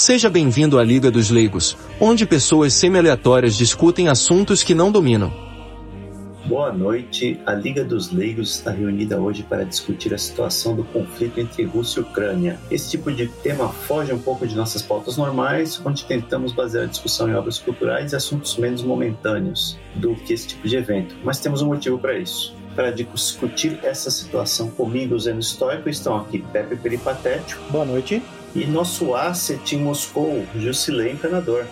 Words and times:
Seja 0.00 0.30
bem-vindo 0.30 0.78
à 0.78 0.82
Liga 0.82 1.10
dos 1.10 1.28
Leigos, 1.28 1.76
onde 2.00 2.24
pessoas 2.24 2.72
semi-aleatórias 2.72 3.54
discutem 3.54 4.08
assuntos 4.08 4.62
que 4.62 4.74
não 4.74 4.90
dominam. 4.90 5.30
Boa 6.46 6.72
noite. 6.72 7.38
A 7.44 7.52
Liga 7.52 7.84
dos 7.84 8.10
Leigos 8.10 8.54
está 8.54 8.70
reunida 8.70 9.20
hoje 9.20 9.42
para 9.42 9.62
discutir 9.62 10.14
a 10.14 10.18
situação 10.18 10.74
do 10.74 10.84
conflito 10.84 11.38
entre 11.38 11.64
Rússia 11.64 12.00
e 12.00 12.02
Ucrânia. 12.02 12.58
Esse 12.70 12.92
tipo 12.92 13.12
de 13.12 13.26
tema 13.26 13.68
foge 13.68 14.10
um 14.10 14.18
pouco 14.18 14.46
de 14.46 14.56
nossas 14.56 14.80
pautas 14.80 15.18
normais, 15.18 15.78
onde 15.84 16.06
tentamos 16.06 16.52
basear 16.52 16.84
a 16.84 16.88
discussão 16.88 17.28
em 17.28 17.34
obras 17.34 17.58
culturais 17.58 18.14
e 18.14 18.16
assuntos 18.16 18.56
menos 18.56 18.82
momentâneos 18.82 19.78
do 19.96 20.14
que 20.14 20.32
esse 20.32 20.48
tipo 20.48 20.66
de 20.66 20.76
evento. 20.76 21.14
Mas 21.22 21.40
temos 21.40 21.60
um 21.60 21.66
motivo 21.66 21.98
para 21.98 22.18
isso 22.18 22.58
para 22.74 22.90
discutir 22.92 23.78
essa 23.82 24.10
situação 24.10 24.70
comigo, 24.70 25.18
Zeno 25.18 25.42
Stoico, 25.42 25.90
estão 25.90 26.16
aqui 26.16 26.38
Pepe 26.38 26.76
Peripatético. 26.76 27.60
Boa 27.70 27.84
noite 27.84 28.22
e 28.55 28.65
nosso 28.65 29.15
asset 29.15 29.75
em 29.75 29.79
Moscou, 29.79 30.45
Jusilei 30.55 31.11
Encanador. 31.11 31.65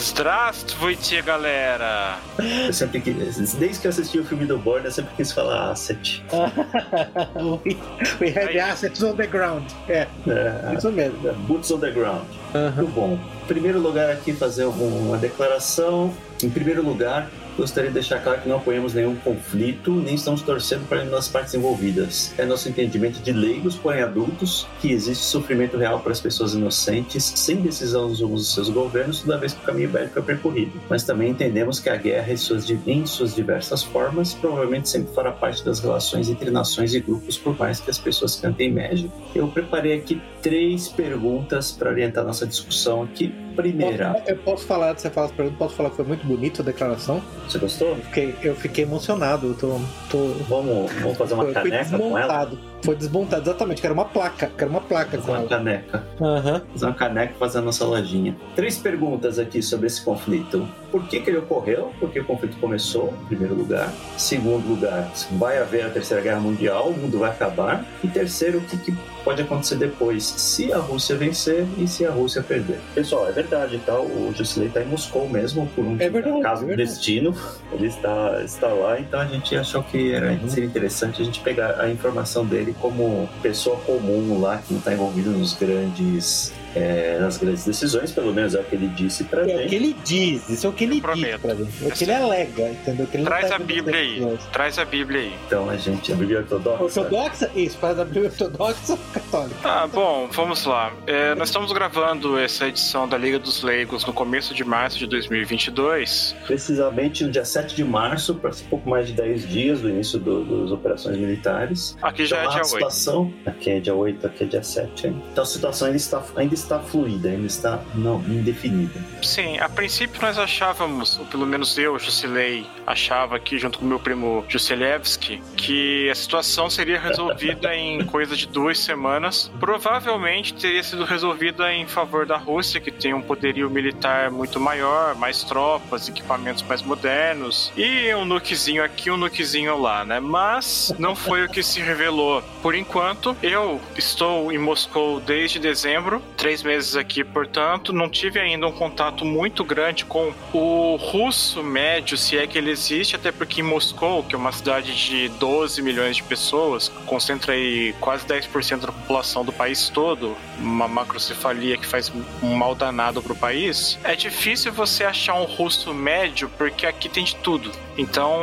Здравствуйте, 0.00 1.20
galera! 1.20 2.18
Eu 2.66 2.72
sempre 2.72 3.00
desde 3.00 3.80
que 3.80 3.86
eu 3.86 3.90
assisti 3.90 4.18
o 4.18 4.24
filme 4.24 4.46
do 4.46 4.56
Borne, 4.56 4.86
eu 4.86 4.90
sempre 4.90 5.14
quis 5.14 5.30
falar 5.30 5.72
asset. 5.72 6.24
we, 7.64 7.76
we 8.18 8.28
had 8.28 8.48
the 8.48 8.60
assets 8.60 9.02
on 9.02 9.14
the 9.14 9.26
ground. 9.26 9.64
É, 9.88 10.06
é 10.26 10.74
isso 10.76 10.90
mesmo. 10.90 11.18
Boots 11.46 11.70
on 11.70 11.80
the 11.80 11.90
ground. 11.90 12.24
Uhum. 12.54 12.72
Muito 12.76 12.92
bom. 12.92 13.18
Em 13.42 13.46
primeiro 13.46 13.78
lugar 13.78 14.10
aqui 14.10 14.32
fazer 14.32 14.64
uma 14.64 15.18
declaração. 15.18 16.14
Em 16.42 16.48
primeiro 16.48 16.82
lugar, 16.82 17.28
Gostaria 17.57 17.89
de 17.89 17.93
deixar 17.93 18.19
claro 18.19 18.41
que 18.41 18.49
não 18.49 18.57
apoiamos 18.57 18.93
nenhum 18.93 19.15
conflito, 19.15 19.91
nem 19.91 20.15
estamos 20.15 20.41
torcendo 20.41 20.87
para 20.89 20.97
nenhuma 20.99 21.15
das 21.15 21.29
partes 21.29 21.53
envolvidas. 21.53 22.33
É 22.37 22.45
nosso 22.45 22.67
entendimento 22.67 23.19
de 23.19 23.31
leigos, 23.31 23.75
porém 23.75 24.01
adultos, 24.01 24.67
que 24.81 24.91
existe 24.91 25.23
sofrimento 25.23 25.77
real 25.77 26.01
para 26.01 26.11
as 26.11 26.19
pessoas 26.19 26.53
inocentes, 26.53 27.23
sem 27.23 27.57
decisão 27.57 28.11
dos 28.11 28.53
seus 28.53 28.69
governos, 28.69 29.21
toda 29.21 29.37
vez 29.37 29.53
que 29.53 29.61
o 29.61 29.65
caminho 29.65 29.89
bélico 29.89 30.19
é 30.19 30.21
percorrido. 30.21 30.73
Mas 30.89 31.03
também 31.03 31.31
entendemos 31.31 31.79
que 31.79 31.89
a 31.89 31.95
guerra, 31.95 32.33
em 32.33 32.37
suas, 32.37 32.69
em 32.69 33.05
suas 33.05 33.33
diversas 33.33 33.83
formas, 33.83 34.33
provavelmente 34.33 34.89
sempre 34.89 35.13
fará 35.13 35.31
parte 35.31 35.63
das 35.63 35.79
relações 35.79 36.29
entre 36.29 36.51
nações 36.51 36.93
e 36.93 36.99
grupos, 36.99 37.37
por 37.37 37.57
mais 37.57 37.79
que 37.79 37.89
as 37.89 37.97
pessoas 37.97 38.35
cantem 38.35 38.71
média. 38.71 39.09
Eu 39.33 39.47
preparei 39.47 39.93
aqui 39.93 40.21
três 40.45 40.87
perguntas 40.87 41.71
para 41.71 41.89
orientar 41.89 42.23
nossa 42.23 42.45
discussão 42.45 43.01
aqui. 43.01 43.33
Primeira. 43.55 44.21
Eu 44.27 44.37
posso 44.37 44.63
falar, 44.67 44.95
você 44.95 45.09
fala 45.09 45.25
as 45.25 45.31
perguntas, 45.31 45.57
posso 45.57 45.75
falar 45.75 45.89
que 45.89 45.95
foi 45.95 46.05
muito 46.05 46.23
bonita 46.27 46.61
a 46.61 46.65
declaração? 46.65 47.19
Você 47.49 47.57
gostou? 47.57 47.87
Eu 47.87 47.95
fiquei, 47.95 48.35
eu 48.43 48.55
fiquei 48.55 48.83
emocionado. 48.83 49.47
Eu 49.47 49.53
tô, 49.55 49.79
tô... 50.07 50.27
Vamos, 50.47 50.91
vamos 51.01 51.17
fazer 51.17 51.33
uma 51.33 51.51
caneca 51.51 51.97
com 51.97 52.15
ela? 52.15 52.51
Foi 52.85 52.95
desmontado, 52.95 53.41
exatamente. 53.41 53.81
Quero 53.81 53.93
uma 53.93 54.05
placa. 54.05 54.51
Quero 54.57 54.69
uma 54.69 54.81
placa 54.81 55.17
fazer 55.17 55.31
uma 55.31 55.39
ela. 55.39 55.49
caneca. 55.49 56.03
Uhum. 56.19 56.61
Fazer 56.71 56.85
uma 56.85 56.93
caneca 56.93 57.33
fazer 57.39 57.57
a 57.59 57.61
nossa 57.61 57.85
lojinha. 57.85 58.35
Três 58.55 58.77
perguntas 58.77 59.39
aqui 59.39 59.61
sobre 59.61 59.87
esse 59.87 60.01
conflito. 60.01 60.67
Por 60.91 61.07
que, 61.07 61.19
que 61.19 61.29
ele 61.29 61.39
ocorreu? 61.39 61.91
Por 61.99 62.09
que 62.09 62.19
o 62.19 62.25
conflito 62.25 62.57
começou, 62.57 63.13
em 63.23 63.25
primeiro 63.25 63.55
lugar. 63.55 63.91
Segundo 64.17 64.67
lugar, 64.67 65.11
vai 65.33 65.57
haver 65.57 65.85
a 65.85 65.89
Terceira 65.89 66.23
Guerra 66.23 66.39
Mundial, 66.39 66.89
o 66.89 66.97
mundo 66.97 67.19
vai 67.19 67.31
acabar. 67.31 67.85
E 68.03 68.07
terceiro, 68.07 68.59
o 68.59 68.61
que, 68.61 68.77
que 68.77 68.93
pode 69.25 69.41
acontecer 69.41 69.75
depois, 69.75 70.23
se 70.23 70.71
a 70.71 70.77
Rússia 70.77 71.15
vencer 71.15 71.65
e 71.79 71.87
se 71.87 72.05
a 72.05 72.11
Rússia 72.11 72.43
perder. 72.43 72.79
Pessoal, 72.93 73.27
é 73.27 73.31
verdade, 73.31 73.81
tá? 73.83 73.99
O 73.99 74.31
Jusilei 74.33 74.67
está 74.67 74.81
em 74.81 74.85
Moscou 74.85 75.27
mesmo, 75.27 75.67
por 75.75 75.83
um 75.83 75.97
é 75.99 76.07
verdade, 76.07 76.41
caso 76.41 76.69
é 76.69 76.75
destino. 76.75 77.35
Ele 77.73 77.87
está, 77.87 78.43
está 78.43 78.67
lá, 78.67 78.99
então 78.99 79.19
a 79.19 79.25
gente 79.25 79.55
achou 79.55 79.81
que 79.81 80.13
era, 80.13 80.31
uhum. 80.31 80.47
seria 80.47 80.69
interessante 80.69 81.21
a 81.21 81.25
gente 81.25 81.39
pegar 81.39 81.81
a 81.81 81.89
informação 81.89 82.45
dele 82.45 82.74
como 82.79 83.29
pessoa 83.41 83.77
comum 83.77 84.39
lá, 84.39 84.57
que 84.57 84.73
não 84.73 84.79
está 84.79 84.93
envolvido 84.93 85.31
nos 85.31 85.53
grandes 85.53 86.53
é, 86.75 87.17
nas 87.19 87.37
grandes 87.37 87.65
decisões, 87.65 88.11
pelo 88.11 88.33
menos 88.33 88.53
é 88.53 88.59
o 88.59 88.63
que 88.63 88.75
ele 88.75 88.87
disse 88.89 89.23
pra 89.23 89.43
é 89.43 89.47
gente. 89.47 89.61
É 89.61 89.65
o 89.65 89.69
que 89.69 89.75
ele 89.75 89.95
diz, 90.03 90.49
isso 90.49 90.67
é 90.67 90.69
o 90.69 90.73
que 90.73 90.83
ele 90.83 90.93
diz 90.95 91.01
pra 91.01 91.15
gente. 91.15 91.83
É 91.83 91.87
o 91.87 91.91
que 91.91 92.03
ele 92.03 92.13
alega, 92.13 92.69
entendeu? 92.69 93.07
Que 93.07 93.17
ele 93.17 93.23
Traz 93.23 93.49
tá 93.49 93.55
a 93.55 93.59
Bíblia 93.59 93.99
aí. 93.99 94.37
Traz 94.51 94.79
a 94.79 94.85
Bíblia 94.85 95.21
aí. 95.21 95.33
Então 95.47 95.69
a 95.69 95.77
gente, 95.77 96.11
a 96.11 96.15
Bíblia 96.15 96.39
ortodoxa. 96.39 97.01
Ortodoxa? 97.01 97.51
Isso, 97.55 97.77
faz 97.77 97.99
a 97.99 98.05
Bíblia 98.05 98.25
ortodoxa 98.29 98.93
ou 98.93 98.99
católica? 99.13 99.55
Ah, 99.63 99.87
bom, 99.87 100.27
vamos 100.31 100.65
lá. 100.65 100.93
É, 101.07 101.33
nós 101.35 101.49
estamos 101.49 101.71
gravando 101.71 102.37
essa 102.37 102.67
edição 102.67 103.07
da 103.07 103.17
Liga 103.17 103.39
dos 103.39 103.63
Leigos 103.63 104.05
no 104.05 104.13
começo 104.13 104.53
de 104.53 104.63
março 104.63 104.99
de 104.99 105.07
2022. 105.07 106.35
Precisamente 106.45 107.23
no 107.23 107.31
dia 107.31 107.45
7 107.45 107.75
de 107.75 107.83
março, 107.83 108.35
para 108.35 108.51
pouco 108.69 108.89
mais 108.89 109.07
de 109.07 109.13
10 109.13 109.47
dias 109.47 109.81
do 109.81 109.89
início 109.89 110.19
do, 110.19 110.63
das 110.63 110.71
operações 110.71 111.17
militares. 111.17 111.97
Aqui 112.01 112.25
já 112.25 112.41
então, 112.41 112.51
é 112.51 112.55
dia 112.55 112.63
situação, 112.63 113.33
8. 113.45 113.49
Aqui 113.49 113.69
é 113.69 113.79
dia 113.79 113.95
8, 113.95 114.27
aqui 114.27 114.43
é 114.43 114.47
dia 114.47 114.63
7. 114.63 115.07
Hein? 115.07 115.23
Então 115.31 115.43
a 115.43 115.47
situação 115.47 115.87
ainda 115.87 115.97
está, 115.97 116.23
ainda 116.35 116.53
está 116.53 116.64
está 116.65 116.79
fluida, 116.79 117.29
ainda 117.29 117.47
está 117.47 117.79
não, 117.93 118.19
indefinida. 118.27 118.99
Sim, 119.21 119.57
a 119.59 119.69
princípio 119.69 120.21
nós 120.21 120.37
achávamos, 120.37 121.17
ou 121.19 121.25
pelo 121.25 121.45
menos 121.45 121.77
eu, 121.77 121.97
Jusilei, 121.97 122.65
achava 122.85 123.35
aqui 123.35 123.57
junto 123.57 123.79
com 123.79 123.85
meu 123.85 123.99
primo 123.99 124.43
Jusilevski, 124.47 125.41
que 125.55 126.09
a 126.09 126.15
situação 126.15 126.69
seria 126.69 126.99
resolvida 126.99 127.73
em 127.75 128.03
coisa 128.05 128.35
de 128.35 128.47
duas 128.47 128.79
semanas. 128.79 129.51
Provavelmente 129.59 130.53
teria 130.53 130.83
sido 130.83 131.03
resolvida 131.03 131.71
em 131.71 131.87
favor 131.87 132.25
da 132.25 132.37
Rússia, 132.37 132.81
que 132.81 132.91
tem 132.91 133.13
um 133.13 133.21
poderio 133.21 133.69
militar 133.69 134.29
muito 134.31 134.59
maior, 134.59 135.15
mais 135.15 135.43
tropas, 135.43 136.09
equipamentos 136.09 136.63
mais 136.63 136.81
modernos, 136.81 137.71
e 137.77 138.13
um 138.15 138.25
nukezinho 138.25 138.83
aqui, 138.83 139.09
um 139.11 139.17
nukezinho 139.17 139.77
lá, 139.79 140.03
né? 140.03 140.19
Mas 140.19 140.93
não 140.97 141.15
foi 141.15 141.45
o 141.45 141.49
que 141.49 141.61
se 141.61 141.79
revelou. 141.79 142.41
Por 142.61 142.75
enquanto, 142.75 143.35
eu 143.41 143.79
estou 143.97 144.51
em 144.51 144.57
Moscou 144.57 145.19
desde 145.19 145.59
dezembro, 145.59 146.21
três 146.35 146.54
três 146.55 146.63
meses 146.63 146.95
aqui, 146.95 147.23
portanto, 147.23 147.91
não 147.91 148.09
tive 148.09 148.39
ainda 148.39 148.65
um 148.67 148.71
contato 148.71 149.25
muito 149.25 149.63
grande 149.63 150.05
com 150.05 150.33
o 150.53 150.95
russo 150.95 151.61
médio, 151.61 152.17
se 152.17 152.37
é 152.37 152.47
que 152.47 152.57
ele 152.57 152.71
existe, 152.71 153.15
até 153.15 153.31
porque 153.31 153.59
em 153.59 153.63
Moscou, 153.63 154.23
que 154.23 154.35
é 154.35 154.37
uma 154.37 154.51
cidade 154.51 154.95
de 154.95 155.27
12 155.29 155.81
milhões 155.81 156.15
de 156.15 156.23
pessoas, 156.23 156.89
concentra 157.05 157.53
aí 157.53 157.93
quase 157.99 158.25
10% 158.25 158.85
da 158.85 158.91
população 158.91 159.43
do 159.43 159.51
país 159.51 159.89
todo, 159.89 160.37
uma 160.59 160.87
macrocefalia 160.87 161.77
que 161.77 161.85
faz 161.85 162.11
um 162.41 162.55
mal 162.55 162.73
danado 162.73 163.21
pro 163.21 163.35
país, 163.35 163.99
é 164.03 164.15
difícil 164.15 164.71
você 164.71 165.03
achar 165.03 165.33
um 165.35 165.43
russo 165.43 165.93
médio, 165.93 166.49
porque 166.57 166.85
aqui 166.85 167.09
tem 167.09 167.23
de 167.25 167.35
tudo. 167.35 167.71
Então, 167.97 168.39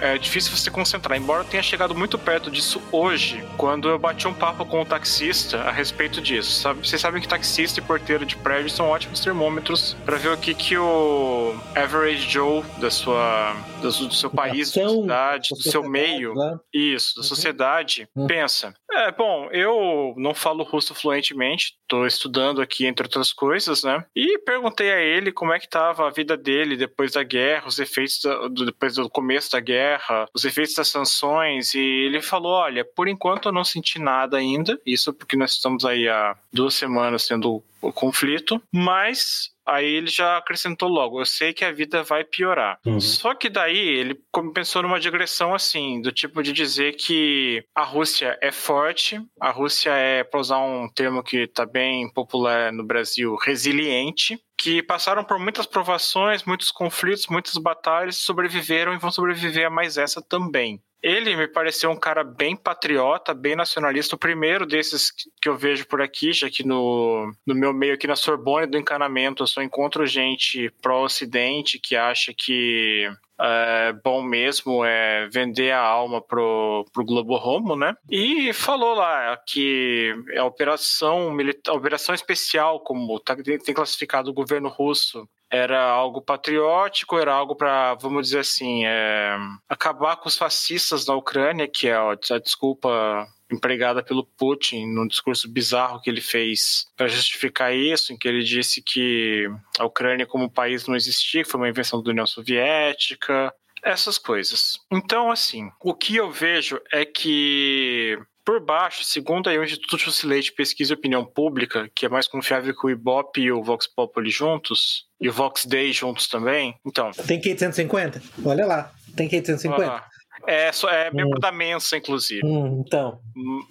é 0.00 0.16
difícil 0.18 0.56
você 0.56 0.70
concentrar. 0.70 1.18
Embora 1.18 1.42
eu 1.42 1.44
tenha 1.44 1.62
chegado 1.62 1.94
muito 1.94 2.16
perto 2.16 2.50
disso 2.50 2.80
hoje, 2.92 3.44
quando 3.56 3.88
eu 3.88 3.98
bati 3.98 4.28
um 4.28 4.34
papo 4.34 4.64
com 4.64 4.82
o 4.82 4.84
taxista 4.84 5.62
a 5.62 5.72
respeito 5.72 6.20
disso. 6.20 6.60
Sabe, 6.60 6.86
vocês 6.86 7.00
sabem 7.00 7.20
que 7.20 7.27
taxista 7.28 7.78
e 7.78 7.82
porteiro 7.82 8.24
de 8.24 8.36
prédio 8.36 8.70
são 8.70 8.88
ótimos 8.88 9.20
termômetros 9.20 9.96
para 10.04 10.16
ver 10.16 10.30
o 10.30 10.36
que, 10.36 10.54
que 10.54 10.76
o 10.76 11.54
average 11.74 12.28
Joe 12.28 12.64
da 12.78 12.90
sua, 12.90 13.54
do, 13.80 13.90
do 13.90 14.14
seu 14.14 14.30
país, 14.30 14.72
da 14.72 14.88
sua 14.88 15.00
cidade, 15.02 15.48
do 15.50 15.62
seu 15.62 15.88
meio, 15.88 16.34
né? 16.34 16.58
isso, 16.72 17.14
da 17.16 17.20
uhum. 17.20 17.28
sociedade, 17.28 18.08
uhum. 18.16 18.26
pensa. 18.26 18.74
É, 18.90 19.12
bom, 19.12 19.48
eu 19.52 20.14
não 20.16 20.34
falo 20.34 20.64
russo 20.64 20.94
fluentemente, 20.94 21.76
estou 21.82 22.06
estudando 22.06 22.62
aqui, 22.62 22.86
entre 22.86 23.06
outras 23.06 23.32
coisas, 23.32 23.82
né? 23.82 24.04
E 24.16 24.38
perguntei 24.38 24.90
a 24.90 25.00
ele 25.00 25.30
como 25.30 25.52
é 25.52 25.58
que 25.58 25.66
estava 25.66 26.06
a 26.06 26.10
vida 26.10 26.36
dele 26.36 26.76
depois 26.76 27.12
da 27.12 27.22
guerra, 27.22 27.68
os 27.68 27.78
efeitos 27.78 28.20
da, 28.22 28.48
do, 28.48 28.64
depois 28.64 28.94
do 28.94 29.08
começo 29.10 29.52
da 29.52 29.60
guerra, 29.60 30.26
os 30.32 30.44
efeitos 30.44 30.74
das 30.74 30.88
sanções, 30.88 31.74
e 31.74 31.78
ele 31.78 32.22
falou: 32.22 32.52
olha, 32.52 32.84
por 32.84 33.08
enquanto 33.08 33.46
eu 33.48 33.52
não 33.52 33.64
senti 33.64 33.98
nada 33.98 34.38
ainda, 34.38 34.80
isso 34.86 35.12
porque 35.12 35.36
nós 35.36 35.52
estamos 35.52 35.84
aí 35.84 36.08
há 36.08 36.34
duas 36.50 36.74
semanas 36.74 37.26
tendo 37.26 37.62
o 37.80 37.92
conflito, 37.92 38.62
mas 38.72 39.50
Aí 39.68 39.84
ele 39.84 40.06
já 40.06 40.38
acrescentou 40.38 40.88
logo: 40.88 41.20
eu 41.20 41.26
sei 41.26 41.52
que 41.52 41.62
a 41.62 41.70
vida 41.70 42.02
vai 42.02 42.24
piorar. 42.24 42.78
Uhum. 42.86 42.98
Só 42.98 43.34
que 43.34 43.50
daí 43.50 43.76
ele 43.78 44.18
pensou 44.54 44.82
numa 44.82 44.98
digressão 44.98 45.54
assim, 45.54 46.00
do 46.00 46.10
tipo 46.10 46.42
de 46.42 46.54
dizer 46.54 46.96
que 46.96 47.62
a 47.74 47.84
Rússia 47.84 48.38
é 48.40 48.50
forte, 48.50 49.20
a 49.38 49.50
Rússia 49.50 49.90
é, 49.90 50.24
para 50.24 50.40
usar 50.40 50.58
um 50.58 50.88
termo 50.88 51.22
que 51.22 51.40
está 51.40 51.66
bem 51.66 52.10
popular 52.10 52.72
no 52.72 52.82
Brasil, 52.82 53.36
resiliente, 53.36 54.40
que 54.56 54.82
passaram 54.82 55.22
por 55.22 55.38
muitas 55.38 55.66
provações, 55.66 56.44
muitos 56.44 56.70
conflitos, 56.70 57.26
muitas 57.26 57.58
batalhas, 57.58 58.16
sobreviveram 58.16 58.94
e 58.94 58.98
vão 58.98 59.10
sobreviver 59.10 59.66
a 59.66 59.70
mais 59.70 59.98
essa 59.98 60.22
também. 60.22 60.80
Ele 61.02 61.36
me 61.36 61.46
pareceu 61.46 61.90
um 61.90 61.98
cara 61.98 62.24
bem 62.24 62.56
patriota, 62.56 63.32
bem 63.32 63.54
nacionalista. 63.54 64.16
O 64.16 64.18
primeiro 64.18 64.66
desses 64.66 65.12
que 65.40 65.48
eu 65.48 65.56
vejo 65.56 65.86
por 65.86 66.02
aqui, 66.02 66.32
já 66.32 66.50
que 66.50 66.64
no, 66.66 67.32
no 67.46 67.54
meu 67.54 67.72
meio 67.72 67.94
aqui 67.94 68.06
na 68.06 68.16
Sorbonne 68.16 68.66
do 68.66 68.78
encanamento, 68.78 69.42
eu 69.42 69.46
só 69.46 69.62
encontro 69.62 70.06
gente 70.06 70.70
pró-ocidente 70.82 71.78
que 71.78 71.94
acha 71.94 72.34
que 72.36 73.08
é, 73.40 73.92
bom 74.04 74.22
mesmo 74.22 74.84
é 74.84 75.28
vender 75.28 75.70
a 75.70 75.80
alma 75.80 76.20
pro, 76.20 76.84
pro 76.92 77.04
Globo 77.04 77.36
Romo, 77.36 77.76
né? 77.76 77.94
E 78.10 78.52
falou 78.52 78.94
lá 78.94 79.36
que 79.46 80.12
a 80.36 80.44
operação 80.44 81.30
militar, 81.30 81.72
operação 81.72 82.14
especial, 82.14 82.80
como 82.80 83.20
tá, 83.20 83.36
tem 83.36 83.74
classificado 83.74 84.30
o 84.30 84.34
governo 84.34 84.68
russo, 84.68 85.28
era 85.50 85.82
algo 85.82 86.20
patriótico, 86.20 87.18
era 87.18 87.32
algo 87.32 87.56
para, 87.56 87.94
vamos 87.94 88.28
dizer 88.28 88.40
assim, 88.40 88.84
é, 88.84 89.36
acabar 89.68 90.16
com 90.16 90.28
os 90.28 90.36
fascistas 90.36 91.06
na 91.06 91.14
Ucrânia, 91.14 91.68
que 91.68 91.88
é 91.88 91.94
a 91.94 92.38
desculpa 92.38 93.26
empregada 93.50 94.02
pelo 94.02 94.26
Putin 94.26 94.86
num 94.86 95.06
discurso 95.06 95.48
bizarro 95.48 96.00
que 96.00 96.10
ele 96.10 96.20
fez 96.20 96.86
para 96.96 97.08
justificar 97.08 97.74
isso, 97.74 98.12
em 98.12 98.16
que 98.16 98.28
ele 98.28 98.44
disse 98.44 98.82
que 98.82 99.48
a 99.78 99.84
Ucrânia 99.84 100.26
como 100.26 100.50
país 100.50 100.86
não 100.86 100.94
existia, 100.94 101.42
que 101.42 101.50
foi 101.50 101.60
uma 101.60 101.68
invenção 101.68 102.02
da 102.02 102.10
União 102.10 102.26
Soviética, 102.26 103.52
essas 103.82 104.18
coisas. 104.18 104.78
Então, 104.90 105.30
assim, 105.30 105.70
o 105.80 105.94
que 105.94 106.16
eu 106.16 106.30
vejo 106.30 106.80
é 106.92 107.04
que 107.04 108.18
por 108.48 108.60
baixo, 108.60 109.04
segundo 109.04 109.50
aí 109.50 109.58
o 109.58 109.62
Instituto 109.62 109.98
Jusilei 109.98 110.40
de 110.40 110.50
Pesquisa 110.50 110.94
e 110.94 110.96
Opinião 110.96 111.22
Pública, 111.22 111.86
que 111.94 112.06
é 112.06 112.08
mais 112.08 112.26
confiável 112.26 112.74
que 112.74 112.86
o 112.86 112.88
Ibope 112.88 113.42
e 113.42 113.52
o 113.52 113.62
Vox 113.62 113.86
Populi 113.86 114.30
juntos, 114.30 115.04
e 115.20 115.28
o 115.28 115.32
Vox 115.34 115.66
Day 115.66 115.92
juntos 115.92 116.26
também, 116.28 116.74
então... 116.82 117.10
Tem 117.10 117.38
que 117.38 117.50
850? 117.50 118.22
Olha 118.42 118.64
lá, 118.64 118.90
tem 119.14 119.28
que 119.28 119.36
850? 119.36 119.92
Ah, 119.92 120.02
é, 120.46 120.72
só, 120.72 120.88
é 120.88 121.10
membro 121.10 121.36
hum. 121.36 121.40
da 121.40 121.52
Mensa, 121.52 121.98
inclusive. 121.98 122.40
Hum, 122.42 122.82
então. 122.86 123.20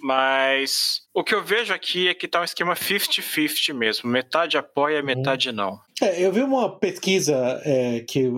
Mas 0.00 1.00
o 1.12 1.24
que 1.24 1.34
eu 1.34 1.42
vejo 1.42 1.74
aqui 1.74 2.06
é 2.06 2.14
que 2.14 2.28
tá 2.28 2.40
um 2.40 2.44
esquema 2.44 2.74
50-50 2.74 3.74
mesmo. 3.74 4.08
Metade 4.08 4.56
apoia, 4.56 5.02
metade 5.02 5.50
hum. 5.50 5.54
não. 5.54 5.80
É, 6.00 6.24
eu 6.24 6.32
vi 6.32 6.42
uma 6.42 6.78
pesquisa 6.78 7.60
é, 7.64 8.00
que 8.00 8.30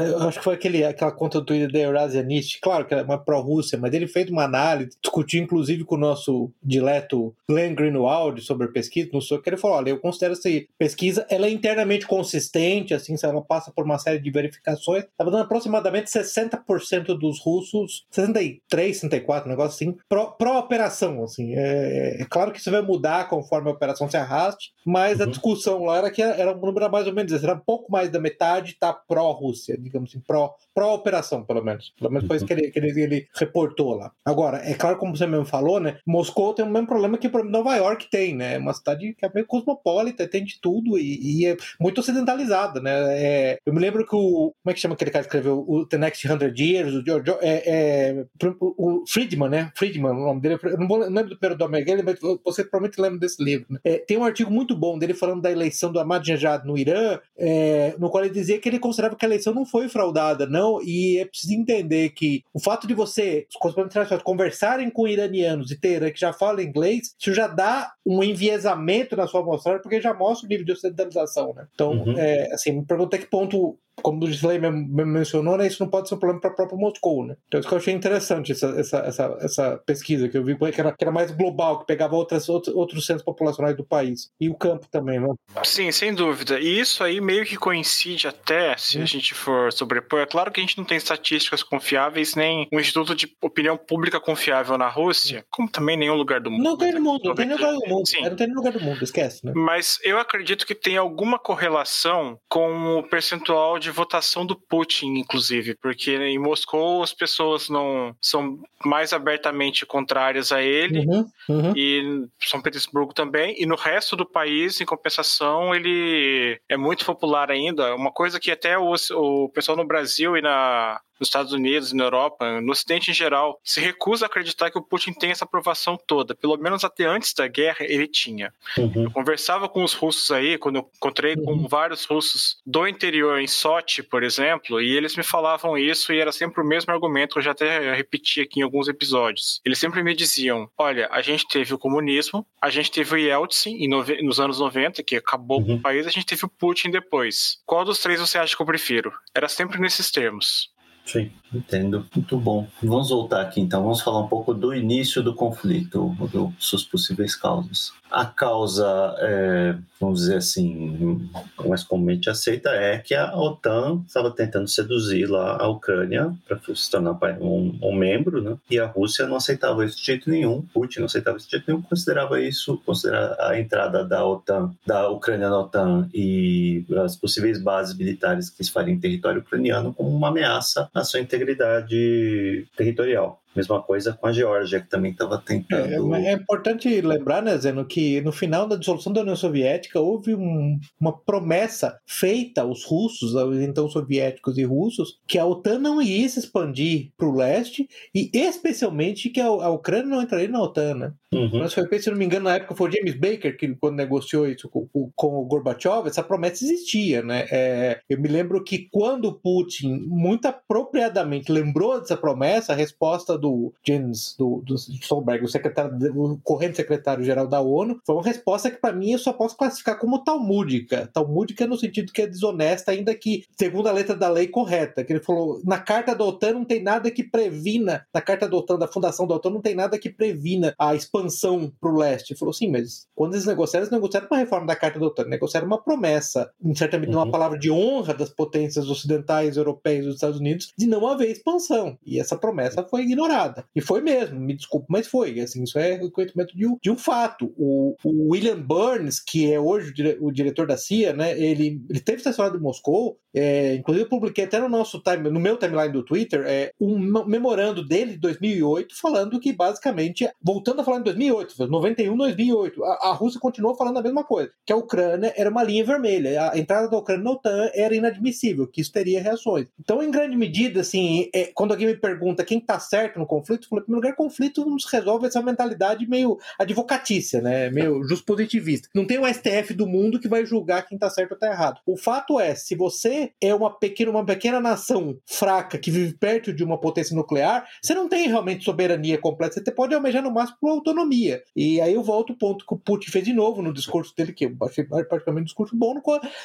eu 0.00 0.22
acho 0.22 0.38
que 0.38 0.44
foi 0.44 0.54
aquele, 0.54 0.84
aquela 0.84 1.12
conta 1.12 1.40
do 1.40 1.46
Twitter 1.46 1.70
da 1.70 1.78
Eurasianist, 1.78 2.58
claro 2.60 2.84
que 2.84 2.94
é 2.94 3.02
uma 3.02 3.18
pró-Rússia, 3.18 3.78
mas 3.78 3.92
ele 3.94 4.06
fez 4.06 4.28
uma 4.30 4.44
análise, 4.44 4.96
discutiu 5.00 5.42
inclusive 5.42 5.84
com 5.84 5.94
o 5.94 5.98
nosso 5.98 6.50
dileto 6.62 7.34
Glenn 7.48 7.74
Greenwald 7.74 8.40
sobre 8.42 8.66
a 8.66 8.70
pesquisa, 8.70 9.10
não 9.12 9.20
sei 9.20 9.36
o 9.36 9.42
que, 9.42 9.48
ele 9.48 9.56
falou, 9.56 9.76
olha, 9.76 9.90
eu 9.90 10.00
considero 10.00 10.32
essa 10.32 10.48
pesquisa, 10.78 11.26
ela 11.30 11.46
é 11.46 11.50
internamente 11.50 12.06
consistente, 12.06 12.94
assim, 12.94 13.14
ela 13.22 13.42
passa 13.42 13.72
por 13.72 13.84
uma 13.84 13.98
série 13.98 14.18
de 14.18 14.30
verificações, 14.30 15.04
estava 15.04 15.30
dando 15.30 15.44
aproximadamente 15.44 16.10
60% 16.10 17.18
dos 17.18 17.40
russos, 17.40 18.04
63, 18.10 18.96
64, 18.96 19.48
um 19.48 19.50
negócio 19.50 19.74
assim, 19.74 19.96
pró-operação, 20.08 21.22
assim, 21.24 21.54
é, 21.54 22.22
é, 22.22 22.24
claro 22.28 22.52
que 22.52 22.58
isso 22.58 22.70
vai 22.70 22.82
mudar 22.82 23.28
conforme 23.28 23.68
a 23.68 23.72
operação 23.72 24.08
se 24.08 24.16
arraste, 24.16 24.72
mas 24.84 25.18
uhum. 25.18 25.26
a 25.26 25.28
discussão 25.28 25.84
lá 25.84 25.98
era 25.98 26.10
que 26.10 26.22
era 26.22 26.52
um 26.52 26.60
número 26.76 26.92
mais 26.92 27.06
ou 27.06 27.12
menos, 27.12 27.32
era 27.32 27.54
um 27.54 27.58
pouco 27.58 27.90
mais 27.90 28.10
da 28.10 28.20
metade 28.20 28.76
tá 28.78 28.92
pró-Rússia, 28.92 29.76
digamos 29.78 30.10
assim, 30.10 30.20
pró, 30.20 30.54
pró-operação, 30.74 31.42
pelo 31.44 31.64
menos. 31.64 31.92
Pelo 31.98 32.12
menos 32.12 32.26
foi 32.28 32.36
isso 32.36 32.46
que 32.46 32.52
ele, 32.52 32.70
que 32.70 32.78
ele, 32.78 33.00
ele, 33.00 33.28
reportou 33.34 33.94
lá. 33.94 34.12
Agora, 34.24 34.58
é 34.58 34.74
claro, 34.74 34.98
como 34.98 35.16
você 35.16 35.26
mesmo 35.26 35.46
falou, 35.46 35.80
né? 35.80 35.98
Moscou 36.06 36.52
tem 36.54 36.64
o 36.64 36.70
mesmo 36.70 36.86
problema 36.86 37.18
que 37.18 37.28
Nova 37.28 37.74
York 37.76 38.08
tem, 38.10 38.34
né? 38.34 38.54
É 38.54 38.58
uma 38.58 38.74
cidade 38.74 39.14
que 39.14 39.24
é 39.24 39.30
meio 39.32 39.46
cosmopolita, 39.46 40.28
tem 40.28 40.44
de 40.44 40.60
tudo 40.60 40.98
e, 40.98 41.40
e 41.40 41.46
é 41.46 41.56
muito 41.80 42.00
ocidentalizada, 42.00 42.80
né? 42.80 42.92
É, 43.18 43.58
eu 43.64 43.72
me 43.72 43.80
lembro 43.80 44.06
que 44.06 44.14
o. 44.14 44.54
Como 44.62 44.70
é 44.70 44.74
que 44.74 44.80
chama 44.80 44.94
aquele 44.94 45.10
cara 45.10 45.24
que 45.24 45.28
escreveu 45.28 45.64
o 45.66 45.86
The 45.86 45.98
Next 45.98 46.30
Hundred 46.30 46.62
Years? 46.62 46.94
O, 46.94 47.02
é, 47.40 47.62
é, 47.66 48.24
o 48.60 49.04
Friedman, 49.06 49.48
né? 49.48 49.72
Friedman, 49.74 50.12
o 50.12 50.24
nome 50.24 50.40
dele. 50.40 50.58
Eu 50.62 50.78
não, 50.78 50.88
vou, 50.88 50.98
não 50.98 51.06
lembro 51.06 51.30
do 51.30 51.38
primeiro 51.38 51.58
nome 51.58 51.84
dele, 51.84 52.02
mas 52.02 52.18
você 52.44 52.62
provavelmente 52.62 53.00
lembra 53.00 53.18
desse 53.18 53.42
livro. 53.42 53.66
Né? 53.70 53.78
É, 53.84 53.98
tem 53.98 54.16
um 54.16 54.24
artigo 54.24 54.50
muito 54.50 54.76
bom 54.76 54.98
dele 54.98 55.14
falando 55.14 55.42
da 55.42 55.50
eleição 55.50 55.92
do 55.92 56.00
Ahmadinejad 56.00 56.65
no 56.66 56.76
Irã, 56.76 57.18
é, 57.38 57.94
no 57.98 58.10
qual 58.10 58.24
ele 58.24 58.34
dizia 58.34 58.58
que 58.58 58.68
ele 58.68 58.78
considerava 58.78 59.16
que 59.16 59.24
a 59.24 59.28
eleição 59.28 59.54
não 59.54 59.64
foi 59.64 59.88
fraudada, 59.88 60.46
não, 60.46 60.82
e 60.82 61.18
é 61.18 61.24
preciso 61.24 61.54
entender 61.54 62.10
que 62.10 62.42
o 62.52 62.60
fato 62.60 62.86
de 62.86 62.94
você, 62.94 63.46
os 63.48 63.56
correspondentes 63.56 64.22
conversarem 64.22 64.90
com 64.90 65.08
iranianos 65.08 65.70
e 65.70 65.80
Teherã 65.80 66.10
que 66.10 66.20
já 66.20 66.32
fala 66.32 66.62
inglês, 66.62 67.14
isso 67.18 67.32
já 67.32 67.46
dá 67.46 67.92
um 68.04 68.22
enviesamento 68.22 69.16
na 69.16 69.26
sua 69.26 69.40
amostragem, 69.40 69.82
porque 69.82 70.00
já 70.00 70.12
mostra 70.12 70.46
o 70.46 70.48
nível 70.48 70.64
de 70.64 70.72
ocidentalização, 70.72 71.54
né? 71.54 71.66
Então, 71.74 71.92
uhum. 71.92 72.18
é, 72.18 72.52
assim, 72.52 72.72
me 72.72 72.84
pergunta 72.84 73.18
que 73.18 73.26
ponto 73.26 73.78
como 74.02 74.24
o 74.24 74.30
Gisley 74.30 74.58
mencionou, 74.58 75.56
né, 75.56 75.66
isso 75.66 75.82
não 75.82 75.90
pode 75.90 76.08
ser 76.08 76.14
um 76.14 76.18
problema 76.18 76.40
para 76.40 76.50
a 76.50 76.54
própria 76.54 76.78
Moscou, 76.78 77.24
né? 77.24 77.36
Então 77.46 77.58
isso 77.58 77.68
que 77.68 77.74
eu 77.74 77.78
achei 77.78 77.94
interessante 77.94 78.52
essa, 78.52 78.68
essa, 78.78 78.98
essa, 78.98 79.38
essa 79.40 79.82
pesquisa 79.86 80.28
que 80.28 80.36
eu 80.36 80.44
vi 80.44 80.56
que 80.72 80.80
era, 80.80 80.92
que 80.92 81.04
era 81.04 81.12
mais 81.12 81.30
global, 81.30 81.80
que 81.80 81.86
pegava 81.86 82.14
outras, 82.14 82.48
outros, 82.48 82.74
outros 82.74 83.06
centros 83.06 83.24
populacionais 83.24 83.76
do 83.76 83.84
país 83.84 84.30
e 84.40 84.48
o 84.48 84.54
campo 84.54 84.86
também, 84.90 85.20
né? 85.20 85.28
Sim, 85.64 85.90
sem 85.92 86.14
dúvida. 86.14 86.58
E 86.58 86.80
isso 86.80 87.02
aí 87.02 87.20
meio 87.20 87.44
que 87.44 87.56
coincide 87.56 88.28
até, 88.28 88.76
se 88.76 88.98
hum. 88.98 89.02
a 89.02 89.06
gente 89.06 89.34
for 89.34 89.72
sobrepor. 89.72 90.20
É 90.20 90.26
claro 90.26 90.50
que 90.50 90.60
a 90.60 90.62
gente 90.62 90.78
não 90.78 90.84
tem 90.84 90.96
estatísticas 90.96 91.62
confiáveis 91.62 92.34
nem 92.34 92.68
um 92.72 92.80
instituto 92.80 93.14
de 93.14 93.28
opinião 93.42 93.76
pública 93.76 94.20
confiável 94.20 94.76
na 94.76 94.88
Rússia, 94.88 95.44
como 95.50 95.68
também 95.68 95.96
nenhum 95.96 96.14
lugar 96.14 96.40
do 96.40 96.50
mundo. 96.50 96.62
Não 96.62 96.76
tem 96.76 96.92
no 96.92 97.00
mundo, 97.00 97.24
não 97.24 97.34
tem 97.34 97.46
no 97.46 97.56
lugar 97.56 97.72
do 97.72 97.88
mundo. 97.88 98.06
Sim. 98.06 98.22
Não 98.22 98.36
tem 98.36 98.46
no 98.46 98.54
lugar 98.54 98.72
do 98.72 98.80
mundo, 98.80 99.02
esquece, 99.02 99.44
né? 99.44 99.52
Mas 99.54 99.98
eu 100.02 100.18
acredito 100.18 100.66
que 100.66 100.74
tem 100.74 100.96
alguma 100.96 101.38
correlação 101.38 102.38
com 102.48 102.98
o 102.98 103.02
percentual 103.02 103.78
de 103.78 103.85
de 103.86 103.92
votação 103.92 104.44
do 104.44 104.56
Putin, 104.56 105.14
inclusive, 105.14 105.74
porque 105.76 106.16
em 106.16 106.38
Moscou 106.38 107.02
as 107.02 107.12
pessoas 107.12 107.68
não 107.68 108.14
são 108.20 108.58
mais 108.84 109.12
abertamente 109.12 109.86
contrárias 109.86 110.52
a 110.52 110.60
ele 110.60 111.06
uhum, 111.06 111.30
uhum. 111.48 111.72
e 111.76 112.26
São 112.40 112.60
Petersburgo 112.60 113.14
também 113.14 113.54
e 113.58 113.66
no 113.66 113.76
resto 113.76 114.16
do 114.16 114.26
país, 114.26 114.80
em 114.80 114.84
compensação, 114.84 115.74
ele 115.74 116.60
é 116.68 116.76
muito 116.76 117.04
popular 117.04 117.50
ainda. 117.50 117.94
Uma 117.94 118.10
coisa 118.10 118.40
que 118.40 118.50
até 118.50 118.76
o, 118.76 118.92
o 119.12 119.48
pessoal 119.50 119.76
no 119.76 119.86
Brasil 119.86 120.36
e 120.36 120.42
na 120.42 121.00
nos 121.18 121.28
Estados 121.28 121.52
Unidos, 121.52 121.92
na 121.92 122.04
Europa, 122.04 122.60
no 122.60 122.72
Ocidente 122.72 123.10
em 123.10 123.14
geral, 123.14 123.60
se 123.64 123.80
recusa 123.80 124.24
a 124.24 124.28
acreditar 124.28 124.70
que 124.70 124.78
o 124.78 124.82
Putin 124.82 125.12
tem 125.12 125.30
essa 125.30 125.44
aprovação 125.44 125.98
toda. 126.06 126.34
Pelo 126.34 126.56
menos 126.56 126.84
até 126.84 127.04
antes 127.04 127.32
da 127.32 127.46
guerra, 127.46 127.78
ele 127.80 128.06
tinha. 128.06 128.52
Uhum. 128.78 129.04
Eu 129.04 129.10
conversava 129.10 129.68
com 129.68 129.82
os 129.82 129.94
russos 129.94 130.30
aí, 130.30 130.58
quando 130.58 130.76
eu 130.76 130.90
encontrei 130.96 131.34
uhum. 131.34 131.44
com 131.44 131.68
vários 131.68 132.04
russos 132.04 132.58
do 132.66 132.86
interior, 132.86 133.40
em 133.40 133.46
Sochi, 133.46 134.02
por 134.02 134.22
exemplo, 134.22 134.80
e 134.80 134.96
eles 134.96 135.16
me 135.16 135.22
falavam 135.22 135.76
isso 135.76 136.12
e 136.12 136.18
era 136.18 136.32
sempre 136.32 136.60
o 136.62 136.66
mesmo 136.66 136.92
argumento 136.92 137.32
que 137.32 137.38
eu 137.38 137.42
já 137.42 137.52
até 137.52 137.94
repeti 137.94 138.40
aqui 138.40 138.60
em 138.60 138.62
alguns 138.62 138.88
episódios. 138.88 139.60
Eles 139.64 139.78
sempre 139.78 140.02
me 140.02 140.14
diziam: 140.14 140.70
olha, 140.76 141.08
a 141.10 141.22
gente 141.22 141.46
teve 141.48 141.74
o 141.74 141.78
comunismo, 141.78 142.46
a 142.60 142.70
gente 142.70 142.90
teve 142.90 143.14
o 143.14 143.18
Yeltsin 143.18 143.88
nos 144.22 144.40
anos 144.40 144.58
90, 144.58 145.02
que 145.02 145.16
acabou 145.16 145.60
uhum. 145.60 145.66
com 145.66 145.74
o 145.74 145.80
país, 145.80 146.06
a 146.06 146.10
gente 146.10 146.26
teve 146.26 146.44
o 146.44 146.48
Putin 146.48 146.90
depois. 146.90 147.58
Qual 147.64 147.84
dos 147.84 147.98
três 147.98 148.20
você 148.20 148.38
acha 148.38 148.54
que 148.54 148.62
eu 148.62 148.66
prefiro? 148.66 149.12
Era 149.34 149.48
sempre 149.48 149.80
nesses 149.80 150.10
termos. 150.10 150.70
Sim, 151.06 151.30
entendo. 151.54 152.04
Muito 152.14 152.36
bom. 152.36 152.66
Vamos 152.82 153.10
voltar 153.10 153.40
aqui 153.40 153.60
então. 153.60 153.82
Vamos 153.82 154.00
falar 154.00 154.20
um 154.20 154.28
pouco 154.28 154.52
do 154.52 154.74
início 154.74 155.22
do 155.22 155.34
conflito, 155.34 156.08
dos 156.32 156.52
suas 156.58 156.82
possíveis 156.82 157.36
causas. 157.36 157.92
A 158.10 158.24
causa, 158.24 159.14
é, 159.18 159.76
vamos 160.00 160.20
dizer 160.20 160.36
assim, 160.36 161.28
mais 161.66 161.82
comumente 161.82 162.30
aceita 162.30 162.70
é 162.70 162.98
que 162.98 163.14
a 163.14 163.36
OTAN 163.36 164.02
estava 164.06 164.30
tentando 164.30 164.68
seduzir 164.68 165.26
lá 165.26 165.60
a 165.60 165.68
Ucrânia 165.68 166.32
para 166.46 166.58
se 166.74 166.90
tornar 166.90 167.18
um, 167.40 167.76
um, 167.82 167.94
membro, 167.94 168.40
né? 168.40 168.56
E 168.70 168.78
a 168.78 168.86
Rússia 168.86 169.26
não 169.26 169.36
aceitava 169.36 169.84
isso 169.84 169.98
de 169.98 170.04
jeito 170.04 170.30
nenhum. 170.30 170.62
Putin 170.72 171.00
não 171.00 171.06
aceitava 171.06 171.36
isso 171.36 171.46
de 171.46 171.52
jeito 171.52 171.64
nenhum. 171.68 171.82
Considerava 171.82 172.40
isso, 172.40 172.80
considerava 172.86 173.36
a 173.40 173.58
entrada 173.58 174.04
da 174.04 174.24
OTAN, 174.24 174.72
da 174.86 175.08
Ucrânia 175.08 175.50
na 175.50 175.60
OTAN 175.60 176.08
e 176.14 176.84
as 177.04 177.16
possíveis 177.16 177.60
bases 177.60 177.96
militares 177.96 178.50
que 178.50 178.62
se 178.62 178.70
fariam 178.70 178.94
em 178.94 179.00
território 179.00 179.40
ucraniano 179.40 179.92
como 179.92 180.08
uma 180.08 180.28
ameaça 180.28 180.88
à 180.96 181.04
sua 181.04 181.20
integridade 181.20 182.66
territorial. 182.76 183.38
Mesma 183.56 183.82
coisa 183.82 184.12
com 184.12 184.26
a 184.26 184.32
Geórgia, 184.32 184.80
que 184.80 184.88
também 184.88 185.12
estava 185.12 185.38
tentando. 185.38 186.14
É, 186.14 186.26
é, 186.26 186.32
importante 186.32 187.00
lembrar, 187.00 187.42
né, 187.42 187.56
Zeno, 187.56 187.84
que 187.84 188.20
no 188.20 188.32
final 188.32 188.66
da 188.66 188.76
dissolução 188.76 189.12
da 189.12 189.22
União 189.22 189.36
Soviética 189.36 190.00
houve 190.00 190.34
um, 190.34 190.78
uma 191.00 191.16
promessa 191.16 191.98
feita 192.06 192.62
aos 192.62 192.84
russos, 192.84 193.34
aos 193.34 193.56
então 193.56 193.88
soviéticos 193.88 194.58
e 194.58 194.64
russos, 194.64 195.18
que 195.26 195.38
a 195.38 195.46
OTAN 195.46 195.78
não 195.78 196.02
ia 196.02 196.28
se 196.28 196.38
expandir 196.38 197.10
para 197.16 197.28
o 197.28 197.34
leste 197.34 197.88
e 198.14 198.30
especialmente 198.34 199.30
que 199.30 199.40
a, 199.40 199.46
a, 199.46 199.70
Ucrânia 199.70 200.06
não 200.06 200.22
entraria 200.22 200.48
na 200.48 200.62
OTAN, 200.62 200.94
né? 200.94 201.12
Uhum. 201.32 201.58
Mas 201.58 201.74
foi, 201.74 201.98
se 201.98 202.10
não 202.10 202.16
me 202.16 202.24
engano, 202.24 202.44
na 202.44 202.56
época 202.56 202.74
foi 202.74 202.90
James 202.90 203.14
Baker 203.14 203.56
que 203.56 203.74
quando 203.76 203.96
negociou 203.96 204.46
isso 204.46 204.68
com, 204.68 204.88
com 205.14 205.36
o 205.36 205.44
Gorbachev, 205.44 206.06
essa 206.06 206.22
promessa 206.22 206.64
existia, 206.64 207.22
né? 207.22 207.46
É, 207.50 208.00
eu 208.08 208.20
me 208.20 208.28
lembro 208.28 208.62
que 208.62 208.88
quando 208.90 209.32
Putin 209.32 210.04
muito 210.06 210.46
apropriadamente 210.46 211.50
lembrou 211.50 212.00
dessa 212.00 212.16
promessa, 212.16 212.72
a 212.72 212.76
resposta 212.76 213.36
do 213.36 213.45
do 213.46 213.72
Jens, 213.86 214.34
do, 214.36 214.60
do 214.64 214.74
Stolberg, 214.74 215.44
o, 215.44 215.48
secretário, 215.48 215.92
o 216.16 216.38
corrente 216.42 216.76
secretário-geral 216.76 217.46
da 217.46 217.60
ONU, 217.60 218.00
foi 218.04 218.16
uma 218.16 218.24
resposta 218.24 218.70
que, 218.70 218.80
para 218.80 218.94
mim, 218.94 219.12
eu 219.12 219.18
só 219.18 219.32
posso 219.32 219.56
classificar 219.56 219.98
como 219.98 220.24
talmúdica. 220.24 221.08
Talmúdica 221.12 221.66
no 221.66 221.76
sentido 221.76 222.12
que 222.12 222.22
é 222.22 222.26
desonesta, 222.26 222.90
ainda 222.90 223.14
que 223.14 223.44
segundo 223.56 223.88
a 223.88 223.92
letra 223.92 224.16
da 224.16 224.28
lei 224.28 224.48
correta. 224.48 225.04
Que 225.04 225.12
ele 225.12 225.20
falou: 225.20 225.60
na 225.64 225.78
carta 225.78 226.14
da 226.14 226.24
OTAN 226.24 226.54
não 226.54 226.64
tem 226.64 226.82
nada 226.82 227.10
que 227.10 227.22
previna, 227.22 228.04
na 228.12 228.20
carta 228.20 228.48
da 228.48 228.56
OTAN, 228.56 228.78
da 228.78 228.88
fundação 228.88 229.26
da 229.26 229.36
OTAN, 229.36 229.50
não 229.50 229.62
tem 229.62 229.74
nada 229.74 229.98
que 229.98 230.10
previna 230.10 230.74
a 230.78 230.94
expansão 230.94 231.72
para 231.80 231.90
o 231.90 231.96
leste. 231.96 232.32
Ele 232.32 232.38
falou 232.38 232.50
assim, 232.50 232.68
mas 232.68 233.06
quando 233.14 233.34
eles 233.34 233.46
negociaram, 233.46 233.84
eles 233.84 233.92
negociaram 233.92 234.26
uma 234.28 234.38
reforma 234.38 234.66
da 234.66 234.76
carta 234.76 234.98
da 234.98 235.06
OTAN, 235.06 235.26
negociaram 235.26 235.66
uma 235.66 235.82
promessa, 235.82 236.50
em 236.62 236.74
certa 236.74 236.98
medida, 236.98 237.16
uhum. 237.16 237.24
uma 237.24 237.30
palavra 237.30 237.58
de 237.58 237.70
honra 237.70 238.12
das 238.12 238.30
potências 238.30 238.88
ocidentais, 238.88 239.56
europeias 239.56 240.04
e 240.04 240.06
dos 240.06 240.16
Estados 240.16 240.40
Unidos, 240.40 240.72
de 240.76 240.86
não 240.86 241.06
haver 241.06 241.30
expansão. 241.30 241.96
E 242.04 242.18
essa 242.18 242.36
promessa 242.36 242.82
foi 242.82 243.02
ignorada 243.02 243.35
nada. 243.36 243.64
E 243.74 243.80
foi 243.80 244.00
mesmo, 244.00 244.38
me 244.40 244.54
desculpe, 244.54 244.86
mas 244.88 245.06
foi. 245.06 245.38
Assim, 245.40 245.62
isso 245.62 245.78
é 245.78 245.94
reconhecimento 245.94 246.56
de 246.56 246.66
um, 246.66 246.78
de 246.82 246.90
um 246.90 246.96
fato. 246.96 247.52
O, 247.56 247.96
o, 248.04 248.32
William 248.32 248.60
Burns, 248.60 249.20
que 249.20 249.52
é 249.52 249.60
hoje 249.60 249.90
o, 249.90 249.94
dire, 249.94 250.18
o, 250.20 250.30
diretor 250.30 250.66
da 250.66 250.76
CIA, 250.76 251.12
né, 251.12 251.38
ele, 251.38 251.82
ele 251.88 252.00
teve 252.00 252.18
estacionado 252.18 252.56
em 252.56 252.60
Moscou, 252.60 253.18
é, 253.34 253.74
inclusive 253.74 254.06
eu 254.06 254.08
publiquei 254.08 254.44
até 254.44 254.58
no 254.58 254.68
nosso 254.68 255.00
time, 255.00 255.28
no 255.30 255.38
meu 255.38 255.58
timeline 255.58 255.92
do 255.92 256.02
Twitter, 256.02 256.42
é, 256.46 256.70
um 256.80 256.98
memorando 257.26 257.86
dele 257.86 258.12
de 258.12 258.18
2008, 258.18 258.96
falando 258.98 259.38
que 259.38 259.52
basicamente, 259.52 260.28
voltando 260.42 260.80
a 260.80 260.84
falar 260.84 261.00
em 261.00 261.02
2008, 261.02 261.68
91, 261.68 262.16
2008, 262.16 262.84
a, 262.84 263.08
a 263.08 263.12
Rússia 263.12 263.38
continuou 263.38 263.76
falando 263.76 263.98
a 263.98 264.02
mesma 264.02 264.24
coisa, 264.24 264.50
que 264.64 264.72
a 264.72 264.76
Ucrânia 264.76 265.34
era 265.36 265.50
uma 265.50 265.62
linha 265.62 265.84
vermelha, 265.84 266.50
a 266.50 266.58
entrada 266.58 266.88
da 266.88 266.96
Ucrânia 266.96 267.24
na 267.24 267.32
OTAN 267.32 267.70
era 267.74 267.94
inadmissível, 267.94 268.66
que 268.66 268.80
isso 268.80 268.92
teria 268.92 269.22
reações. 269.22 269.66
Então, 269.78 270.02
em 270.02 270.10
grande 270.10 270.36
medida, 270.36 270.80
assim, 270.80 271.28
é, 271.34 271.50
quando 271.54 271.72
alguém 271.72 271.88
me 271.88 271.96
pergunta 271.96 272.44
quem 272.44 272.58
está 272.58 272.78
certo 272.78 273.15
no 273.18 273.26
conflito, 273.26 273.64
eu 273.64 273.68
falo, 273.68 273.82
em 273.82 273.84
primeiro 273.84 274.06
lugar, 274.06 274.16
conflito 274.16 274.64
não 274.64 274.78
se 274.78 274.90
resolve 274.90 275.26
essa 275.26 275.42
mentalidade 275.42 276.08
meio 276.08 276.38
advocatícia, 276.58 277.40
né? 277.40 277.70
Meio 277.70 278.00
positivista. 278.24 278.88
Não 278.94 279.06
tem 279.06 279.18
o 279.18 279.26
STF 279.26 279.74
do 279.74 279.86
mundo 279.86 280.20
que 280.20 280.28
vai 280.28 280.44
julgar 280.44 280.86
quem 280.86 280.96
está 280.96 281.10
certo 281.10 281.32
ou 281.32 281.36
está 281.36 281.48
errado. 281.48 281.80
O 281.86 281.96
fato 281.96 282.40
é, 282.40 282.54
se 282.54 282.74
você 282.74 283.32
é 283.40 283.54
uma 283.54 283.70
pequena, 283.70 284.10
uma 284.10 284.24
pequena 284.24 284.60
nação 284.60 285.18
fraca 285.26 285.78
que 285.78 285.90
vive 285.90 286.14
perto 286.14 286.52
de 286.52 286.64
uma 286.64 286.78
potência 286.78 287.14
nuclear, 287.14 287.66
você 287.82 287.94
não 287.94 288.08
tem 288.08 288.28
realmente 288.28 288.64
soberania 288.64 289.18
completa. 289.18 289.54
Você 289.54 289.70
pode 289.70 289.94
almejar 289.94 290.22
no 290.22 290.30
máximo 290.30 290.58
por 290.60 290.70
autonomia. 290.70 291.42
E 291.54 291.80
aí 291.80 291.94
eu 291.94 292.02
volto 292.02 292.32
ao 292.32 292.38
ponto 292.38 292.66
que 292.66 292.74
o 292.74 292.78
Putin 292.78 293.10
fez 293.10 293.24
de 293.24 293.32
novo 293.32 293.62
no 293.62 293.72
discurso 293.72 294.14
dele, 294.16 294.32
que 294.32 294.46
eu 294.46 294.56
achei 294.62 294.84
praticamente 294.84 295.42
um 295.42 295.44
discurso 295.44 295.76
bom, 295.76 295.96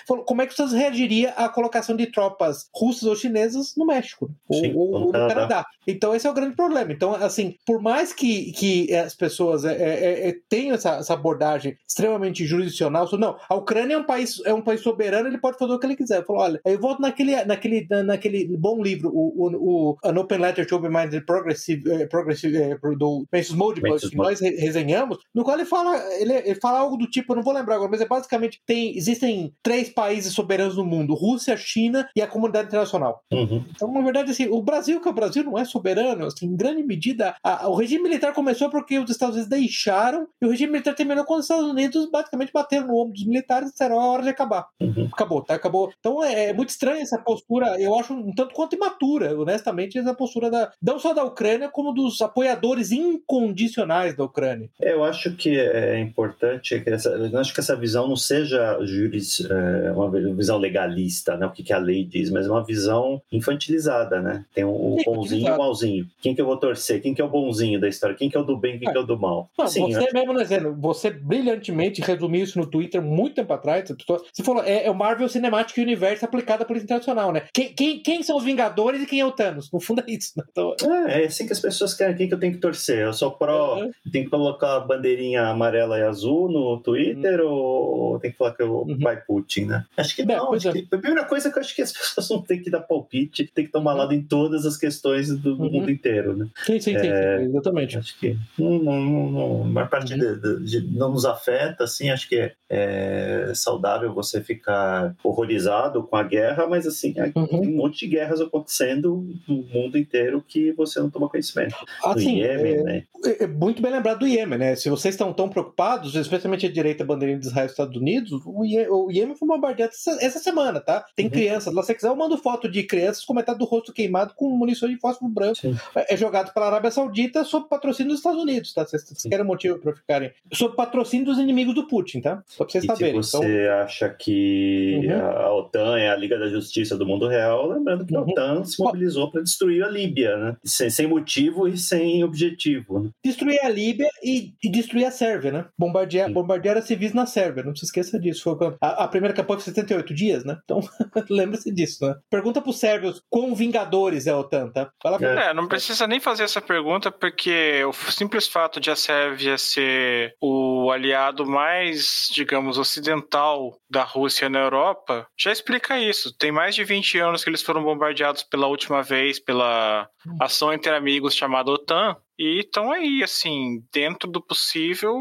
falou 0.08 0.24
como 0.24 0.42
é 0.42 0.48
que 0.48 0.56
você 0.56 0.75
reagiria 0.75 1.32
à 1.32 1.50
colocação 1.50 1.96
de 1.96 2.08
tropas 2.08 2.70
russas 2.74 3.04
ou 3.04 3.16
chinesas 3.16 3.75
no 3.75 3.86
México 3.86 4.30
Sim, 4.51 4.74
ou, 4.75 4.92
ou, 4.92 5.00
no 5.00 5.12
Canadá. 5.12 5.34
Canadá. 5.34 5.66
Então 5.86 6.16
esse 6.16 6.28
é 6.28 6.30
o 6.30 6.34
grande 6.34 6.56
problema. 6.62 6.91
Então, 6.91 7.15
assim, 7.15 7.56
por 7.65 7.82
mais 7.82 8.13
que, 8.13 8.51
que 8.51 8.94
as 8.94 9.15
pessoas 9.15 9.65
é, 9.65 9.74
é, 9.74 10.30
é, 10.30 10.36
tenham 10.50 10.75
essa, 10.75 10.98
essa, 10.98 11.13
abordagem 11.13 11.75
extremamente 11.88 12.46
jurisdicional, 12.46 13.08
não, 13.18 13.36
a 13.50 13.56
Ucrânia 13.56 13.96
é 13.96 13.98
um 13.98 14.03
país, 14.03 14.41
é 14.46 14.53
um 14.53 14.62
país 14.62 14.82
soberano, 14.82 15.27
ele 15.27 15.38
pode 15.38 15.58
fazer 15.58 15.74
o 15.74 15.80
que 15.80 15.88
ele 15.88 15.96
quiser. 15.96 16.25
Falou, 16.25 16.41
olha, 16.41 16.62
eu 16.65 16.80
volto 16.80 17.01
naquele, 17.01 17.44
naquele, 17.46 17.88
naquele 18.03 18.58
bom 18.58 18.82
livro, 18.82 19.10
o, 19.10 19.48
o, 19.48 19.91
o 19.91 19.98
An 20.03 20.20
Open 20.20 20.39
Letter 20.39 20.68
to 20.68 20.75
Open-Minded 20.75 21.25
Progressive, 21.25 21.84
eh, 21.91 22.08
progressive 22.08 22.58
eh, 22.58 22.77
do 22.98 23.25
Francis 23.30 23.56
Moldbus, 23.56 24.10
que 24.10 24.15
nós 24.15 24.39
resenhamos, 24.39 25.18
no 25.34 25.44
qual 25.44 25.58
ele 25.58 25.65
fala, 25.65 25.98
ele, 26.20 26.34
ele, 26.34 26.60
fala 26.62 26.80
algo 26.80 26.98
do 26.98 27.10
tipo, 27.10 27.34
eu 27.34 27.38
não 27.38 27.44
vou 27.44 27.53
lembrar 27.53 27.75
agora, 27.75 27.89
mas 27.89 28.01
é 28.01 28.08
basicamente 28.08 28.62
tem, 28.65 28.96
existem 28.98 29.53
três 29.63 29.89
países 29.89 30.34
soberanos 30.34 30.77
no 30.77 30.86
mundo, 30.86 31.13
Rússia, 31.13 31.58
China 31.58 32.08
e 32.15 32.22
a 32.22 32.27
comunidade 32.27 32.68
internacional. 32.68 33.22
Uhum. 33.32 33.65
Então, 33.70 33.91
na 33.91 34.01
verdade, 34.01 34.32
assim, 34.32 34.48
o 34.48 34.62
Brasil, 34.62 35.01
que 35.01 35.10
o 35.10 35.13
Brasil 35.13 35.44
não 35.44 35.58
é 35.58 35.65
soberano, 35.65 36.25
assim, 36.25 36.50
em 36.51 36.55
grande 36.55 36.84
medida, 36.84 37.36
a, 37.43 37.67
o 37.70 37.75
regime 37.75 38.03
militar 38.03 38.34
começou 38.34 38.70
porque 38.70 39.00
os 39.00 39.10
Estados 39.10 39.36
Unidos 39.36 39.50
deixaram 39.50 40.27
e 40.41 40.46
o 40.46 40.50
regime 40.50 40.74
militar 40.74 40.93
terminou 40.93 41.24
quando 41.24 41.39
os 41.39 41.46
Estados 41.46 41.70
Unidos 41.70 42.10
basicamente 42.12 42.51
bateram 42.51 42.88
no 42.88 42.98
ombro 42.98 43.13
dos 43.13 43.25
militares 43.25 43.70
e 43.70 43.72
disseram, 43.72 43.96
é 43.96 44.00
hora 44.00 44.24
de 44.24 44.29
acabar. 44.29 44.67
Uhum. 44.79 45.10
Acabou, 45.12 45.41
tá? 45.41 45.55
Acabou. 45.55 45.91
Então 46.00 46.24
é, 46.24 46.50
é, 46.50 46.53
muito 46.53 46.70
estranha 46.70 47.01
essa 47.01 47.17
postura, 47.17 47.79
eu 47.79 47.96
acho 47.98 48.13
um 48.13 48.34
tanto 48.34 48.53
quanto 48.53 48.75
imatura, 48.75 49.39
honestamente, 49.39 49.98
essa 49.98 50.13
postura 50.13 50.50
da, 50.50 50.72
não 50.81 51.00
só 51.00 51.13
da 51.13 51.24
Ucrânia, 51.24 51.70
como 51.70 51.93
dos 51.93 52.22
apoiadores 52.22 52.91
incondicionais 52.91 54.15
da 54.15 54.24
Ucrânia. 54.24 54.70
Eu 54.79 55.03
acho 55.03 55.36
que 55.36 55.58
é 55.58 56.00
importante 56.00 56.79
que 56.79 56.89
essa, 56.89 57.10
eu 57.10 57.39
acho 57.39 57.53
que 57.53 57.60
essa 57.60 57.75
visão 57.75 58.08
não 58.08 58.15
seja 58.15 58.77
juris, 58.84 59.41
é, 59.50 59.91
uma 59.91 60.10
visão 60.12 60.58
legalista, 60.58 61.38
né, 61.38 61.46
o 61.46 61.51
que, 61.51 61.63
que 61.63 61.74
a 61.74 61.77
lei 61.77 62.03
diz, 62.03 62.29
mas 62.29 62.48
uma 62.48 62.63
visão 62.63 63.22
infantilizada, 63.31 64.22
né? 64.22 64.46
Tem 64.53 64.63
o 64.63 64.72
um 64.72 64.98
bonzinho 65.03 65.48
e 65.48 65.51
o 65.51 65.58
malzinho. 65.58 66.08
Quem 66.22 66.36
que 66.41 66.43
eu 66.43 66.48
vou 66.48 66.57
torcer? 66.57 67.01
Quem 67.01 67.13
que 67.13 67.21
é 67.21 67.24
o 67.24 67.29
bonzinho 67.29 67.79
da 67.79 67.88
história? 67.88 68.15
Quem 68.15 68.29
que 68.29 68.36
é 68.36 68.39
o 68.39 68.43
do 68.43 68.57
bem? 68.57 68.79
Quem 68.79 68.91
que 68.91 68.98
é 68.98 69.00
o 69.00 69.05
do 69.05 69.17
mal? 69.17 69.50
Não, 69.57 69.67
Sim, 69.67 69.93
você 69.93 70.12
mesmo 70.12 70.33
dizendo, 70.33 70.75
você 70.79 71.12
brilhantemente 71.12 72.01
resumiu 72.01 72.43
isso 72.43 72.57
no 72.57 72.65
Twitter 72.65 73.01
muito 73.01 73.36
tempo 73.36 73.53
atrás. 73.53 73.88
Você 73.88 74.43
falou, 74.43 74.63
é, 74.63 74.86
é 74.86 74.91
o 74.91 74.95
Marvel 74.95 75.29
Cinematic 75.29 75.77
Universe 75.77 76.25
aplicado 76.25 76.63
à 76.63 76.65
polícia 76.65 76.86
internacional, 76.86 77.31
né? 77.31 77.43
Quem, 77.53 77.74
quem, 77.74 78.01
quem, 78.01 78.24
são 78.24 78.38
os 78.38 78.43
Vingadores 78.43 79.03
e 79.03 79.05
quem 79.05 79.19
é 79.19 79.25
o 79.25 79.31
Thanos? 79.31 79.71
No 79.71 79.79
fundo 79.79 80.01
é 80.01 80.12
isso, 80.12 80.31
né? 80.36 80.43
Então... 80.50 80.75
É, 81.07 81.24
é 81.24 81.25
assim 81.25 81.45
que 81.45 81.53
as 81.53 81.60
pessoas 81.60 81.93
querem. 81.93 82.15
Quem 82.15 82.27
que 82.27 82.33
eu 82.33 82.39
tenho 82.39 82.53
que 82.53 82.60
torcer? 82.60 83.00
Eu 83.00 83.13
sou 83.13 83.31
pró, 83.31 83.77
uhum. 83.77 83.91
tenho 84.12 84.25
que 84.25 84.31
colocar 84.31 84.77
a 84.77 84.79
bandeirinha 84.79 85.43
amarela 85.43 86.00
e 86.00 86.03
azul 86.03 86.50
no 86.50 86.81
Twitter 86.81 87.41
uhum. 87.41 87.51
ou 87.51 88.19
tem 88.19 88.31
que 88.31 88.38
falar 88.38 88.53
que 88.53 88.63
eu 88.63 88.74
uhum. 88.74 88.98
vai 89.00 89.17
Putin, 89.21 89.65
né? 89.65 89.86
Acho 89.95 90.15
que 90.15 90.25
não. 90.25 90.53
Acho 90.53 90.69
é. 90.69 90.74
que, 90.74 90.88
a 90.91 90.98
primeira 90.98 91.25
coisa 91.25 91.51
que 91.51 91.57
eu 91.57 91.62
acho 91.62 91.75
que 91.75 91.81
as 91.81 91.91
pessoas 91.91 92.29
não 92.29 92.41
têm 92.41 92.62
que 92.62 92.69
dar 92.69 92.81
palpite, 92.81 93.50
tem 93.53 93.65
que 93.65 93.71
tomar 93.71 93.91
uhum. 93.91 93.98
lado 94.00 94.13
em 94.13 94.21
todas 94.21 94.65
as 94.65 94.77
questões 94.77 95.29
do, 95.29 95.55
do 95.55 95.63
uhum. 95.63 95.71
mundo 95.71 95.91
inteiro, 95.91 96.31
né? 96.36 96.48
Sim, 96.66 96.80
sim, 96.80 96.96
é, 96.96 97.40
sim, 97.40 97.46
exatamente. 97.46 97.98
Acho 97.98 98.20
que 98.20 98.38
não, 98.58 98.80
não, 98.80 99.32
não, 99.32 99.62
a 99.64 99.66
maior 99.66 99.90
parte 99.90 100.16
de, 100.16 100.36
de, 100.40 100.66
de, 100.66 100.98
não 100.98 101.12
nos 101.12 101.26
afeta, 101.26 101.84
assim, 101.84 102.10
acho 102.10 102.28
que 102.28 102.36
é, 102.36 102.56
é, 102.70 103.52
saudável 103.54 104.14
você 104.14 104.42
ficar 104.42 105.16
horrorizado 105.24 106.04
com 106.04 106.16
a 106.16 106.24
guerra, 106.24 106.68
mas 106.68 106.88
assim, 106.88 107.14
uhum. 107.36 107.48
tem 107.48 107.70
um 107.70 107.78
monte 107.78 108.00
de 108.00 108.08
guerras 108.08 108.42
acontecendo 108.42 109.28
no 109.48 109.64
mundo 109.64 109.98
inteiro 109.98 110.44
que 110.48 110.72
você 110.74 111.00
não 111.00 111.10
toma 111.10 111.30
conhecimento. 111.30 111.76
Assim, 112.04 112.40
Iêmen, 112.40 112.74
é, 112.74 112.84
né? 112.84 113.04
É, 113.26 113.44
é 113.44 113.48
muito 113.48 113.82
bem 113.82 113.92
lembrado 113.92 114.20
do 114.20 114.28
Iêmen, 114.28 114.58
né? 114.58 114.76
Se 114.76 114.90
vocês 114.90 115.14
estão 115.14 115.34
tão 115.34 115.50
preocupados, 115.50 116.16
especialmente 116.16 116.66
a 116.66 116.72
direita 116.72 117.04
bandeirinha 117.04 117.40
de 117.40 117.48
Israel 117.48 117.68
e 117.68 117.70
Estados 117.70 117.96
Unidos, 117.96 118.42
o 118.46 118.64
Iêmen 119.12 119.36
foi 119.36 119.48
bombardeado 119.48 119.94
essa, 119.94 120.18
essa 120.24 120.40
semana, 120.40 120.80
tá? 120.80 121.06
Tem 121.16 121.26
uhum. 121.26 121.32
crianças 121.32 121.74
lá, 121.74 121.82
se 121.82 121.88
você 121.88 121.96
quiser, 121.96 122.08
eu 122.10 122.16
mando 122.16 122.38
foto 122.38 122.70
de 122.70 122.84
crianças 122.84 123.24
com 123.26 123.34
metade 123.34 123.60
do 123.60 123.66
rosto 123.66 123.94
queimado 123.94 124.34
com 124.36 124.50
munição 124.50 124.90
de 124.90 124.98
fósforo 124.98 125.32
branco. 125.32 125.56
Sim. 125.56 125.78
É 125.96 126.16
jogado 126.22 126.54
pela 126.54 126.68
Arábia 126.68 126.92
Saudita 126.92 127.44
sob 127.44 127.68
patrocínio 127.68 128.12
dos 128.12 128.20
Estados 128.20 128.42
Unidos, 128.42 128.74
tá? 128.74 128.86
Vocês, 128.86 129.04
vocês 129.04 129.24
querem 129.24 129.46
motivo 129.46 129.80
para 129.80 129.94
ficarem. 129.94 130.32
Sob 130.54 130.75
patrocínio 130.75 131.25
dos 131.25 131.40
inimigos 131.40 131.74
do 131.74 131.88
Putin, 131.88 132.22
tá? 132.22 132.44
Só 132.48 132.63
pra 132.63 132.72
vocês 132.72 132.84
e 132.84 132.88
saberem. 132.88 133.24
Se 133.24 133.32
você 133.32 133.63
então... 133.63 133.78
acha 133.80 134.10
que 134.10 135.01
uhum. 135.04 135.25
a 135.25 135.54
OTAN 135.56 135.98
é 135.98 136.10
a 136.10 136.16
Liga 136.16 136.38
da 136.38 136.48
Justiça 136.48 136.98
do 136.98 137.06
mundo 137.06 137.28
real, 137.28 137.68
lembrando 137.70 138.06
que 138.06 138.16
a 138.16 138.22
uhum. 138.22 138.30
OTAN 138.30 138.63
se 138.63 138.82
mobilizou 138.82 139.32
para 139.32 139.42
destruir 139.42 139.84
a 139.84 139.90
Líbia, 139.90 140.38
né? 140.38 140.56
Sem, 140.63 140.90
sem 140.90 141.08
motivo 141.08 141.68
e 141.68 141.78
sem 141.78 142.24
objetivo. 142.24 143.00
Né? 143.00 143.10
Destruir 143.24 143.60
a 143.63 143.70
Líbia 143.70 144.10
e, 144.24 144.54
e, 144.63 144.70
destruir 144.70 145.06
a 145.06 145.12
Sérvia, 145.12 145.51
né? 145.51 145.66
Bombardear, 145.78 146.32
bombardear 146.32 146.78
a 146.78 146.82
civis 146.82 147.13
na 147.13 147.25
Sérvia, 147.25 147.63
não 147.63 147.75
se 147.75 147.86
esqueça 147.86 148.20
disso. 148.20 148.44
Foi 148.44 148.75
a, 148.80 149.04
a 149.04 149.08
primeira 149.08 149.34
campanha 149.34 149.60
foi 149.60 149.74
78 149.74 150.13
dias, 150.13 150.46
né? 150.46 150.58
Então, 150.63 150.80
lembre-se 151.30 151.72
disso, 151.72 152.06
né? 152.06 152.16
Pergunta 152.30 152.62
pros 152.62 152.80
sérvios 152.80 153.22
quão 153.30 153.56
vingadores 153.56 154.28
é 154.28 154.32
a 154.32 154.38
OTAN, 154.38 154.70
tá? 154.70 154.92
Fala 155.01 155.18
é, 155.25 155.54
não 155.54 155.68
precisa 155.68 156.08
nem 156.12 156.20
fazer 156.20 156.44
essa 156.44 156.62
pergunta, 156.62 157.10
porque 157.10 157.84
o 157.86 157.94
simples 157.94 158.46
fato 158.46 158.80
de 158.82 158.91
a 158.91 158.96
Sérvia 158.96 159.58
ser 159.58 160.36
o 160.41 160.91
aliado 160.91 161.46
mais, 161.46 162.30
digamos, 162.32 162.77
ocidental 162.77 163.80
da 163.89 164.03
Rússia 164.03 164.50
na 164.50 164.60
Europa 164.60 165.25
já 165.38 165.51
explica 165.51 165.98
isso. 165.98 166.36
Tem 166.38 166.51
mais 166.51 166.75
de 166.75 166.84
20 166.84 167.18
anos 167.20 167.44
que 167.44 167.50
eles 167.50 167.62
foram 167.62 167.82
bombardeados 167.82 168.44
pela 168.44 168.68
última 168.68 169.01
vez 169.01 169.39
pela 169.39 170.08
hum. 170.27 170.38
ação 170.41 170.74
entre 170.74 170.94
amigos 170.94 171.34
chamada 171.34 171.72
OTAN. 171.72 172.18
E 172.38 172.60
estão 172.60 172.92
aí, 172.92 173.22
assim, 173.24 173.84
dentro 173.94 174.30
do 174.30 174.42
possível, 174.42 175.16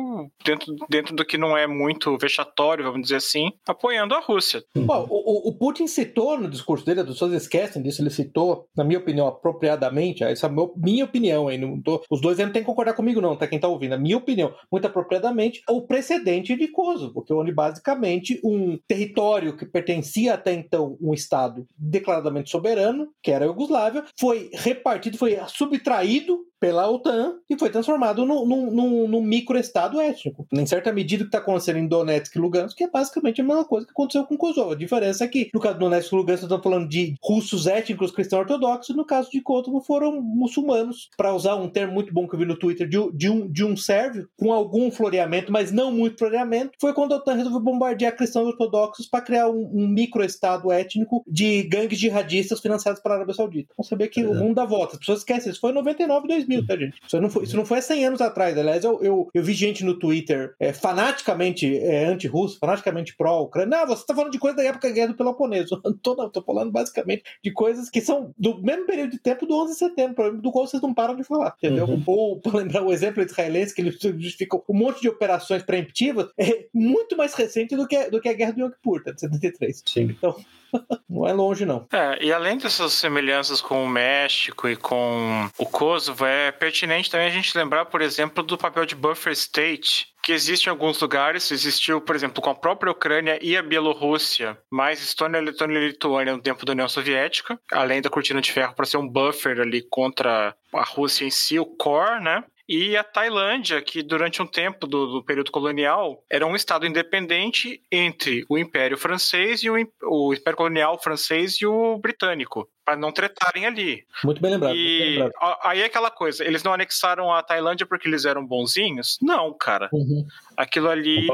dentro, 0.44 0.74
dentro 0.88 1.14
do 1.14 1.24
que 1.24 1.36
não 1.36 1.56
é 1.56 1.66
muito 1.66 2.16
vexatório, 2.18 2.84
vamos 2.84 3.02
dizer 3.02 3.16
assim, 3.16 3.52
apoiando 3.66 4.14
a 4.14 4.20
Rússia. 4.20 4.62
Bom, 4.74 5.06
o, 5.10 5.50
o 5.50 5.54
Putin 5.54 5.86
citou 5.86 6.38
no 6.38 6.48
discurso 6.48 6.84
dele, 6.84 7.00
as 7.00 7.06
pessoas 7.06 7.32
esquecem 7.32 7.82
disso, 7.82 8.00
ele 8.02 8.10
citou, 8.10 8.66
na 8.76 8.84
minha 8.84 8.98
opinião, 8.98 9.26
apropriadamente, 9.26 10.24
essa 10.24 10.46
é 10.46 10.50
a 10.50 10.52
minha 10.76 11.04
opinião 11.04 11.48
aí, 11.48 11.58
não 11.58 11.80
tô, 11.80 12.02
os 12.10 12.20
dois 12.20 12.38
não 12.38 12.52
tem 12.52 12.62
que 12.62 12.66
concordar 12.66 12.94
comigo 12.94 13.20
não, 13.20 13.36
tá? 13.36 13.46
Quem 13.46 13.58
tá 13.58 13.68
ouvindo, 13.68 13.94
a 13.94 13.98
minha 13.98 14.16
opinião, 14.16 14.54
muito 14.70 14.86
apropriadamente, 14.86 15.62
o 15.68 15.82
precedente 15.82 16.56
de 16.56 16.68
Kosovo, 16.68 17.22
que 17.22 17.32
onde 17.32 17.52
basicamente 17.52 18.40
um 18.44 18.78
território 18.86 19.56
que 19.56 19.66
pertencia 19.66 20.34
até 20.34 20.52
então 20.52 20.96
um 21.00 21.12
Estado 21.12 21.66
declaradamente 21.76 22.50
soberano, 22.50 23.08
que 23.22 23.30
era 23.30 23.44
a 23.44 23.48
Iugoslávia, 23.48 24.04
foi 24.18 24.50
repartido, 24.52 25.18
foi 25.18 25.38
subtraído 25.48 26.40
pela 26.60 26.82
OTAN 27.00 27.34
e 27.48 27.58
foi 27.58 27.70
transformado 27.70 28.24
num, 28.24 28.46
num, 28.46 29.08
num 29.08 29.22
microestado 29.22 30.00
étnico. 30.00 30.46
Em 30.52 30.66
certa 30.66 30.92
medida, 30.92 31.22
o 31.22 31.26
que 31.26 31.28
está 31.28 31.38
acontecendo 31.38 31.78
em 31.78 31.86
Donetsk 31.86 32.36
e 32.36 32.38
Lugansk 32.38 32.80
é 32.80 32.88
basicamente 32.88 33.40
a 33.40 33.44
mesma 33.44 33.64
coisa 33.64 33.86
que 33.86 33.92
aconteceu 33.92 34.24
com 34.24 34.36
Kosovo. 34.36 34.72
A 34.72 34.76
diferença 34.76 35.24
é 35.24 35.28
que, 35.28 35.50
no 35.52 35.60
caso 35.60 35.74
de 35.74 35.80
Donetsk 35.80 36.12
e 36.12 36.16
Lugansk, 36.16 36.42
estamos 36.42 36.62
falando 36.62 36.88
de 36.88 37.14
russos 37.22 37.66
étnicos 37.66 38.10
cristãos 38.10 38.40
ortodoxos, 38.40 38.94
e 38.94 38.96
no 38.96 39.04
caso 39.04 39.30
de 39.30 39.40
Kosovo 39.40 39.80
foram 39.80 40.20
muçulmanos. 40.20 41.10
Para 41.16 41.34
usar 41.34 41.56
um 41.56 41.68
termo 41.68 41.92
muito 41.92 42.12
bom 42.12 42.28
que 42.28 42.34
eu 42.34 42.38
vi 42.38 42.44
no 42.44 42.56
Twitter 42.56 42.88
de, 42.88 42.98
de 43.12 43.28
um, 43.28 43.50
de 43.50 43.64
um 43.64 43.76
sérvio 43.76 44.28
com 44.38 44.52
algum 44.52 44.90
floreamento 44.90 45.40
mas 45.50 45.72
não 45.72 45.92
muito 45.92 46.16
planeamento, 46.16 46.72
foi 46.80 46.92
quando 46.92 47.12
a 47.12 47.16
OTAN 47.16 47.34
resolveu 47.34 47.60
bombardear 47.60 48.16
cristãos 48.16 48.48
ortodoxos 48.48 49.06
para 49.06 49.20
criar 49.20 49.48
um, 49.48 49.70
um 49.72 49.88
microestado 49.88 50.70
étnico 50.70 51.22
de 51.26 51.62
gangues 51.64 51.98
jihadistas 51.98 52.60
financiados 52.60 53.00
pela 53.00 53.16
Arábia 53.16 53.34
Saudita. 53.34 53.74
Vamos 53.76 53.88
saber 53.88 54.08
que 54.08 54.20
é. 54.20 54.26
o 54.26 54.34
mundo 54.34 54.54
dá 54.54 54.64
volta. 54.64 54.94
As 54.94 54.98
pessoas 54.98 55.18
esquecem, 55.20 55.50
isso 55.50 55.60
foi 55.60 55.70
em 55.70 55.74
99, 55.74 56.28
2000, 56.28 56.66
tá, 56.66 56.76
gente? 56.76 56.89
Isso 57.06 57.20
não 57.20 57.30
foi, 57.30 57.44
isso 57.44 57.56
não 57.56 57.64
foi 57.64 57.78
há 57.78 57.82
100 57.82 58.06
anos 58.06 58.20
atrás. 58.20 58.56
Aliás, 58.56 58.84
eu, 58.84 59.02
eu, 59.02 59.28
eu 59.32 59.42
vi 59.42 59.52
gente 59.52 59.84
no 59.84 59.98
Twitter 59.98 60.54
é, 60.58 60.72
fanaticamente 60.72 61.78
é, 61.78 62.06
anti-russo, 62.06 62.58
fanaticamente 62.58 63.16
pró-Ucrânia. 63.16 63.78
Não, 63.78 63.86
você 63.86 64.06
tá 64.06 64.14
falando 64.14 64.32
de 64.32 64.38
coisa 64.38 64.56
da 64.56 64.64
época 64.64 64.88
da 64.88 64.94
Guerra 64.94 65.08
do 65.08 65.16
Peloponeso. 65.16 65.80
Tô, 66.02 66.14
não, 66.14 66.30
tô 66.30 66.42
falando 66.42 66.70
basicamente 66.70 67.22
de 67.42 67.50
coisas 67.50 67.90
que 67.90 68.00
são 68.00 68.32
do 68.38 68.60
mesmo 68.62 68.86
período 68.86 69.10
de 69.10 69.18
tempo 69.18 69.44
do 69.44 69.54
11 69.54 69.72
de 69.72 69.78
setembro, 69.78 70.40
do 70.40 70.50
qual 70.50 70.66
vocês 70.66 70.82
não 70.82 70.94
param 70.94 71.14
de 71.14 71.24
falar, 71.24 71.54
entendeu? 71.58 71.86
Uhum. 71.86 72.02
Ou, 72.06 72.40
para 72.40 72.58
lembrar 72.58 72.82
o 72.82 72.92
exemplo 72.92 73.22
israelense, 73.22 73.74
que 73.74 73.82
ele 73.82 73.90
justifica 73.90 74.56
um 74.68 74.74
monte 74.74 75.00
de 75.00 75.08
operações 75.08 75.62
preemptivas, 75.62 76.30
é 76.38 76.66
muito 76.72 77.16
mais 77.16 77.34
recente 77.34 77.76
do 77.76 77.86
que, 77.86 78.10
do 78.10 78.20
que 78.20 78.28
a 78.28 78.32
Guerra 78.32 78.52
do 78.52 78.60
Yom 78.60 78.70
Kippur, 78.70 79.02
tá, 79.02 79.12
de 79.12 79.20
73. 79.20 79.82
Sim. 79.86 80.02
Então, 80.02 80.36
não 81.08 81.26
é 81.26 81.32
longe, 81.32 81.64
não. 81.64 81.86
É, 81.92 82.24
e 82.24 82.32
além 82.32 82.58
dessas 82.58 82.92
semelhanças 82.92 83.60
com 83.60 83.84
o 83.84 83.88
México 83.88 84.68
e 84.68 84.76
com 84.76 85.48
o 85.58 85.66
Kosovo, 85.66 86.24
é 86.24 86.50
pertinente 86.52 87.10
também 87.10 87.26
a 87.26 87.30
gente 87.30 87.56
lembrar, 87.56 87.86
por 87.86 88.00
exemplo, 88.02 88.42
do 88.42 88.58
papel 88.58 88.86
de 88.86 88.94
buffer 88.94 89.32
state 89.32 90.10
que 90.22 90.32
existe 90.32 90.66
em 90.66 90.70
alguns 90.70 91.00
lugares, 91.00 91.50
existiu, 91.50 92.00
por 92.00 92.14
exemplo, 92.14 92.42
com 92.42 92.50
a 92.50 92.54
própria 92.54 92.92
Ucrânia 92.92 93.38
e 93.40 93.56
a 93.56 93.62
Bielorrússia, 93.62 94.58
mais 94.70 95.00
Estônia, 95.00 95.40
Letônia 95.40 95.78
e 95.78 95.88
Lituânia 95.88 96.34
no 96.34 96.42
tempo 96.42 96.64
da 96.64 96.72
União 96.72 96.88
Soviética, 96.88 97.58
além 97.72 98.02
da 98.02 98.10
cortina 98.10 98.40
de 98.40 98.52
ferro 98.52 98.74
para 98.74 98.86
ser 98.86 98.98
um 98.98 99.08
buffer 99.08 99.58
ali 99.60 99.82
contra 99.82 100.54
a 100.72 100.82
Rússia 100.82 101.24
em 101.24 101.30
si, 101.30 101.58
o 101.58 101.64
core, 101.64 102.22
né? 102.22 102.44
E 102.70 102.96
a 102.96 103.02
Tailândia, 103.02 103.82
que 103.82 104.00
durante 104.00 104.40
um 104.40 104.46
tempo 104.46 104.86
do, 104.86 105.06
do, 105.06 105.24
período 105.24 105.50
colonial 105.50 106.22
era 106.30 106.46
um 106.46 106.54
estado 106.54 106.86
independente 106.86 107.82
entre 107.90 108.46
o 108.48 108.56
Império 108.56 108.96
Francês 108.96 109.64
e 109.64 109.68
o, 109.68 109.74
o 110.04 110.32
Império 110.32 110.56
Colonial 110.56 110.96
Francês 111.02 111.60
e 111.60 111.66
o 111.66 111.98
Britânico. 111.98 112.70
Para 112.84 112.96
não 112.96 113.10
tretarem 113.10 113.66
ali. 113.66 114.04
Muito 114.22 114.40
bem 114.40 114.52
lembrado. 114.52 114.76
E 114.76 114.98
bem 114.98 115.22
lembrado. 115.22 115.58
aí 115.64 115.80
é 115.80 115.86
aquela 115.86 116.12
coisa, 116.12 116.44
eles 116.44 116.62
não 116.62 116.72
anexaram 116.72 117.32
a 117.32 117.42
Tailândia 117.42 117.86
porque 117.86 118.06
eles 118.06 118.24
eram 118.24 118.46
bonzinhos? 118.46 119.18
Não, 119.20 119.52
cara. 119.52 119.88
Uhum. 119.92 120.24
Aquilo 120.56 120.88
ali. 120.88 121.26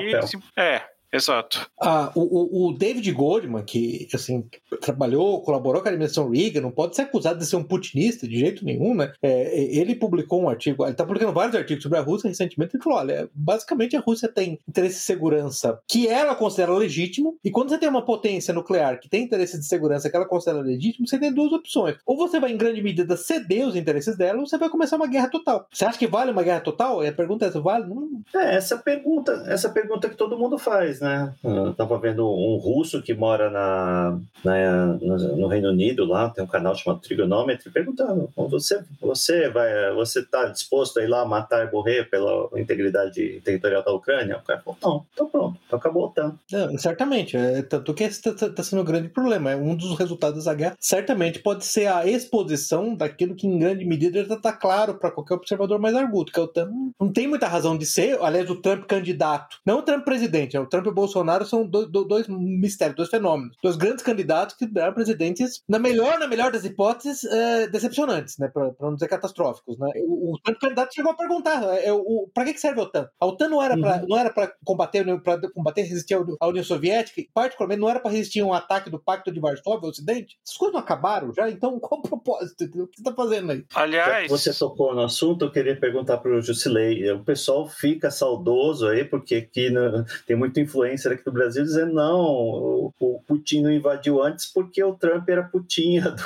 É, 0.56 0.88
Exato. 1.16 1.68
Ah, 1.80 2.10
o, 2.14 2.68
o, 2.68 2.72
David 2.72 3.10
Goldman, 3.12 3.64
que 3.64 4.06
assim, 4.14 4.48
trabalhou, 4.80 5.40
colaborou 5.42 5.80
com 5.80 5.88
a 5.88 5.90
administração 5.90 6.30
Reagan, 6.30 6.60
não 6.60 6.70
pode 6.70 6.94
ser 6.94 7.02
acusado 7.02 7.38
de 7.38 7.46
ser 7.46 7.56
um 7.56 7.64
putinista 7.64 8.28
de 8.28 8.38
jeito 8.38 8.64
nenhum, 8.64 8.94
né? 8.94 9.12
É, 9.22 9.78
ele 9.78 9.94
publicou 9.94 10.42
um 10.42 10.48
artigo, 10.48 10.84
ele 10.84 10.92
está 10.92 11.04
publicando 11.04 11.32
vários 11.32 11.56
artigos 11.56 11.82
sobre 11.82 11.98
a 11.98 12.02
Rússia 12.02 12.28
recentemente, 12.28 12.76
e 12.76 12.82
falou: 12.82 12.98
olha, 12.98 13.28
basicamente 13.34 13.96
a 13.96 14.00
Rússia 14.00 14.28
tem 14.28 14.58
interesse 14.68 14.96
de 14.96 15.02
segurança 15.02 15.78
que 15.88 16.06
ela 16.06 16.34
considera 16.34 16.72
legítimo, 16.72 17.38
e 17.42 17.50
quando 17.50 17.70
você 17.70 17.78
tem 17.78 17.88
uma 17.88 18.04
potência 18.04 18.52
nuclear 18.52 19.00
que 19.00 19.08
tem 19.08 19.24
interesse 19.24 19.58
de 19.58 19.66
segurança 19.66 20.10
que 20.10 20.16
ela 20.16 20.26
considera 20.26 20.60
legítimo, 20.60 21.06
você 21.06 21.18
tem 21.18 21.32
duas 21.32 21.52
opções. 21.52 21.96
Ou 22.04 22.16
você 22.16 22.38
vai, 22.38 22.52
em 22.52 22.56
grande 22.56 22.82
medida, 22.82 23.16
ceder 23.16 23.66
os 23.66 23.76
interesses 23.76 24.16
dela, 24.16 24.38
ou 24.38 24.46
você 24.46 24.58
vai 24.58 24.68
começar 24.68 24.96
uma 24.96 25.06
guerra 25.06 25.28
total. 25.28 25.66
Você 25.72 25.84
acha 25.84 25.98
que 25.98 26.06
vale 26.06 26.30
uma 26.30 26.42
guerra 26.42 26.60
total? 26.60 27.02
E 27.02 27.08
a 27.08 27.12
pergunta 27.12 27.46
é: 27.46 27.50
vale? 27.50 27.86
Não... 27.88 28.22
É, 28.34 28.56
essa 28.56 28.76
pergunta, 28.76 29.44
essa 29.46 29.68
pergunta 29.68 30.08
que 30.08 30.16
todo 30.16 30.38
mundo 30.38 30.58
faz, 30.58 31.00
né? 31.00 31.05
Né? 31.06 31.34
Eu 31.44 31.72
tava 31.72 31.98
vendo 31.98 32.28
um 32.28 32.56
russo 32.56 33.00
que 33.00 33.14
mora 33.14 33.48
na, 33.48 34.18
na 34.44 34.86
no, 34.86 35.36
no, 35.36 35.46
Reino 35.46 35.70
Unido 35.70 36.04
lá, 36.04 36.30
tem 36.30 36.42
um 36.42 36.48
canal 36.48 36.74
chamado 36.74 37.00
Trigonometry, 37.00 37.70
perguntando: 37.70 38.28
você, 38.36 38.82
você 39.00 39.48
vai, 39.48 39.92
você 39.94 40.22
tá 40.24 40.46
disposto 40.46 40.98
a 40.98 41.02
ir 41.02 41.06
lá 41.06 41.24
matar 41.24 41.66
e 41.66 41.72
morrer 41.72 42.10
pela 42.10 42.48
integridade 42.56 43.40
territorial 43.44 43.84
da 43.84 43.92
Ucrânia? 43.92 44.38
O 44.38 44.42
cara 44.42 44.60
falou: 44.60 44.78
não, 44.82 45.06
então 45.12 45.28
pronto, 45.28 45.58
então 45.66 45.78
acabou 45.78 46.02
o 46.02 46.06
OTAN. 46.06 46.34
certamente, 46.78 47.36
é, 47.36 47.62
tanto 47.62 47.94
que 47.94 48.04
esse 48.04 48.28
está 48.28 48.50
tá 48.50 48.62
sendo 48.62 48.82
um 48.82 48.84
grande 48.84 49.08
problema. 49.08 49.52
É 49.52 49.56
um 49.56 49.74
dos 49.74 49.96
resultados 49.96 50.44
da 50.44 50.54
guerra, 50.54 50.76
certamente 50.80 51.38
pode 51.38 51.64
ser 51.64 51.86
a 51.86 52.06
exposição 52.06 52.94
daquilo 52.94 53.34
que 53.34 53.46
em 53.46 53.58
grande 53.58 53.84
medida 53.84 54.24
já 54.24 54.34
está 54.34 54.52
claro 54.52 54.94
para 54.94 55.10
qualquer 55.10 55.34
observador 55.34 55.78
mais 55.78 55.94
arguto, 55.94 56.32
que 56.32 56.40
a 56.40 56.42
OTAN 56.42 56.70
não 57.00 57.12
tem 57.12 57.26
muita 57.26 57.46
razão 57.46 57.76
de 57.76 57.86
ser, 57.86 58.18
aliás, 58.20 58.50
o 58.50 58.56
Trump 58.56 58.84
candidato, 58.86 59.58
não 59.64 59.78
o 59.78 59.82
Trump 59.82 60.04
presidente, 60.04 60.56
é 60.56 60.60
o 60.60 60.66
Trump 60.66 60.85
Bolsonaro 60.92 61.44
são 61.44 61.66
dois, 61.66 61.88
dois 61.90 62.28
mistérios, 62.28 62.96
dois 62.96 63.08
fenômenos. 63.08 63.56
Dois 63.62 63.76
grandes 63.76 64.04
candidatos 64.04 64.56
que 64.56 64.68
eram 64.76 64.94
presidentes, 64.94 65.62
na 65.68 65.78
melhor, 65.78 66.18
na 66.18 66.26
melhor 66.26 66.52
das 66.52 66.64
hipóteses, 66.64 67.24
é, 67.24 67.68
decepcionantes, 67.68 68.38
né? 68.38 68.48
Pra, 68.48 68.70
pra, 68.70 68.86
não 68.86 68.94
dizer 68.94 69.08
catastróficos, 69.08 69.78
né? 69.78 69.90
O, 70.06 70.34
o 70.34 70.58
candidato 70.58 70.94
chegou 70.94 71.12
a 71.12 71.16
perguntar: 71.16 71.62
é, 71.78 71.92
o, 71.92 72.28
pra 72.32 72.44
que 72.44 72.58
serve 72.58 72.80
a 72.80 72.84
OTAN? 72.84 73.08
A 73.20 73.26
OTAN 73.26 73.48
não 73.48 73.62
era 73.62 73.78
pra, 73.78 73.96
uhum. 73.96 74.06
não 74.08 74.18
era 74.18 74.30
para 74.30 74.52
combater, 74.64 75.04
pra 75.22 75.40
combater 75.52 75.82
resistir 75.82 76.14
à 76.40 76.46
União 76.46 76.64
Soviética, 76.64 77.22
particularmente 77.34 77.80
não 77.80 77.88
era 77.88 78.00
para 78.00 78.10
resistir 78.10 78.40
a 78.40 78.46
um 78.46 78.54
ataque 78.54 78.90
do 78.90 78.98
Pacto 78.98 79.32
de 79.32 79.40
Varsóvia 79.40 79.80
ao 79.84 79.90
Ocidente? 79.90 80.38
Essas 80.44 80.56
coisas 80.56 80.74
não 80.74 80.80
acabaram 80.80 81.32
já? 81.34 81.50
Então 81.50 81.78
qual 81.80 82.00
o 82.00 82.02
propósito? 82.02 82.64
O 82.64 82.86
que 82.86 82.98
você 82.98 83.02
tá 83.02 83.12
fazendo 83.12 83.52
aí? 83.52 83.64
Aliás. 83.74 84.30
Você 84.30 84.52
tocou 84.52 84.94
no 84.94 85.02
assunto, 85.02 85.44
eu 85.44 85.50
queria 85.50 85.78
perguntar 85.78 86.18
pro 86.18 86.40
Jusilei. 86.40 87.10
O 87.10 87.24
pessoal 87.24 87.68
fica 87.68 88.10
saudoso 88.10 88.88
aí, 88.88 89.04
porque 89.04 89.36
aqui 89.36 89.70
no, 89.70 90.04
tem 90.26 90.36
muita 90.36 90.60
influência 90.60 90.75
aqui 91.14 91.24
do 91.24 91.32
Brasil 91.32 91.62
dizendo 91.64 91.94
não, 91.94 92.20
o, 92.20 92.92
o 92.98 93.20
Putin 93.26 93.62
não 93.62 93.72
invadiu 93.72 94.22
antes 94.22 94.46
porque 94.46 94.82
o 94.82 94.94
Trump 94.94 95.28
era 95.28 95.42
putinha 95.42 96.02
do 96.10 96.22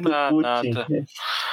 Não, 0.00 0.40
nada. 0.40 0.86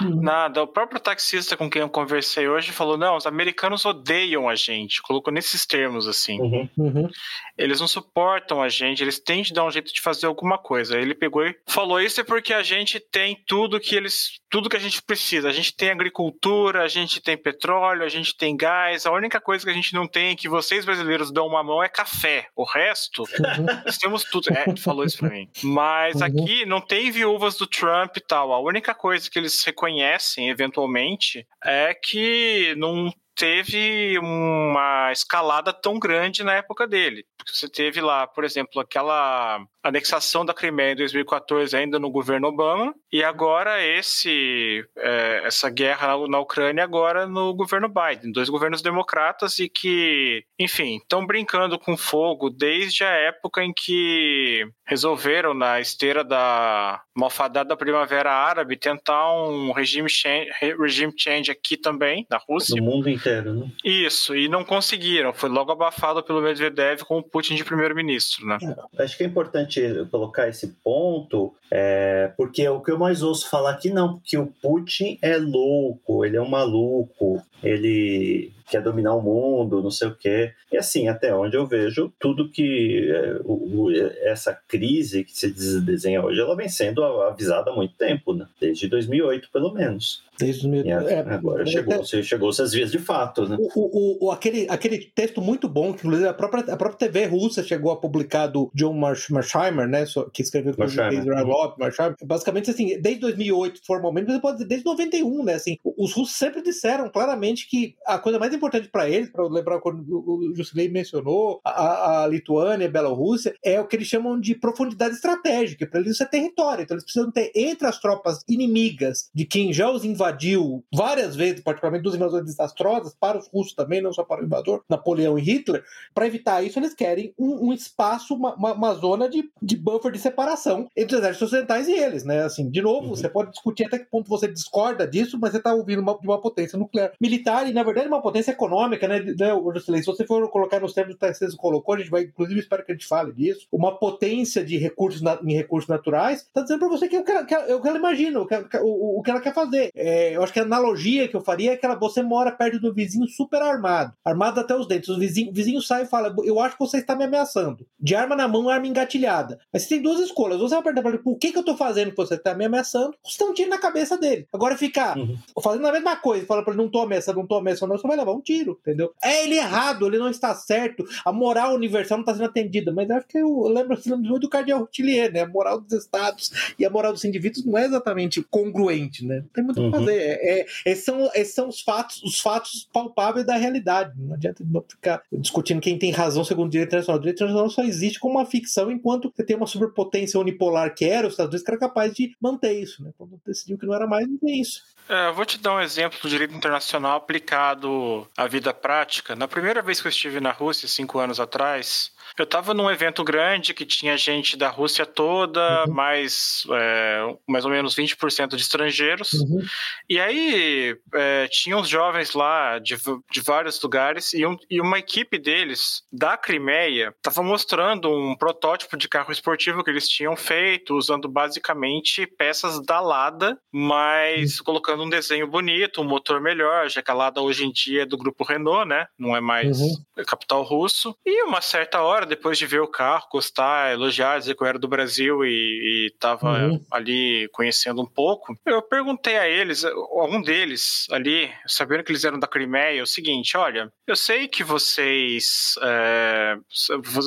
Nada. 0.02 0.64
O 0.64 0.68
próprio 0.68 1.00
taxista 1.00 1.58
com 1.58 1.70
quem 1.70 1.82
eu 1.82 1.90
conversei 1.90 2.48
hoje 2.48 2.72
falou: 2.72 2.98
não, 2.98 3.18
os 3.18 3.26
americanos 3.26 3.86
odeiam 3.86 4.48
a 4.48 4.56
gente. 4.56 5.02
Colocou 5.02 5.34
nesses 5.34 5.66
termos 5.66 6.08
assim. 6.08 6.40
Uhum. 6.40 6.70
Uhum. 6.78 7.10
Eles 7.58 7.80
não 7.80 7.88
suportam 7.88 8.62
a 8.62 8.70
gente, 8.70 9.04
eles 9.04 9.20
têm 9.20 9.44
de 9.44 9.54
dar 9.54 9.66
um 9.66 9.72
jeito 9.72 9.94
de 9.94 10.02
fazer 10.02 10.26
alguma 10.26 10.58
coisa. 10.58 10.98
Ele 10.98 11.14
pegou 11.14 11.46
e 11.46 11.56
falou: 11.68 12.00
isso 12.00 12.22
é 12.22 12.24
porque 12.24 12.54
a 12.54 12.64
gente 12.64 13.00
tem 13.00 13.38
tudo 13.48 13.80
que 13.80 13.96
eles. 13.96 14.42
Tudo 14.50 14.70
que 14.70 14.78
a 14.78 14.80
gente 14.80 15.02
precisa. 15.02 15.50
A 15.50 15.52
gente 15.52 15.76
tem 15.76 15.90
agricultura, 15.90 16.84
a 16.84 16.88
gente 16.88 17.22
tem 17.22 17.36
petróleo, 17.36 18.04
a 18.04 18.10
gente 18.10 18.36
tem 18.38 18.56
gás. 18.56 19.06
A 19.06 19.12
única 19.12 19.42
coisa 19.42 19.66
que 19.66 19.72
a 19.72 19.74
gente 19.74 19.94
não 19.94 20.08
tem 20.08 20.36
que 20.36 20.48
vocês 20.48 20.86
brasileiros 20.86 21.32
dão 21.32 21.48
uma 21.48 21.64
mão 21.64 21.84
é 21.84 21.90
café. 21.90 22.48
O 22.56 22.64
resto, 22.64 23.24
uhum. 23.24 23.66
nós 23.86 23.98
temos 23.98 24.24
tudo. 24.24 24.54
É, 24.56 24.70
ele 24.70 24.78
falou 24.78 25.04
isso 25.04 25.18
pra 25.18 25.30
mim. 25.30 25.50
Mas 25.64 26.16
uhum. 26.16 26.24
Não 26.66 26.82
tem 26.82 27.12
viúvas 27.12 27.58
do 27.58 27.68
Trump 27.68 28.18
e 28.18 28.22
tal. 28.22 28.52
A 28.54 28.60
única 28.60 28.94
coisa 28.94 29.30
que 29.30 29.38
eles 29.38 29.64
reconhecem, 29.64 30.50
eventualmente, 30.50 31.48
é 31.64 31.94
que 31.94 32.74
não 32.78 33.14
teve 33.36 34.18
uma 34.20 35.12
escalada 35.12 35.74
tão 35.74 36.00
grande 36.00 36.44
na 36.44 36.54
época 36.54 36.88
dele. 36.88 37.26
Você 37.46 37.68
teve 37.68 38.00
lá, 38.00 38.26
por 38.26 38.44
exemplo, 38.44 38.80
aquela 38.80 39.66
anexação 39.84 40.46
da 40.46 40.54
Crimeia 40.54 40.94
em 40.94 40.96
2014 40.96 41.76
ainda 41.76 42.00
no 42.00 42.10
governo 42.10 42.48
Obama 42.48 42.96
e 43.12 43.22
agora 43.22 43.84
esse 43.84 44.86
é, 44.98 45.42
essa 45.44 45.70
guerra 45.70 46.16
na, 46.28 46.40
Ucrânia 46.40 46.84
agora 46.84 47.28
no 47.28 47.54
governo 47.54 47.90
Biden, 47.90 48.32
dois 48.32 48.48
governos 48.48 48.82
democratas 48.82 49.60
e 49.60 49.68
que, 49.68 50.46
enfim, 50.58 50.98
estão 50.98 51.26
brincando 51.26 51.78
com 51.78 51.98
fogo 51.98 52.50
desde 52.50 53.04
a 53.04 53.10
época 53.10 53.62
em 53.64 53.74
que 53.74 54.66
resolveram 54.86 55.54
na 55.54 55.82
esteira 55.82 56.24
da 56.24 57.02
malfadada 57.16 57.76
primavera 57.76 58.32
árabe 58.32 58.78
tentar 58.78 59.34
um 59.34 59.72
regime 59.72 60.10
change, 60.10 60.50
regime 60.80 61.14
change 61.18 61.52
aqui 61.52 61.76
também 61.76 62.26
na 62.30 62.38
Rússia. 62.38 62.82
Mundo 62.82 63.10
né? 63.54 63.72
Isso, 63.84 64.36
e 64.36 64.48
não 64.48 64.64
conseguiram. 64.64 65.34
Foi 65.34 65.50
logo 65.50 65.72
abafado 65.72 66.24
pelo 66.24 66.42
Medvedev 66.42 67.02
com 67.04 67.18
o 67.18 67.24
Putin 67.24 67.56
de 67.56 67.64
primeiro-ministro, 67.64 68.46
né? 68.46 68.58
É, 68.98 69.04
acho 69.04 69.18
que 69.18 69.24
é 69.24 69.28
importante 69.28 69.82
colocar 70.12 70.48
esse 70.48 70.68
ponto, 70.84 71.54
é, 71.72 72.32
porque 72.38 72.68
o 72.68 72.82
que 72.82 72.92
eu 72.92 73.00
mais 73.00 73.22
ouço 73.22 73.50
falar 73.50 73.72
aqui 73.72 73.90
não, 73.90 74.20
que 74.24 74.38
o 74.38 74.48
Putin 74.62 75.18
é 75.22 75.38
louco, 75.38 76.26
ele 76.26 76.38
é 76.38 76.42
um 76.42 76.50
maluco, 76.50 77.42
ele 77.64 78.52
quer 78.70 78.82
dominar 78.82 79.16
o 79.16 79.22
mundo, 79.22 79.82
não 79.82 79.92
sei 79.92 80.08
o 80.08 80.16
quê. 80.16 80.52
E 80.72 80.78
assim, 80.78 81.08
até 81.08 81.34
onde 81.34 81.56
eu 81.56 81.66
vejo, 81.66 82.12
tudo 82.20 82.50
que 82.50 83.10
é, 83.12 83.42
o, 83.46 83.92
essa 84.22 84.54
crise 84.68 85.24
que 85.24 85.38
se 85.38 85.82
desenha 85.82 86.24
hoje, 86.24 86.40
ela 86.40 86.56
vem 86.56 86.70
sendo 86.70 87.04
avisada 87.04 87.72
há 87.72 87.76
muito 87.76 87.96
tempo, 87.96 88.34
né? 88.34 88.48
desde 88.60 88.88
2008 88.88 89.50
pelo 89.52 89.74
menos. 89.74 90.24
Desde 90.40 90.68
2008. 90.68 91.08
É, 91.08 91.20
agora 91.20 91.66
chegou, 91.66 91.94
é, 91.94 92.24
chegou 92.24 92.50
essas 92.50 92.74
vias 92.74 92.92
de 92.92 93.00
fato. 93.00 93.48
Né? 93.48 93.58
O, 93.60 93.68
o, 93.76 94.26
o, 94.26 94.32
aquele, 94.32 94.66
aquele 94.70 94.98
texto 94.98 95.42
muito 95.42 95.68
bom, 95.70 95.94
que 95.94 96.00
inclusive 96.00 96.28
a 96.28 96.34
própria, 96.34 96.74
a 96.74 96.78
própria 96.78 97.10
TV 97.10 97.26
russa 97.26 97.64
chegou 97.64 97.92
a 97.92 97.98
publicar 97.98 98.48
do 98.48 98.72
John 98.74 98.94
Marsheimer, 98.94 99.88
né, 99.88 100.06
que 100.32 100.42
escreveu 100.42 100.74
com 100.76 100.84
Israel 100.84 101.46
Lopes, 101.46 101.96
basicamente 102.24 102.72
assim, 102.72 103.00
desde 103.00 103.22
2008 103.22 103.82
formalmente, 103.86 104.28
mas 104.28 104.42
pode 104.42 104.58
dizer 104.58 104.68
desde 104.68 104.86
91, 104.86 105.44
né, 105.44 105.54
assim, 105.54 105.78
os 105.84 106.14
russos 106.14 106.36
sempre 106.36 106.62
disseram 106.62 107.10
claramente 107.10 107.68
que 107.70 107.96
a 108.06 108.18
coisa 108.18 108.40
mais 108.40 108.53
importante 108.56 108.74
importante 108.74 108.90
para 108.90 109.10
eles, 109.10 109.30
para 109.30 109.48
lembrar 109.48 109.80
quando 109.80 110.04
o 110.10 110.56
Jusilei 110.56 110.90
mencionou, 110.90 111.62
a, 111.64 112.24
a 112.24 112.28
Lituânia, 112.28 112.88
a 112.88 112.92
Bielorrússia, 112.92 113.56
é 113.64 113.80
o 113.80 113.88
que 113.88 113.96
eles 113.96 114.08
chamam 114.08 114.40
de 114.40 114.56
profundidade 114.56 115.16
estratégica. 115.16 115.86
Para 115.86 116.00
eles 116.00 116.14
isso 116.14 116.24
é 116.24 116.26
território. 116.26 116.84
Então 116.84 116.96
eles 116.96 117.04
precisam 117.04 117.32
ter 117.32 117.52
entre 117.56 117.88
as 117.88 118.00
tropas 118.00 118.40
inimigas 118.48 119.30
de 119.34 119.46
quem 119.46 119.72
já 119.72 119.90
os 119.90 120.04
invadiu 120.04 120.84
várias 120.94 121.36
vezes, 121.36 121.62
particularmente 121.62 122.04
dos 122.04 122.16
invasores 122.16 122.46
desastrosas, 122.46 123.16
para 123.20 123.38
os 123.38 123.48
russos 123.48 123.74
também, 123.74 124.02
não 124.02 124.14
só 124.14 124.24
para 124.24 124.42
o 124.42 124.46
invasor, 124.46 124.84
Napoleão 124.90 125.38
e 125.38 125.42
Hitler. 125.42 125.84
Para 126.14 126.28
evitar 126.28 126.64
isso, 126.64 126.80
eles 126.80 126.94
querem 126.94 127.34
um, 127.38 127.70
um 127.70 127.74
espaço, 127.74 128.34
uma, 128.34 128.56
uma, 128.56 128.74
uma, 128.74 128.94
zona 128.94 129.30
de, 129.30 129.50
de 129.62 129.76
buffer 129.76 130.12
de 130.12 130.20
separação 130.20 130.88
entre 130.96 131.16
os 131.16 131.22
exércitos 131.22 131.52
ocidentais 131.52 131.88
e 131.88 131.94
eles, 131.94 132.24
né? 132.24 132.44
Assim, 132.44 132.70
de 132.70 132.82
novo, 132.82 133.08
uhum. 133.08 133.16
você 133.16 133.30
pode 133.30 133.52
discutir 133.52 133.86
até 133.86 134.00
que 134.00 134.06
ponto 134.06 134.30
você 134.30 134.48
discorda 134.48 135.08
disso, 135.08 135.38
mas 135.40 135.52
você 135.52 135.58
está 135.58 135.74
ouvindo 135.74 136.02
uma, 136.02 136.18
de 136.18 136.28
uma 136.28 136.40
potência 136.40 136.78
nuclear 136.78 137.12
militar 137.20 137.68
e, 137.68 137.74
na 137.74 137.84
verdade, 137.84 138.08
uma 138.08 138.22
potência 138.22 138.43
econômica, 138.52 139.08
né? 139.08 139.20
né 139.20 139.54
se 139.80 140.06
você 140.06 140.26
for 140.26 140.50
colocar 140.50 140.80
nos 140.80 140.94
termos 140.94 141.14
que 141.14 141.18
o 141.18 141.20
Tarcísio 141.20 141.58
colocou, 141.58 141.96
a 141.96 142.00
gente 142.00 142.10
vai, 142.10 142.24
inclusive, 142.24 142.60
espero 142.60 142.86
que 142.86 142.92
a 142.92 142.96
gente 142.96 143.08
fale 143.08 143.32
disso, 143.32 143.68
uma 143.72 143.98
potência 143.98 144.64
de 144.64 144.78
recursos 144.78 145.22
na, 145.22 145.40
em 145.44 145.54
recursos 145.54 145.90
naturais, 145.90 146.42
está 146.42 146.62
dizendo 146.62 146.80
para 146.80 146.90
você 146.90 147.08
que 147.08 147.16
é 147.16 147.20
o 147.20 147.24
que 147.24 147.32
ela, 147.32 147.46
que 147.46 147.54
ela, 147.54 147.66
é 147.66 147.76
o 147.76 147.82
que 147.82 147.88
ela 147.88 147.98
imagina, 147.98 148.40
o 148.40 148.48
que, 148.48 148.56
o, 148.82 149.20
o 149.20 149.24
que 149.24 149.32
ela 149.32 149.42
quer 149.42 149.54
fazer. 149.54 149.92
É, 149.96 150.36
eu 150.36 150.44
acho 150.44 150.54
que 150.54 150.60
a 150.60 150.64
analogia 150.64 151.28
que 151.28 151.36
eu 151.36 151.42
faria 151.42 151.74
é 151.74 151.78
que 151.78 151.86
ela, 151.86 151.96
você 151.96 152.22
mora 152.22 152.52
perto 152.52 152.80
do 152.80 152.94
vizinho 152.94 153.28
super 153.28 153.62
armado, 153.62 154.14
armado 154.24 154.60
até 154.60 154.76
os 154.76 154.88
dentes. 154.88 155.10
O 155.10 155.20
vizinho, 155.20 155.52
o 155.52 155.54
vizinho 155.54 155.82
sai 155.82 156.04
e 156.04 156.08
fala: 156.08 156.34
Eu 156.44 156.60
acho 156.60 156.78
que 156.78 156.86
você 156.86 156.98
está 156.98 157.16
me 157.16 157.24
ameaçando. 157.24 157.86
De 158.00 158.16
arma 158.16 158.36
na 158.36 158.48
mão, 158.48 158.70
arma 158.70 158.88
engatilhada. 158.88 159.60
Mas 159.72 159.84
você 159.84 159.90
tem 159.90 160.02
duas 160.02 160.20
escolhas. 160.20 160.60
Você 160.60 160.76
vai 160.76 160.84
perguntar 160.84 161.02
para 161.02 161.12
ele: 161.12 161.24
Por 161.24 161.38
que, 161.38 161.52
que 161.52 161.58
eu 161.58 161.62
estou 161.62 161.78
fazendo 161.78 162.12
que 162.12 162.18
você 162.18 162.36
está 162.36 162.54
me 162.54 162.66
ameaçando? 162.66 163.16
Você 163.24 163.38
tem 163.38 163.48
um 163.48 163.54
tiro 163.54 163.70
na 163.70 163.78
cabeça 163.78 164.18
dele. 164.18 164.48
Agora 164.52 164.78
ficar 164.78 165.18
uhum. 165.18 165.38
fazendo 165.62 165.88
a 165.88 165.92
mesma 165.92 166.16
coisa, 166.16 166.46
fala 166.46 166.64
para 166.64 166.74
ele: 166.74 166.82
Não 166.82 166.88
estou 166.88 167.02
ameaçando, 167.02 167.38
não 167.38 167.44
estou 167.44 167.58
ameaçando, 167.58 167.92
não, 167.92 167.98
você 167.98 168.08
vai 168.08 168.18
levar 168.18 168.33
um 168.34 168.42
tiro, 168.42 168.78
entendeu? 168.82 169.14
É 169.24 169.44
ele 169.44 169.56
errado, 169.56 170.08
ele 170.08 170.18
não 170.18 170.30
está 170.30 170.54
certo. 170.56 171.06
A 171.26 171.32
moral 171.32 171.74
universal 171.74 172.18
não 172.18 172.24
está 172.24 172.34
sendo 172.34 172.46
atendida. 172.46 172.92
Mas 172.92 173.10
acho 173.10 173.28
que 173.28 173.38
eu 173.38 173.68
lembro, 173.68 173.94
eu 173.94 174.12
lembro 174.12 174.30
muito 174.30 174.40
do 174.40 174.50
Cardeal 174.50 174.80
Routilier, 174.80 175.32
né? 175.32 175.42
A 175.42 175.48
moral 175.48 175.80
dos 175.80 175.94
estados 175.94 176.52
e 176.78 176.86
a 176.86 176.90
moral 176.90 177.14
dos 177.14 177.24
indivíduos 177.26 177.66
não 177.66 177.78
é 177.78 177.86
exatamente 177.86 178.42
congruente, 178.44 179.26
né? 179.26 179.38
Não 179.42 179.50
tem 179.50 179.64
muito 179.64 179.80
o 179.80 179.84
uhum. 179.84 179.92
que 179.92 179.98
fazer. 179.98 180.16
É, 180.16 180.60
é, 180.60 180.66
esses, 180.86 181.06
são, 181.06 181.30
esses 181.34 181.54
são 181.54 181.68
os 181.68 181.82
fatos, 181.82 182.22
os 182.24 182.40
fatos 182.40 182.90
palpáveis 182.92 183.46
da 183.46 183.56
realidade. 183.56 184.14
Não 184.18 184.34
adianta 184.34 184.64
ficar 184.88 185.22
discutindo 185.32 185.82
quem 185.82 185.98
tem 185.98 186.12
razão 186.12 186.44
segundo 186.44 186.68
o 186.68 186.72
direito 186.72 186.90
internacional. 186.90 187.18
O 187.18 187.22
direito 187.22 187.38
internacional 187.38 187.70
só 187.70 187.84
existe 187.84 188.20
como 188.20 188.36
uma 188.38 188.46
ficção 188.46 188.92
enquanto 188.92 189.32
você 189.34 189.44
tem 189.44 189.56
uma 189.56 189.68
superpotência 189.68 190.40
unipolar 190.40 190.94
que 190.94 191.06
era 191.06 191.28
os 191.28 191.34
Estados 191.34 191.52
Unidos 191.52 191.64
que 191.64 191.72
era 191.72 191.80
capaz 191.80 192.14
de 192.14 192.36
manter 192.42 192.74
isso. 192.74 193.04
Né? 193.04 193.12
Quando 193.18 193.40
decidiu 193.46 193.78
que 193.78 193.86
não 193.86 193.94
era 193.94 194.08
mais, 194.08 194.28
não 194.28 194.38
tem 194.38 194.62
isso. 194.62 194.82
É, 195.10 195.28
eu 195.28 195.34
vou 195.34 195.46
te 195.46 195.58
dar 195.58 195.76
um 195.76 195.82
exemplo 195.82 196.18
do 196.22 196.30
direito 196.30 196.56
internacional 196.56 197.18
aplicado 197.18 198.23
à 198.38 198.48
vida 198.48 198.74
prática. 198.74 199.36
Na 199.36 199.48
primeira 199.48 199.82
vez 199.82 200.02
que 200.02 200.08
eu 200.08 200.10
estive 200.10 200.40
na 200.40 200.52
Rússia, 200.52 200.88
cinco 200.88 201.20
anos 201.20 201.40
atrás, 201.40 202.12
eu 202.38 202.44
estava 202.44 202.74
num 202.74 202.90
evento 202.90 203.24
grande 203.24 203.74
que 203.74 203.86
tinha 203.86 204.18
gente 204.18 204.58
da 204.58 204.70
Rússia 204.70 205.06
toda, 205.06 205.86
uhum. 205.86 205.94
mais, 205.94 206.66
é, 206.72 207.36
mais 207.48 207.66
ou 207.66 207.72
menos 207.72 207.96
20% 207.96 208.56
de 208.56 208.62
estrangeiros. 208.62 209.34
Uhum. 209.34 209.62
E 210.10 210.20
aí 210.20 210.98
é, 211.14 211.48
tinha 211.50 211.78
uns 211.78 211.88
jovens 211.88 212.34
lá 212.34 212.80
de, 212.80 212.96
de 213.32 213.42
vários 213.42 213.82
lugares 213.82 214.34
e, 214.34 214.46
um, 214.46 214.58
e 214.70 214.82
uma 214.82 215.00
equipe 215.00 215.38
deles, 215.38 216.04
da 216.12 216.36
Crimeia, 216.38 217.14
estava 217.18 217.44
mostrando 217.44 218.10
um 218.10 218.36
protótipo 218.36 218.98
de 218.98 219.08
carro 219.08 219.32
esportivo 219.32 219.84
que 219.84 219.90
eles 219.90 220.08
tinham 220.08 220.36
feito, 220.36 220.96
usando 220.96 221.28
basicamente 221.28 222.26
peças 222.26 222.84
da 222.84 223.00
Lada, 223.00 223.58
mas 223.72 224.58
uhum. 224.58 224.66
colocando 224.66 225.04
um 225.04 225.10
desenho 225.10 225.48
bonito, 225.48 226.02
um 226.02 226.06
motor 226.06 226.42
melhor, 226.42 226.90
já 226.90 227.02
que 227.02 227.12
a 227.12 227.14
Lada 227.14 227.42
hoje 227.42 227.66
em 227.66 227.72
dia 227.72 228.04
é 228.04 228.06
do 228.06 228.18
grupo 228.18 228.44
Renault, 228.44 228.88
né? 228.88 229.06
Não 229.18 229.36
é 229.36 229.42
mais 229.42 229.80
uhum. 229.80 229.96
capital 230.26 230.64
russo. 230.64 231.16
E 231.26 231.44
uma 231.44 231.62
certa 231.62 232.02
hora 232.02 232.23
hora, 232.24 232.26
depois 232.26 232.58
de 232.58 232.66
ver 232.66 232.82
o 232.82 232.88
carro, 232.88 233.28
gostar, 233.32 233.94
elogiar, 233.94 234.40
dizer 234.40 234.56
que 234.56 234.64
eu 234.64 234.68
era 234.68 234.80
do 234.80 234.88
Brasil 234.88 235.46
e, 235.46 236.12
estava 236.14 236.68
uhum. 236.68 236.86
ali 236.92 237.48
conhecendo 237.52 238.02
um 238.02 238.06
pouco, 238.06 238.58
eu 238.66 238.82
perguntei 238.82 239.38
a 239.38 239.48
eles, 239.48 239.84
algum 239.84 240.42
deles 240.42 241.06
ali, 241.12 241.52
sabendo 241.68 242.04
que 242.04 242.12
eles 242.12 242.24
eram 242.24 242.40
da 242.40 242.48
Crimeia, 242.48 243.00
é 243.00 243.04
o 243.04 243.08
seguinte: 243.08 243.56
olha, 243.58 243.92
eu 244.08 244.16
sei 244.16 244.48
que 244.48 244.64
vocês. 244.64 245.76
É, 245.82 246.56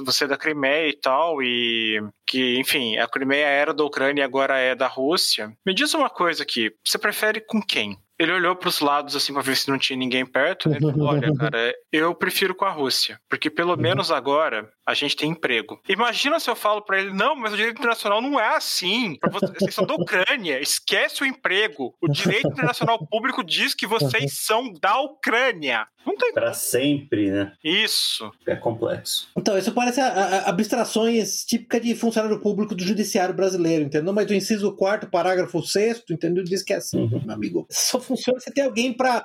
você 0.04 0.24
é 0.24 0.28
da 0.28 0.36
Crimeia 0.36 0.88
e 0.88 0.96
tal, 0.96 1.42
e 1.42 2.02
que, 2.26 2.58
enfim, 2.58 2.96
a 2.96 3.06
Crimeia 3.06 3.46
era 3.46 3.74
da 3.74 3.84
Ucrânia 3.84 4.22
e 4.22 4.24
agora 4.24 4.58
é 4.58 4.74
da 4.74 4.86
Rússia. 4.86 5.52
Me 5.64 5.74
diz 5.74 5.94
uma 5.94 6.10
coisa 6.10 6.42
aqui: 6.42 6.72
você 6.84 6.98
prefere 6.98 7.40
com 7.40 7.60
quem? 7.60 7.96
Ele 8.18 8.32
olhou 8.32 8.56
para 8.56 8.68
os 8.68 8.80
lados 8.80 9.14
assim 9.14 9.32
para 9.32 9.42
ver 9.42 9.56
se 9.56 9.68
não 9.68 9.78
tinha 9.78 9.98
ninguém 9.98 10.24
perto. 10.24 10.68
Né? 10.68 10.76
Ele 10.76 10.92
falou: 10.92 11.08
Olha, 11.08 11.32
cara, 11.36 11.74
eu 11.92 12.14
prefiro 12.14 12.54
com 12.54 12.64
a 12.64 12.70
Rússia, 12.70 13.20
porque 13.28 13.50
pelo 13.50 13.72
uhum. 13.72 13.80
menos 13.80 14.10
agora 14.10 14.68
a 14.86 14.94
gente 14.94 15.16
tem 15.16 15.30
emprego. 15.30 15.80
Imagina 15.88 16.40
se 16.40 16.48
eu 16.48 16.56
falo 16.56 16.82
para 16.82 17.00
ele: 17.00 17.12
Não, 17.12 17.36
mas 17.36 17.52
o 17.52 17.56
direito 17.56 17.78
internacional 17.78 18.22
não 18.22 18.38
é 18.40 18.56
assim. 18.56 19.18
Vocês 19.30 19.74
são 19.74 19.86
da 19.86 19.94
Ucrânia, 19.94 20.60
esquece 20.60 21.22
o 21.22 21.26
emprego. 21.26 21.94
O 22.00 22.08
direito 22.08 22.48
internacional 22.48 22.98
público 23.06 23.44
diz 23.44 23.74
que 23.74 23.86
vocês 23.86 24.38
são 24.40 24.72
da 24.72 24.98
Ucrânia. 25.00 25.86
Não 26.06 26.16
tem 26.16 26.32
Para 26.32 26.54
sempre, 26.54 27.32
né? 27.32 27.52
Isso. 27.64 28.30
É 28.46 28.54
complexo. 28.54 29.28
Então, 29.36 29.58
isso 29.58 29.72
parece 29.72 30.00
a, 30.00 30.06
a, 30.06 30.48
abstrações 30.50 31.44
típicas 31.44 31.82
de 31.82 31.96
funcionário 31.96 32.40
público 32.40 32.76
do 32.76 32.84
judiciário 32.84 33.34
brasileiro, 33.34 33.84
entendeu? 33.84 34.12
Mas 34.12 34.30
o 34.30 34.34
inciso 34.34 34.72
4 34.76 35.10
parágrafo 35.10 35.60
6 35.60 36.04
entendeu? 36.08 36.44
Diz 36.44 36.62
que 36.62 36.72
é 36.72 36.76
assim, 36.76 37.00
uhum. 37.00 37.22
meu 37.24 37.34
amigo. 37.34 37.66
Só 37.68 37.98
funciona 38.06 38.40
se 38.40 38.52
tem 38.52 38.64
alguém 38.64 38.92
para 38.92 39.24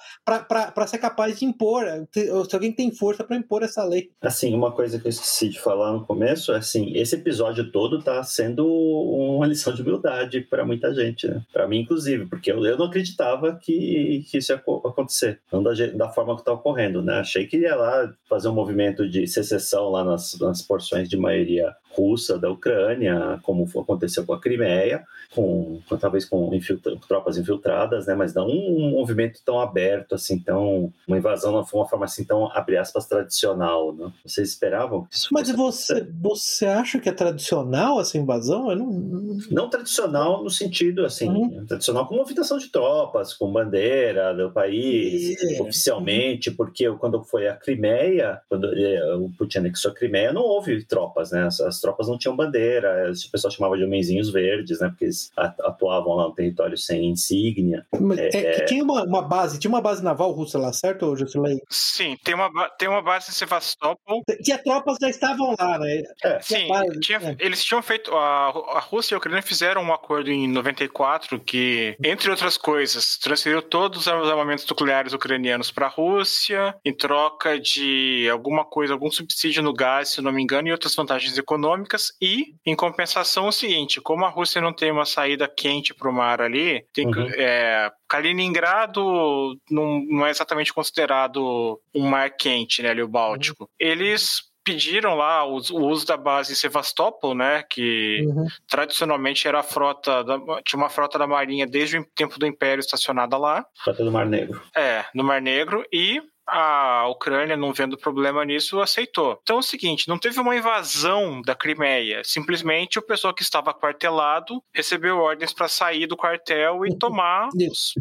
ser 0.87 0.97
capaz 0.97 1.37
de 1.37 1.45
impor, 1.45 1.85
se 2.13 2.55
alguém 2.55 2.71
tem 2.71 2.91
força 2.91 3.23
para 3.23 3.35
impor 3.35 3.63
essa 3.63 3.83
lei. 3.83 4.09
Assim, 4.21 4.53
uma 4.53 4.71
coisa 4.71 4.99
que 4.99 5.07
eu 5.07 5.09
esqueci 5.09 5.49
de 5.49 5.59
falar 5.59 5.91
no 5.93 6.05
começo 6.05 6.51
é 6.53 6.57
assim, 6.57 6.91
esse 6.95 7.15
episódio 7.15 7.71
todo 7.71 7.99
está 7.99 8.23
sendo 8.23 8.67
uma 8.67 9.47
lição 9.47 9.73
de 9.73 9.81
humildade 9.81 10.41
para 10.41 10.65
muita 10.65 10.93
gente, 10.93 11.27
né? 11.27 11.41
Para 11.51 11.67
mim, 11.67 11.79
inclusive, 11.79 12.25
porque 12.25 12.51
eu, 12.51 12.63
eu 12.65 12.77
não 12.77 12.85
acreditava 12.85 13.55
que, 13.55 14.25
que 14.29 14.37
isso 14.37 14.51
ia 14.51 14.57
acontecer, 14.57 15.39
não 15.51 15.61
da, 15.61 15.71
da 15.73 16.09
forma 16.09 16.35
que 16.35 16.41
está 16.41 16.53
ocorrendo, 16.53 17.01
né? 17.01 17.19
Achei 17.19 17.45
que 17.45 17.57
ia 17.57 17.75
lá 17.75 18.11
fazer 18.27 18.47
um 18.47 18.53
movimento 18.53 19.07
de 19.07 19.27
secessão 19.27 19.89
lá 19.89 20.03
nas, 20.03 20.37
nas 20.39 20.61
porções 20.61 21.09
de 21.09 21.17
maioria 21.17 21.73
russa 21.95 22.38
da 22.38 22.49
Ucrânia, 22.49 23.39
como 23.43 23.67
aconteceu 23.80 24.25
com 24.25 24.34
a 24.34 24.39
Crimeia, 24.39 25.06
com, 25.34 25.82
talvez 25.99 26.25
com 26.25 26.54
infiltra, 26.54 26.95
tropas 27.08 27.38
infiltradas, 27.38 28.06
né? 28.06 28.15
Mas 28.15 28.34
não 28.34 28.47
um 28.47 28.91
movimento 28.91 29.39
tão 29.45 29.60
aberto, 29.60 30.15
assim, 30.15 30.39
tão 30.39 30.91
uma 31.08 31.17
invasão 31.17 31.51
não 31.51 31.65
foi 31.65 31.80
uma 31.80 31.88
forma 31.88 32.06
assim 32.06 32.23
tão 32.23 32.51
abre 32.51 32.77
aspas 32.77 33.08
tradicional, 33.08 33.93
né? 33.93 34.12
Vocês 34.25 34.49
esperavam? 34.49 35.08
Mas 35.32 35.49
você 35.51 36.08
você 36.21 36.65
acha 36.65 36.99
que 36.99 37.10
é 37.10 37.13
tradicional 37.13 37.99
essa 37.99 38.17
invasão? 38.17 38.71
Eu 38.71 38.77
não... 38.77 39.38
não 39.49 39.69
tradicional 39.69 40.43
no 40.43 40.49
sentido 40.49 41.06
assim, 41.06 41.30
uhum. 41.30 41.65
tradicional 41.65 42.08
com 42.08 42.15
movimentação 42.15 42.58
de 42.58 42.69
tropas, 42.69 43.34
com 43.34 43.51
bandeira 43.51 44.34
do 44.34 44.51
país, 44.51 45.41
é. 45.41 45.62
oficialmente, 45.62 46.51
porque 46.51 46.89
quando 46.93 47.23
foi 47.23 47.47
a 47.47 47.56
Crimeia, 47.56 48.41
quando 48.49 48.67
é, 48.73 49.15
o 49.15 49.30
Putin 49.38 49.60
anexou 49.60 49.91
a 49.91 49.95
Crimeia, 49.95 50.34
não 50.34 50.43
houve 50.43 50.84
tropas, 50.86 51.32
né? 51.32 51.43
As, 51.43 51.60
as 51.60 51.80
tropas 51.81 52.07
não 52.07 52.17
tinham 52.17 52.35
bandeira, 52.35 53.11
o 53.11 53.31
pessoal 53.31 53.51
chamava 53.51 53.77
de 53.77 53.83
homenzinhos 53.83 54.29
verdes, 54.29 54.79
né? 54.79 54.89
Porque 54.89 55.05
eles 55.05 55.31
atuavam 55.37 56.15
lá 56.15 56.27
no 56.27 56.33
território 56.33 56.77
sem 56.77 57.05
insígnia. 57.09 57.85
É, 58.17 58.37
é, 58.37 58.61
é... 58.61 58.65
tinha 58.65 58.83
uma, 58.83 59.03
uma, 59.03 59.21
base, 59.21 59.59
tinha 59.59 59.69
uma 59.69 59.81
base 59.81 60.03
naval 60.03 60.31
russa 60.31 60.57
lá, 60.57 60.71
certo, 60.71 61.15
Josilei? 61.15 61.59
Sim, 61.69 62.17
tem 62.23 62.35
uma, 62.35 62.49
tem 62.77 62.87
uma 62.87 63.01
base 63.01 63.29
em 63.29 63.33
Sevastopol. 63.33 64.21
Tinha 64.41 64.57
tropas 64.57 64.97
já 65.01 65.09
estavam 65.09 65.55
lá, 65.59 65.79
né? 65.79 66.03
É. 66.23 66.39
Sim, 66.41 66.67
base, 66.67 66.99
tinha, 66.99 67.17
é. 67.17 67.35
eles 67.39 67.63
tinham 67.63 67.81
feito. 67.81 68.11
A, 68.15 68.49
a 68.75 68.79
Rússia 68.79 69.13
e 69.13 69.15
a 69.15 69.17
Ucrânia 69.17 69.41
fizeram 69.41 69.81
um 69.81 69.93
acordo 69.93 70.29
em 70.29 70.47
94 70.47 71.39
que, 71.39 71.95
entre 72.03 72.29
outras 72.29 72.57
coisas, 72.57 73.17
transferiu 73.17 73.61
todos 73.61 74.01
os 74.01 74.07
armamentos 74.07 74.65
nucleares 74.67 75.13
ucranianos 75.13 75.71
para 75.71 75.87
a 75.87 75.89
Rússia 75.89 76.75
em 76.85 76.93
troca 76.93 77.59
de 77.59 78.27
alguma 78.31 78.63
coisa, 78.65 78.93
algum 78.93 79.09
subsídio 79.09 79.63
no 79.63 79.73
gás, 79.73 80.09
se 80.09 80.21
não 80.21 80.31
me 80.31 80.41
engano, 80.41 80.67
e 80.67 80.71
outras 80.71 80.95
vantagens 80.95 81.37
econômicas 81.37 81.70
econômicas 81.71 82.13
e, 82.21 82.55
em 82.65 82.75
compensação, 82.75 83.47
o 83.47 83.51
seguinte: 83.51 84.01
como 84.01 84.25
a 84.25 84.29
Rússia 84.29 84.62
não 84.62 84.73
tem 84.73 84.91
uma 84.91 85.05
saída 85.05 85.47
quente 85.47 85.93
para 85.93 86.10
o 86.10 86.13
mar 86.13 86.41
ali, 86.41 86.86
tem, 86.93 87.07
uhum. 87.07 87.29
é, 87.36 87.91
Kaliningrado 88.07 89.57
não, 89.69 90.03
não, 90.07 90.25
é 90.25 90.29
exatamente 90.29 90.73
considerado 90.73 91.79
um 91.93 92.07
mar 92.07 92.29
quente, 92.31 92.81
né, 92.81 92.89
ali 92.89 93.01
o 93.01 93.07
Báltico. 93.07 93.63
Uhum. 93.63 93.69
Eles 93.79 94.51
pediram 94.63 95.15
lá 95.15 95.43
o, 95.43 95.57
o, 95.71 95.88
uso 95.88 96.05
da 96.05 96.15
base 96.15 96.53
em 96.53 96.55
Sevastopol, 96.55 97.34
né, 97.34 97.63
que 97.67 98.23
uhum. 98.27 98.45
tradicionalmente 98.69 99.47
era 99.47 99.60
a 99.60 99.63
frota, 99.63 100.23
da, 100.23 100.38
tinha 100.63 100.79
uma 100.79 100.89
frota 100.89 101.17
da 101.17 101.25
marinha 101.25 101.65
desde 101.65 101.97
o 101.97 102.05
tempo 102.15 102.38
do 102.38 102.45
Império 102.45 102.79
estacionada 102.79 103.38
lá. 103.38 103.65
Frota 103.84 104.03
do 104.03 104.12
Mar 104.12 104.27
Negro. 104.27 104.62
É, 104.75 105.05
no 105.15 105.23
Mar 105.23 105.41
Negro, 105.41 105.84
e 105.91 106.21
a 106.47 107.08
Ucrânia, 107.08 107.56
não 107.56 107.73
vendo 107.73 107.97
problema 107.97 108.43
nisso, 108.43 108.80
aceitou. 108.80 109.39
Então 109.41 109.58
é 109.58 109.60
o 109.60 109.63
seguinte, 109.63 110.08
não 110.08 110.17
teve 110.17 110.39
uma 110.39 110.56
invasão 110.56 111.41
da 111.41 111.56
Crimeia, 111.56 112.21
simplesmente 112.23 112.99
o 112.99 113.01
pessoal 113.01 113.34
que 113.34 113.41
estava 113.41 113.73
quartelado 113.73 114.62
recebeu 114.73 115.17
ordens 115.17 115.54
para 115.54 115.67
sair 115.67 116.08
do 116.08 116.17
quartel 116.17 116.86
e 116.86 116.97
tomar 116.97 117.49
os 117.56 117.93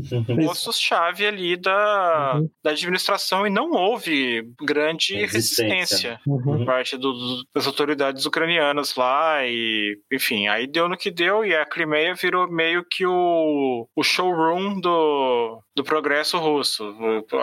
postos-chave 0.47 1.27
ali 1.27 1.57
da, 1.57 2.35
uhum. 2.37 2.51
da 2.63 2.71
administração 2.71 3.47
e 3.47 3.51
não 3.51 3.71
houve 3.73 4.43
grande 4.61 5.15
resistência, 5.15 5.75
resistência 5.75 6.21
uhum. 6.27 6.43
por 6.43 6.65
parte 6.65 6.97
do, 6.97 7.45
das 7.55 7.67
autoridades 7.67 8.27
ucranianas 8.27 8.95
lá 8.97 9.47
e, 9.47 9.99
enfim, 10.13 10.49
aí 10.49 10.67
deu 10.67 10.89
no 10.89 10.97
que 10.97 11.11
deu 11.11 11.45
e 11.45 11.55
a 11.55 11.67
Crimeia 11.67 12.15
virou 12.15 12.51
meio 12.51 12.85
que 12.85 13.07
o, 13.07 13.87
o 13.95 14.03
showroom 14.03 14.81
do, 14.81 15.63
do 15.77 15.85
progresso 15.85 16.39
russo. 16.39 16.95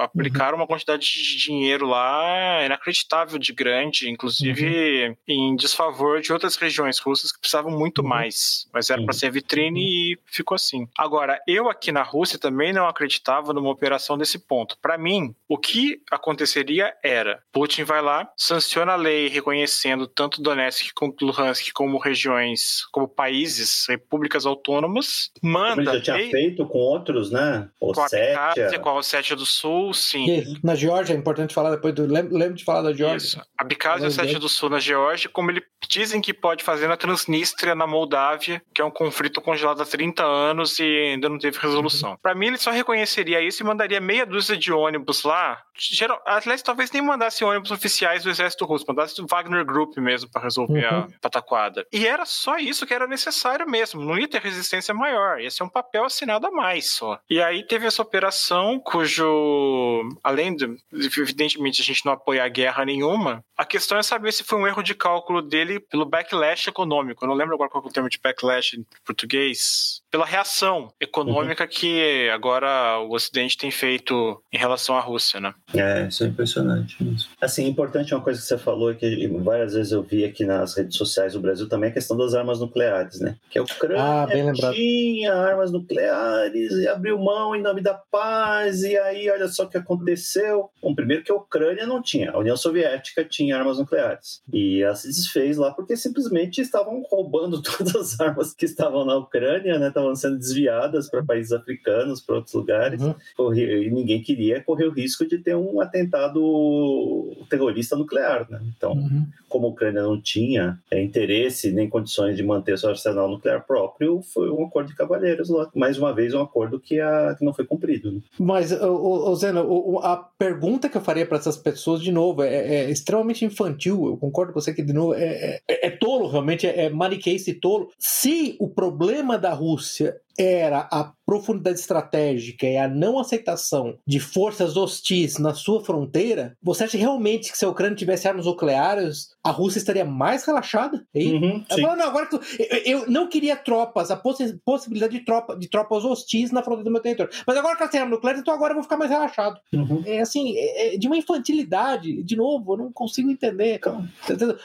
Aplicaram 0.02 0.58
uhum. 0.58 0.64
uma 0.64 0.68
quantidade 0.68 0.87
de 0.96 1.38
dinheiro 1.38 1.88
lá 1.88 2.64
inacreditável 2.66 3.38
de 3.40 3.52
grande, 3.52 4.10
inclusive 4.10 5.10
uhum. 5.10 5.16
em 5.28 5.56
desfavor 5.56 6.22
de 6.22 6.32
outras 6.32 6.56
regiões 6.56 7.00
russas 7.00 7.32
que 7.32 7.40
precisavam 7.40 7.72
muito 7.72 8.02
uhum. 8.02 8.08
mais. 8.08 8.68
Mas 8.72 8.90
era 8.90 9.04
para 9.04 9.14
ser 9.14 9.32
vitrine 9.32 9.82
e 9.82 10.20
ficou 10.26 10.56
assim. 10.56 10.88
Agora, 10.98 11.40
eu 11.48 11.70
aqui 11.70 11.92
na 11.92 12.04
Rússia 12.04 12.40
também 12.40 12.72
não 12.72 12.88
acreditava 12.88 13.54
numa 13.54 13.72
operação 13.72 14.18
desse 14.18 14.40
ponto. 14.40 14.78
Para 14.82 14.98
mim, 14.98 15.36
o 15.48 15.58
que 15.58 16.02
aconteceria 16.12 16.94
era: 17.04 17.42
Putin 17.52 17.84
vai 17.84 18.02
lá, 18.02 18.32
sanciona 18.38 18.94
a 18.94 18.96
lei 18.96 19.28
reconhecendo 19.28 20.08
tanto 20.08 20.42
Donetsk 20.42 20.94
quanto 20.94 21.26
Luhansk 21.26 21.72
como 21.74 21.98
regiões, 21.98 22.86
como 22.92 23.08
países, 23.08 23.86
repúblicas 23.88 24.46
autônomas, 24.46 25.32
manda. 25.42 25.82
Ele 25.82 26.04
já 26.04 26.18
tinha 26.18 26.30
feito 26.30 26.66
com 26.66 26.78
outros, 26.78 27.32
né? 27.32 27.70
Ossétia. 27.80 28.80
Com 28.80 28.90
a 28.90 28.94
Ossétia 28.94 29.36
do 29.36 29.46
Sul, 29.46 29.94
sim. 29.94 30.60
na 30.64 30.76
Geórgia, 30.78 31.14
é 31.14 31.18
importante 31.18 31.54
falar 31.54 31.72
depois 31.72 31.94
do. 31.94 32.06
Lembro, 32.06 32.54
de 32.54 32.64
falar 32.64 32.82
da 32.82 32.94
Geórgia. 32.94 33.18
Isso. 33.18 33.42
Abkhazia 33.58 34.06
e 34.06 34.08
Ossétia 34.08 34.40
do 34.40 34.48
Sul 34.48 34.70
na 34.70 34.80
Geórgia, 34.80 35.30
como 35.30 35.52
ele 35.52 35.62
dizem 35.90 36.22
que 36.22 36.34
pode 36.34 36.64
fazer 36.64 36.88
na 36.88 36.96
Transnistria, 36.96 37.76
na 37.76 37.86
Moldávia, 37.86 38.62
que 38.74 38.82
é 38.82 38.86
um 38.86 38.92
conflito 38.92 39.42
congelado 39.42 39.82
há 39.82 39.86
30 39.86 40.24
anos 40.24 40.80
e 40.80 40.84
ainda 40.84 41.28
não 41.28 41.38
teve 41.38 41.58
resolução. 41.58 42.12
Uhum. 42.12 42.18
Para 42.22 42.36
mim, 42.36 42.48
ele 42.48 42.58
só 42.58 42.72
reconheceria 42.72 43.42
isso 43.42 43.62
e 43.62 43.66
mandaria 43.66 44.00
meia 44.00 44.26
dúzia 44.26 44.56
de 44.56 44.72
ônibus 44.72 45.24
lá. 45.24 45.62
Geral, 45.76 46.22
aliás, 46.26 46.62
talvez 46.62 46.92
nem 46.92 47.02
mandasse 47.02 47.44
ônibus 47.44 47.72
oficiais 47.72 48.24
do 48.24 48.30
exército 48.30 48.66
russo, 48.66 48.86
mandasse 48.88 49.22
o 49.22 49.28
Wagner 49.28 49.66
Group 49.66 49.98
mesmo 49.98 50.30
para 50.32 50.44
resolver 50.44 50.86
uhum. 50.86 51.00
a 51.00 51.08
pataquada. 51.22 51.86
E 51.92 52.08
era 52.08 52.26
só 52.26 52.58
isso 52.58 52.86
que 52.86 52.94
era 52.94 53.08
necessário 53.08 53.70
mesmo, 53.70 54.04
não 54.04 54.18
ia 54.18 54.28
ter 54.28 54.42
resistência 54.42 54.94
maior, 54.94 55.40
ia 55.40 55.52
ser 55.52 55.64
um 55.64 55.70
papel 55.70 56.06
assinado 56.06 56.48
a 56.48 56.52
mais 56.52 56.92
só. 56.92 57.20
E 57.30 57.42
aí 57.42 57.66
teve 57.66 57.86
essa 57.86 58.02
operação 58.02 58.80
cujo, 58.80 60.10
além 60.24 60.56
de, 60.56 60.67
evidentemente, 60.92 61.82
a 61.82 61.86
gente 61.86 62.06
não 62.06 62.14
apoia 62.14 62.44
a 62.44 62.50
guerra 62.50 62.86
nenhuma, 62.86 63.44
a 63.56 63.66
questão 63.66 63.98
é 63.98 64.04
saber 64.04 64.32
se 64.32 64.44
foi 64.44 64.60
um 64.60 64.68
erro 64.68 64.84
de 64.84 64.94
cálculo 64.94 65.42
dele 65.42 65.80
pelo 65.80 66.06
backlash 66.06 66.68
econômico. 66.68 67.24
Eu 67.24 67.30
não 67.30 67.36
lembro 67.36 67.56
agora 67.56 67.70
qual 67.70 67.84
é 67.84 67.88
o 67.88 67.92
termo 67.92 68.10
de 68.10 68.20
backlash 68.20 68.78
em 68.78 68.86
português. 69.04 70.02
Pela 70.10 70.26
reação 70.26 70.90
econômica 71.00 71.64
uhum. 71.64 71.70
que 71.70 72.30
agora 72.30 73.00
o 73.00 73.14
Ocidente 73.14 73.58
tem 73.58 73.72
feito 73.72 74.42
em 74.52 74.58
relação 74.58 74.96
à 74.96 75.02
Rússia, 75.02 75.40
né? 75.40 75.54
É, 75.76 76.08
isso 76.08 76.24
é 76.24 76.28
impressionante. 76.28 76.98
Assim, 77.42 77.68
importante 77.68 78.14
uma 78.14 78.24
coisa 78.24 78.40
que 78.40 78.46
você 78.46 78.58
falou, 78.58 78.94
que 78.96 79.28
várias 79.44 79.74
vezes 79.74 79.92
eu 79.92 80.02
vi 80.02 80.24
aqui 80.24 80.46
nas 80.46 80.76
redes 80.76 80.98
sociais 80.98 81.34
do 81.34 81.40
Brasil 81.40 81.68
também, 81.68 81.90
a 81.90 81.94
questão 81.94 82.16
das 82.16 82.34
armas 82.34 82.60
nucleares, 82.60 83.20
né? 83.20 83.36
Que 83.50 83.60
a 83.60 83.64
Ucrânia 83.64 84.24
ah, 84.24 84.74
tinha 84.74 85.34
armas 85.34 85.72
nucleares 85.72 86.72
e 86.74 86.88
abriu 86.88 87.18
mão 87.18 87.56
em 87.56 87.62
nome 87.62 87.82
da 87.82 87.94
paz, 87.94 88.84
e 88.84 88.98
aí 88.98 89.30
olha 89.30 89.48
só 89.48 89.64
o 89.64 89.70
que 89.70 89.78
aconteceu. 89.78 90.70
Bom, 90.82 90.96
primeiro 90.96 91.24
que 91.24 91.32
a 91.32 91.36
Ucrânia 91.36 91.86
não 91.86 92.02
tinha, 92.02 92.32
a 92.32 92.40
União 92.40 92.56
Soviética 92.56 93.24
tinha 93.24 93.58
armas 93.58 93.78
nucleares. 93.78 94.42
E 94.52 94.82
ela 94.82 94.96
se 94.96 95.08
desfez 95.08 95.58
lá 95.58 95.72
porque 95.72 95.96
simplesmente 95.96 96.62
estavam 96.62 97.04
roubando 97.10 97.62
todas 97.62 97.96
as 97.96 98.20
armas 98.20 98.54
que 98.54 98.66
estavam 98.66 99.06
na 99.06 99.16
Ucrânia, 99.18 99.78
né? 99.78 99.92
Estavam 99.98 100.16
sendo 100.16 100.38
desviadas 100.38 101.10
para 101.10 101.24
países 101.24 101.52
africanos, 101.52 102.22
para 102.22 102.36
outros 102.36 102.54
lugares. 102.54 103.02
Uhum. 103.02 103.54
E 103.56 103.90
ninguém 103.90 104.22
queria 104.22 104.62
correr 104.62 104.86
o 104.86 104.94
risco 104.94 105.26
de 105.26 105.40
ter 105.40 105.56
um 105.56 105.82
atentado 105.82 107.36
terrorista 107.50 107.96
nuclear, 107.96 108.46
né? 108.50 108.62
Então, 108.76 108.92
uhum. 108.94 109.26
como 109.50 109.68
a 109.68 109.70
Ucrânia 109.70 110.04
não 110.04 110.22
tinha 110.22 110.80
é, 110.92 111.02
interesse 111.02 111.72
nem 111.72 111.90
condições 111.90 112.38
de 112.38 112.44
manter 112.44 112.78
seu 112.78 112.90
arsenal 112.90 113.28
nuclear 113.28 113.66
próprio, 113.66 114.22
foi 114.22 114.52
um 114.52 114.66
acordo 114.66 114.90
de 114.90 114.96
cavalheiros 114.96 115.50
lá. 115.50 115.70
Mais 115.76 115.98
uma 115.98 116.14
vez, 116.14 116.34
um 116.34 116.42
acordo 116.42 116.80
que, 116.80 117.00
a, 117.00 117.36
que 117.38 117.44
não 117.44 117.54
foi 117.54 117.66
cumprido. 117.66 118.12
Né? 118.12 118.20
Mas, 118.40 118.72
o, 118.72 119.30
o 119.32 119.36
Zena, 119.36 119.64
o, 119.64 120.00
a 120.00 120.18
pergunta 120.38 120.90
que 120.90 120.98
eu 120.98 121.02
faria 121.02 121.26
para 121.26 121.38
essas 121.38 121.58
pessoas, 121.58 122.02
de 122.02 122.12
novo, 122.12 122.44
é, 122.44 122.56
é, 122.56 122.92
extremamente 122.92 123.44
infantil. 123.46 124.06
Eu 124.06 124.18
concordo 124.18 124.54
com 124.54 124.60
você 124.60 124.74
que, 124.74 124.84
de 124.84 124.94
novo, 124.94 125.14
é, 125.16 125.60
é, 125.68 125.88
é 125.88 125.90
tolo, 125.90 126.28
realmente, 126.28 126.68
é, 126.68 126.86
é 126.86 126.90
maniqueísta 126.90 127.50
e 127.50 127.56
tolo. 127.56 127.90
Se 127.98 128.56
o 128.60 128.70
problema 128.70 129.38
da 129.38 129.54
Rússia 129.54 129.87
курсе 129.88 130.20
era 130.38 130.88
a 130.92 131.12
profundidade 131.28 131.78
estratégica 131.78 132.66
e 132.66 132.78
a 132.78 132.88
não 132.88 133.20
aceitação 133.20 133.98
de 134.08 134.18
forças 134.18 134.78
hostis 134.78 135.38
na 135.38 135.54
sua 135.54 135.84
fronteira, 135.84 136.56
você 136.64 136.86
acha 136.86 136.98
realmente 136.98 137.52
que 137.52 137.58
se 137.58 137.66
a 137.66 137.70
Ucrânia 137.70 137.98
tivesse 137.98 138.30
armas 138.30 138.46
nucleares, 138.46 139.36
a 139.44 139.52
Rússia 139.52 139.80
estaria 139.80 140.06
mais 140.06 140.46
relaxada? 140.46 141.06
Uhum, 141.14 141.66
falo, 141.70 141.98
não, 141.98 142.06
agora 142.06 142.30
eu, 142.58 142.78
eu, 142.86 143.10
não 143.10 143.28
queria 143.28 143.58
tropas, 143.58 144.10
a 144.10 144.16
possi 144.16 144.58
possibilidade 144.64 145.20
de, 145.20 145.26
tropa, 145.26 145.58
de 145.58 145.70
tropas 145.70 146.06
hostis 146.06 146.52
na 146.52 146.64
fronteira 146.64 146.86
do 146.86 146.94
meu 146.94 147.02
território. 147.02 147.34
Mas 147.46 147.58
agora 147.58 147.76
que 147.76 147.84
ela 147.84 147.92
tem 147.92 148.00
arma 148.00 148.16
nuclear, 148.16 148.38
então 148.38 148.54
agora 148.54 148.72
eu 148.72 148.76
vou 148.76 148.84
ficar 148.84 148.96
mais 148.96 149.12
relaxado. 149.12 149.60
Uhum. 149.74 150.04
É 150.06 150.22
assim, 150.22 150.56
é, 150.56 150.96
é 150.96 150.98
de 150.98 151.08
uma 151.08 151.18
infantilidade, 151.18 152.24
de 152.24 152.36
novo, 152.38 152.74
eu 152.74 152.78
não 152.78 152.92
consigo 152.92 153.30
entender. 153.30 153.82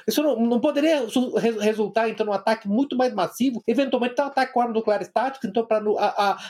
Isso 0.07 0.23
não, 0.23 0.39
não 0.39 0.61
poderia 0.61 1.07
resultar, 1.61 2.09
então, 2.09 2.25
num 2.25 2.33
ataque 2.33 2.69
muito 2.69 2.97
mais 2.97 3.13
massivo, 3.13 3.61
eventualmente 3.67 4.21
um 4.21 4.25
ataque 4.25 4.53
com 4.53 4.61
arma 4.61 4.75
nuclear 4.75 5.03
estática, 5.03 5.49
então 5.49 5.62
para 5.67 5.85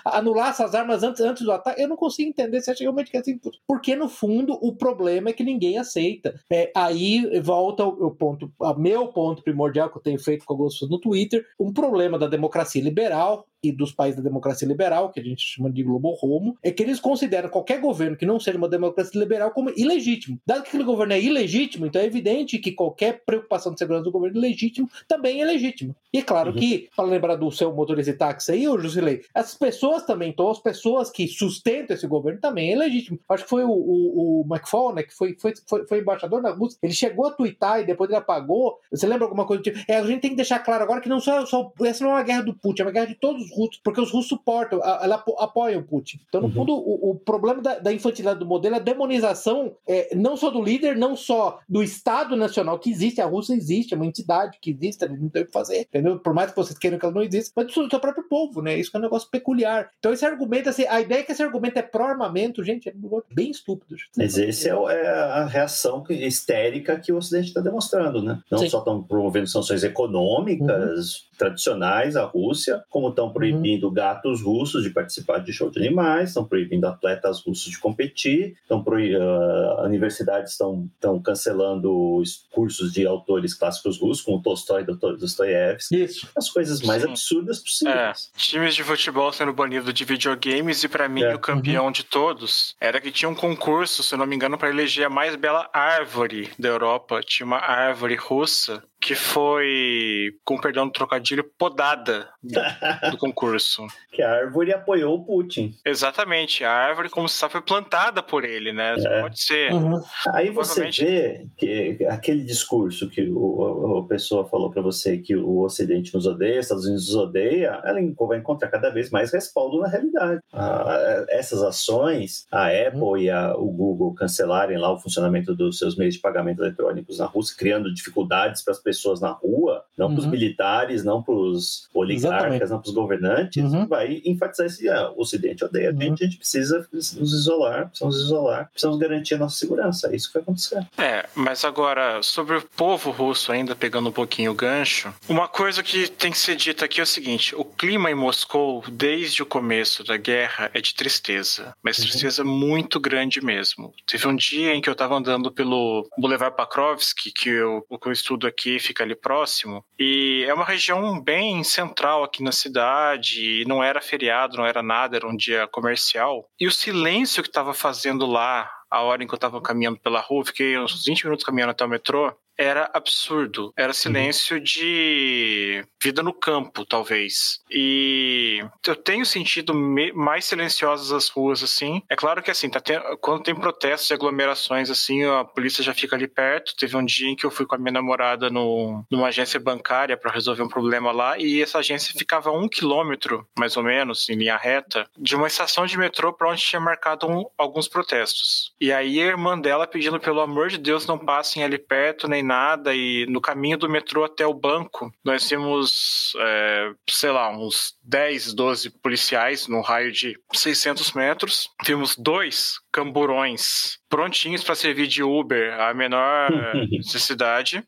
anular 0.04 0.50
essas 0.50 0.74
armas 0.74 1.02
antes, 1.02 1.20
antes 1.20 1.44
do 1.44 1.52
ataque. 1.52 1.80
Eu 1.80 1.88
não 1.88 1.96
consigo 1.96 2.28
entender 2.28 2.60
se 2.60 2.70
acha 2.70 2.82
realmente 2.82 3.10
que 3.10 3.16
é 3.16 3.20
assim. 3.20 3.38
Porque, 3.66 3.94
no 3.96 4.08
fundo, 4.08 4.58
o 4.60 4.74
problema 4.74 5.30
é 5.30 5.32
que 5.32 5.44
ninguém 5.44 5.78
aceita. 5.78 6.34
É, 6.50 6.70
aí 6.74 7.40
volta 7.40 7.84
o, 7.84 8.06
o 8.06 8.10
ponto, 8.10 8.52
o 8.58 8.74
meu 8.74 9.08
ponto 9.08 9.42
primordial 9.42 9.90
que 9.90 9.98
eu 9.98 10.02
tenho 10.02 10.18
feito 10.18 10.44
com 10.44 10.52
alguns 10.52 10.80
no 10.88 10.98
Twitter, 10.98 11.46
um 11.58 11.72
problema 11.72 12.18
da 12.18 12.26
democracia 12.26 12.82
liberal 12.82 13.46
e 13.62 13.70
dos 13.70 13.92
países 13.92 14.16
da 14.16 14.22
democracia 14.28 14.66
liberal, 14.66 15.10
que 15.10 15.20
a 15.20 15.22
gente 15.22 15.42
chama 15.44 15.70
de 15.70 15.82
Globo 15.82 16.18
Homo, 16.20 16.56
é 16.62 16.72
que 16.72 16.82
eles 16.82 16.98
consideram 16.98 17.48
qualquer 17.48 17.80
governo 17.80 18.16
que 18.16 18.26
não 18.26 18.40
seja 18.40 18.58
uma 18.58 18.68
democracia 18.68 19.20
liberal 19.20 19.52
como 19.52 19.70
ilegítimo. 19.76 20.38
Dado 20.44 20.62
que 20.62 20.68
aquele 20.68 20.82
governo 20.82 21.12
é 21.12 21.20
ilegítimo, 21.20 21.86
então 21.86 22.02
é 22.02 22.04
evidente 22.04 22.58
que 22.58 22.72
qualquer 22.72 23.22
preocupação 23.24 23.72
de 23.72 23.78
segurança 23.78 24.04
do 24.04 24.10
governo 24.10 24.40
legítimo 24.40 24.88
também 25.06 25.40
é 25.40 25.44
legítimo. 25.44 25.94
E 26.12 26.18
é 26.18 26.22
claro 26.22 26.50
uhum. 26.50 26.58
que, 26.58 26.88
para 26.96 27.04
lembrar 27.04 27.36
do 27.36 27.50
seu 27.52 27.72
motorista 27.72 28.12
de 28.12 28.18
táxi 28.18 28.52
aí, 28.52 28.68
ô 28.68 28.76
Jusilei, 29.02 29.22
as 29.34 29.54
pessoas 29.54 30.04
também, 30.04 30.30
então 30.30 30.48
as 30.48 30.58
pessoas 30.58 31.10
que 31.10 31.26
sustentam 31.26 31.96
esse 31.96 32.06
governo 32.06 32.40
também 32.40 32.72
é 32.72 32.76
legítimo. 32.76 33.18
Acho 33.28 33.44
que 33.44 33.50
foi 33.50 33.64
o, 33.64 33.70
o, 33.70 34.42
o 34.42 34.46
McFaul, 34.48 34.94
né, 34.94 35.02
que 35.02 35.14
foi, 35.14 35.36
foi, 35.38 35.52
foi, 35.66 35.86
foi 35.86 35.98
embaixador 35.98 36.40
da 36.40 36.50
Rússia, 36.50 36.78
ele 36.82 36.92
chegou 36.92 37.26
a 37.26 37.32
twittar 37.32 37.80
e 37.80 37.84
depois 37.84 38.08
ele 38.08 38.18
apagou. 38.18 38.78
Você 38.90 39.06
lembra 39.06 39.24
alguma 39.24 39.46
coisa 39.46 39.62
do 39.62 39.64
tipo? 39.64 39.78
É, 39.88 39.96
a 39.96 40.04
gente 40.04 40.20
tem 40.20 40.30
que 40.30 40.36
deixar 40.36 40.60
claro 40.60 40.82
agora 40.82 41.00
que 41.00 41.08
não 41.08 41.20
só, 41.20 41.44
só 41.44 41.72
essa 41.82 42.04
não 42.04 42.12
é 42.12 42.14
uma 42.14 42.22
guerra 42.22 42.42
do 42.42 42.54
Putin, 42.54 42.82
é 42.82 42.84
uma 42.84 42.92
guerra 42.92 43.06
de 43.06 43.14
todos 43.14 43.42
os 43.42 43.50
russos, 43.50 43.80
porque 43.82 44.00
os 44.00 44.10
russos 44.10 44.28
suportam, 44.28 44.80
ela 44.80 45.22
apoiam 45.38 45.80
o 45.80 45.84
Putin. 45.84 46.20
Então, 46.28 46.40
no 46.40 46.48
uhum. 46.48 46.54
fundo, 46.54 46.72
o, 46.72 47.10
o, 47.10 47.14
problema 47.16 47.60
da, 47.60 47.78
da, 47.78 47.92
infantilidade 47.92 48.38
do 48.38 48.46
modelo 48.46 48.76
é 48.76 48.78
a 48.78 48.82
demonização 48.82 49.74
é, 49.86 50.14
não 50.14 50.36
só 50.36 50.50
do 50.50 50.62
líder, 50.62 50.96
não 50.96 51.16
só 51.16 51.58
do 51.68 51.82
Estado 51.82 52.36
Nacional 52.36 52.78
que 52.78 52.90
existe, 52.90 53.20
a 53.20 53.26
Rússia 53.26 53.54
existe, 53.54 53.94
é 53.94 53.96
uma 53.96 54.06
entidade 54.06 54.58
que 54.60 54.70
existe, 54.70 55.06
não 55.06 55.28
tem 55.28 55.42
o 55.42 55.46
que 55.46 55.52
fazer, 55.52 55.80
entendeu? 55.80 56.18
Por 56.18 56.34
mais 56.34 56.50
que 56.50 56.56
vocês 56.56 56.78
queiram 56.78 56.98
que 56.98 57.04
ela 57.04 57.14
não 57.14 57.22
exista, 57.22 57.52
mas 57.56 57.66
do 57.66 57.90
seu 57.90 58.00
próprio 58.00 58.24
povo, 58.28 58.62
né? 58.62 58.78
Isso 58.82 58.90
é 58.94 58.98
um 58.98 59.02
negócio 59.02 59.28
peculiar. 59.30 59.90
Então, 59.98 60.12
esse 60.12 60.24
argumento, 60.24 60.68
assim, 60.68 60.86
a 60.86 61.00
ideia 61.00 61.20
é 61.20 61.22
que 61.22 61.32
esse 61.32 61.42
argumento 61.42 61.78
é 61.78 61.82
pró-armamento, 61.82 62.64
gente, 62.64 62.88
é 62.88 62.94
bem 63.32 63.50
estúpido. 63.50 63.96
Mas 64.16 64.36
esse 64.36 64.68
é, 64.68 64.72
é 64.72 65.08
a 65.08 65.46
reação 65.46 66.04
histérica 66.10 66.98
que 66.98 67.12
o 67.12 67.16
Ocidente 67.16 67.48
está 67.48 67.60
demonstrando, 67.60 68.22
né? 68.22 68.40
Não 68.50 68.58
Sim. 68.58 68.68
só 68.68 68.78
estão 68.78 69.02
promovendo 69.02 69.46
sanções 69.46 69.82
econômicas, 69.84 71.20
uhum 71.20 71.32
tradicionais 71.42 72.14
à 72.14 72.24
Rússia, 72.24 72.84
como 72.88 73.08
estão 73.08 73.26
uhum. 73.26 73.32
proibindo 73.32 73.88
uhum. 73.88 73.92
gatos 73.92 74.42
russos 74.42 74.84
de 74.84 74.90
participar 74.90 75.38
de 75.38 75.52
show 75.52 75.68
de 75.70 75.80
animais, 75.80 76.28
estão 76.28 76.44
proibindo 76.44 76.84
atletas 76.84 77.40
russos 77.44 77.70
de 77.70 77.78
competir, 77.78 78.54
estão 78.62 78.82
proib... 78.82 79.16
uh, 79.16 79.84
universidades 79.84 80.52
estão, 80.52 80.88
estão 80.94 81.20
cancelando 81.20 82.16
os 82.16 82.46
cursos 82.52 82.92
de 82.92 83.04
autores 83.04 83.54
clássicos 83.54 83.98
russos, 83.98 84.22
como 84.22 84.40
Tolstói 84.40 84.82
e 84.82 84.84
Dostoiévski. 84.84 86.04
Isso. 86.04 86.28
As 86.36 86.48
coisas 86.48 86.80
mais 86.82 87.02
Sim. 87.02 87.08
absurdas 87.08 87.58
possíveis. 87.58 88.30
É, 88.34 88.38
times 88.38 88.71
de 88.74 88.84
futebol 88.84 89.32
sendo 89.32 89.52
banidos 89.52 89.92
de 89.92 90.04
videogames 90.04 90.82
e 90.84 90.88
para 90.88 91.08
mim 91.08 91.22
é. 91.22 91.34
o 91.34 91.38
campeão 91.38 91.86
uhum. 91.86 91.92
de 91.92 92.04
todos 92.04 92.76
era 92.80 93.00
que 93.00 93.10
tinha 93.10 93.28
um 93.28 93.34
concurso, 93.34 94.02
se 94.02 94.16
não 94.16 94.26
me 94.26 94.36
engano, 94.36 94.58
para 94.58 94.70
eleger 94.70 95.06
a 95.06 95.10
mais 95.10 95.36
bela 95.36 95.68
árvore 95.72 96.50
da 96.58 96.68
Europa. 96.68 97.20
Tinha 97.24 97.46
uma 97.46 97.58
árvore 97.58 98.14
russa 98.14 98.82
que 99.02 99.16
foi, 99.16 100.30
com 100.44 100.56
perdão 100.56 100.86
do 100.86 100.92
trocadilho, 100.92 101.42
podada 101.58 102.28
do, 103.10 103.18
concurso. 103.18 103.84
que 104.12 104.22
a 104.22 104.30
árvore 104.30 104.72
apoiou 104.72 105.16
o 105.16 105.24
Putin. 105.24 105.74
Exatamente, 105.84 106.64
a 106.64 106.70
árvore 106.70 107.10
como 107.10 107.28
se 107.28 107.48
foi 107.48 107.60
plantada 107.60 108.22
por 108.22 108.44
ele, 108.44 108.72
né? 108.72 108.94
É. 108.96 109.20
Pode 109.22 109.42
ser. 109.42 109.72
Uhum. 109.72 110.00
Aí 110.32 110.50
você 110.50 110.88
vê 110.88 111.48
que 111.58 112.06
aquele 112.08 112.44
discurso 112.44 113.10
que 113.10 113.28
o, 113.28 114.04
a 114.04 114.08
pessoa 114.08 114.48
falou 114.48 114.70
para 114.70 114.80
você 114.80 115.18
que 115.18 115.34
o 115.34 115.62
Ocidente 115.62 116.14
nos 116.14 116.24
odeia, 116.24 116.60
os 116.60 116.66
Estados 116.66 116.84
Unidos 116.86 117.08
nos 117.08 117.16
odeia, 117.16 117.80
ela 117.84 117.98
vai 118.28 118.38
encontrar 118.38 118.68
cada 118.68 118.88
vez 118.90 119.10
mais 119.10 119.32
respaldo 119.32 119.80
na 119.80 119.88
realidade. 119.88 120.40
Ah, 120.52 121.26
essas 121.28 121.60
ações, 121.60 122.46
a 122.52 122.68
Apple 122.68 123.00
uhum. 123.00 123.16
e 123.18 123.28
a, 123.28 123.56
o 123.56 123.66
Google 123.66 124.14
cancelarem 124.14 124.78
lá 124.78 124.92
o 124.92 125.00
funcionamento 125.00 125.56
dos 125.56 125.78
seus 125.78 125.96
meios 125.96 126.14
de 126.14 126.20
pagamento 126.20 126.62
eletrônicos 126.62 127.18
na 127.18 127.26
Rússia, 127.26 127.56
criando 127.58 127.92
dificuldades 127.92 128.62
para 128.62 128.70
as 128.70 128.78
pessoas 128.78 128.91
na 129.20 129.30
rua, 129.30 129.84
não 129.96 130.06
uhum. 130.06 130.14
para 130.14 130.20
os 130.20 130.26
militares, 130.26 131.04
não 131.04 131.22
para 131.22 131.34
os 131.34 131.88
oligarcas, 131.94 132.44
Exatamente. 132.44 132.70
não 132.70 132.80
para 132.80 132.88
os 132.88 132.94
governantes, 132.94 133.72
uhum. 133.72 133.86
vai 133.86 134.22
enfatizar 134.24 134.66
esse 134.66 134.88
ah, 134.88 135.10
o 135.10 135.22
Ocidente 135.22 135.64
odeia 135.64 135.90
a 135.90 135.92
gente, 135.92 136.22
a 136.22 136.26
gente 136.26 136.38
precisa 136.38 136.86
nos 136.92 137.32
isolar, 137.32 137.88
precisamos 137.88 138.16
isolar, 138.16 138.68
precisamos 138.70 138.98
garantir 138.98 139.34
a 139.34 139.38
nossa 139.38 139.56
segurança. 139.56 140.08
É 140.08 140.16
isso 140.16 140.28
que 140.28 140.34
vai 140.34 140.42
acontecer. 140.42 140.86
É, 140.98 141.28
mas 141.34 141.64
agora, 141.64 142.22
sobre 142.22 142.56
o 142.56 142.62
povo 142.62 143.10
russo, 143.10 143.52
ainda 143.52 143.74
pegando 143.74 144.08
um 144.08 144.12
pouquinho 144.12 144.50
o 144.50 144.54
gancho, 144.54 145.12
uma 145.28 145.48
coisa 145.48 145.82
que 145.82 146.08
tem 146.08 146.30
que 146.30 146.38
ser 146.38 146.56
dita 146.56 146.84
aqui 146.84 147.00
é 147.00 147.02
o 147.02 147.06
seguinte: 147.06 147.54
o 147.54 147.64
clima 147.64 148.10
em 148.10 148.14
Moscou, 148.14 148.82
desde 148.90 149.42
o 149.42 149.46
começo 149.46 150.04
da 150.04 150.16
guerra, 150.16 150.70
é 150.74 150.80
de 150.80 150.94
tristeza, 150.94 151.74
mas 151.82 151.98
uhum. 151.98 152.04
tristeza 152.04 152.44
muito 152.44 153.00
grande 153.00 153.42
mesmo. 153.44 153.92
Teve 154.06 154.26
um 154.26 154.36
dia 154.36 154.74
em 154.74 154.80
que 154.80 154.88
eu 154.88 154.92
estava 154.92 155.14
andando 155.14 155.50
pelo 155.50 156.08
Boulevard 156.18 156.56
Pakrovsky, 156.56 157.32
que 157.32 157.48
eu, 157.48 157.84
o 157.88 157.98
que 157.98 158.08
eu 158.08 158.12
estudo 158.12 158.46
aqui 158.46 158.78
fica 158.82 159.02
ali 159.02 159.14
próximo, 159.14 159.84
e 159.98 160.44
é 160.46 160.52
uma 160.52 160.64
região 160.64 161.20
bem 161.20 161.62
central 161.64 162.24
aqui 162.24 162.42
na 162.42 162.52
cidade, 162.52 163.64
não 163.66 163.82
era 163.82 164.00
feriado, 164.00 164.56
não 164.56 164.66
era 164.66 164.82
nada, 164.82 165.16
era 165.16 165.26
um 165.26 165.36
dia 165.36 165.66
comercial. 165.68 166.48
E 166.60 166.66
o 166.66 166.72
silêncio 166.72 167.42
que 167.42 167.48
estava 167.48 167.72
fazendo 167.72 168.26
lá 168.26 168.70
a 168.90 169.00
hora 169.00 169.24
em 169.24 169.26
que 169.26 169.32
eu 169.32 169.36
estava 169.36 169.58
caminhando 169.62 169.98
pela 169.98 170.20
rua, 170.20 170.44
fiquei 170.44 170.78
uns 170.78 171.02
20 171.06 171.24
minutos 171.24 171.46
caminhando 171.46 171.70
até 171.70 171.82
o 171.82 171.88
metrô, 171.88 172.30
era 172.62 172.90
absurdo. 172.94 173.72
Era 173.76 173.92
silêncio 173.92 174.56
uhum. 174.56 174.62
de 174.62 175.84
vida 176.02 176.22
no 176.22 176.32
campo, 176.32 176.84
talvez. 176.84 177.60
E 177.70 178.64
eu 178.86 178.96
tenho 178.96 179.24
sentido 179.24 179.74
mais 180.14 180.44
silenciosas 180.44 181.12
as 181.12 181.28
ruas, 181.28 181.62
assim. 181.62 182.02
É 182.08 182.16
claro 182.16 182.42
que, 182.42 182.50
assim, 182.50 182.68
tá 182.70 182.80
quando 183.20 183.42
tem 183.42 183.54
protestos 183.54 184.10
e 184.10 184.14
aglomerações, 184.14 184.90
assim, 184.90 185.24
a 185.24 185.44
polícia 185.44 185.82
já 185.82 185.94
fica 185.94 186.16
ali 186.16 186.28
perto. 186.28 186.74
Teve 186.76 186.96
um 186.96 187.04
dia 187.04 187.28
em 187.28 187.36
que 187.36 187.44
eu 187.44 187.50
fui 187.50 187.66
com 187.66 187.74
a 187.74 187.78
minha 187.78 187.92
namorada 187.92 188.50
no, 188.50 189.04
numa 189.10 189.28
agência 189.28 189.58
bancária 189.60 190.16
para 190.16 190.32
resolver 190.32 190.62
um 190.62 190.68
problema 190.68 191.12
lá, 191.12 191.38
e 191.38 191.62
essa 191.62 191.78
agência 191.78 192.14
ficava 192.16 192.50
a 192.50 192.52
um 192.52 192.68
quilômetro, 192.68 193.46
mais 193.58 193.76
ou 193.76 193.82
menos, 193.82 194.28
em 194.28 194.34
linha 194.34 194.56
reta, 194.56 195.06
de 195.16 195.36
uma 195.36 195.46
estação 195.46 195.86
de 195.86 195.98
metrô 195.98 196.32
para 196.32 196.50
onde 196.50 196.62
tinha 196.62 196.80
marcado 196.80 197.28
um, 197.28 197.44
alguns 197.56 197.88
protestos. 197.88 198.72
E 198.80 198.92
aí 198.92 199.20
a 199.20 199.26
irmã 199.26 199.58
dela 199.58 199.86
pedindo, 199.86 200.18
pelo 200.20 200.40
amor 200.40 200.68
de 200.68 200.78
Deus, 200.78 201.06
não 201.06 201.18
passem 201.18 201.62
ali 201.62 201.78
perto, 201.78 202.28
nem 202.28 202.42
nada, 202.42 202.51
e 202.94 203.26
no 203.28 203.40
caminho 203.40 203.78
do 203.78 203.88
metrô 203.88 204.24
até 204.24 204.46
o 204.46 204.54
banco, 204.54 205.12
nós 205.24 205.46
tínhamos, 205.46 206.34
é, 206.38 206.92
sei 207.08 207.30
lá, 207.30 207.50
uns 207.50 207.96
10, 208.02 208.54
12 208.54 208.90
policiais 208.90 209.68
no 209.68 209.80
raio 209.80 210.12
de 210.12 210.38
600 210.52 211.12
metros. 211.12 211.70
Vimos 211.84 212.16
dois 212.16 212.80
camburões 212.92 213.98
prontinhos 214.08 214.62
para 214.62 214.74
servir 214.74 215.06
de 215.06 215.22
Uber 215.22 215.80
a 215.80 215.94
menor 215.94 216.50
necessidade. 216.90 217.82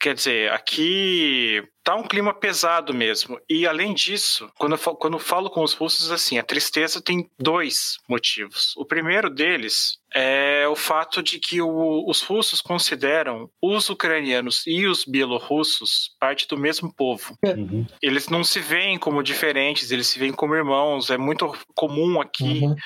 Quer 0.00 0.14
dizer, 0.14 0.50
aqui 0.52 1.62
tá 1.84 1.94
um 1.94 2.02
clima 2.02 2.32
pesado 2.32 2.94
mesmo. 2.94 3.38
E 3.48 3.66
além 3.66 3.92
disso, 3.92 4.50
quando 4.58 4.72
eu, 4.72 4.78
falo, 4.78 4.96
quando 4.96 5.14
eu 5.14 5.20
falo 5.20 5.50
com 5.50 5.62
os 5.62 5.74
russos 5.74 6.10
assim, 6.10 6.38
a 6.38 6.42
tristeza 6.42 7.02
tem 7.02 7.30
dois 7.38 7.98
motivos. 8.08 8.74
O 8.78 8.86
primeiro 8.86 9.28
deles 9.28 9.98
é 10.14 10.66
o 10.68 10.76
fato 10.76 11.22
de 11.22 11.40
que 11.40 11.60
o, 11.60 12.08
os 12.08 12.22
russos 12.22 12.60
consideram 12.60 13.50
os 13.60 13.90
ucranianos 13.90 14.62
e 14.66 14.86
os 14.86 15.04
bielorrussos 15.04 16.10
parte 16.20 16.46
do 16.46 16.56
mesmo 16.56 16.94
povo. 16.94 17.36
Uhum. 17.44 17.84
Eles 18.00 18.28
não 18.28 18.44
se 18.44 18.60
veem 18.60 18.96
como 18.96 19.22
diferentes, 19.22 19.90
eles 19.90 20.06
se 20.06 20.18
veem 20.18 20.32
como 20.32 20.54
irmãos. 20.54 21.10
É 21.10 21.18
muito 21.18 21.52
comum 21.74 22.20
aqui 22.20 22.60
uhum. 22.62 22.76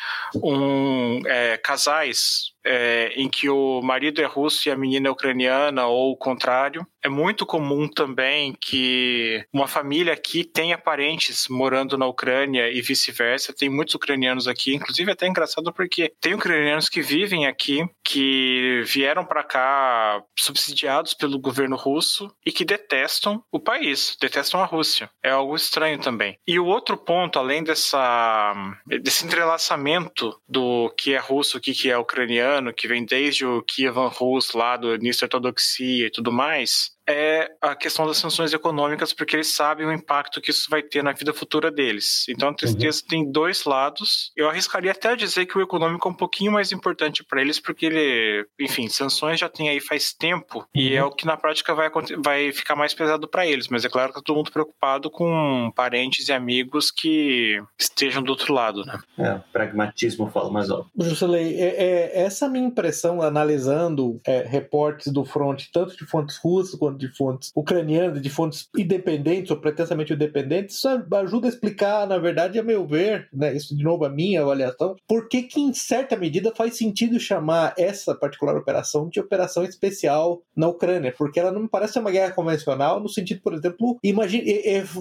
um, 0.43 1.23
é, 1.27 1.59
casais 1.59 2.53
é, 2.65 3.13
em 3.17 3.29
que 3.29 3.49
o 3.49 3.81
marido 3.83 4.21
é 4.21 4.25
russo 4.25 4.69
e 4.69 4.73
a 4.73 4.77
menina 4.77 5.09
é 5.09 5.11
ucraniana, 5.11 5.87
ou 5.87 6.13
o 6.13 6.17
contrário. 6.17 6.87
É 7.03 7.09
muito 7.09 7.47
comum 7.47 7.89
também 7.89 8.55
que 8.61 9.45
uma 9.53 9.69
família 9.69 10.13
aqui 10.13 10.45
tenha 10.45 10.77
parentes 10.77 11.47
morando 11.49 11.97
na 11.97 12.07
Ucrânia 12.07 12.71
e 12.71 12.83
vice-versa. 12.83 13.55
Tem 13.55 13.69
muitos 13.69 13.95
ucranianos 13.95 14.49
aqui, 14.49 14.75
inclusive 14.75 15.11
é 15.11 15.13
até 15.13 15.27
engraçado 15.27 15.73
porque 15.73 16.13
tem 16.21 16.35
ucranianos 16.35 16.89
que 16.89 17.01
vivem 17.01 17.47
aqui, 17.47 17.89
que 18.05 18.83
vieram 18.85 19.25
para 19.25 19.45
cá 19.45 20.23
subsidiados 20.39 21.15
pelo 21.15 21.39
governo 21.39 21.77
russo 21.77 22.31
e 22.45 22.51
que 22.51 22.65
detestam 22.65 23.43
o 23.53 23.61
país, 23.61 24.17
detestam 24.21 24.61
a 24.61 24.65
Rússia. 24.65 25.09
É 25.23 25.31
algo 25.31 25.55
estranho 25.55 25.99
também. 25.99 26.37
E 26.47 26.59
o 26.59 26.67
outro 26.67 26.97
ponto, 26.97 27.39
além 27.39 27.63
dessa, 27.63 28.53
desse 28.87 29.25
entrelaçamento 29.25 30.39
do 30.49 30.93
que 30.97 31.15
é 31.15 31.19
russo, 31.19 31.59
o 31.59 31.61
que 31.61 31.91
é 31.91 31.97
ucraniano, 31.97 32.48
que 32.75 32.89
vem 32.89 33.05
desde 33.05 33.45
o 33.47 33.63
Kievan 33.63 34.09
Rus, 34.09 34.53
lá 34.53 34.77
do 34.77 34.95
início 34.95 35.21
da 35.21 35.37
ortodoxia 35.37 36.07
e 36.07 36.11
tudo 36.11 36.33
mais, 36.33 36.91
é 37.09 37.51
a 37.63 37.75
questão 37.75 38.07
das 38.07 38.19
sanções 38.19 38.53
econômicas, 38.53 39.15
porque 39.15 39.37
eles 39.37 39.55
sabem 39.55 39.87
o 39.87 39.93
impacto 39.93 40.41
que 40.41 40.51
isso 40.51 40.69
vai 40.69 40.83
ter 40.83 41.03
na 41.03 41.13
vida 41.13 41.33
futura 41.33 41.71
deles. 41.71 42.25
Então 42.29 42.51
a 42.51 42.55
tristeza 42.55 43.01
uhum. 43.03 43.09
tem 43.09 43.33
dois 43.33 43.65
lados. 43.65 44.31
Eu 44.37 44.49
arriscaria 44.49 44.93
até 44.93 45.17
dizer 45.17 45.47
que 45.47 45.57
o 45.57 45.63
econômico 45.63 46.07
é 46.07 46.11
um 46.11 46.15
pouquinho 46.15 46.53
mais 46.53 46.71
importante 46.71 47.25
para 47.25 47.41
eles, 47.41 47.59
porque 47.59 47.87
ele, 47.87 48.47
enfim, 48.61 48.89
sanções 48.89 49.41
já 49.41 49.49
tem 49.49 49.71
aí 49.71 49.81
faz 49.81 50.13
tempo 50.13 50.59
uhum. 50.59 50.67
e 50.75 50.95
é 50.95 51.03
o 51.03 51.11
que 51.11 51.25
na 51.25 51.37
prática 51.37 51.75
vai, 51.75 51.91
vai 52.19 52.53
ficar 52.53 52.77
mais 52.77 52.93
pesado 52.93 53.27
para 53.27 53.47
eles. 53.47 53.69
Mas 53.69 53.85
é 53.85 53.89
claro 53.89 54.09
que 54.09 54.19
tá 54.19 54.23
todo 54.23 54.37
mundo 54.37 54.53
preocupado 54.53 55.11
com 55.11 55.73
parentes 55.75 56.29
e 56.29 56.33
amigos 56.33 56.91
que 56.91 57.63
estejam 57.79 58.23
do 58.23 58.31
outro 58.31 58.53
lado, 58.53 58.85
né? 58.85 58.99
É, 59.19 59.41
pragmatismo 59.53 60.31
fala 60.31 60.51
mais 60.51 60.71
alto. 60.71 60.91
Juscelei, 60.99 61.59
é, 61.59 61.69
é, 61.83 62.23
essa 62.23 62.49
minha 62.49 62.67
impressão 62.67 63.23
analisando 63.23 64.21
é, 64.27 64.43
reportes 64.43 65.13
do 65.13 65.25
front, 65.25 65.65
tanto 65.73 65.97
de 65.97 66.05
fontes 66.05 66.37
russas 66.37 66.79
quanto 66.79 66.98
de 66.99 67.09
fontes 67.09 67.51
ucranianas, 67.55 68.21
de 68.21 68.31
fontes 68.31 68.69
independentes 68.77 69.51
ou 69.51 69.57
pretensamente 69.57 70.13
independentes, 70.13 70.77
isso 70.77 70.89
ajuda 71.13 71.47
a 71.47 71.51
explicar, 71.51 72.07
na 72.07 72.19
verdade, 72.19 72.59
a 72.59 72.63
meu 72.63 72.87
ver, 72.87 73.29
né, 73.33 73.55
isso 73.55 73.77
de 73.77 73.83
novo 73.83 74.05
a 74.05 74.09
minha 74.09 74.43
avaliação, 74.43 74.97
por 75.07 75.29
que 75.29 75.43
que 75.43 75.61
em 75.61 75.73
certa 75.73 76.17
medida 76.17 76.53
faz 76.55 76.77
sentido 76.77 77.19
chamar 77.19 77.75
essa 77.79 78.15
particular 78.15 78.57
operação 78.57 79.09
de 79.09 79.21
operação 79.21 79.65
especial 79.65 80.43
na 80.57 80.69
Ucrânia, 80.69 81.15
porque 81.17 81.41
ela 81.41 81.53
não 81.53 81.63
me 81.63 81.69
parece 81.69 81.99
uma 81.99 82.11
guerra 82.11 82.33
convencional 82.33 83.01
no 83.01 83.09
sentido, 83.09 83.41
por 83.41 83.55
exemplo, 83.55 83.99
imagine, 84.03 84.45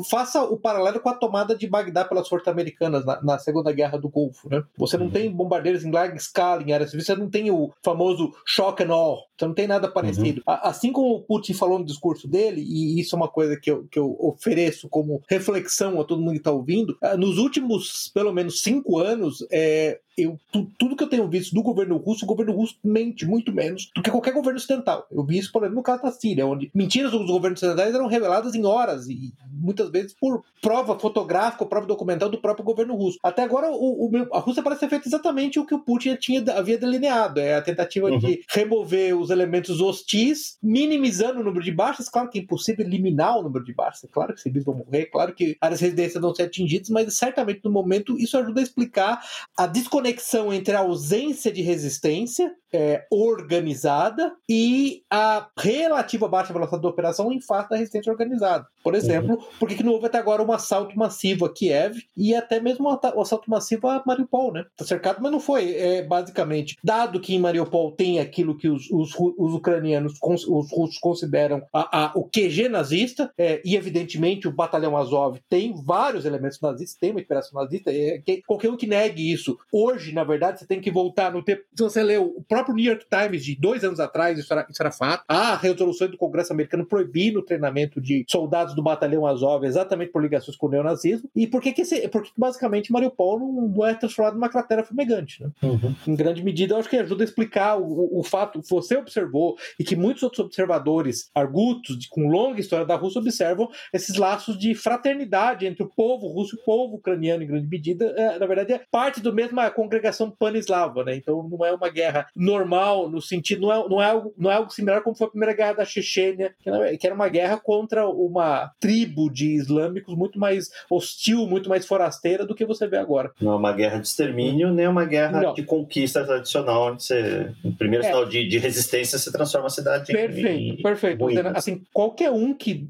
faça 0.09 0.43
o 0.43 0.57
paralelo 0.57 0.99
com 0.99 1.09
a 1.09 1.15
tomada 1.15 1.55
de 1.55 1.67
Bagdá 1.67 2.05
pelas 2.05 2.27
forças 2.27 2.47
americanas 2.47 3.05
na, 3.05 3.21
na 3.21 3.39
Segunda 3.39 3.71
Guerra 3.71 3.97
do 3.97 4.09
Golfo, 4.09 4.49
né? 4.49 4.63
Você 4.77 4.97
não 4.97 5.05
uhum. 5.07 5.11
tem 5.11 5.31
bombardeiros 5.31 5.83
em 5.83 5.91
larga 5.91 6.15
escala 6.15 6.61
em 6.61 6.71
áreas 6.71 6.91
civis, 6.91 7.05
você 7.05 7.15
não 7.15 7.29
tem 7.29 7.49
o 7.51 7.71
famoso 7.83 8.33
shock 8.45 8.83
and 8.83 8.91
all, 8.91 9.25
você 9.37 9.45
não 9.45 9.53
tem 9.53 9.67
nada 9.67 9.87
parecido. 9.87 10.41
Uhum. 10.47 10.57
Assim 10.61 10.91
como 10.91 11.15
o 11.15 11.21
Putin 11.21 11.53
falou 11.53 11.83
discurso 11.87 12.27
dele, 12.27 12.61
e 12.61 12.99
isso 12.99 13.15
é 13.15 13.17
uma 13.17 13.27
coisa 13.27 13.57
que 13.59 13.71
eu, 13.71 13.87
que 13.89 13.97
eu 13.97 14.15
ofereço 14.19 14.87
como 14.89 15.21
reflexão 15.27 15.99
a 15.99 16.03
todo 16.03 16.21
mundo 16.21 16.33
que 16.33 16.37
está 16.37 16.51
ouvindo, 16.51 16.97
ah, 17.01 17.17
nos 17.17 17.37
últimos 17.37 18.11
pelo 18.13 18.33
menos 18.33 18.61
cinco 18.61 18.99
anos, 18.99 19.45
é, 19.51 19.99
eu, 20.17 20.39
tu, 20.51 20.67
tudo 20.79 20.95
que 20.95 21.03
eu 21.03 21.09
tenho 21.09 21.29
visto 21.29 21.53
do 21.53 21.61
governo 21.61 21.95
russo, 21.97 22.25
o 22.25 22.27
governo 22.27 22.51
russo 22.51 22.75
mente 22.83 23.25
muito 23.25 23.51
menos 23.53 23.91
do 23.95 24.01
que 24.01 24.09
qualquer 24.09 24.33
governo 24.33 24.57
ocidental. 24.57 25.05
Eu 25.11 25.23
vi 25.23 25.37
isso, 25.37 25.51
por 25.51 25.61
exemplo, 25.61 25.75
no 25.75 25.83
caso 25.83 26.01
da 26.01 26.11
Síria, 26.11 26.47
onde 26.47 26.71
mentiras 26.73 27.11
dos 27.11 27.27
governos 27.27 27.61
ocidentais 27.61 27.93
eram 27.93 28.07
reveladas 28.07 28.55
em 28.55 28.65
horas 28.65 29.07
e 29.07 29.31
muitas 29.51 29.91
vezes 29.91 30.15
por 30.19 30.43
prova 30.59 30.97
fotográfica 30.97 31.63
ou 31.63 31.69
prova 31.69 31.85
documental 31.85 32.29
do 32.29 32.41
próprio 32.41 32.65
governo 32.65 32.95
russo. 32.95 33.19
Até 33.21 33.43
agora, 33.43 33.69
o, 33.69 34.07
o, 34.07 34.27
a 34.33 34.39
Rússia 34.39 34.63
parece 34.63 34.81
ter 34.81 34.89
feito 34.89 35.07
exatamente 35.07 35.59
o 35.59 35.65
que 35.65 35.75
o 35.75 35.79
Putin 35.79 36.15
tinha, 36.15 36.43
havia 36.53 36.79
delineado: 36.79 37.39
é 37.39 37.55
a 37.55 37.61
tentativa 37.61 38.09
uhum. 38.09 38.17
de 38.17 38.41
remover 38.49 39.15
os 39.15 39.29
elementos 39.29 39.79
hostis, 39.81 40.57
minimizando 40.63 41.41
o 41.41 41.43
número 41.43 41.63
de 41.63 41.71
baixas. 41.77 42.09
Claro 42.09 42.29
que 42.29 42.39
é 42.39 42.41
impossível 42.41 42.85
eliminar 42.85 43.37
o 43.37 43.43
número 43.43 43.63
de 43.63 43.73
baixas, 43.73 44.03
é 44.03 44.07
claro 44.07 44.33
que 44.33 44.41
civis 44.41 44.65
vão 44.65 44.75
morrer, 44.75 45.03
é 45.03 45.05
claro 45.05 45.33
que 45.33 45.55
áreas 45.61 45.79
residências 45.79 46.21
vão 46.21 46.33
ser 46.33 46.43
atingidas, 46.43 46.89
mas 46.89 47.15
certamente 47.17 47.61
no 47.63 47.71
momento 47.71 48.17
isso 48.19 48.37
ajuda 48.37 48.59
a 48.59 48.63
explicar 48.63 49.21
a 49.55 49.67
desconexão 49.67 50.17
conexão 50.17 50.53
entre 50.53 50.75
a 50.75 50.79
ausência 50.79 51.51
de 51.51 51.61
resistência 51.61 52.51
é, 52.73 53.05
organizada 53.11 54.33
e 54.49 55.03
a 55.09 55.47
relativa 55.57 56.27
baixa 56.27 56.53
velocidade 56.53 56.83
da 56.83 56.89
operação 56.89 57.31
em 57.31 57.39
face 57.39 57.69
da 57.69 57.77
resistência 57.77 58.11
organizada. 58.11 58.67
Por 58.83 58.95
exemplo, 58.95 59.35
uhum. 59.35 59.43
por 59.59 59.67
que 59.67 59.83
não 59.83 59.93
houve 59.93 60.05
até 60.05 60.17
agora 60.17 60.43
um 60.43 60.51
assalto 60.51 60.97
massivo 60.97 61.45
a 61.45 61.53
Kiev 61.53 61.97
e 62.15 62.33
até 62.33 62.59
mesmo 62.59 62.89
um 62.89 63.21
assalto 63.21 63.49
massivo 63.49 63.87
a 63.87 64.01
Mariupol, 64.05 64.53
né? 64.53 64.65
Tá 64.75 64.85
cercado, 64.85 65.21
mas 65.21 65.31
não 65.31 65.39
foi. 65.39 65.75
É, 65.75 66.03
basicamente, 66.03 66.77
dado 66.83 67.19
que 67.19 67.35
em 67.35 67.39
Mariupol 67.39 67.91
tem 67.91 68.19
aquilo 68.19 68.57
que 68.57 68.69
os, 68.69 68.89
os, 68.89 69.13
os 69.17 69.53
ucranianos, 69.53 70.13
os 70.21 70.71
russos 70.71 70.97
consideram 70.99 71.63
a, 71.73 72.05
a, 72.05 72.11
o 72.15 72.23
QG 72.23 72.69
nazista, 72.69 73.31
é, 73.37 73.61
e 73.65 73.75
evidentemente 73.75 74.47
o 74.47 74.53
batalhão 74.53 74.95
Azov 74.95 75.37
tem 75.49 75.75
vários 75.83 76.25
elementos 76.25 76.59
nazistas, 76.61 76.97
tem 76.97 77.11
uma 77.11 77.19
inspiração 77.19 77.61
nazista, 77.61 77.91
é, 77.91 78.19
que, 78.19 78.41
qualquer 78.47 78.69
um 78.69 78.77
que 78.77 78.87
negue 78.87 79.31
isso, 79.31 79.57
hoje, 79.71 80.13
na 80.13 80.23
verdade, 80.23 80.59
você 80.59 80.67
tem 80.67 80.79
que 80.79 80.91
voltar 80.91 81.31
no 81.31 81.43
tempo. 81.43 81.63
Se 81.75 81.83
você 81.83 82.01
leu 82.01 82.33
o 82.37 82.43
próprio 82.57 82.75
New 82.75 82.85
York 82.85 83.05
Times 83.09 83.45
de 83.45 83.55
dois 83.55 83.83
anos 83.83 83.99
atrás, 83.99 84.37
isso 84.39 84.51
era, 84.51 84.65
isso 84.69 84.81
era 84.81 84.91
fato, 84.91 85.23
há 85.27 85.55
resoluções 85.55 86.09
do 86.09 86.17
Congresso 86.17 86.51
americano 86.53 86.85
proibindo 86.85 87.39
o 87.39 87.43
treinamento 87.43 88.01
de 88.01 88.25
soldados 88.27 88.75
do 88.75 88.81
batalhão 88.81 89.25
Azov 89.25 89.65
exatamente 89.65 90.11
por 90.11 90.21
ligações 90.21 90.57
com 90.57 90.67
o 90.67 90.69
neonazismo, 90.69 91.29
e 91.35 91.45
por 91.45 91.61
que, 91.61 91.71
que, 91.71 91.81
esse, 91.81 92.07
por 92.07 92.23
que 92.23 92.31
basicamente 92.37 92.91
Mariupol 92.91 93.39
não, 93.39 93.67
não 93.67 93.85
é 93.85 93.93
transformado 93.93 94.33
numa 94.33 94.49
cratera 94.49 94.83
fumegante, 94.83 95.43
né? 95.43 95.51
Uhum. 95.61 95.95
Em 96.07 96.15
grande 96.15 96.43
medida, 96.43 96.73
eu 96.73 96.79
acho 96.79 96.89
que 96.89 96.97
ajuda 96.97 97.23
a 97.23 97.25
explicar 97.25 97.77
o, 97.77 98.19
o 98.19 98.23
fato 98.23 98.61
que 98.61 98.69
você 98.69 98.97
observou 98.97 99.55
e 99.79 99.83
que 99.83 99.95
muitos 99.95 100.23
outros 100.23 100.43
observadores 100.43 101.29
argutos, 101.35 101.97
de, 101.97 102.09
com 102.09 102.27
longa 102.27 102.59
história 102.59 102.85
da 102.85 102.95
Rússia, 102.95 103.19
observam 103.19 103.69
esses 103.93 104.15
laços 104.15 104.57
de 104.57 104.73
fraternidade 104.73 105.65
entre 105.65 105.83
o 105.83 105.89
povo 105.89 106.27
russo 106.27 106.55
e 106.55 106.59
o 106.59 106.63
povo 106.63 106.95
ucraniano, 106.95 107.43
em 107.43 107.47
grande 107.47 107.67
medida, 107.67 108.05
é, 108.17 108.39
na 108.39 108.45
verdade, 108.45 108.73
é 108.73 108.81
parte 108.91 109.21
da 109.21 109.31
mesma 109.31 109.69
congregação 109.69 110.31
pan-eslava, 110.31 111.03
né? 111.03 111.15
Então 111.15 111.47
não 111.47 111.65
é 111.65 111.73
uma 111.73 111.89
guerra 111.89 112.27
normal, 112.47 113.09
no 113.09 113.21
sentido, 113.21 113.61
não 113.61 113.73
é, 113.73 113.89
não 113.89 114.01
é, 114.01 114.05
algo, 114.05 114.33
não 114.37 114.49
é 114.49 114.55
algo 114.55 114.71
similar 114.71 115.01
como 115.01 115.15
foi 115.15 115.27
a 115.27 115.29
primeira 115.29 115.53
guerra 115.53 115.73
da 115.73 115.85
Chechênia, 115.85 116.55
que 116.97 117.05
era 117.05 117.13
uma 117.13 117.27
guerra 117.27 117.57
contra 117.57 118.07
uma 118.07 118.71
tribo 118.79 119.29
de 119.29 119.53
islâmicos 119.53 120.15
muito 120.15 120.39
mais 120.39 120.69
hostil, 120.89 121.45
muito 121.45 121.67
mais 121.69 121.85
forasteira 121.85 122.45
do 122.45 122.55
que 122.55 122.65
você 122.65 122.87
vê 122.87 122.97
agora. 122.97 123.31
Não 123.41 123.51
é 123.51 123.55
uma 123.55 123.73
guerra 123.73 123.99
de 123.99 124.07
extermínio, 124.07 124.71
nem 124.71 124.87
uma 124.87 125.05
guerra 125.05 125.41
não. 125.41 125.53
de 125.53 125.63
conquista 125.63 126.23
tradicional, 126.23 126.93
onde 126.93 127.03
você, 127.03 127.51
no 127.63 127.73
primeiro 127.73 128.05
é. 128.05 128.07
sinal 128.07 128.25
de, 128.25 128.47
de 128.47 128.57
resistência, 128.57 129.19
você 129.19 129.31
transforma 129.31 129.67
a 129.67 129.71
cidade 129.71 130.11
perfeito, 130.11 130.47
em. 130.47 130.81
Perfeito, 130.81 131.25
perfeito. 131.25 131.57
Assim, 131.57 131.83
qualquer 131.91 132.31
um 132.31 132.53
que 132.53 132.87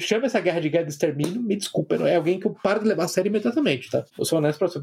chama 0.00 0.26
essa 0.26 0.40
guerra 0.40 0.60
de 0.60 0.68
guerra 0.68 0.84
de 0.84 0.90
extermínio, 0.90 1.42
me 1.42 1.56
desculpa, 1.56 1.96
é 1.96 2.16
alguém 2.16 2.40
que 2.40 2.46
eu 2.46 2.56
paro 2.62 2.80
de 2.80 2.88
levar 2.88 3.04
a 3.04 3.08
sério 3.08 3.28
imediatamente, 3.28 3.90
tá? 3.90 4.04
Eu 4.18 4.24
sou 4.24 4.38
honesto 4.38 4.58
pra 4.58 4.68
você. 4.68 4.80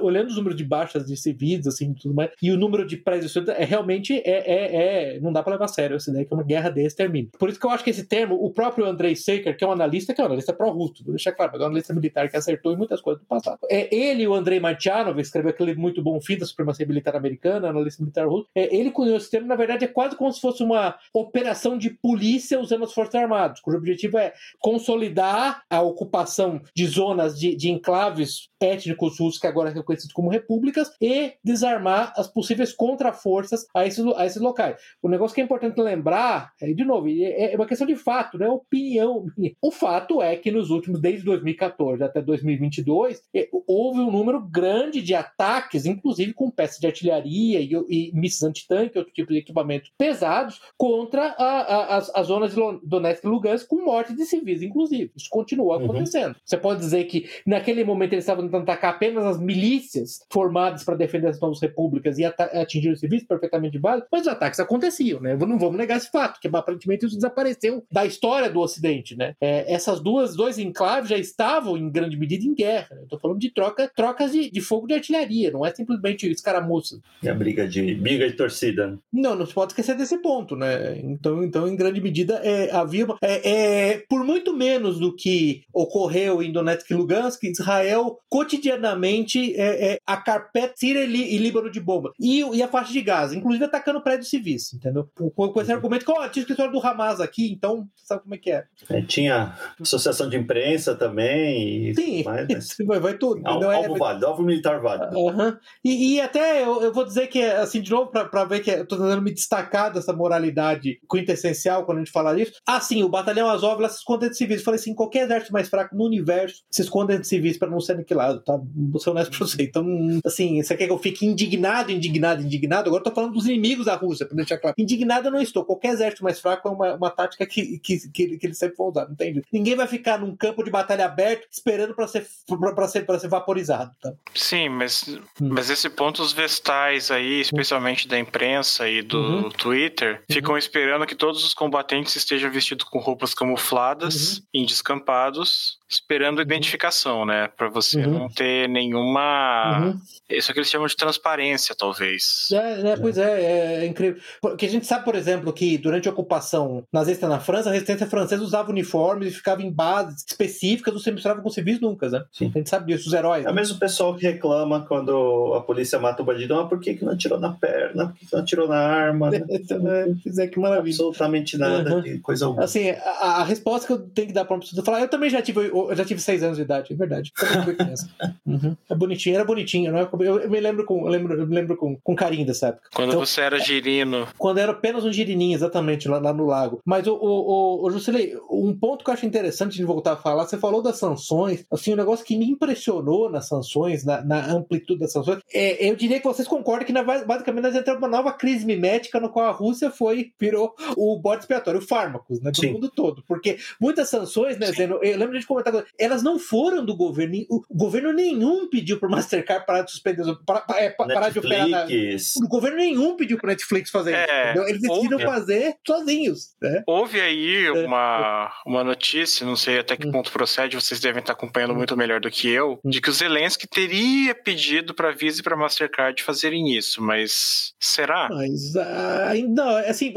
Olhando 0.00 0.28
os 0.28 0.36
números 0.36 0.56
de 0.56 0.64
baixas 0.64 1.06
de 1.06 1.16
civis, 1.16 1.66
assim, 1.66 1.94
tudo 1.94 2.14
mais, 2.14 2.30
e 2.42 2.50
o 2.50 2.56
número 2.56 2.86
de 2.86 2.96
prédios, 3.30 3.58
é 3.58 3.64
realmente 3.64 4.14
é, 4.24 4.30
é, 4.30 5.14
é 5.16 5.20
não 5.20 5.32
dá 5.32 5.42
para 5.42 5.52
levar 5.52 5.66
a 5.66 5.68
sério 5.68 5.96
essa 5.96 6.10
ideia 6.10 6.24
que 6.24 6.32
é 6.32 6.36
uma 6.36 6.42
guerra 6.42 6.70
de 6.70 6.84
extermínio. 6.84 7.30
Por 7.38 7.48
isso 7.48 7.58
que 7.58 7.66
eu 7.66 7.70
acho 7.70 7.84
que 7.84 7.90
esse 7.90 8.06
termo, 8.06 8.34
o 8.34 8.50
próprio 8.50 8.86
Andrei 8.86 9.14
Seker, 9.14 9.56
que 9.56 9.64
é 9.64 9.66
um 9.66 9.72
analista, 9.72 10.14
que 10.14 10.20
é 10.20 10.24
um 10.24 10.26
analista 10.26 10.52
pró-russo, 10.52 11.04
vou 11.04 11.14
deixar 11.14 11.32
claro, 11.32 11.52
mas 11.52 11.60
é 11.60 11.64
um 11.64 11.66
analista 11.68 11.94
militar 11.94 12.28
que 12.28 12.36
acertou 12.36 12.72
em 12.72 12.76
muitas 12.76 13.00
coisas 13.00 13.22
do 13.22 13.26
passado. 13.26 13.58
É, 13.70 13.94
ele 13.94 14.26
o 14.26 14.34
Andrei 14.34 14.58
Martianov, 14.60 15.18
escreveu 15.20 15.50
aquele 15.50 15.74
muito 15.74 16.02
bom 16.02 16.20
fim 16.20 16.36
da 16.36 16.46
supremacia 16.46 16.86
militar 16.86 17.16
americana, 17.16 17.68
analista 17.68 18.02
militar 18.02 18.26
russo, 18.26 18.48
é, 18.54 18.74
ele 18.74 18.90
cunhou 18.90 19.16
esse 19.16 19.30
termo, 19.30 19.46
na 19.46 19.56
verdade, 19.56 19.84
é 19.84 19.88
quase 19.88 20.16
como 20.16 20.32
se 20.32 20.40
fosse 20.40 20.62
uma 20.62 20.96
operação 21.14 21.76
de 21.78 21.90
polícia 21.90 22.60
usando 22.60 22.84
as 22.84 22.92
forças 22.92 23.14
armadas, 23.14 23.60
cujo 23.60 23.76
objetivo 23.76 24.18
é 24.18 24.32
consolidar 24.60 25.62
a 25.68 25.80
ocupação 25.82 26.60
de 26.74 26.86
zonas 26.86 27.38
de, 27.38 27.54
de 27.54 27.70
enclaves 27.70 28.48
étnicos 28.62 29.18
russos 29.18 29.40
que 29.40 29.46
agora 29.46 29.70
são 29.70 29.80
reconhecidos 29.80 30.12
como 30.12 30.30
repúblicas 30.30 30.90
e 31.00 31.34
desarmar 31.44 32.12
as 32.16 32.28
possíveis 32.28 32.72
contraforças 32.72 33.66
a 33.74 33.86
esses, 33.86 34.04
a 34.16 34.26
esses 34.26 34.40
locais. 34.40 34.76
O 35.02 35.08
negócio 35.08 35.34
que 35.34 35.40
é 35.40 35.44
importante 35.44 35.80
lembrar, 35.80 36.52
é, 36.60 36.72
de 36.72 36.84
novo, 36.84 37.08
é, 37.08 37.52
é 37.52 37.56
uma 37.56 37.66
questão 37.66 37.86
de 37.86 37.96
fato, 37.96 38.38
não 38.38 38.46
é 38.46 38.50
opinião. 38.50 39.26
O 39.60 39.70
fato 39.70 40.22
é 40.22 40.36
que 40.36 40.50
nos 40.50 40.70
últimos, 40.70 41.00
desde 41.00 41.24
2014 41.24 42.02
até 42.02 42.20
2022, 42.22 43.22
é, 43.34 43.48
houve 43.66 44.00
um 44.00 44.10
número 44.10 44.40
grande 44.40 45.02
de 45.02 45.14
ataques, 45.14 45.86
inclusive 45.86 46.32
com 46.32 46.50
peças 46.50 46.78
de 46.78 46.86
artilharia 46.86 47.60
e, 47.60 47.72
e 47.88 48.12
mísseis 48.14 48.48
antitanque, 48.48 48.98
outro 48.98 49.12
tipo 49.12 49.32
de 49.32 49.38
equipamentos 49.38 49.90
pesados, 49.96 50.60
contra 50.76 51.34
a, 51.38 51.44
a, 51.44 51.96
as, 51.96 52.14
as, 52.14 52.26
zonas 52.26 52.54
de 52.54 52.60
Donetsk 52.84 53.24
e 53.24 53.28
Lugansk, 53.28 53.68
com 53.68 53.84
morte 53.84 54.14
de 54.14 54.24
civis, 54.24 54.62
inclusive. 54.62 55.10
Isso 55.16 55.28
continua 55.30 55.76
uhum. 55.78 55.84
acontecendo. 55.84 56.34
Uhum. 56.34 56.40
Você 56.44 56.56
pode 56.56 56.80
dizer 56.80 57.04
que 57.04 57.28
naquele 57.46 57.84
momento 57.84 58.12
eles 58.12 58.24
estavam 58.24 58.44
tentando 58.52 58.62
atacar 58.62 58.94
apenas 58.94 59.24
as 59.24 59.40
milícias 59.40 60.20
formadas 60.30 60.84
para 60.84 60.94
defender 60.94 61.28
as 61.28 61.40
novas 61.40 61.60
repúblicas 61.60 62.18
e 62.18 62.24
atingir 62.24 62.90
os 62.90 63.00
civis, 63.00 63.24
perfeitamente 63.24 63.78
válido, 63.78 64.06
mas 64.12 64.22
os 64.22 64.28
ataques 64.28 64.60
aconteciam, 64.60 65.20
né? 65.20 65.34
Não 65.34 65.58
vamos 65.58 65.76
negar 65.76 65.96
esse 65.96 66.10
fato, 66.10 66.38
que 66.38 66.48
aparentemente 66.48 67.06
isso 67.06 67.14
desapareceu 67.14 67.84
da 67.90 68.04
história 68.04 68.50
do 68.50 68.60
Ocidente, 68.60 69.16
né? 69.16 69.34
É, 69.40 69.72
essas 69.72 70.00
duas 70.00 70.36
dois 70.36 70.58
enclaves 70.58 71.08
já 71.08 71.16
estavam 71.16 71.76
em 71.76 71.90
grande 71.90 72.16
medida 72.16 72.44
em 72.44 72.54
guerra. 72.54 72.94
Né? 72.96 73.02
Estou 73.04 73.18
falando 73.18 73.38
de 73.38 73.50
troca, 73.50 73.90
trocas 73.94 74.32
de, 74.32 74.50
de, 74.50 74.60
fogo 74.60 74.86
de 74.86 74.94
artilharia, 74.94 75.50
não 75.50 75.64
é 75.64 75.74
simplesmente 75.74 76.30
escaramuça. 76.30 77.00
É 77.22 77.30
a 77.30 77.34
briga 77.34 77.66
de 77.66 77.94
briga 77.94 78.28
de 78.28 78.34
torcida. 78.34 78.88
Né? 78.88 78.98
Não, 79.12 79.34
não 79.34 79.46
se 79.46 79.54
pode 79.54 79.72
esquecer 79.72 79.96
desse 79.96 80.18
ponto, 80.18 80.54
né? 80.56 80.98
Então, 80.98 81.42
então 81.42 81.68
em 81.68 81.76
grande 81.76 82.00
medida, 82.00 82.40
é, 82.44 82.70
havia 82.72 83.04
uma, 83.04 83.18
é, 83.22 83.50
é, 83.50 84.04
por 84.08 84.24
muito 84.24 84.54
menos 84.54 84.98
do 84.98 85.14
que 85.14 85.62
ocorreu 85.72 86.42
em 86.42 86.52
Donetsk 86.52 86.90
e 86.90 86.94
Lugansk, 86.94 87.42
Israel 87.44 88.18
cotidianamente 88.42 89.54
é, 89.54 89.92
é, 89.92 89.98
a 90.04 90.16
carpeta 90.16 90.74
Síria 90.76 91.04
e 91.04 91.38
Líbano 91.38 91.70
de 91.70 91.80
bomba 91.80 92.12
e, 92.18 92.40
e 92.40 92.62
a 92.62 92.68
faixa 92.68 92.92
de 92.92 93.00
Gaza, 93.00 93.36
inclusive 93.36 93.64
atacando 93.64 94.02
prédios 94.02 94.28
civis, 94.28 94.72
entendeu? 94.74 95.08
Com, 95.14 95.30
com 95.30 95.60
esse 95.60 95.72
argumento 95.72 96.04
que, 96.04 96.10
ó, 96.10 96.24
oh, 96.24 96.28
tinha 96.28 96.42
escritório 96.42 96.72
do 96.72 96.84
Hamas 96.84 97.20
aqui, 97.20 97.52
então 97.52 97.86
sabe 97.96 98.22
como 98.22 98.34
é 98.34 98.38
que 98.38 98.50
é. 98.50 98.64
é 98.90 99.02
tinha 99.02 99.56
associação 99.80 100.28
de 100.28 100.36
imprensa 100.36 100.94
também. 100.94 101.90
E 101.90 101.94
Sim, 101.94 102.24
mais, 102.24 102.48
mas... 102.48 102.76
vai, 102.86 103.00
vai 103.00 103.14
tudo. 103.14 103.40
Alvo, 103.44 103.70
é, 103.70 103.76
alvo 103.76 103.96
válido, 103.96 104.26
alvo 104.26 104.42
militar 104.42 104.80
válido. 104.80 105.16
Uh 105.16 105.30
-huh. 105.30 105.58
e, 105.84 106.14
e, 106.14 106.20
até 106.20 106.62
eu, 106.62 106.82
eu, 106.82 106.92
vou 106.92 107.04
dizer 107.04 107.28
que, 107.28 107.42
assim, 107.42 107.80
de 107.80 107.90
novo, 107.90 108.10
para 108.10 108.44
ver 108.44 108.60
que 108.60 108.70
eu 108.70 108.86
tô 108.86 108.96
tentando 108.96 109.22
me 109.22 109.32
destacar 109.32 109.92
dessa 109.92 110.12
moralidade 110.12 110.98
quintessencial 111.10 111.84
quando 111.84 111.98
a 111.98 112.00
gente 112.00 112.12
fala 112.12 112.34
disso. 112.34 112.52
Assim, 112.66 113.02
o 113.02 113.08
batalhão 113.08 113.48
Azov 113.48 113.80
lá 113.80 113.88
se 113.88 113.98
esconde 113.98 114.28
de 114.28 114.36
civis. 114.36 114.58
Eu 114.58 114.64
falei 114.64 114.80
assim: 114.80 114.94
qualquer 114.94 115.24
exército 115.24 115.52
mais 115.52 115.68
fraco 115.68 115.96
no 115.96 116.04
universo 116.04 116.62
se 116.70 116.82
esconde 116.82 117.18
de 117.18 117.26
civis 117.26 117.58
para 117.58 117.70
não 117.70 117.80
ser 117.80 117.92
aniquilado, 117.92 118.31
tá? 118.40 118.58
Vou 118.74 119.00
ser 119.00 119.10
honesto 119.10 119.36
pra 119.36 119.46
você. 119.46 119.62
Então, 119.62 119.84
assim, 120.24 120.62
você 120.62 120.76
quer 120.76 120.86
que 120.86 120.92
eu 120.92 120.98
fique 120.98 121.26
indignado, 121.26 121.90
indignado, 121.90 122.42
indignado? 122.42 122.88
Agora 122.88 123.00
eu 123.00 123.04
tô 123.04 123.14
falando 123.14 123.32
dos 123.32 123.46
inimigos 123.46 123.86
da 123.86 123.94
Rússia, 123.94 124.26
pra 124.26 124.36
deixar 124.36 124.58
claro. 124.58 124.74
Indignado 124.78 125.28
eu 125.28 125.32
não 125.32 125.40
estou. 125.40 125.64
Qualquer 125.64 125.92
exército 125.92 126.24
mais 126.24 126.40
fraco 126.40 126.68
é 126.68 126.70
uma, 126.70 126.94
uma 126.94 127.10
tática 127.10 127.46
que, 127.46 127.78
que, 127.78 128.08
que, 128.10 128.38
que 128.38 128.46
eles 128.46 128.58
sempre 128.58 128.76
vão 128.76 128.88
usar, 128.88 129.08
entende? 129.10 129.42
Ninguém 129.52 129.76
vai 129.76 129.86
ficar 129.86 130.18
num 130.18 130.34
campo 130.36 130.62
de 130.62 130.70
batalha 130.70 131.06
aberto 131.06 131.46
esperando 131.50 131.94
para 131.94 132.06
ser, 132.06 132.26
pra, 132.74 132.88
ser, 132.88 133.06
pra 133.06 133.18
ser 133.18 133.28
vaporizado, 133.28 133.92
tá? 134.00 134.12
Sim, 134.34 134.68
mas, 134.68 135.08
hum. 135.40 135.48
mas 135.50 135.70
esse 135.70 135.88
ponto, 135.88 136.22
os 136.22 136.32
vestais 136.32 137.10
aí, 137.10 137.40
especialmente 137.40 138.08
da 138.08 138.18
imprensa 138.18 138.88
e 138.88 139.02
do 139.02 139.18
uhum. 139.18 139.50
Twitter, 139.50 140.16
uhum. 140.28 140.34
ficam 140.34 140.58
esperando 140.58 141.06
que 141.06 141.14
todos 141.14 141.44
os 141.44 141.54
combatentes 141.54 142.14
estejam 142.16 142.50
vestidos 142.50 142.84
com 142.84 142.98
roupas 142.98 143.34
camufladas 143.34 144.38
uhum. 144.38 144.44
em 144.54 144.66
descampados 144.66 145.81
esperando 145.92 146.38
uhum. 146.38 146.42
identificação, 146.44 147.26
né? 147.26 147.48
Para 147.48 147.68
você 147.68 148.00
uhum. 148.04 148.18
não 148.18 148.28
ter 148.28 148.68
nenhuma. 148.68 149.80
Uhum. 149.80 150.00
Isso 150.30 150.50
é 150.50 150.54
que 150.54 150.60
eles 150.60 150.70
chamam 150.70 150.86
de 150.86 150.96
transparência, 150.96 151.74
talvez. 151.76 152.48
É, 152.52 152.92
é 152.92 152.96
pois 152.96 153.18
é, 153.18 153.42
é, 153.42 153.84
é, 153.84 153.86
incrível. 153.86 154.20
Porque 154.40 154.66
a 154.66 154.68
gente 154.68 154.86
sabe, 154.86 155.04
por 155.04 155.14
exemplo, 155.14 155.52
que 155.52 155.76
durante 155.76 156.08
a 156.08 156.12
ocupação 156.12 156.84
nazista 156.92 157.28
na 157.28 157.40
França, 157.40 157.68
a 157.68 157.72
resistência 157.72 158.06
francesa 158.06 158.42
usava 158.42 158.70
uniformes 158.70 159.28
e 159.28 159.36
ficava 159.36 159.62
em 159.62 159.70
bases 159.70 160.24
específicas, 160.28 160.94
você 160.94 161.10
misturava 161.10 161.42
com 161.42 161.50
civis 161.50 161.80
nunca, 161.80 162.08
né? 162.08 162.24
Sim. 162.32 162.50
A 162.54 162.58
gente 162.58 162.70
sabe 162.70 162.92
disso, 162.92 163.08
os 163.08 163.14
heróis. 163.14 163.44
É 163.44 163.50
o 163.50 163.54
mesmo 163.54 163.78
pessoal 163.78 164.14
que 164.14 164.26
reclama 164.26 164.86
quando 164.86 165.54
a 165.54 165.60
polícia 165.60 165.98
mata 165.98 166.22
o 166.22 166.24
bandido, 166.24 166.54
ah, 166.54 166.66
por 166.66 166.80
que, 166.80 166.94
que 166.94 167.04
não 167.04 167.12
atirou 167.12 167.38
na 167.40 167.52
perna? 167.52 168.08
Por 168.08 168.14
que, 168.14 168.26
que 168.26 168.32
não 168.32 168.40
atirou 168.40 168.68
na 168.68 168.78
arma? 168.78 169.30
Né? 169.30 169.42
é, 170.38 170.46
que 170.46 170.58
maravilha. 170.58 170.92
Absolutamente 170.92 171.56
nada 171.56 172.02
de 172.02 172.18
coisa 172.18 172.46
alguma. 172.46 172.64
Assim, 172.64 172.90
a, 172.90 173.40
a, 173.40 173.44
resposta 173.44 173.86
que 173.86 173.92
eu 173.92 173.98
tenho 173.98 174.28
que 174.28 174.34
dar 174.34 174.44
para 174.44 174.54
uma 174.54 174.60
pessoa 174.60 174.84
falar, 174.84 175.00
eu 175.00 175.08
também 175.08 175.30
já 175.30 175.40
tive 175.40 175.70
eu 175.90 175.96
já 175.96 176.04
tive 176.04 176.20
seis 176.20 176.42
anos 176.42 176.56
de 176.56 176.62
idade, 176.62 176.92
é 176.92 176.96
verdade. 176.96 177.32
uhum. 178.46 178.76
É 178.88 178.94
bonitinho, 178.94 179.34
era 179.34 179.44
bonitinho. 179.44 179.92
Não 179.92 179.98
é? 179.98 180.08
eu, 180.20 180.40
eu 180.40 180.50
me 180.50 180.60
lembro 180.60 180.84
com, 180.84 181.04
eu 181.04 181.08
lembro, 181.08 181.34
eu 181.34 181.46
me 181.46 181.54
lembro 181.54 181.76
com, 181.76 181.96
com 182.02 182.14
carinho 182.14 182.46
dessa 182.46 182.68
época. 182.68 182.88
Quando 182.94 183.10
então, 183.10 183.20
você 183.20 183.40
era 183.40 183.58
girino. 183.58 184.28
Quando 184.38 184.58
era 184.58 184.72
apenas 184.72 185.04
um 185.04 185.12
girininho, 185.12 185.54
exatamente, 185.54 186.08
lá, 186.08 186.18
lá 186.18 186.32
no 186.32 186.46
lago. 186.46 186.80
Mas 186.84 187.06
o, 187.06 187.14
o, 187.14 187.82
o, 187.82 187.86
o 187.86 187.90
Jusilei, 187.90 188.36
um 188.50 188.76
ponto 188.76 189.04
que 189.04 189.10
eu 189.10 189.14
acho 189.14 189.26
interessante 189.26 189.76
de 189.76 189.84
voltar 189.84 190.12
a 190.12 190.16
falar, 190.16 190.46
você 190.46 190.58
falou 190.58 190.82
das 190.82 190.98
sanções, 190.98 191.64
assim, 191.70 191.92
um 191.92 191.96
negócio 191.96 192.24
que 192.24 192.36
me 192.36 192.46
impressionou 192.46 193.30
nas 193.30 193.48
sanções, 193.48 194.04
na, 194.04 194.22
na 194.22 194.52
amplitude 194.52 195.00
das 195.00 195.12
sanções, 195.12 195.40
é, 195.52 195.88
eu 195.88 195.96
diria 195.96 196.18
que 196.18 196.26
vocês 196.26 196.46
concordam 196.48 196.86
que 196.86 196.92
na, 196.92 197.02
basicamente 197.02 197.62
nós 197.62 197.74
entramos 197.74 198.02
uma 198.02 198.08
nova 198.08 198.32
crise 198.32 198.64
mimética 198.64 199.20
no 199.20 199.30
qual 199.30 199.46
a 199.46 199.50
Rússia 199.50 199.90
foi, 199.90 200.32
virou 200.38 200.74
o 200.96 201.18
bode 201.18 201.42
expiatório, 201.42 201.80
o 201.80 201.82
fármacos, 201.82 202.40
né, 202.40 202.50
do 202.50 202.60
Sim. 202.60 202.72
mundo 202.72 202.90
todo. 202.90 203.22
Porque 203.26 203.58
muitas 203.80 204.08
sanções, 204.08 204.58
né, 204.58 204.66
Zeno, 204.72 204.98
eu 205.02 205.18
lembro 205.18 205.38
de 205.38 205.46
comentar 205.46 205.71
Elas 205.98 206.22
não 206.22 206.38
foram 206.38 206.84
do 206.84 206.96
governo. 206.96 207.32
O 207.48 207.62
governo 207.70 208.12
nenhum 208.12 208.68
pediu 208.68 208.98
para 208.98 209.08
o 209.08 209.10
Mastercard 209.10 209.66
parar 209.66 209.82
de 209.82 209.90
suspender, 209.90 210.22
para, 210.46 210.64
é, 210.76 210.90
parar 210.90 211.30
de 211.30 211.38
operar. 211.38 211.68
Na, 211.68 211.86
o 211.86 212.48
governo 212.48 212.76
nenhum 212.76 213.16
pediu 213.16 213.38
para 213.38 213.50
Netflix 213.50 213.90
fazer 213.90 214.14
é, 214.14 214.52
isso. 214.52 214.62
Eles 214.68 214.82
decidiram 214.82 215.18
houve, 215.18 215.24
fazer 215.24 215.74
sozinhos. 215.86 216.54
Né? 216.60 216.82
Houve 216.86 217.20
aí 217.20 217.66
é. 217.66 217.72
uma, 217.72 218.52
uma 218.66 218.84
notícia, 218.84 219.46
não 219.46 219.56
sei 219.56 219.78
até 219.78 219.96
que 219.96 220.06
hum. 220.06 220.12
ponto 220.12 220.32
procede, 220.32 220.76
vocês 220.76 221.00
devem 221.00 221.20
estar 221.20 221.32
acompanhando 221.32 221.74
muito 221.74 221.96
melhor 221.96 222.20
do 222.20 222.30
que 222.30 222.48
eu, 222.48 222.78
hum. 222.84 222.90
de 222.90 223.00
que 223.00 223.10
o 223.10 223.12
Zelensky 223.12 223.66
teria 223.66 224.34
pedido 224.34 224.94
para 224.94 225.12
Visa 225.12 225.40
e 225.40 225.42
para 225.42 225.56
Mastercard 225.56 226.22
fazerem 226.22 226.76
isso, 226.76 227.02
mas 227.02 227.72
será? 227.80 228.28
Mas 228.30 228.74
ainda, 228.76 229.80
assim, 229.88 230.12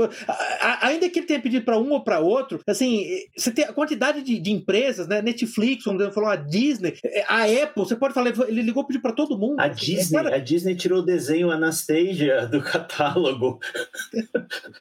ainda 0.82 1.10
que 1.10 1.20
ele 1.20 1.28
tenha 1.28 1.42
pedido 1.42 1.66
para 1.66 1.78
um 1.78 1.92
ou 1.92 2.04
para 2.04 2.20
outro, 2.20 2.60
assim, 2.68 3.06
você 3.36 3.52
tem 3.52 3.66
a 3.66 3.74
quantidade 3.74 4.22
de, 4.22 4.40
de 4.40 4.52
empresas, 4.52 5.08
né? 5.08 5.22
Netflix, 5.36 5.84
como 5.84 6.12
falou, 6.12 6.30
a 6.30 6.36
Disney, 6.36 6.98
a 7.28 7.44
Apple, 7.44 7.84
você 7.84 7.96
pode 7.96 8.14
falar, 8.14 8.34
ele 8.48 8.62
ligou 8.62 8.86
pedir 8.86 9.00
para 9.00 9.12
todo 9.12 9.38
mundo. 9.38 9.60
A 9.60 9.68
Disney, 9.68 10.28
é 10.28 10.36
a 10.36 10.40
Disney 10.40 10.76
tirou 10.76 11.00
o 11.00 11.06
desenho 11.06 11.52
Anastasia 11.52 12.48
do 12.48 12.62
catálogo. 12.62 13.60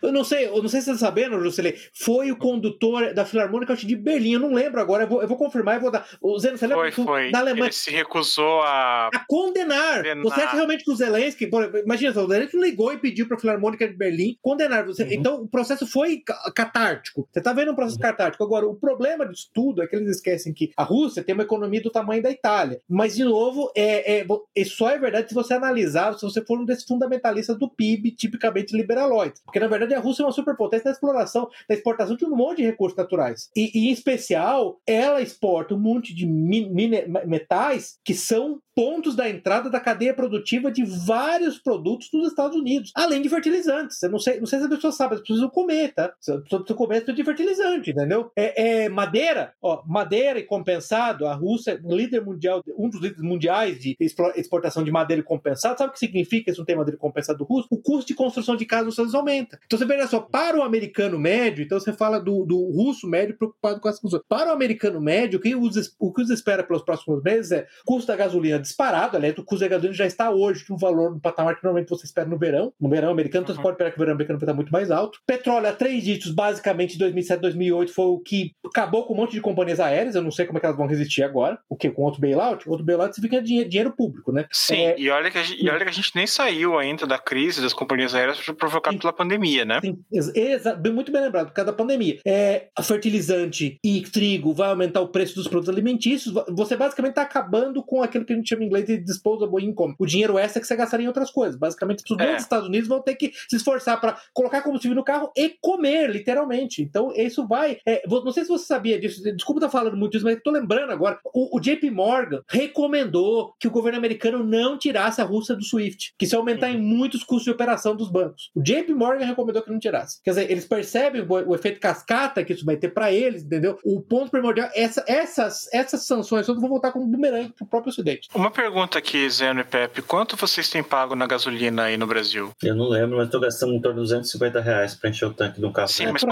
eu 0.03 0.13
não 0.13 0.25
sei, 0.25 0.47
eu 0.47 0.63
não 0.63 0.69
sei 0.69 0.81
se 0.81 0.87
você 0.87 0.93
está 0.93 1.07
sabendo, 1.07 1.37
Lucilei, 1.37 1.77
foi 1.93 2.31
o 2.31 2.37
condutor 2.37 3.13
da 3.13 3.25
Filarmônica 3.25 3.75
de 3.77 3.97
Berlim, 3.97 4.35
eu 4.35 4.41
não 4.41 4.53
lembro 4.53 4.81
agora, 4.81 5.05
eu 5.05 5.09
vou, 5.09 5.23
eu 5.23 5.29
vou 5.29 5.37
confirmar 5.37 5.77
e 5.77 5.81
vou 5.81 5.91
dar. 5.91 6.07
O 6.21 6.39
Zeno, 6.39 6.57
você 6.57 6.67
lembra? 6.67 6.93
Foi, 6.93 7.05
foi. 7.05 7.31
Na 7.31 7.41
Alemanha. 7.41 7.67
Ele 7.67 7.73
se 7.73 7.91
recusou 7.91 8.63
a. 8.63 9.09
A 9.13 9.25
condenar. 9.27 9.97
condenar. 9.99 10.23
Você 10.23 10.41
acha 10.41 10.57
realmente 10.57 10.85
que 10.85 10.91
o 10.91 10.97
Zelensky, 10.97 11.51
imagina, 11.85 12.11
o 12.23 12.29
Zelensky 12.29 12.59
ligou 12.59 12.93
e 12.93 12.99
pediu 12.99 13.27
para 13.27 13.37
a 13.37 13.41
Filarmônica 13.41 13.87
de 13.87 13.95
Berlim 13.95 14.37
condenar 14.41 14.85
você. 14.85 15.03
Uhum. 15.05 15.13
Então 15.13 15.43
o 15.43 15.49
processo 15.49 15.87
foi 15.87 16.23
catártico. 16.55 17.29
Você 17.33 17.39
está 17.39 17.53
vendo 17.53 17.73
um 17.73 17.75
processo 17.75 17.97
uhum. 17.97 18.03
catártico. 18.03 18.45
Agora, 18.45 18.67
o 18.67 18.75
problema 18.75 19.27
disso 19.27 19.51
tudo 19.53 19.83
é 19.83 19.87
que 19.87 19.97
eles 19.97 20.17
esquecem 20.17 20.44
que 20.53 20.73
a 20.77 20.83
Rússia 20.83 21.23
tem 21.23 21.35
uma 21.35 21.45
economia 21.45 21.83
do 21.83 21.91
tamanho 21.91 22.23
da 22.23 22.31
Itália. 22.31 22.81
Mas, 22.89 23.15
de 23.15 23.25
novo, 23.25 23.71
é, 23.77 24.21
é, 24.21 24.27
é 24.57 24.65
só 24.65 24.91
é 24.91 24.99
verdade 24.99 25.29
se 25.29 25.35
você 25.35 25.55
analisar, 25.55 26.15
se 26.15 26.23
você 26.23 26.45
for 26.45 26.59
um 26.59 26.65
desses 26.65 26.85
fundamentalistas 26.85 27.59
do 27.59 27.69
PIB, 27.69 28.13
tipicamente 28.13 28.77
liberaloides. 28.77 29.43
Porque, 29.45 29.61
na 29.61 29.69
verdade, 29.69 29.95
a 29.95 30.01
Rússia 30.01 30.23
é 30.23 30.27
uma 30.27 30.33
superpotência 30.33 30.85
da 30.85 30.93
exploração, 30.93 31.49
da 31.69 31.75
exportação 31.75 32.17
de 32.17 32.25
um 32.25 32.35
monte 32.35 32.59
de 32.59 32.65
recursos 32.65 32.97
naturais. 32.97 33.49
E, 33.57 33.71
e 33.75 33.89
em 33.89 33.93
especial, 33.93 34.81
ela 34.87 35.23
exporta 35.23 35.75
um 35.75 35.81
monte 35.81 36.15
de 36.15 36.27
metais 36.27 37.99
que 38.05 38.15
são 38.15 38.61
pontos 38.75 39.15
da 39.15 39.29
entrada 39.29 39.71
da 39.71 39.81
cadeia 39.81 40.15
produtiva 40.15 40.71
de 40.71 40.85
vários 40.85 41.59
produtos 41.59 42.09
dos 42.11 42.29
Estados 42.29 42.57
Unidos, 42.57 42.91
além 42.95 43.23
de 43.23 43.29
fertilizantes. 43.29 44.03
Eu 44.03 44.11
não 44.11 44.19
sei, 44.19 44.39
não 44.41 44.47
sei 44.47 44.59
se 44.59 44.65
as 44.65 44.71
pessoas 44.71 44.97
sabem, 44.97 45.17
as 45.17 45.23
precisam 45.23 45.49
comer, 45.49 45.93
tá? 45.95 46.13
As 46.19 46.41
precisam 46.43 46.77
comer 46.77 47.05
de 47.05 47.25
fertilizante, 47.25 47.91
entendeu? 47.91 48.31
É, 48.37 48.85
é, 48.85 48.89
madeira, 48.89 49.53
ó, 49.63 49.83
madeira 49.87 50.39
e 50.39 50.43
compensado, 50.43 51.27
a 51.27 51.35
Rússia 51.35 51.73
é 51.73 51.95
líder 51.95 52.25
mundial, 52.25 52.63
um 52.77 52.89
dos 52.89 53.01
líderes 53.01 53.23
mundiais 53.23 53.79
de 53.79 53.97
exportação 54.01 54.83
de 54.83 54.91
madeira 54.91 55.21
e 55.21 55.25
compensado. 55.25 55.79
Sabe 55.79 55.91
o 55.91 55.93
que 55.93 55.99
significa 55.99 56.51
isso 56.51 56.61
não 56.61 56.67
tem 56.67 56.77
madeira 56.77 56.99
compensado 56.99 57.39
do 57.39 57.45
russo? 57.45 57.69
O 57.71 57.81
custo 57.81 58.09
de 58.09 58.15
construção 58.15 58.57
de 58.57 58.65
casa 58.65 58.85
nos 58.85 58.95
Estados 58.95 59.15
aumenta. 59.15 59.59
Então 59.67 59.79
você 59.79 59.85
veja 59.85 60.07
só, 60.07 60.21
para 60.21 60.59
o 60.59 60.63
americano 60.63 61.19
médio, 61.19 61.65
então 61.65 61.79
você 61.79 61.93
fala 61.93 62.19
do, 62.19 62.45
do 62.45 62.71
russo 62.71 63.07
médio 63.07 63.37
preocupado 63.37 63.81
com 63.81 63.89
as 63.89 64.01
coisas. 64.01 64.21
Para 64.29 64.51
o 64.51 64.53
americano 64.53 65.01
médio, 65.01 65.39
o 65.39 65.43
que 65.43 65.55
os, 65.55 65.95
o 65.99 66.13
que 66.13 66.23
os 66.23 66.31
espera 66.31 66.63
pelos 66.63 66.83
próximos 66.83 67.23
meses 67.23 67.53
é 67.53 67.67
custo 67.85 68.09
da 68.09 68.17
gasolina 68.17 68.64
disparado, 68.65 69.17
aliás, 69.17 69.37
o 69.39 69.45
custo 69.45 69.65
da 69.65 69.69
gasolina 69.69 69.95
já 69.95 70.07
está 70.07 70.31
hoje 70.31 70.65
um 70.71 70.77
valor 70.77 71.13
no 71.13 71.21
patamar 71.21 71.57
que 71.57 71.63
normalmente 71.63 71.89
você 71.89 72.05
espera 72.05 72.29
no 72.29 72.39
verão, 72.39 72.73
no 72.81 72.89
verão 72.89 73.11
americano, 73.11 73.45
então 73.45 73.55
você 73.55 73.63
pode 73.63 73.75
esperar 73.75 73.91
que 73.91 73.97
o 73.97 74.01
verão 74.01 74.15
americano 74.15 74.39
vai 74.39 74.45
estar 74.45 74.55
muito 74.55 74.73
mais 74.73 74.91
alto. 74.91 75.21
Petróleo 75.27 75.69
a 75.69 75.73
três 75.73 76.03
dígitos, 76.03 76.33
basicamente, 76.33 76.97
em 76.97 76.99
2007, 76.99 77.41
2008, 77.41 77.93
foi 77.93 78.07
o 78.07 78.19
que 78.19 78.53
acabou 78.67 79.07
com 79.07 79.15
um 79.15 79.17
monte 79.17 79.33
de 79.33 79.41
companhias 79.41 79.79
aéreas, 79.79 80.15
eu 80.15 80.23
não 80.23 80.31
sei 80.31 80.47
como 80.47 80.59
é 80.59 80.61
que 80.61 80.67
elas 80.67 80.77
vão 80.77 80.87
resistir 80.87 81.23
agora, 81.23 81.59
o 81.69 81.77
que, 81.77 81.91
com 81.91 82.03
outro 82.03 82.21
bailout? 82.21 82.69
Outro 82.69 82.85
bailout 82.85 83.15
significa 83.15 83.43
dinheiro, 83.43 83.69
dinheiro 83.69 83.93
público, 83.93 84.33
né? 84.33 84.47
Sim, 84.51 84.77
é... 84.77 84.99
e, 84.99 85.11
olha 85.11 85.31
que 85.31 85.39
a 85.39 85.43
gente, 85.43 85.65
e 85.65 85.69
olha 85.69 85.85
que 85.85 85.91
a 85.91 85.95
gente 85.95 86.13
nem 86.15 86.27
saiu 86.27 86.79
ainda 86.79 87.07
da 87.07 87.19
crise 87.19 87.61
das 87.61 87.73
companhias 87.73 88.15
aéreas 88.15 88.41
provocada 88.41 88.99
pela 88.99 89.13
pandemia, 89.13 89.65
né? 89.65 89.81
Sim, 89.81 89.99
exa 90.13 90.81
muito 90.93 91.13
bem 91.13 91.23
lembrado, 91.23 91.47
por 91.49 91.55
causa 91.55 91.71
da 91.71 91.77
pandemia. 91.77 92.19
É, 92.27 92.69
fertilizante 92.83 93.79
e 93.85 94.03
trigo 94.03 94.53
vai 94.53 94.71
aumentar 94.71 95.01
o 95.01 95.09
preço 95.09 95.35
dos 95.35 95.49
produtos 95.49 95.73
alimentícios, 95.73 96.35
você 96.51 96.77
basicamente 96.77 97.13
está 97.13 97.23
acabando 97.23 97.83
com 97.83 98.03
aquilo 98.03 98.25
que 98.25 98.33
a 98.33 98.37
gente 98.37 98.49
chama 98.55 98.65
em 98.65 98.67
inglês 98.67 98.87
de 98.87 98.99
disposable 98.99 99.65
income, 99.65 99.95
o 99.99 100.07
dinheiro 100.07 100.39
extra 100.39 100.61
que 100.61 100.67
você 100.67 100.77
gastaria 100.77 101.05
em 101.05 101.09
outras 101.09 101.31
coisas. 101.31 101.57
Basicamente, 101.57 102.03
os 102.09 102.19
é. 102.19 102.37
Estados 102.37 102.69
Unidos 102.69 102.89
vão 102.89 103.01
ter 103.01 103.15
que 103.15 103.33
se 103.49 103.57
esforçar 103.57 104.01
para 104.01 104.17
colocar 104.33 104.63
combustível 104.63 104.95
no 104.95 105.05
carro 105.05 105.31
e 105.37 105.51
comer, 105.61 106.11
literalmente. 106.11 106.83
Então, 106.83 107.13
isso 107.15 107.47
vai. 107.47 107.79
É, 107.87 108.03
não 108.09 108.33
sei 108.33 108.45
se 108.45 108.49
você 108.49 108.65
sabia 108.65 108.99
disso, 108.99 109.23
desculpa 109.35 109.61
estar 109.61 109.71
falando 109.71 109.97
muito 109.97 110.17
isso, 110.17 110.25
mas 110.25 110.37
estou 110.37 110.53
lembrando 110.53 110.91
agora. 110.91 111.19
O, 111.33 111.57
o, 111.57 111.61
JP 111.61 111.91
Morgan 111.91 112.43
recomendou 112.49 113.55
que 113.59 113.69
o 113.69 113.71
governo 113.71 113.99
americano 113.99 114.45
não 114.45 114.79
tirasse 114.79 115.21
a 115.21 115.25
Rússia 115.25 115.55
do 115.55 115.63
SWIFT, 115.63 116.15
que 116.19 116.25
isso 116.25 116.35
ia 116.35 116.39
aumentar 116.39 116.69
uhum. 116.69 116.75
em 116.75 116.83
muitos 116.83 117.23
custos 117.23 117.45
de 117.45 117.51
operação 117.51 117.97
dos 117.97 118.11
bancos. 118.11 118.51
O 118.55 118.63
JP 118.63 118.93
Morgan 118.95 119.25
recomendou 119.25 119.63
que 119.63 119.71
não 119.71 119.79
tirasse. 119.79 120.23
Quer 120.23 120.31
dizer, 120.31 120.51
eles 120.51 120.67
percebem 120.67 121.23
o, 121.23 121.27
o 121.27 121.55
efeito 121.55 121.81
cascata 121.81 122.45
que 122.45 122.53
isso 122.53 122.65
vai 122.65 122.77
ter 122.77 122.89
para 122.89 123.13
eles, 123.13 123.43
entendeu? 123.43 123.79
O 123.85 124.01
ponto 124.01 124.31
primordial, 124.31 124.69
essa, 124.75 125.05
essas, 125.07 125.69
essas 125.73 126.07
sanções 126.07 126.47
todas 126.47 126.61
vão 126.61 126.71
voltar 126.71 126.93
como 126.93 127.07
bumerangue 127.07 127.53
para 127.53 127.65
o 127.65 127.69
próprio 127.69 127.91
Ocidente. 127.91 128.29
Uma 128.45 128.51
pergunta 128.51 128.99
aqui, 128.99 129.27
Zeno 129.31 129.61
e 129.61 129.65
Pepe: 129.65 130.03
quanto 130.03 130.37
vocês 130.37 130.69
têm 130.69 130.83
pago 130.83 131.15
na 131.15 131.27
gasolina 131.27 131.85
aí 131.85 131.97
no 131.97 132.07
Brasil? 132.07 132.53
Eu 132.63 132.77
não 132.77 132.91
lembro, 132.91 133.17
mas 133.17 133.29
estou 133.29 133.41
gastando 133.41 133.73
em 133.73 133.81
torno 133.81 133.97
de 133.97 134.03
250 134.03 134.61
reais 134.61 134.95
para 134.95 135.09
encher 135.09 135.25
o 135.25 135.33
tanque 135.33 135.63
do 135.63 135.73
carro. 135.73 135.89
Sim, 135.89 136.09
mas 136.13 136.23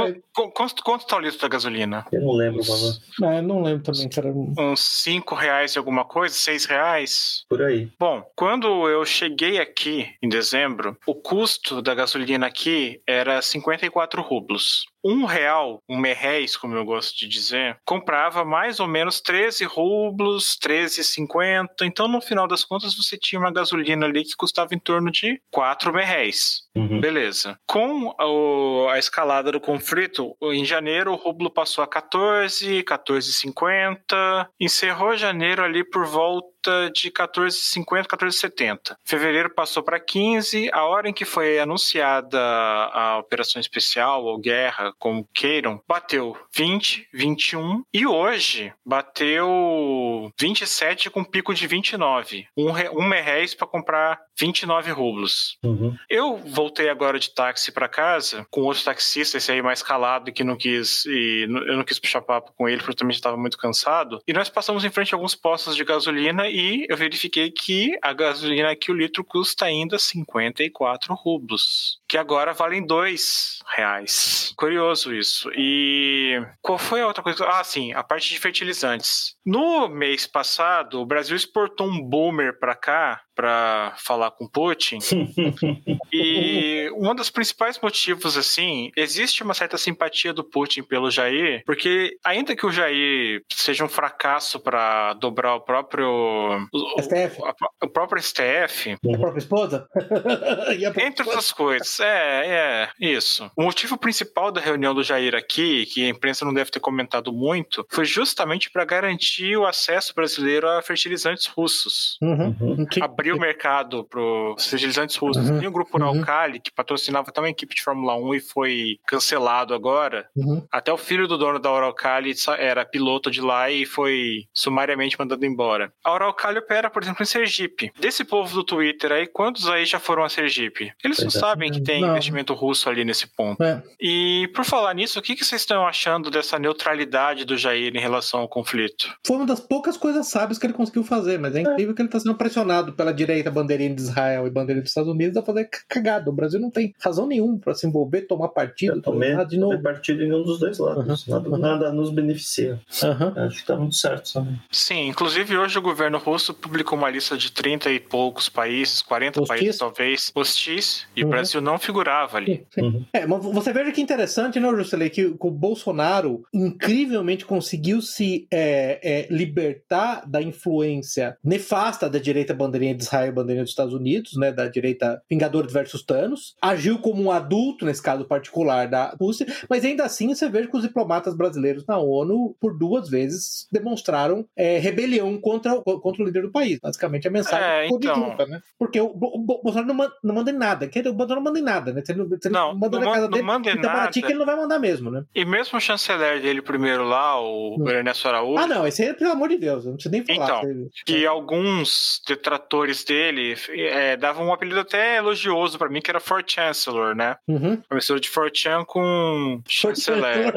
quanto, 0.52 0.84
quanto 0.84 1.06
tá 1.06 1.16
o 1.16 1.20
litro 1.20 1.40
da 1.40 1.48
gasolina? 1.48 2.04
Eu 2.12 2.20
não 2.20 2.32
lembro 2.32 2.60
o 2.60 2.64
valor. 2.64 2.92
É, 3.22 3.40
não 3.40 3.62
lembro 3.62 3.84
também, 3.84 4.10
cara. 4.10 4.28
Uns 4.28 4.80
5 4.80 5.34
reais 5.34 5.74
e 5.74 5.78
alguma 5.78 6.04
coisa? 6.04 6.34
6 6.34 6.66
reais? 6.66 7.44
Por 7.48 7.62
aí. 7.62 7.88
Bom, 7.98 8.22
quando 8.36 8.66
eu 8.90 9.06
cheguei 9.06 9.58
aqui 9.58 10.10
em 10.22 10.28
dezembro, 10.28 10.98
o 11.06 11.14
custo 11.14 11.80
da 11.80 11.94
gasolina 11.94 12.46
aqui 12.46 13.00
era 13.06 13.40
54 13.40 14.20
rublos 14.20 14.84
um 15.05 15.24
real, 15.24 15.82
um 15.88 15.98
merréis, 15.98 16.57
como 16.57 16.76
eu 16.76 16.84
gosto 16.84 17.18
de 17.18 17.28
dizer, 17.28 17.76
comprava 17.84 18.44
mais 18.44 18.80
ou 18.80 18.86
menos 18.86 19.20
13 19.20 19.64
rublos, 19.64 20.57
13,50. 20.62 21.68
Então, 21.82 22.09
no 22.09 22.20
final 22.20 22.46
das 22.46 22.64
contas, 22.64 22.94
você 22.94 23.16
tinha 23.16 23.40
uma 23.40 23.53
gasolina 23.53 24.07
ali 24.07 24.24
que 24.24 24.36
custava 24.36 24.74
em 24.74 24.78
torno 24.78 25.11
de 25.11 25.40
4 25.50 25.92
merréis. 25.92 26.62
Uhum. 26.74 27.00
Beleza. 27.00 27.59
Com 27.66 28.14
o, 28.18 28.88
a 28.88 28.98
escalada 28.98 29.53
do 29.53 29.61
conflito, 29.61 30.36
em 30.42 30.64
janeiro 30.64 31.12
o 31.12 31.16
rublo 31.16 31.50
passou 31.50 31.82
a 31.84 31.86
14, 31.86 32.82
14,50. 32.82 34.48
Encerrou 34.61 35.16
janeiro 35.16 35.62
ali 35.62 35.84
por 35.84 36.07
volta 36.07 36.51
de 36.92 37.10
14,50, 37.10 38.06
14,70. 38.06 38.96
Fevereiro 39.04 39.50
passou 39.54 39.82
para 39.82 39.98
15. 39.98 40.70
A 40.72 40.84
hora 40.84 41.08
em 41.08 41.12
que 41.12 41.24
foi 41.24 41.58
anunciada 41.58 42.38
a 42.40 43.18
operação 43.18 43.60
especial 43.60 44.24
ou 44.24 44.38
guerra, 44.38 44.92
como 44.98 45.28
queiram, 45.34 45.80
bateu 45.88 46.36
20, 46.54 47.08
21 47.12 47.82
e 47.92 48.06
hoje 48.06 48.72
bateu 48.84 50.32
27 50.38 51.10
com 51.10 51.24
pico 51.24 51.54
de 51.54 51.66
29. 51.66 52.46
Um, 52.56 52.70
um 52.98 53.06
merréis 53.06 53.54
para 53.54 53.66
comprar 53.66 54.20
29 54.38 54.90
rublos. 54.90 55.58
Uhum. 55.62 55.96
Eu 56.08 56.36
voltei 56.36 56.88
agora 56.88 57.18
de 57.18 57.30
táxi 57.30 57.70
para 57.70 57.88
casa 57.88 58.46
com 58.50 58.62
outro 58.62 58.84
taxista, 58.84 59.36
esse 59.36 59.52
aí 59.52 59.62
mais 59.62 59.82
calado 59.82 60.32
que 60.32 60.44
não 60.44 60.56
quis 60.56 61.04
e 61.06 61.46
eu 61.48 61.76
não 61.76 61.84
quis 61.84 61.98
puxar 61.98 62.20
papo 62.20 62.52
com 62.56 62.68
ele 62.68 62.82
porque 62.82 62.96
também 62.96 63.14
estava 63.14 63.36
muito 63.36 63.58
cansado. 63.58 64.20
E 64.26 64.32
nós 64.32 64.48
passamos 64.48 64.84
em 64.84 64.90
frente 64.90 65.14
a 65.14 65.16
alguns 65.16 65.34
postos 65.34 65.76
de 65.76 65.84
gasolina 65.84 66.48
e 66.53 66.86
eu 66.88 66.96
verifiquei 66.96 67.50
que 67.50 67.98
a 68.03 68.12
gasolina 68.12 68.70
aqui 68.70 68.90
o 68.90 68.94
litro 68.94 69.24
custa 69.24 69.64
ainda 69.64 69.98
54 69.98 71.14
rublos, 71.14 71.98
que 72.07 72.18
agora 72.18 72.53
valem 72.53 72.84
2 72.86 73.61
reais. 73.74 74.53
Curioso 74.57 75.14
isso. 75.14 75.50
E 75.57 76.40
qual 76.61 76.78
foi 76.78 77.00
a 77.00 77.07
outra 77.07 77.22
coisa? 77.22 77.44
Ah, 77.46 77.64
sim, 77.64 77.92
a 77.92 78.03
parte 78.03 78.28
de 78.28 78.38
fertilizantes. 78.38 79.34
No 79.44 79.88
mês 79.88 80.26
passado, 80.26 81.00
o 81.00 81.07
Brasil 81.07 81.34
exportou 81.34 81.88
um 81.88 82.00
boomer 82.00 82.59
para 82.59 82.74
cá 82.74 83.22
para 83.34 83.94
falar 83.98 84.30
com 84.32 84.46
Putin. 84.46 84.98
e 86.12 86.61
um 86.90 87.14
dos 87.14 87.30
principais 87.30 87.78
motivos, 87.80 88.36
assim, 88.36 88.90
existe 88.96 89.42
uma 89.42 89.54
certa 89.54 89.78
simpatia 89.78 90.32
do 90.32 90.44
Putin 90.44 90.82
pelo 90.82 91.10
Jair, 91.10 91.62
porque 91.64 92.16
ainda 92.24 92.56
que 92.56 92.66
o 92.66 92.72
Jair 92.72 93.42
seja 93.52 93.84
um 93.84 93.88
fracasso 93.88 94.60
para 94.60 95.14
dobrar 95.14 95.56
o 95.56 95.60
próprio 95.60 96.68
STF. 97.00 97.40
O, 97.40 97.86
o 97.86 97.88
próprio 97.88 98.22
STF, 98.22 98.92
a 98.92 99.18
própria 99.18 99.38
esposa, 99.38 99.86
entre 100.98 101.26
outras 101.26 101.52
coisas, 101.52 102.00
é, 102.00 102.46
é 102.46 102.88
isso. 102.98 103.50
O 103.56 103.62
motivo 103.62 103.96
principal 103.96 104.50
da 104.50 104.60
reunião 104.60 104.94
do 104.94 105.02
Jair 105.02 105.34
aqui, 105.34 105.86
que 105.86 106.04
a 106.04 106.08
imprensa 106.08 106.44
não 106.44 106.54
deve 106.54 106.70
ter 106.70 106.80
comentado 106.80 107.32
muito, 107.32 107.86
foi 107.90 108.04
justamente 108.04 108.70
para 108.70 108.84
garantir 108.84 109.56
o 109.56 109.66
acesso 109.66 110.14
brasileiro 110.14 110.68
a 110.68 110.82
fertilizantes 110.82 111.46
russos. 111.46 112.18
Uhum. 112.20 112.56
uhum. 112.60 112.86
Que, 112.86 113.02
abrir 113.02 113.32
o 113.32 113.40
mercado 113.40 114.04
para 114.04 114.20
os 114.20 114.66
fertilizantes 114.66 115.16
russos. 115.16 115.48
Uhum. 115.48 115.58
Tem 115.58 115.68
o 115.68 115.72
grupo 115.72 115.98
uhum. 115.98 116.04
Alcali, 116.04 116.60
que 116.60 116.71
patrocinava 116.74 117.30
até 117.30 117.40
uma 117.40 117.50
equipe 117.50 117.74
de 117.74 117.82
Fórmula 117.82 118.16
1 118.16 118.34
e 118.34 118.40
foi 118.40 118.98
cancelado 119.06 119.74
agora. 119.74 120.28
Uhum. 120.36 120.66
Até 120.70 120.92
o 120.92 120.96
filho 120.96 121.28
do 121.28 121.38
dono 121.38 121.58
da 121.58 121.70
Araucália 121.70 122.32
era 122.58 122.84
piloto 122.84 123.30
de 123.30 123.40
lá 123.40 123.70
e 123.70 123.84
foi 123.84 124.46
sumariamente 124.52 125.18
mandado 125.18 125.44
embora. 125.44 125.92
A 126.04 126.12
Araucália 126.12 126.60
opera, 126.60 126.90
por 126.90 127.02
exemplo, 127.02 127.22
em 127.22 127.26
Sergipe. 127.26 127.92
Desse 127.98 128.24
povo 128.24 128.54
do 128.54 128.64
Twitter 128.64 129.12
aí, 129.12 129.26
quantos 129.26 129.68
aí 129.68 129.84
já 129.84 129.98
foram 129.98 130.24
a 130.24 130.28
Sergipe? 130.28 130.92
Eles 131.04 131.22
não 131.22 131.30
sabem 131.30 131.70
que 131.70 131.80
tem 131.80 132.00
não. 132.00 132.10
investimento 132.10 132.54
russo 132.54 132.88
ali 132.88 133.04
nesse 133.04 133.26
ponto. 133.26 133.62
É. 133.62 133.82
E 134.00 134.48
por 134.54 134.64
falar 134.64 134.94
nisso, 134.94 135.18
o 135.18 135.22
que, 135.22 135.34
que 135.34 135.44
vocês 135.44 135.62
estão 135.62 135.86
achando 135.86 136.30
dessa 136.30 136.58
neutralidade 136.58 137.44
do 137.44 137.56
Jair 137.56 137.94
em 137.94 138.00
relação 138.00 138.40
ao 138.40 138.48
conflito? 138.48 139.14
Foi 139.26 139.36
uma 139.36 139.46
das 139.46 139.60
poucas 139.60 139.96
coisas 139.96 140.28
sábias 140.28 140.58
que 140.58 140.66
ele 140.66 140.72
conseguiu 140.72 141.04
fazer, 141.04 141.38
mas 141.38 141.54
é, 141.54 141.58
é. 141.58 141.62
incrível 141.62 141.94
que 141.94 142.02
ele 142.02 142.08
está 142.08 142.20
sendo 142.20 142.34
pressionado 142.34 142.92
pela 142.92 143.12
direita, 143.12 143.50
bandeirinha 143.50 143.94
de 143.94 144.02
Israel 144.02 144.46
e 144.46 144.50
bandeirinha 144.50 144.82
dos 144.82 144.90
Estados 144.90 145.10
Unidos 145.10 145.36
a 145.36 145.42
fazer 145.42 145.68
cagada. 145.88 146.30
O 146.30 146.32
Brasil 146.32 146.61
não 146.62 146.70
tem 146.70 146.94
razão 147.00 147.26
nenhuma 147.26 147.58
para 147.58 147.74
se 147.74 147.86
envolver, 147.86 148.22
tomar 148.22 148.48
partido, 148.48 149.00
tomar 149.02 149.28
nada 149.30 149.44
de 149.44 149.58
novo. 149.58 149.82
partido 149.82 150.22
em 150.22 150.28
nenhum 150.28 150.42
dos 150.42 150.58
dois 150.58 150.78
lados. 150.78 151.26
Uhum. 151.26 151.34
Nada, 151.34 151.48
uhum. 151.48 151.58
nada, 151.58 151.92
nos 151.92 152.10
beneficia. 152.10 152.80
Uhum. 153.02 153.44
Acho 153.44 153.56
que 153.56 153.60
está 153.62 153.76
muito 153.76 153.94
certo 153.94 154.32
também. 154.32 154.60
Sim, 154.70 155.08
inclusive 155.08 155.56
hoje 155.56 155.78
o 155.78 155.82
governo 155.82 156.18
russo 156.18 156.54
publicou 156.54 156.96
uma 156.96 157.10
lista 157.10 157.36
de 157.36 157.50
30 157.50 157.90
e 157.90 158.00
poucos 158.00 158.48
países, 158.48 159.02
40 159.02 159.40
hostis? 159.40 159.48
países 159.48 159.78
talvez, 159.78 160.32
hostis, 160.34 161.06
e 161.16 161.22
o 161.22 161.26
uhum. 161.26 161.30
Brasil 161.30 161.60
não 161.60 161.78
figurava 161.78 162.36
ali. 162.36 162.64
Uhum. 162.76 163.04
É, 163.12 163.26
mas 163.26 163.42
você 163.44 163.72
veja 163.72 163.92
que 163.92 164.00
interessante, 164.00 164.60
né, 164.60 164.68
Juscelê, 164.70 165.10
que, 165.10 165.30
que 165.30 165.46
o 165.46 165.50
Bolsonaro 165.50 166.44
incrivelmente 166.52 167.44
conseguiu 167.44 168.00
se 168.00 168.46
é, 168.50 169.00
é, 169.02 169.26
libertar 169.30 170.24
da 170.26 170.40
influência 170.40 171.36
nefasta 171.42 172.08
da 172.08 172.18
direita 172.18 172.54
bandeirinha 172.54 172.94
de 172.94 173.02
Israel 173.02 173.28
e 173.28 173.32
bandeirinha 173.32 173.64
dos 173.64 173.72
Estados 173.72 173.94
Unidos, 173.94 174.36
né, 174.36 174.52
da 174.52 174.68
direita 174.68 175.22
Vingadores 175.28 175.72
versus 175.72 176.02
Thanos, 176.02 176.51
agiu 176.61 176.98
como 176.98 177.22
um 177.22 177.30
adulto, 177.30 177.84
nesse 177.84 178.03
caso 178.03 178.24
particular 178.24 178.88
da 178.88 179.14
Rússia, 179.20 179.46
mas 179.68 179.84
ainda 179.84 180.05
assim 180.05 180.34
você 180.34 180.48
veja 180.48 180.68
que 180.68 180.76
os 180.76 180.82
diplomatas 180.82 181.36
brasileiros 181.36 181.86
na 181.86 181.98
ONU, 181.98 182.55
por 182.61 182.76
duas 182.76 183.09
vezes, 183.09 183.66
demonstraram 183.70 184.46
é, 184.57 184.78
rebelião 184.78 185.38
contra, 185.38 185.80
contra 185.80 186.22
o 186.22 186.26
líder 186.26 186.42
do 186.42 186.53
país. 186.53 186.78
Basicamente 186.80 187.28
a 187.28 187.30
mensagem 187.30 187.66
é, 187.66 187.82
ficou 187.84 187.98
então... 187.98 188.14
junta, 188.14 188.46
né? 188.46 188.61
Porque 188.78 189.00
o, 189.00 189.09
Bolsonaro 189.12 189.86
não, 189.86 189.94
manda, 189.94 190.12
não 190.22 190.34
manda 190.34 190.50
em 190.50 190.57
nada. 190.57 190.86
O 190.86 191.12
Bolsonaro 191.12 191.36
não 191.36 191.42
manda 191.42 191.59
em 191.59 191.62
nada, 191.62 191.92
né? 191.92 192.03
Ele, 192.09 192.28
se 192.40 192.48
ele 192.48 192.55
não, 192.55 192.74
manda 192.74 192.98
não, 192.98 193.07
na 193.07 193.12
casa 193.12 193.22
não 193.22 193.30
dele, 193.30 193.42
manda 193.42 193.70
em 193.70 193.80
nada. 193.80 194.11
que 194.11 194.24
ele 194.24 194.34
não 194.34 194.46
vai 194.46 194.57
mandar 194.57 194.78
mesmo, 194.78 195.11
né? 195.11 195.24
E 195.34 195.44
mesmo 195.44 195.78
o 195.78 195.80
chanceler 195.80 196.40
dele 196.40 196.62
primeiro 196.62 197.05
lá, 197.05 197.40
o 197.40 197.76
hum. 197.78 197.88
Ernesto 197.88 198.28
Araújo... 198.28 198.62
Ah, 198.62 198.66
não, 198.66 198.86
esse 198.86 199.03
aí, 199.03 199.14
pelo 199.14 199.32
amor 199.32 199.48
de 199.48 199.59
Deus, 199.59 199.84
não 199.84 199.94
precisa 199.94 200.12
nem 200.12 200.24
falar. 200.24 200.64
Então, 200.64 200.88
que 201.05 201.26
alguns 201.26 202.20
detratores 202.26 203.05
dele 203.05 203.55
é, 203.70 204.16
davam 204.16 204.46
um 204.46 204.53
apelido 204.53 204.80
até 204.80 205.16
elogioso 205.16 205.78
pra 205.78 205.88
mim, 205.88 206.00
que 206.00 206.11
era 206.11 206.20
For 206.43 206.45
Chancellor, 206.47 207.14
né? 207.14 207.36
Uhum. 207.47 207.82
Uma 207.90 207.97
mistura 207.97 208.20
de 208.20 208.28
Fortran 208.28 208.84
com 208.84 209.62
chanceler. 209.68 210.53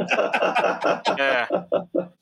é. 1.20 1.48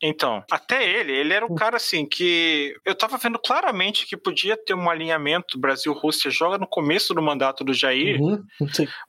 Então, 0.01 0.43
até 0.51 0.87
ele, 0.87 1.13
ele 1.13 1.33
era 1.33 1.45
um 1.45 1.55
cara 1.55 1.77
assim 1.77 2.05
que 2.05 2.75
eu 2.85 2.93
tava 2.93 3.17
vendo 3.17 3.39
claramente 3.39 4.05
que 4.05 4.17
podia 4.17 4.57
ter 4.57 4.73
um 4.73 4.89
alinhamento 4.89 5.57
Brasil-Rússia 5.57 6.29
joga 6.29 6.57
no 6.57 6.67
começo 6.67 7.13
do 7.13 7.21
mandato 7.21 7.63
do 7.63 7.73
Jair, 7.73 8.21
uhum. 8.21 8.43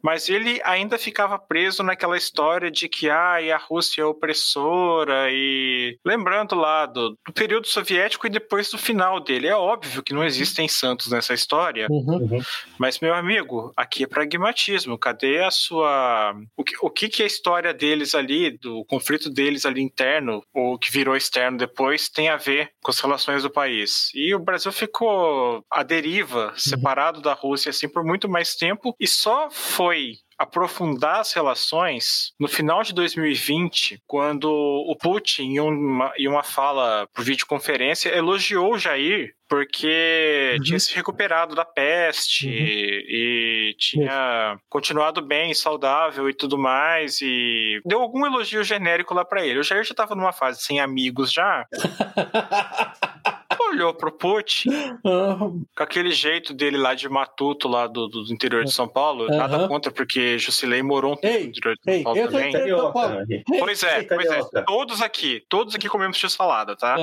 mas 0.03 0.29
ele 0.29 0.61
ainda 0.65 0.97
ficava 0.97 1.39
preso 1.39 1.83
naquela 1.83 2.17
história 2.17 2.71
de 2.71 2.89
que 2.89 3.11
ah, 3.11 3.41
e 3.41 3.51
a 3.51 3.57
Rússia 3.57 4.03
é 4.03 4.05
opressora 4.05 5.29
e 5.31 5.99
lembrando 6.05 6.55
lá 6.55 6.87
do, 6.87 7.11
do 7.27 7.33
período 7.33 7.67
soviético 7.67 8.27
e 8.27 8.31
depois 8.31 8.71
do 8.71 8.79
final 8.79 9.19
dele. 9.19 9.49
É 9.49 9.57
óbvio 9.57 10.03
que 10.03 10.15
não 10.15 10.23
existem 10.23 10.69
santos 10.69 11.11
nessa 11.11 11.35
história, 11.35 11.89
uhum. 11.91 12.19
uhum. 12.19 12.43
mas 12.79 13.01
meu 13.01 13.15
amigo, 13.15 13.73
aqui 13.77 14.05
é 14.05 14.07
pragmatismo. 14.45 14.99
Cadê 14.99 15.41
a 15.41 15.51
sua 15.51 16.35
o 16.57 16.63
que, 16.63 16.75
o 16.83 16.91
que 16.91 17.09
que 17.09 17.23
a 17.23 17.27
história 17.27 17.73
deles 17.73 18.15
ali, 18.15 18.57
do 18.59 18.85
conflito 18.85 19.31
deles 19.31 19.65
ali 19.65 19.81
interno, 19.81 20.43
ou 20.53 20.79
que 20.79 20.91
virou 20.91 21.17
externo 21.17 21.57
depois, 21.57 22.09
tem 22.09 22.29
a 22.29 22.37
ver 22.37 22.71
com 22.83 22.91
as 22.91 23.01
relações 23.01 23.43
do 23.43 23.51
país? 23.51 24.11
E 24.15 24.35
o 24.35 24.39
Brasil 24.39 24.73
ficou 24.73 25.65
à 25.71 25.83
deriva, 25.83 26.49
uhum. 26.49 26.59
separado 26.59 27.23
da 27.23 27.33
Rússia 27.33 27.71
assim 27.71 27.89
por 27.89 28.05
muito 28.05 28.29
mais 28.29 28.55
tempo 28.55 28.95
e 29.01 29.07
só 29.07 29.49
foi 29.51 30.15
aprofundar 30.39 31.21
as 31.21 31.33
relações 31.33 32.33
no 32.39 32.49
final 32.49 32.83
de 32.83 32.93
2020, 32.93 34.03
quando 34.07 34.51
o 34.51 34.97
Putin, 34.97 35.43
em 35.43 35.61
uma, 35.61 36.13
em 36.17 36.29
uma 36.29 36.43
fala 36.43 37.09
por 37.15 37.25
videoconferência, 37.25 38.15
elogiou 38.15 38.75
o 38.75 38.79
Jair 38.79 39.35
porque 39.49 40.55
uhum. 40.57 40.63
tinha 40.63 40.81
se 40.81 40.95
recuperado 40.95 41.55
da 41.55 41.65
peste 41.65 42.47
uhum. 42.47 42.53
e 42.53 43.77
tinha 43.79 44.59
continuado 44.69 45.21
bem, 45.21 45.55
saudável 45.55 46.29
e 46.29 46.35
tudo 46.35 46.59
mais 46.59 47.21
e 47.21 47.81
deu 47.85 48.01
algum 48.01 48.27
elogio 48.27 48.65
genérico 48.65 49.15
lá 49.15 49.25
para 49.25 49.45
ele. 49.47 49.61
O 49.61 49.63
Jair 49.63 49.85
já 49.85 49.95
tava 49.95 50.15
numa 50.15 50.33
fase 50.33 50.63
sem 50.63 50.81
amigos 50.81 51.33
já. 51.33 51.67
olhou 53.75 53.95
pro 53.95 54.13
Putin 54.13 54.71
uhum. 55.05 55.65
com 55.77 55.83
aquele 55.83 56.13
jeito 56.13 56.55
dele 56.55 56.77
lá 56.77 56.95
de 56.95 57.09
matuto 57.09 57.69
lá 57.69 57.87
do, 57.87 58.09
do 58.09 58.33
interior 58.33 58.65
de 58.65 58.73
São 58.73 58.89
Paulo, 58.89 59.27
uhum. 59.29 59.37
nada 59.37 59.69
contra 59.69 59.93
porque 59.93 60.39
Jusilei 60.39 60.83
morou 60.83 61.13
um 61.13 61.17
tempo 61.17 61.45
no 61.45 61.49
interior 61.51 61.77
de 61.77 61.93
São 61.93 62.03
Paulo 62.03 62.19
eu 62.19 62.31
também. 62.31 62.53
Carioca, 62.53 63.27
pois 63.59 63.83
é, 63.83 64.03
pois 64.03 64.27
é, 64.27 64.63
todos 64.67 65.03
aqui, 65.03 65.45
todos 65.49 65.75
aqui 65.75 65.89
comemos 65.89 66.17
x-salada, 66.17 66.77
tá? 66.77 66.97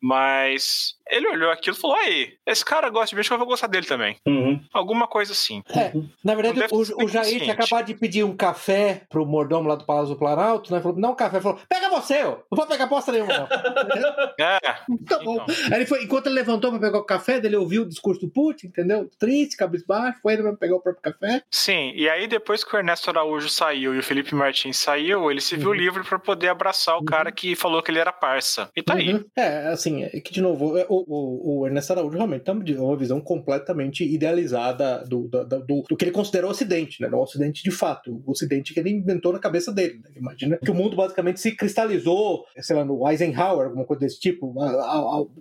Mas 0.00 0.94
ele 1.12 1.28
olhou 1.28 1.50
aquilo 1.50 1.76
e 1.76 1.80
falou: 1.80 1.96
aí, 1.96 2.34
esse 2.46 2.64
cara 2.64 2.88
gosta 2.88 3.10
de 3.10 3.16
bicho, 3.16 3.32
eu 3.32 3.38
vou 3.38 3.46
gostar 3.46 3.66
dele 3.66 3.86
também. 3.86 4.16
Uhum. 4.26 4.58
Alguma 4.72 5.06
coisa 5.06 5.32
assim. 5.32 5.62
É, 5.76 5.92
na 6.24 6.34
verdade, 6.34 6.60
o, 6.72 7.04
o 7.04 7.08
Jair 7.08 7.40
tinha 7.40 7.52
acabado 7.52 7.86
de 7.86 7.94
pedir 7.94 8.24
um 8.24 8.34
café 8.34 9.02
pro 9.10 9.26
mordomo 9.26 9.68
lá 9.68 9.74
do 9.74 9.84
Palácio 9.84 10.14
do 10.14 10.18
Planalto, 10.18 10.72
né? 10.72 10.80
Falou: 10.80 10.98
não, 10.98 11.12
um 11.12 11.14
café. 11.14 11.40
Falou: 11.40 11.60
pega 11.68 11.90
você, 11.90 12.22
eu. 12.22 12.42
não 12.50 12.56
vou 12.56 12.66
pegar 12.66 12.86
bosta 12.86 13.12
nenhuma, 13.12 13.32
não. 13.36 13.44
é. 14.40 14.58
Tá 15.06 15.18
bom. 15.22 15.34
Então. 15.34 15.46
Aí 15.70 15.74
ele 15.74 15.86
foi, 15.86 16.02
enquanto 16.02 16.26
ele 16.26 16.36
levantou 16.36 16.70
pra 16.70 16.80
pegar 16.80 16.98
o 16.98 17.04
café, 17.04 17.36
ele 17.36 17.56
ouviu 17.56 17.82
o 17.82 17.88
discurso 17.88 18.22
do 18.22 18.32
Putin, 18.32 18.68
entendeu? 18.68 19.10
Triste, 19.18 19.56
cabisbaixo, 19.56 20.18
foi 20.22 20.32
ele 20.32 20.42
pra 20.42 20.52
pegar 20.54 20.76
o 20.76 20.80
próprio 20.80 21.12
café. 21.12 21.42
Sim, 21.50 21.92
e 21.94 22.08
aí 22.08 22.26
depois 22.26 22.64
que 22.64 22.74
o 22.74 22.78
Ernesto 22.78 23.10
Araújo 23.10 23.48
saiu 23.48 23.94
e 23.94 23.98
o 23.98 24.02
Felipe 24.02 24.34
Martins 24.34 24.78
saiu, 24.78 25.30
ele 25.30 25.40
se 25.40 25.56
viu 25.56 25.68
uhum. 25.68 25.74
livre 25.74 26.02
pra 26.04 26.18
poder 26.18 26.48
abraçar 26.48 26.96
o 26.96 27.00
uhum. 27.00 27.04
cara 27.04 27.30
que 27.30 27.54
falou 27.54 27.82
que 27.82 27.90
ele 27.90 27.98
era 27.98 28.12
parça. 28.12 28.70
E 28.74 28.82
tá 28.82 28.94
uhum. 28.94 29.00
aí. 29.00 29.24
É, 29.36 29.68
assim, 29.68 30.04
é 30.04 30.20
que 30.20 30.32
de 30.32 30.40
novo, 30.40 30.74
o, 30.88 31.01
o, 31.06 31.60
o 31.60 31.66
Ernesto 31.66 31.92
Araújo 31.92 32.16
realmente 32.16 32.42
tem 32.42 32.76
uma 32.78 32.96
visão 32.96 33.20
completamente 33.20 34.04
idealizada 34.04 35.04
do, 35.04 35.28
do, 35.28 35.44
do, 35.44 35.82
do 35.88 35.96
que 35.96 36.04
ele 36.04 36.12
considera 36.12 36.46
o 36.46 36.50
Ocidente, 36.50 37.00
né? 37.00 37.08
O 37.08 37.22
Ocidente 37.22 37.62
de 37.62 37.70
fato, 37.70 38.22
o 38.26 38.30
Ocidente 38.30 38.72
que 38.74 38.80
ele 38.80 38.90
inventou 38.90 39.32
na 39.32 39.38
cabeça 39.38 39.72
dele. 39.72 40.00
Né? 40.02 40.10
Imagina 40.16 40.56
que 40.56 40.70
o 40.70 40.74
mundo 40.74 40.96
basicamente 40.96 41.40
se 41.40 41.52
cristalizou, 41.52 42.44
sei 42.58 42.76
lá, 42.76 42.84
no 42.84 43.08
Eisenhower, 43.08 43.66
alguma 43.66 43.84
coisa 43.84 44.00
desse 44.00 44.20
tipo, 44.20 44.54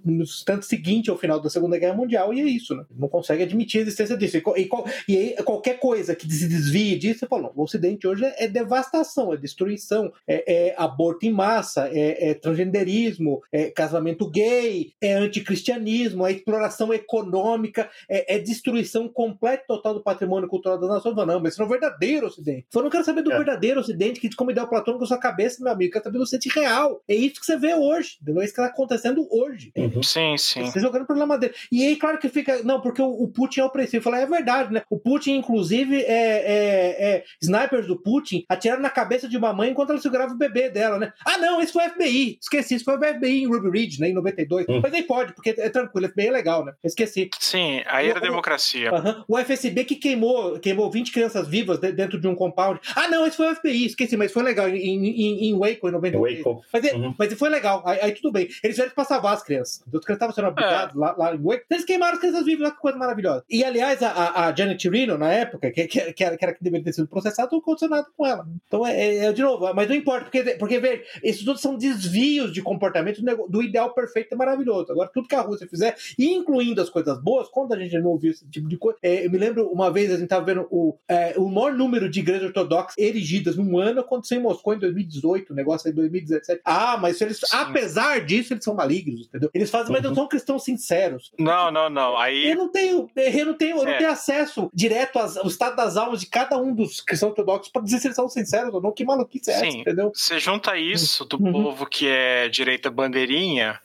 no 0.03 0.24
instante 0.24 0.66
seguinte 0.66 1.09
ao 1.09 1.18
final 1.18 1.39
da 1.39 1.49
Segunda 1.49 1.78
Guerra 1.78 1.95
Mundial, 1.95 2.34
e 2.34 2.41
é 2.41 2.45
isso, 2.45 2.76
né? 2.76 2.86
Não 2.95 3.07
consegue 3.07 3.43
admitir 3.43 3.80
a 3.80 3.82
existência 3.82 4.18
disso. 4.18 4.38
E, 4.38 4.70
e, 5.07 5.16
e 5.16 5.43
qualquer 5.43 5.80
coisa 5.80 6.16
que 6.16 6.32
se 6.32 6.47
desvie 6.47 6.97
disso, 6.97 7.20
você 7.20 7.28
fala, 7.28 7.51
o 7.55 7.64
Ocidente 7.64 8.07
hoje 8.07 8.26
é, 8.26 8.45
é 8.45 8.47
devastação, 8.47 9.34
é 9.34 9.38
destruição, 9.38 10.12
é, 10.28 10.70
é 10.70 10.76
aborto 10.78 11.26
em 11.26 11.32
massa, 11.32 11.89
é, 11.91 12.32
é 12.32 12.34
transgenderismo, 12.34 13.41
é 13.51 13.70
casamento 13.70 14.30
gay, 14.30 14.93
é 15.01 15.16
anticristianismo 15.41 16.23
a 16.23 16.31
exploração 16.31 16.93
econômica, 16.93 17.89
é, 18.07 18.35
é 18.35 18.39
destruição 18.39 19.07
completa 19.07 19.65
total 19.67 19.93
do 19.95 20.03
patrimônio 20.03 20.47
cultural 20.47 20.79
das 20.79 20.89
nações. 20.89 21.15
Não, 21.15 21.39
mas 21.39 21.53
isso 21.53 21.61
não 21.61 21.65
é 21.65 21.67
o 21.67 21.71
verdadeiro 21.71 22.27
Ocidente. 22.27 22.65
Eu 22.73 22.83
não 22.83 22.89
quero 22.89 23.03
saber 23.03 23.21
do 23.21 23.31
é. 23.31 23.37
verdadeiro 23.37 23.79
Ocidente, 23.79 24.19
que 24.19 24.33
como 24.35 24.51
ideal 24.51 24.67
platônico 24.67 24.99
com 24.99 25.05
a 25.05 25.07
sua 25.07 25.17
cabeça, 25.17 25.63
meu 25.63 25.71
amigo. 25.71 25.89
Eu 25.89 25.93
quero 25.93 26.03
saber 26.05 26.17
do 26.17 26.23
Ocidente 26.23 26.49
real. 26.49 27.01
É 27.07 27.15
isso 27.15 27.39
que 27.39 27.45
você 27.45 27.57
vê 27.57 27.73
hoje, 27.73 28.17
entendeu? 28.21 28.41
É 28.41 28.45
isso 28.45 28.53
que 28.53 28.61
está 28.61 28.71
acontecendo 28.71 29.27
hoje. 29.29 29.71
Uhum. 29.75 30.03
Sim, 30.03 30.37
sim. 30.37 30.65
Você 30.65 30.79
jogando 30.79 31.03
o 31.03 31.07
problema 31.07 31.37
dele. 31.37 31.53
E 31.71 31.85
aí, 31.85 31.95
claro 31.95 32.17
que 32.17 32.29
fica. 32.29 32.63
Não, 32.63 32.81
porque 32.81 33.01
o, 33.01 33.09
o 33.09 33.27
Putin 33.27 33.61
é 33.61 33.65
opressivo. 33.65 34.03
Falar, 34.03 34.21
é 34.21 34.25
verdade, 34.25 34.73
né? 34.73 34.83
O 34.89 34.99
Putin, 34.99 35.33
inclusive, 35.33 36.01
é, 36.01 36.03
é, 36.05 37.15
é, 37.15 37.23
snipers 37.41 37.87
do 37.87 37.97
Putin 37.97 38.45
atiraram 38.47 38.81
na 38.81 38.89
cabeça 38.89 39.27
de 39.27 39.37
uma 39.37 39.53
mãe 39.53 39.71
enquanto 39.71 39.91
ela 39.91 40.01
segurava 40.01 40.33
o 40.33 40.37
bebê 40.37 40.69
dela, 40.69 40.97
né? 40.97 41.13
Ah, 41.25 41.37
não, 41.37 41.61
isso 41.61 41.73
foi 41.73 41.87
o 41.87 41.89
FBI. 41.89 42.37
Esqueci, 42.41 42.75
isso 42.75 42.85
foi 42.85 42.95
o 42.95 42.99
FBI 42.99 43.43
em 43.43 43.47
Ruby 43.47 43.69
Ridge, 43.69 43.99
né? 43.99 44.09
Em 44.09 44.13
92. 44.13 44.67
Uhum. 44.67 44.81
Mas 44.81 44.91
nem 44.91 45.03
pode, 45.03 45.30
porque 45.32 45.51
é 45.51 45.69
tranquilo, 45.69 46.07
é 46.07 46.11
bem 46.13 46.32
legal, 46.32 46.65
né? 46.65 46.73
Esqueci. 46.84 47.29
Sim, 47.39 47.82
aí 47.88 48.09
era 48.09 48.19
o, 48.19 48.21
democracia. 48.21 48.91
O, 49.27 49.36
o 49.36 49.38
FSB 49.38 49.86
que 49.86 49.95
queimou, 49.95 50.59
queimou 50.59 50.89
20 50.91 51.11
crianças 51.11 51.47
vivas 51.47 51.79
dentro 51.79 52.19
de 52.19 52.27
um 52.27 52.36
compound. 52.36 52.79
Ah, 52.95 53.07
não, 53.07 53.25
esse 53.25 53.38
foi 53.38 53.51
o 53.51 53.55
FBI, 53.55 53.86
esqueci, 53.86 54.17
mas 54.17 54.32
foi 54.32 54.43
legal. 54.43 54.67
Em, 54.69 55.05
em, 55.05 55.49
em 55.49 55.57
Waco, 55.57 55.89
em 55.89 55.91
93. 55.91 56.43
Waco. 56.43 56.61
Mas, 56.71 56.86
é, 56.86 56.93
uhum. 56.93 57.15
mas 57.17 57.34
foi 57.34 57.49
legal, 57.49 57.84
aí, 57.86 57.99
aí, 58.01 58.11
tudo 58.11 58.32
bem. 58.32 58.47
Eles 58.63 58.75
tiveram 58.75 58.93
que 58.93 59.03
salvar 59.05 59.34
as 59.34 59.43
crianças. 59.43 59.82
Os 59.91 60.05
crianças 60.05 60.09
estavam 60.09 60.36
sendo 60.36 60.47
abrigados 60.47 60.95
é. 60.95 60.99
lá, 60.99 61.15
lá, 61.17 61.36
em 61.36 61.41
Waco. 61.41 61.63
Eles 61.69 61.86
queimaram 61.86 62.13
as 62.13 62.19
crianças 62.19 62.45
vivas, 62.45 62.63
lá 62.63 62.71
que 62.71 62.79
coisa 62.79 62.97
maravilhosa. 62.97 63.43
E 63.49 63.63
aliás, 63.63 64.01
a, 64.03 64.47
a 64.47 64.55
Janet 64.55 64.89
Reno, 64.89 65.17
na 65.17 65.32
época, 65.32 65.71
que, 65.71 65.88
que, 65.88 66.13
que, 66.13 66.23
era, 66.23 66.38
que 66.38 66.45
era 66.45 66.53
que 66.53 66.63
deveria 66.63 66.86
ter 66.86 66.93
sido 66.93 67.07
processada, 67.07 67.49
não 67.51 67.59
aconteceu 67.59 67.89
nada 67.89 68.07
com 68.15 68.25
ela. 68.25 68.45
Então, 68.67 68.86
é, 68.86 68.93
é, 68.93 69.17
é, 69.25 69.34
de 69.34 69.41
novo, 69.41 69.73
mas 69.73 69.88
não 69.88 69.95
importa, 69.95 70.25
porque, 70.25 70.43
porque 70.55 70.79
ver, 70.79 71.05
esses 71.23 71.43
todos 71.43 71.61
são 71.61 71.75
desvios 71.75 72.51
de 72.51 72.61
comportamento 72.61 73.21
do 73.49 73.61
ideal 73.61 73.93
perfeito 73.93 74.34
e 74.34 74.38
maravilhoso. 74.38 74.91
Agora, 74.91 75.09
tudo 75.22 75.28
que 75.30 75.36
a 75.36 75.41
Rússia 75.41 75.67
fizer, 75.67 75.95
incluindo 76.17 76.82
as 76.82 76.89
coisas 76.89 77.22
boas, 77.22 77.47
quando 77.49 77.74
a 77.74 77.80
gente 77.80 77.97
não 77.99 78.09
ouviu 78.11 78.32
esse 78.32 78.47
tipo 78.49 78.67
de 78.67 78.78
coisa. 78.78 78.97
É, 79.01 79.26
eu 79.26 79.32
me 79.32 79.38
lembro 79.38 79.67
uma 79.69 79.91
vez 79.91 80.09
a 80.09 80.13
gente 80.15 80.24
estava 80.24 80.45
vendo 80.45 80.67
o, 80.72 80.97
é, 81.07 81.34
o 81.38 81.47
maior 81.49 81.74
número 81.74 82.09
de 82.09 82.19
igrejas 82.19 82.47
ortodoxas 82.47 82.97
erigidas 82.97 83.55
num 83.55 83.78
ano 83.78 84.01
aconteceu 84.01 84.39
em 84.39 84.41
Moscou 84.41 84.74
em 84.74 84.80
2018, 84.80 85.53
o 85.53 85.55
negócio 85.55 85.88
é 85.88 85.91
em 85.91 85.95
2017. 85.95 86.61
Ah, 86.65 86.97
mas 86.99 87.19
eles, 87.22 87.39
apesar 87.53 88.22
disso, 88.26 88.53
eles 88.53 88.63
são 88.63 88.74
malignos, 88.76 89.28
entendeu? 89.28 89.49
Eles 89.53 89.69
fazem, 89.69 89.91
mas 89.91 90.01
não 90.03 90.13
são 90.15 90.28
cristãos 90.28 90.63
sinceros. 90.63 91.32
Não, 91.38 91.72
não, 91.72 91.89
não. 91.89 92.17
Aí. 92.17 92.49
Eu 92.51 92.55
não 92.57 92.69
tenho, 92.72 93.09
eu 93.15 93.45
não 93.45 93.53
tenho, 93.53 93.78
eu 93.78 93.84
não 93.84 93.91
É. 93.91 93.97
tenho 93.97 94.09
acesso 94.11 94.69
direto 94.74 95.19
às- 95.19 95.38
ao 95.38 95.47
estado 95.47 95.76
das 95.76 95.97
almas 95.97 96.19
de 96.19 96.28
cada 96.28 96.57
um 96.57 96.74
dos 96.74 97.01
cristãos 97.01 97.32
ortodoxos 97.32 97.72
para 97.72 97.82
dizer 97.82 97.99
se 97.99 98.07
eles 98.07 98.15
são 98.15 98.28
sinceros 98.30 98.74
ou 98.74 98.82
não. 98.82 98.91
Que 98.91 99.05
maluquice 99.05 99.49
é 99.51 99.53
essa, 99.53 99.72
Sim. 99.72 99.82
entendeu? 99.82 100.11
Você 100.13 100.39
junta 100.39 100.78
isso 100.78 101.26
do 101.26 101.41
Uhum. 101.41 101.51
povo 101.51 101.86
que 101.86 102.07
é 102.07 102.47
direita 102.49 102.89
bandeirinha 102.89 103.80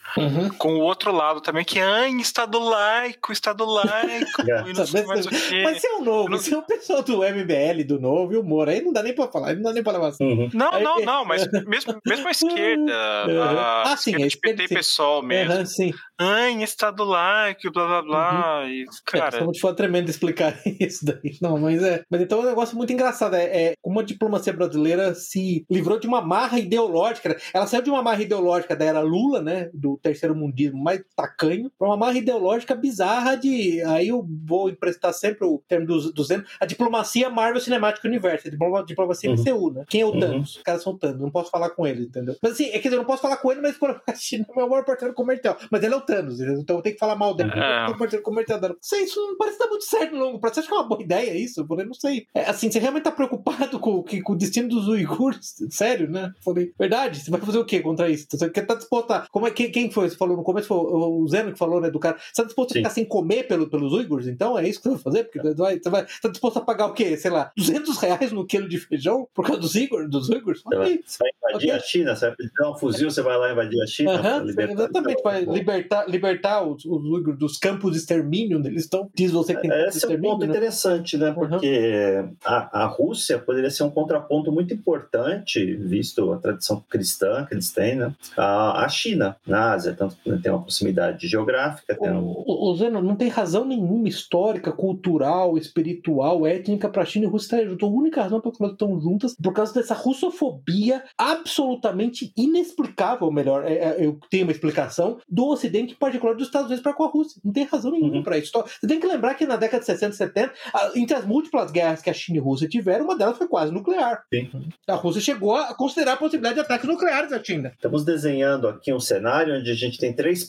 com 0.58 0.74
o 0.76 0.80
outro 0.80 1.12
lado 1.12 1.25
também, 1.40 1.64
que 1.64 1.78
é 1.78 2.08
Estado 2.08 2.58
laico, 2.58 3.32
Estado 3.32 3.64
laico, 3.64 4.42
e 4.68 4.72
não 4.72 4.86
sei 4.86 5.04
mais 5.04 5.26
o 5.26 5.28
quê. 5.30 5.62
Mas 5.62 5.80
se 5.80 5.86
é 5.86 5.94
o 5.96 6.02
novo, 6.04 6.28
Não- 6.28 6.38
se 6.38 6.52
é 6.54 6.58
o 6.58 6.62
pessoal 6.62 7.02
do 7.02 7.22
MBL, 7.24 7.84
do 7.84 8.00
novo 8.00 8.32
e 8.32 8.36
o 8.36 8.42
Moro, 8.44 8.70
aí 8.70 8.80
não 8.82 8.92
dá 8.92 9.02
nem 9.02 9.14
pra 9.14 9.28
falar, 9.28 9.48
aí 9.48 9.56
não 9.56 9.62
dá 9.62 9.72
nem 9.72 9.82
pra 9.82 9.92
levar 9.92 10.08
assim. 10.08 10.24
Uhum. 10.24 10.50
Não, 10.54 10.72
Aí- 10.72 10.82
não, 10.82 11.00
não, 11.00 11.24
mas 11.24 11.46
mesmo, 11.66 11.98
mesmo 12.06 12.28
a 12.28 12.30
esquerda, 12.32 12.92
a 12.94 13.92
Ah, 13.92 13.96
sim, 13.96 14.10
esquerda 14.10 14.24
a 14.24 14.28
de 14.28 14.38
PT 14.38 14.64
e 14.64 14.68
sim. 14.68 14.74
PSOL 14.74 15.22
mesmo. 15.22 15.52
Aham, 15.52 15.64
sim. 15.66 15.92
Ai, 16.18 16.62
Estado 16.62 17.04
laico, 17.04 17.70
blá 17.72 17.86
blá 17.86 18.02
blá. 18.02 18.64
E, 18.66 18.82
É, 18.82 18.86
cara, 19.04 19.28
Estamos 19.28 19.58
foi 19.60 19.74
tremendo 19.74 20.08
explicar 20.08 20.58
isso 20.80 21.04
daí. 21.04 21.36
Não, 21.42 21.58
mas 21.58 21.82
é. 21.82 22.02
Mas 22.10 22.20
então 22.22 22.38
é 22.40 22.42
um 22.42 22.46
negócio 22.46 22.76
muito 22.76 22.92
engraçado. 22.92 23.34
É, 23.36 23.44
é 23.44 23.74
como 23.82 24.00
a 24.00 24.02
diplomacia 24.02 24.52
brasileira 24.52 25.14
se 25.14 25.64
livrou 25.70 25.98
de 25.98 26.06
uma 26.06 26.20
marra 26.22 26.58
ideológica. 26.58 27.36
Ela 27.52 27.66
saiu 27.66 27.82
de 27.82 27.90
uma 27.90 28.02
marra 28.02 28.22
ideológica 28.22 28.74
da 28.74 28.84
era 28.84 29.00
Lula, 29.00 29.42
né? 29.42 29.68
Do 29.74 29.98
terceiro 30.02 30.34
mundismo 30.34 30.82
mais 30.82 31.00
tacanho, 31.16 31.70
para 31.78 31.88
uma 31.88 31.96
marra 31.96 32.18
ideológica 32.18 32.74
bizarra 32.74 33.36
de. 33.36 33.80
Aí 33.82 34.08
eu 34.08 34.26
vou 34.46 34.68
emprestar 34.68 35.12
sempre 35.14 35.46
o 35.46 35.62
termo 35.66 35.86
dos, 35.86 36.12
dos 36.12 36.30
anos. 36.30 36.48
A 36.60 36.66
diplomacia 36.66 37.30
Marvel 37.30 37.60
Cinematic 37.60 38.04
Universe, 38.04 38.48
a 38.48 38.50
diploma- 38.50 38.84
diplomacia 38.84 39.30
Uhum. 39.30 39.36
MCU, 39.36 39.70
né? 39.72 39.84
Quem 39.88 40.02
é 40.02 40.04
o 40.06 40.10
Uhum. 40.10 40.20
Thanos? 40.20 40.56
Os 40.56 40.62
caras 40.62 40.82
são 40.82 40.96
Thanos, 40.96 41.20
não 41.20 41.30
posso 41.30 41.50
falar 41.50 41.70
com 41.70 41.86
ele, 41.86 42.02
entendeu? 42.04 42.36
Mas 42.42 42.52
assim, 42.52 42.66
é 42.66 42.78
que 42.78 42.88
eu 42.88 42.92
não 42.96 43.04
posso 43.04 43.22
falar 43.22 43.38
com 43.38 43.50
ele, 43.50 43.60
mas 43.60 43.76
por 43.76 43.90
a 44.06 44.14
China 44.14 44.44
é 44.48 44.52
o 44.52 44.56
meu 44.56 44.68
maior 44.68 44.84
parceiro 44.84 45.14
comercial. 45.14 45.56
Mas 45.70 45.82
ele 45.82 45.94
é 45.94 45.96
o 45.96 46.00
Thanos, 46.00 46.40
então 46.40 46.76
eu 46.76 46.82
tenho 46.82 46.94
que 46.94 46.98
falar 47.00 47.16
mal 47.16 47.34
dele. 47.34 47.50
É. 47.54 47.84
Eu 47.84 47.92
tô 47.92 47.98
parceiro 47.98 48.22
comercial 48.24 48.60
dele. 48.60 48.74
Não 48.74 48.78
sei, 48.82 49.04
isso 49.04 49.20
não 49.20 49.36
parece 49.38 49.58
dar 49.58 49.68
muito 49.68 49.84
certo 49.84 50.12
no 50.14 50.24
longo 50.24 50.38
prazo. 50.38 50.54
Você 50.54 50.60
acha 50.60 50.68
que 50.68 50.74
é 50.74 50.78
uma 50.78 50.88
boa 50.88 51.02
ideia 51.02 51.34
isso? 51.36 51.60
Eu 51.60 51.66
falei, 51.66 51.86
não 51.86 51.94
sei. 51.94 52.26
É, 52.34 52.42
assim, 52.50 52.70
você 52.70 52.78
realmente 52.78 53.04
tá 53.04 53.10
preocupado 53.12 53.78
com, 53.80 54.02
que- 54.02 54.20
com 54.20 54.32
o 54.34 54.36
destino 54.36 54.68
dos 54.68 54.86
uigures? 54.88 55.54
Sério, 55.70 56.10
né? 56.10 56.32
Eu 56.36 56.42
falei, 56.42 56.72
verdade? 56.78 57.20
Você 57.20 57.30
vai 57.30 57.40
fazer 57.40 57.58
o 57.58 57.64
quê 57.64 57.80
contra 57.80 58.08
isso? 58.10 58.26
Você 58.30 58.48
tá 58.50 58.74
disposto 58.74 59.10
a. 59.12 59.26
Como 59.30 59.46
é, 59.46 59.50
quem, 59.50 59.70
quem 59.70 59.90
foi? 59.90 60.08
Você 60.10 60.16
falou 60.16 60.36
no 60.36 60.42
começo, 60.42 60.68
foi 60.68 60.76
o 61.06 61.26
Zeno 61.28 61.52
que 61.52 61.58
falou, 61.58 61.80
né, 61.80 61.90
do 61.90 61.98
cara. 61.98 62.16
Você 62.18 62.42
tá 62.42 62.44
disposto 62.44 62.72
Sim. 62.72 62.78
a 62.78 62.82
ficar 62.82 62.90
sem 62.90 63.04
comer 63.04 63.44
pelo, 63.48 63.68
pelos 63.68 63.92
uigures? 63.92 64.26
Então 64.26 64.58
é 64.58 64.68
isso 64.68 64.78
que 64.80 64.84
você 64.88 64.94
vai 64.94 64.98
fazer? 65.02 65.24
Porque 65.24 65.40
você 65.40 65.54
vai, 65.54 65.78
você 65.78 65.90
vai, 65.90 66.06
você 66.06 66.20
tá 66.20 66.28
disposto 66.28 66.56
a 66.58 66.60
pagar 66.62 66.86
o 66.86 66.92
quê? 66.94 67.16
Sei 67.16 67.30
lá, 67.30 67.50
200 67.56 67.96
reais 67.98 68.32
no 68.32 68.46
quilo 68.46 68.68
de 68.68 68.78
feijão 68.78 69.26
por 69.34 69.44
causa 69.46 69.60
dos 69.60 69.74
uigures? 69.74 70.10
Dos 70.10 70.28
uigures? 70.28 70.62
Você 70.62 70.76
vai, 70.76 70.88
vai 70.88 71.28
invadir 71.50 71.68
Ok. 71.68 71.70
a 71.70 71.78
China, 71.80 72.16
você 72.16 72.26
vai 72.26 72.36
pedir 72.36 72.50
um 72.66 72.74
fuzil, 72.76 73.10
você 73.10 73.22
vai 73.22 73.36
lá 73.38 73.52
invadir 73.52 73.80
a 73.82 73.86
China. 73.86 74.18
pra 74.18 74.30
Aham, 74.36 74.44
libertar- 74.44 74.72
exatamente, 74.84 75.22
vai 75.22 75.42
Então, 75.42 75.54
libertar, 75.54 76.08
libertar 76.08 76.62
os, 76.66 76.84
os 76.84 77.04
uigures 77.04 77.38
dos 77.38 77.58
campos 77.58 77.92
de 77.92 77.98
extermínio 77.98 78.58
onde 78.58 78.68
eles 78.68 78.82
estão. 78.84 79.10
Diz 79.14 79.30
você 79.32 79.54
que 79.54 79.60
tem 79.62 79.70
de 79.70 79.76
Esse 79.86 80.04
é 80.04 80.08
um 80.16 80.20
ponto 80.20 80.40
né? 80.44 80.46
interessante, 80.46 81.16
né? 81.16 81.32
Porque 81.32 82.24
a, 82.44 82.84
a 82.84 82.86
Rússia 82.86 83.38
poderia 83.38 83.70
ser 83.70 83.82
um 83.84 83.90
contraponto 83.90 84.50
muito 84.52 84.72
importante, 84.74 85.74
visto 85.76 86.32
a 86.32 86.38
tradição 86.38 86.84
cristã 86.88 87.44
que 87.46 87.54
eles 87.54 87.70
têm, 87.72 87.96
né? 87.96 88.14
A, 88.36 88.84
a 88.84 88.88
China, 88.88 89.36
na 89.46 89.72
Ásia, 89.72 89.94
tanto 89.94 90.16
que 90.16 90.36
tem 90.38 90.50
uma 90.50 90.60
proximidade 90.62 90.86
geográfica, 91.18 91.94
tem 91.96 92.10
um, 92.10 92.26
O, 92.46 92.70
o 92.70 92.76
Zeno 92.76 93.00
não 93.02 93.16
tem 93.16 93.28
razão 93.28 93.64
nenhuma 93.64 94.08
histórica, 94.08 94.72
cultural, 94.72 95.56
espiritual, 95.58 96.46
étnica 96.46 96.88
para 96.88 97.04
China 97.04 97.26
e 97.26 97.28
Rússia 97.28 97.46
estarem 97.46 97.68
juntas. 97.68 97.88
A 97.88 97.92
única 97.92 98.22
razão 98.22 98.40
pela 98.40 98.52
qual 98.54 98.68
elas 98.68 98.72
estão 98.72 99.00
juntas 99.00 99.36
por 99.42 99.52
causa 99.52 99.72
dessa 99.74 99.94
russofobia 99.94 101.02
absolutamente 101.50 102.32
inexplicável, 102.36 103.30
melhor, 103.30 103.64
é, 103.64 103.74
é, 103.74 103.96
eu 104.04 104.18
tenho 104.30 104.44
uma 104.44 104.52
explicação, 104.52 105.18
do 105.28 105.46
Ocidente, 105.46 105.92
em 105.94 105.96
particular 105.96 106.34
dos 106.34 106.46
Estados 106.46 106.66
Unidos 106.68 106.82
para 106.82 106.92
com 106.92 107.04
a 107.04 107.08
Rússia. 107.08 107.40
Não 107.44 107.52
tem 107.52 107.64
razão 107.64 107.90
nenhuma 107.90 108.16
Uhum. 108.16 108.22
para 108.22 108.38
isso. 108.38 108.52
Você 108.52 108.86
tem 108.86 109.00
que 109.00 109.06
lembrar 109.06 109.34
que 109.34 109.46
na 109.46 109.56
década 109.56 109.80
de 109.80 109.86
60 109.86 110.14
e 110.14 110.16
70, 110.16 110.52
a- 110.72 110.90
entre 110.96 111.16
as 111.16 111.24
múltiplas 111.24 111.70
guerras 111.70 112.02
que 112.02 112.10
a 112.10 112.14
China 112.14 112.38
e 112.38 112.40
a 112.40 112.44
Rússia 112.44 112.68
tiveram, 112.68 113.04
uma 113.04 113.16
delas 113.16 113.36
foi 113.38 113.48
quase 113.48 113.72
nuclear. 113.72 114.24
Sim. 114.32 114.48
A 114.88 114.94
Rússia 114.94 115.20
chegou 115.20 115.54
a 115.54 115.74
considerar 115.74 116.12
a 116.14 116.16
possibilidade 116.16 116.54
de 116.56 116.60
ataques 116.60 116.88
nucleares 116.88 117.32
à 117.32 117.42
China. 117.42 117.72
Estamos 117.74 118.04
desenhando 118.04 118.68
aqui 118.68 118.92
um 118.92 119.00
cenário 119.00 119.58
onde 119.58 119.70
a 119.70 119.74
gente 119.74 119.98
tem 119.98 120.12
três 120.12 120.44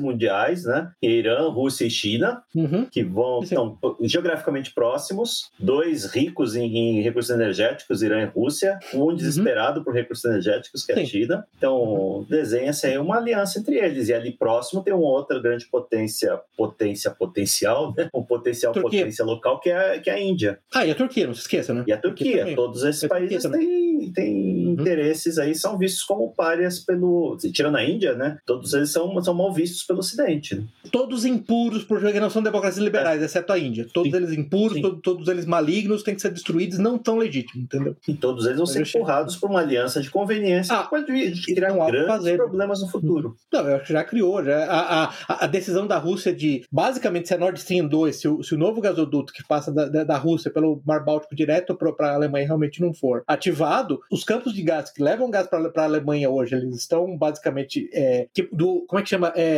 mundiais, 0.00 0.64
né? 0.64 0.90
Irã, 1.02 1.48
Rússia 1.50 1.84
e 1.84 1.90
China, 1.90 2.42
Uhum. 2.54 2.86
que 2.90 3.04
vão 3.04 3.42
estão 3.42 3.78
geograficamente 4.02 4.72
próximos, 4.72 5.50
dois 5.58 6.06
ricos 6.06 6.56
em, 6.56 6.74
em 6.76 7.02
recursos 7.02 7.30
energéticos, 7.30 8.02
Irã 8.02 8.22
e 8.22 8.24
Rússia, 8.24 8.78
um 8.94 9.14
desesperado 9.14 9.84
por 9.84 9.94
recursos 9.94 10.24
energéticos, 10.24 10.84
que 10.84 10.92
é 10.92 10.96
a 10.96 10.98
Uhum. 10.98 11.06
China. 11.06 11.44
Então, 11.58 12.26
desenha-se 12.28 12.86
aí 12.86 12.98
uma 12.98 13.16
aliança 13.18 13.58
entre 13.58 13.76
eles. 13.76 14.08
E 14.08 14.14
ali 14.14 14.32
próximo 14.32 14.82
tem 14.82 14.94
uma 14.94 15.06
outra 15.06 15.38
grande 15.38 15.66
potência, 15.66 16.40
potência 16.56 17.10
potencial, 17.10 17.92
né? 17.96 18.08
um 18.14 18.22
potencial 18.22 18.72
Turquia. 18.72 19.00
potência 19.00 19.24
local, 19.24 19.60
que 19.60 19.68
é, 19.70 19.98
que 19.98 20.08
é 20.10 20.14
a 20.14 20.20
Índia. 20.20 20.58
Ah, 20.74 20.86
e 20.86 20.90
a 20.90 20.94
Turquia, 20.94 21.26
não 21.26 21.34
se 21.34 21.40
esqueça, 21.42 21.74
né? 21.74 21.84
E 21.86 21.92
a 21.92 21.98
Turquia, 21.98 22.38
também. 22.38 22.54
todos 22.56 22.82
esses 22.82 23.04
A 23.04 23.08
Turquia 23.08 23.28
países 23.38 23.50
têm, 23.50 24.12
têm 24.12 24.66
Uhum. 24.66 24.72
interesses 24.72 25.38
aí, 25.38 25.54
são 25.54 25.76
vistos 25.78 26.02
como 26.02 26.32
párias 26.34 26.78
pelo. 26.80 27.36
Tirando 27.52 27.76
a 27.76 27.84
Índia, 27.84 28.14
né? 28.14 28.38
Todos 28.46 28.72
eles 28.72 28.90
são, 28.90 29.22
são 29.22 29.34
mal 29.34 29.52
vistos 29.52 29.65
pelo 29.86 30.00
Ocidente. 30.00 30.54
né? 30.56 30.64
todos 30.92 31.24
impuros 31.24 31.84
por 31.84 32.00
que 32.00 32.20
não 32.20 32.30
são 32.30 32.42
democracias 32.42 32.82
liberais, 32.84 33.20
exceto 33.22 33.52
a 33.52 33.58
Índia. 33.58 33.86
Todos 33.92 34.10
Sim. 34.10 34.16
eles 34.16 34.32
impuros, 34.32 34.74
Sim. 34.76 34.82
to- 34.82 34.96
todos 35.02 35.28
eles 35.28 35.44
malignos, 35.44 36.02
têm 36.02 36.14
que 36.14 36.22
ser 36.22 36.30
destruídos, 36.30 36.78
não 36.78 36.96
tão 36.98 37.18
legítimos, 37.18 37.64
entendeu? 37.64 37.96
E 38.06 38.14
todos 38.14 38.44
eles 38.46 38.56
vão 38.56 38.66
ser 38.66 38.82
achei- 38.82 39.00
empurrados 39.00 39.36
por 39.36 39.50
uma 39.50 39.60
aliança 39.60 40.00
de 40.00 40.08
conveniência 40.10 40.74
Ah, 40.76 40.84
que 40.84 40.90
pode 40.90 41.04
criar 41.06 41.72
grandes 41.74 42.06
fazer. 42.06 42.36
problemas 42.36 42.80
no 42.80 42.88
futuro. 42.88 43.36
Não, 43.52 43.60
eu 43.68 43.76
acho 43.76 43.86
que 43.86 43.92
já 43.92 44.04
criou. 44.04 44.42
Já, 44.44 44.64
a, 44.64 45.04
a, 45.04 45.44
a 45.44 45.46
decisão 45.46 45.86
da 45.86 45.98
Rússia 45.98 46.32
de, 46.34 46.64
basicamente, 46.70 47.28
se 47.28 47.34
a 47.34 47.38
Nord 47.38 47.58
Stream 47.58 47.88
2, 47.88 48.16
se 48.16 48.28
o, 48.28 48.42
se 48.42 48.54
o 48.54 48.58
novo 48.58 48.80
gasoduto 48.80 49.32
que 49.32 49.46
passa 49.46 49.72
da, 49.72 49.86
da, 49.86 50.04
da 50.04 50.16
Rússia 50.16 50.50
pelo 50.50 50.80
Mar 50.86 51.04
Báltico 51.04 51.34
direto 51.34 51.74
para 51.74 52.10
a 52.10 52.14
Alemanha 52.14 52.46
realmente 52.46 52.80
não 52.80 52.94
for 52.94 53.22
ativado, 53.26 54.00
os 54.10 54.24
campos 54.24 54.52
de 54.54 54.62
gás 54.62 54.90
que 54.90 55.02
levam 55.02 55.30
gás 55.30 55.46
para 55.48 55.70
a 55.76 55.84
Alemanha 55.84 56.30
hoje, 56.30 56.54
eles 56.54 56.76
estão 56.76 57.16
basicamente. 57.16 57.88
É, 57.92 58.28
que- 58.32 58.48
do, 58.52 58.84
como 58.86 59.00
é 59.00 59.02
que 59.02 59.08
chama? 59.10 59.32
É, 59.34 59.55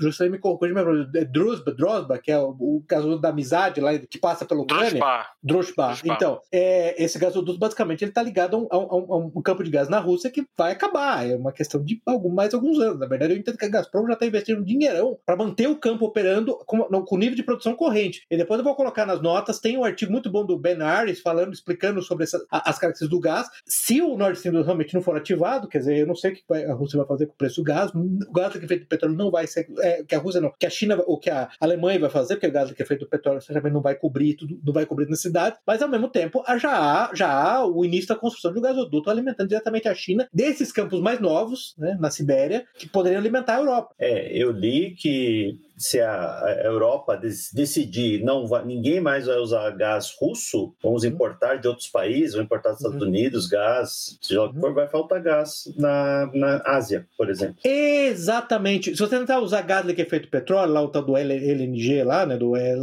Juscelino 0.00 0.34
me 0.34 0.40
corrige, 0.40 0.74
é 1.16 1.24
Druzhba, 1.24 1.72
Drozba, 1.72 2.18
que 2.18 2.32
é 2.32 2.38
o, 2.38 2.48
o 2.50 2.84
gasoduto 2.88 3.20
da 3.20 3.28
amizade 3.28 3.80
lá, 3.80 3.96
que 3.96 4.18
passa 4.18 4.44
pela 4.44 4.62
Ucrânia. 4.62 4.88
Droshba. 5.42 5.94
Então, 6.16 6.40
é, 6.52 7.00
esse 7.02 7.16
gasoduto 7.18 7.58
basicamente 7.60 8.02
ele 8.02 8.10
está 8.10 8.20
ligado 8.22 8.56
a 8.56 8.58
um, 8.58 8.88
a 8.90 8.96
um- 8.96 9.12
a 9.14 9.16
um 9.38 9.42
campo 9.42 9.62
de 9.62 9.70
gás 9.70 9.88
na 9.88 9.98
Rússia 10.00 10.30
que 10.30 10.44
vai 10.58 10.72
acabar. 10.72 11.28
É 11.28 11.36
uma 11.36 11.52
questão 11.52 11.80
de 11.82 12.00
algum, 12.04 12.28
mais 12.28 12.52
alguns 12.54 12.78
anos. 12.80 12.98
Na 12.98 13.06
verdade, 13.06 13.34
eu 13.34 13.38
entendo 13.38 13.56
que 13.56 13.64
a 13.64 13.68
Gazprom 13.68 14.06
já 14.08 14.14
está 14.14 14.26
investindo 14.26 14.60
um 14.60 14.64
dinheirão 14.64 15.16
para 15.24 15.36
manter 15.36 15.68
o 15.68 15.76
campo 15.76 16.04
operando 16.06 16.56
com, 16.66 16.78
com 17.04 17.16
nível 17.16 17.36
de 17.36 17.42
produção 17.44 17.74
corrente. 17.76 18.26
E 18.28 18.36
depois 18.36 18.58
eu 18.58 18.64
vou 18.64 18.74
colocar 18.74 19.06
nas 19.06 19.22
notas, 19.22 19.60
tem 19.60 19.78
um 19.78 19.84
artigo 19.84 20.10
muito 20.10 20.28
bom 20.30 20.44
do 20.44 20.58
Ben 20.58 20.74
falando, 21.22 21.52
explicando 21.52 22.02
sobre 22.02 22.24
essa- 22.24 22.44
as 22.50 22.78
características 22.78 23.08
do 23.08 23.20
gás. 23.20 23.46
Se 23.64 24.02
o 24.02 24.16
Nord 24.16 24.36
Stream 24.36 24.54
2 24.54 24.66
realmente 24.66 24.92
não 24.94 25.02
for 25.02 25.16
ativado, 25.16 25.68
quer 25.68 25.78
dizer, 25.78 25.98
eu 25.98 26.06
não 26.06 26.16
sei 26.16 26.32
o 26.32 26.34
que 26.34 26.42
a 26.52 26.74
Rússia 26.74 26.96
vai 26.98 27.06
fazer 27.06 27.26
com 27.26 27.34
o 27.34 27.36
preço 27.36 27.56
do 27.60 27.64
gás. 27.64 27.92
O 27.94 28.32
gás 28.32 28.52
que 28.52 28.64
é 28.64 28.68
feito 28.68 28.82
do 28.82 28.88
petróleo 28.88 29.14
não 29.16 29.30
vai 29.34 29.46
ser. 29.46 29.66
é, 29.80 30.02
que 30.02 30.14
a 30.14 30.18
Rússia 30.18 30.40
não, 30.40 30.52
que 30.58 30.66
a 30.66 30.70
China 30.70 31.02
ou 31.06 31.18
que 31.18 31.30
a 31.30 31.48
Alemanha 31.60 31.98
vai 31.98 32.10
fazer, 32.10 32.36
porque 32.36 32.46
o 32.46 32.52
gás 32.52 32.70
que 32.70 32.82
é 32.82 32.86
feito 32.86 33.00
do 33.00 33.08
petróleo 33.08 33.40
certamente 33.40 33.72
não 33.72 33.82
vai 33.82 33.94
cobrir 33.94 34.34
tudo, 34.34 34.58
não 34.64 34.72
vai 34.72 34.86
cobrir 34.86 35.08
necessidade, 35.08 35.56
mas 35.66 35.82
ao 35.82 35.88
mesmo 35.88 36.08
tempo 36.08 36.42
já 36.58 36.72
há, 36.72 37.14
já 37.14 37.28
há 37.28 37.66
o 37.66 37.84
início 37.84 38.08
da 38.08 38.16
construção 38.16 38.52
de 38.52 38.58
um 38.58 38.62
gasoduto 38.62 39.10
alimentando 39.10 39.48
diretamente 39.48 39.88
a 39.88 39.94
China 39.94 40.28
desses 40.32 40.72
campos 40.72 41.00
mais 41.00 41.20
novos, 41.20 41.74
né, 41.76 41.96
na 42.00 42.10
Sibéria, 42.10 42.64
que 42.78 42.88
poderiam 42.88 43.20
alimentar 43.20 43.56
a 43.56 43.60
Europa. 43.60 43.94
É, 43.98 44.36
eu 44.36 44.50
li 44.50 44.94
que 44.96 45.58
se 45.76 46.00
a 46.00 46.60
Europa 46.64 47.16
decidir 47.52 48.22
não 48.24 48.44
ninguém 48.64 49.00
mais 49.00 49.26
vai 49.26 49.36
usar 49.38 49.70
gás 49.70 50.14
russo, 50.20 50.74
vamos 50.82 51.04
importar 51.04 51.56
de 51.56 51.68
outros 51.68 51.88
países, 51.88 52.32
vamos 52.32 52.46
importar 52.46 52.70
dos 52.70 52.78
Estados 52.80 53.00
Uhum. 53.02 53.08
Unidos, 53.08 53.46
gás, 53.48 54.18
seja 54.22 54.42
lá 54.42 54.52
que 54.52 54.58
for, 54.60 54.72
vai 54.74 54.86
faltar 54.88 55.20
gás 55.22 55.64
na, 55.76 56.30
na 56.32 56.62
Ásia, 56.64 57.06
por 57.16 57.28
exemplo. 57.28 57.56
Exatamente. 57.64 58.90
Se 58.94 58.98
você 59.00 59.18
tentar 59.18 59.40
usar 59.40 59.62
gás 59.62 59.84
liquefeito 59.84 60.28
petróleo, 60.28 60.72
lá 60.72 60.82
o 60.82 60.88
tal 60.88 61.02
do 61.02 61.16
L- 61.16 61.32
LNG 61.50 62.02
lá, 62.04 62.24
né, 62.26 62.36
do 62.36 62.56
é, 62.56 62.74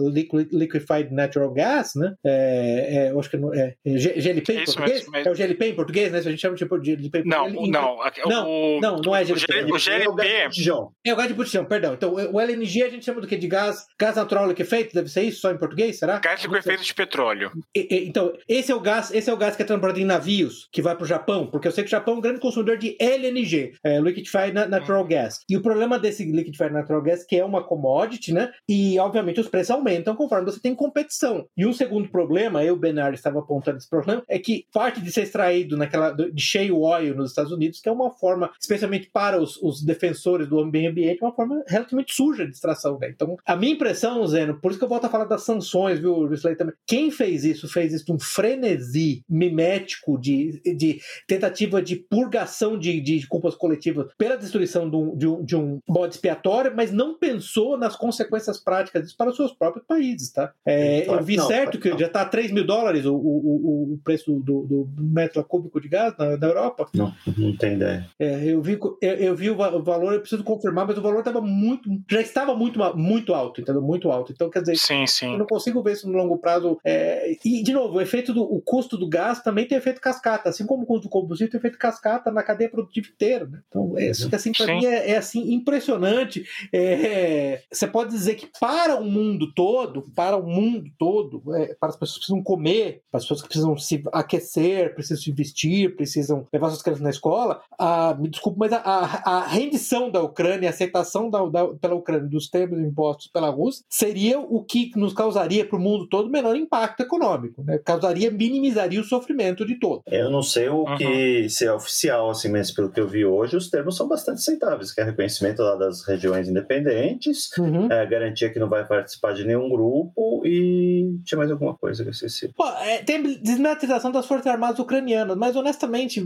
Liquefied 0.51 1.11
Natural 1.11 1.51
Gas, 1.51 1.95
né, 1.95 2.13
é, 2.23 3.07
é, 3.07 3.11
eu 3.11 3.19
acho 3.19 3.29
que 3.29 3.37
não- 3.37 3.53
é, 3.53 3.75
é 3.85 3.97
G- 3.97 4.19
GLP 4.19 4.53
em 4.53 4.57
É 4.57 4.63
isso 4.63 4.73
português? 4.75 4.99
mesmo, 4.99 5.11
mas- 5.11 5.27
É 5.27 5.31
o 5.31 5.35
GLP 5.35 5.65
em 5.67 5.75
português, 5.75 6.11
né, 6.11 6.17
a 6.19 6.21
gente 6.21 6.39
chama 6.39 6.55
tipo 6.55 6.77
de 6.79 6.95
GLP 6.95 7.19
em 7.19 7.25
Não, 7.25 7.43
português. 7.45 7.71
não. 7.71 7.97
Não, 8.25 8.49
o, 8.49 8.79
não, 8.81 8.97
não 9.01 9.15
é 9.15 9.21
o, 9.21 9.25
GLP. 9.25 9.53
G- 9.53 9.53
o 9.53 9.57
É 9.59 9.63
o 9.63 9.71
gás 9.71 9.83
GLP. 9.83 10.43
botijão. 10.45 10.91
É 11.05 11.13
o 11.13 11.15
gás 11.15 11.27
de 11.27 11.33
botijão, 11.33 11.65
perdão. 11.65 11.93
Então, 11.93 12.13
o 12.13 12.39
LNG 12.39 12.80
a 12.83 12.89
gente 12.89 13.05
chama 13.05 13.21
do 13.21 13.27
que? 13.27 13.35
De 13.37 13.47
gás, 13.47 13.85
gás 13.99 14.15
natural 14.15 14.47
liquefeito? 14.47 14.93
Deve 14.93 15.09
ser 15.09 15.23
isso 15.23 15.41
só 15.41 15.51
em 15.51 15.57
português, 15.57 15.97
será? 15.99 16.19
Gás 16.19 16.41
liquefeito 16.43 16.83
de 16.83 16.93
petróleo. 16.93 17.51
E- 17.75 17.87
e- 17.89 18.07
Então, 18.07 18.33
esse 18.47 18.71
é 18.71 18.75
o 18.75 18.79
gás, 18.79 19.11
esse 19.13 19.29
é 19.29 19.33
o 19.33 19.37
gás 19.37 19.55
que 19.55 19.61
é 19.61 19.65
transportado 19.65 19.99
em 19.99 20.05
navios, 20.05 20.67
que 20.71 20.81
vai 20.81 20.95
para 20.95 21.03
o 21.03 21.07
Japão, 21.07 21.47
porque 21.47 21.67
eu 21.67 21.71
sei 21.71 21.83
que 21.83 21.87
o 21.89 21.91
Japão 21.91 22.15
é 22.15 22.17
um 22.17 22.21
grande 22.21 22.39
consumidor 22.39 22.77
de 22.77 22.95
LNG, 22.99 23.73
é, 23.83 23.99
Liquefied 23.99 24.53
Na- 24.53 24.67
Natural 24.67 25.05
Gas. 25.05 25.39
E 25.49 25.55
o 25.57 25.61
problema 25.61 25.99
desse 25.99 26.23
Liquefied 26.23 26.71
natural 26.71 27.01
gas, 27.01 27.23
que 27.23 27.35
é 27.35 27.45
uma 27.45 27.63
commodity, 27.63 28.33
né? 28.33 28.51
E, 28.67 28.97
obviamente, 28.99 29.39
os 29.39 29.47
preços 29.47 29.71
aumentam 29.71 30.15
conforme 30.15 30.45
você 30.45 30.59
tem 30.59 30.73
competição. 30.75 31.45
E 31.57 31.65
um 31.65 31.73
segundo 31.73 32.09
problema, 32.09 32.63
eu, 32.63 32.75
Bernard, 32.75 33.15
estava 33.15 33.39
apontando 33.39 33.77
esse 33.77 33.89
problema, 33.89 34.23
é 34.27 34.37
que 34.39 34.65
parte 34.73 35.01
de 35.01 35.11
ser 35.11 35.23
extraído 35.23 35.77
naquela 35.77 36.11
de 36.11 36.41
shale 36.41 36.71
oil 36.71 37.15
nos 37.15 37.29
Estados 37.31 37.51
Unidos, 37.51 37.79
que 37.79 37.89
é 37.89 37.91
uma 37.91 38.11
forma, 38.11 38.51
especialmente 38.59 39.09
para 39.11 39.39
os, 39.41 39.57
os 39.61 39.83
defensores 39.83 40.47
do 40.47 40.65
meio 40.65 40.89
ambiente, 40.89 41.21
uma 41.21 41.33
forma 41.33 41.63
relativamente 41.67 42.13
suja 42.13 42.45
de 42.45 42.51
extração, 42.51 42.70
né? 42.99 43.09
Então, 43.09 43.37
a 43.45 43.55
minha 43.55 43.73
impressão, 43.73 44.25
Zeno, 44.27 44.59
por 44.59 44.71
isso 44.71 44.79
que 44.79 44.85
eu 44.85 44.89
volto 44.89 45.05
a 45.05 45.09
falar 45.09 45.25
das 45.25 45.43
sanções, 45.43 45.99
viu, 45.99 46.27
Risley, 46.27 46.55
também. 46.55 46.75
Quem 46.87 47.11
fez 47.11 47.43
isso, 47.43 47.67
fez 47.67 47.93
isso 47.93 48.11
um 48.11 48.19
frenesi 48.19 49.23
mimético 49.29 50.19
de, 50.19 50.61
de 50.63 50.99
tentativa 51.27 51.81
de 51.81 51.95
purgação 51.95 52.77
de, 52.77 52.99
de 52.99 53.27
culpas 53.27 53.55
coletivas 53.55 54.07
pela 54.17 54.35
destruição 54.35 54.89
de 54.89 54.95
um, 54.95 55.15
de 55.15 55.27
um, 55.27 55.43
de 55.43 55.55
um 55.55 55.79
bode 55.87 56.15
expiatório, 56.15 56.73
mas 56.75 56.91
não 56.91 57.17
pensou 57.17 57.77
nas 57.77 57.95
consequências 57.95 58.59
práticas 58.59 59.03
disso 59.03 59.17
para 59.17 59.29
os 59.29 59.35
seus 59.35 59.53
próprios 59.53 59.85
países, 59.85 60.31
tá? 60.31 60.53
É, 60.65 61.07
eu 61.07 61.23
vi 61.23 61.37
não, 61.37 61.47
certo 61.47 61.79
que 61.79 61.89
não. 61.89 61.97
já 61.97 62.07
está 62.07 62.21
a 62.21 62.25
3 62.25 62.51
mil 62.51 62.65
dólares 62.65 63.05
o, 63.05 63.15
o, 63.15 63.93
o 63.93 63.99
preço 64.03 64.39
do, 64.39 64.63
do 64.63 64.89
metro 64.97 65.43
cúbico 65.43 65.79
de 65.79 65.87
gás 65.87 66.15
na, 66.17 66.37
na 66.37 66.47
Europa. 66.47 66.87
Não, 66.93 67.13
não 67.37 67.55
tem 67.55 67.73
ideia. 67.73 68.07
É, 68.19 68.45
eu 68.45 68.61
vi, 68.61 68.79
eu, 69.01 69.13
eu 69.15 69.35
vi 69.35 69.49
o, 69.49 69.53
o, 69.53 69.83
valor, 69.83 70.13
eu 70.13 70.19
preciso 70.19 70.43
confirmar, 70.43 70.87
mas 70.87 70.97
o 70.97 71.01
valor 71.01 71.19
estava 71.19 71.41
muito, 71.41 71.89
já 72.09 72.21
estava 72.21 72.55
muito, 72.61 72.97
muito 72.97 73.33
alto, 73.33 73.61
entendeu? 73.61 73.81
Muito 73.81 74.11
alto. 74.11 74.31
Então, 74.31 74.49
quer 74.49 74.61
dizer, 74.61 74.77
sim, 74.77 75.07
sim. 75.07 75.33
eu 75.33 75.39
não 75.39 75.45
consigo 75.45 75.81
ver 75.81 75.93
isso 75.93 76.09
no 76.09 76.17
longo 76.17 76.37
prazo. 76.37 76.77
É, 76.83 77.35
e, 77.43 77.63
de 77.63 77.73
novo, 77.73 77.97
o 77.97 78.01
efeito 78.01 78.33
do 78.33 78.43
o 78.43 78.61
custo 78.61 78.97
do 78.97 79.07
gás 79.07 79.41
também 79.41 79.67
tem 79.67 79.77
efeito 79.77 80.01
cascata, 80.01 80.49
assim 80.49 80.65
como 80.65 80.83
o 80.83 80.85
custo 80.85 81.07
do 81.07 81.09
combustível 81.09 81.51
tem 81.51 81.57
efeito 81.57 81.77
cascata 81.77 82.31
na 82.31 82.43
cadeia 82.43 82.69
produtiva 82.69 83.07
inteira. 83.07 83.45
Né? 83.45 83.59
Então, 83.67 83.97
é, 83.97 84.09
isso 84.09 84.29
que 84.29 84.35
assim, 84.35 84.51
para 84.51 84.67
mim 84.67 84.85
é, 84.85 85.11
é, 85.11 85.17
assim, 85.17 85.53
impressionante. 85.53 86.45
É, 86.71 87.61
você 87.71 87.87
pode 87.87 88.11
dizer 88.11 88.35
que 88.35 88.47
para 88.59 88.97
o 88.97 89.03
mundo 89.03 89.51
todo, 89.53 90.03
para 90.15 90.37
o 90.37 90.45
mundo 90.45 90.89
todo, 90.97 91.41
é, 91.55 91.73
para 91.79 91.89
as 91.89 91.95
pessoas 91.95 92.13
que 92.13 92.19
precisam 92.19 92.43
comer, 92.43 93.01
para 93.09 93.17
as 93.17 93.23
pessoas 93.23 93.41
que 93.41 93.47
precisam 93.47 93.77
se 93.77 94.03
aquecer, 94.11 94.93
precisam 94.93 95.23
se 95.23 95.31
investir, 95.31 95.95
precisam 95.95 96.47
levar 96.51 96.69
suas 96.69 96.81
crianças 96.81 97.03
na 97.03 97.09
escola, 97.09 97.61
a, 97.77 98.13
me 98.13 98.29
desculpe, 98.29 98.59
mas 98.59 98.71
a, 98.73 98.77
a, 98.77 99.37
a 99.37 99.47
rendição 99.47 100.11
da 100.11 100.21
Ucrânia, 100.21 100.69
a 100.69 100.71
aceitação 100.71 101.29
da, 101.29 101.43
da, 101.45 101.67
pela 101.67 101.95
Ucrânia 101.95 102.27
dos 102.27 102.49
termos 102.51 102.79
impostos 102.79 103.27
pela 103.27 103.49
Rússia, 103.49 103.85
seria 103.89 104.39
o 104.39 104.63
que 104.63 104.91
nos 104.95 105.13
causaria 105.13 105.65
para 105.65 105.77
o 105.77 105.81
mundo 105.81 106.07
todo 106.07 106.29
menor 106.29 106.55
impacto 106.55 107.01
econômico, 107.01 107.63
né? 107.63 107.79
causaria, 107.79 108.29
minimizaria 108.29 108.99
o 108.99 109.03
sofrimento 109.03 109.65
de 109.65 109.79
todos. 109.79 110.03
Eu 110.07 110.29
não 110.29 110.43
sei 110.43 110.69
o 110.69 110.83
uhum. 110.83 110.97
que 110.97 111.49
se 111.49 111.65
é 111.65 111.73
oficial, 111.73 112.29
assim, 112.29 112.49
mas 112.49 112.71
pelo 112.71 112.91
que 112.91 112.99
eu 112.99 113.07
vi 113.07 113.25
hoje, 113.25 113.55
os 113.55 113.69
termos 113.69 113.95
são 113.95 114.07
bastante 114.07 114.37
aceitáveis, 114.37 114.93
que 114.93 115.01
é 115.01 115.03
reconhecimento 115.03 115.61
lá 115.61 115.75
das 115.75 116.05
regiões 116.05 116.47
independentes, 116.47 117.49
uhum. 117.57 117.91
é, 117.91 118.05
garantia 118.05 118.49
que 118.49 118.59
não 118.59 118.69
vai 118.69 118.85
participar 118.85 119.33
de 119.33 119.45
nenhum 119.45 119.69
grupo 119.69 120.45
e 120.45 121.19
tinha 121.25 121.37
mais 121.37 121.51
alguma 121.51 121.75
coisa 121.75 122.03
que 122.03 122.09
eu 122.09 122.13
esqueci. 122.13 122.49
Pô, 122.55 122.67
é, 122.67 122.99
tem 122.99 123.21
desmilitarização 123.41 124.11
das 124.11 124.25
Forças 124.25 124.47
Armadas 124.47 124.79
ucranianas, 124.79 125.37
mas 125.37 125.55
honestamente, 125.55 126.21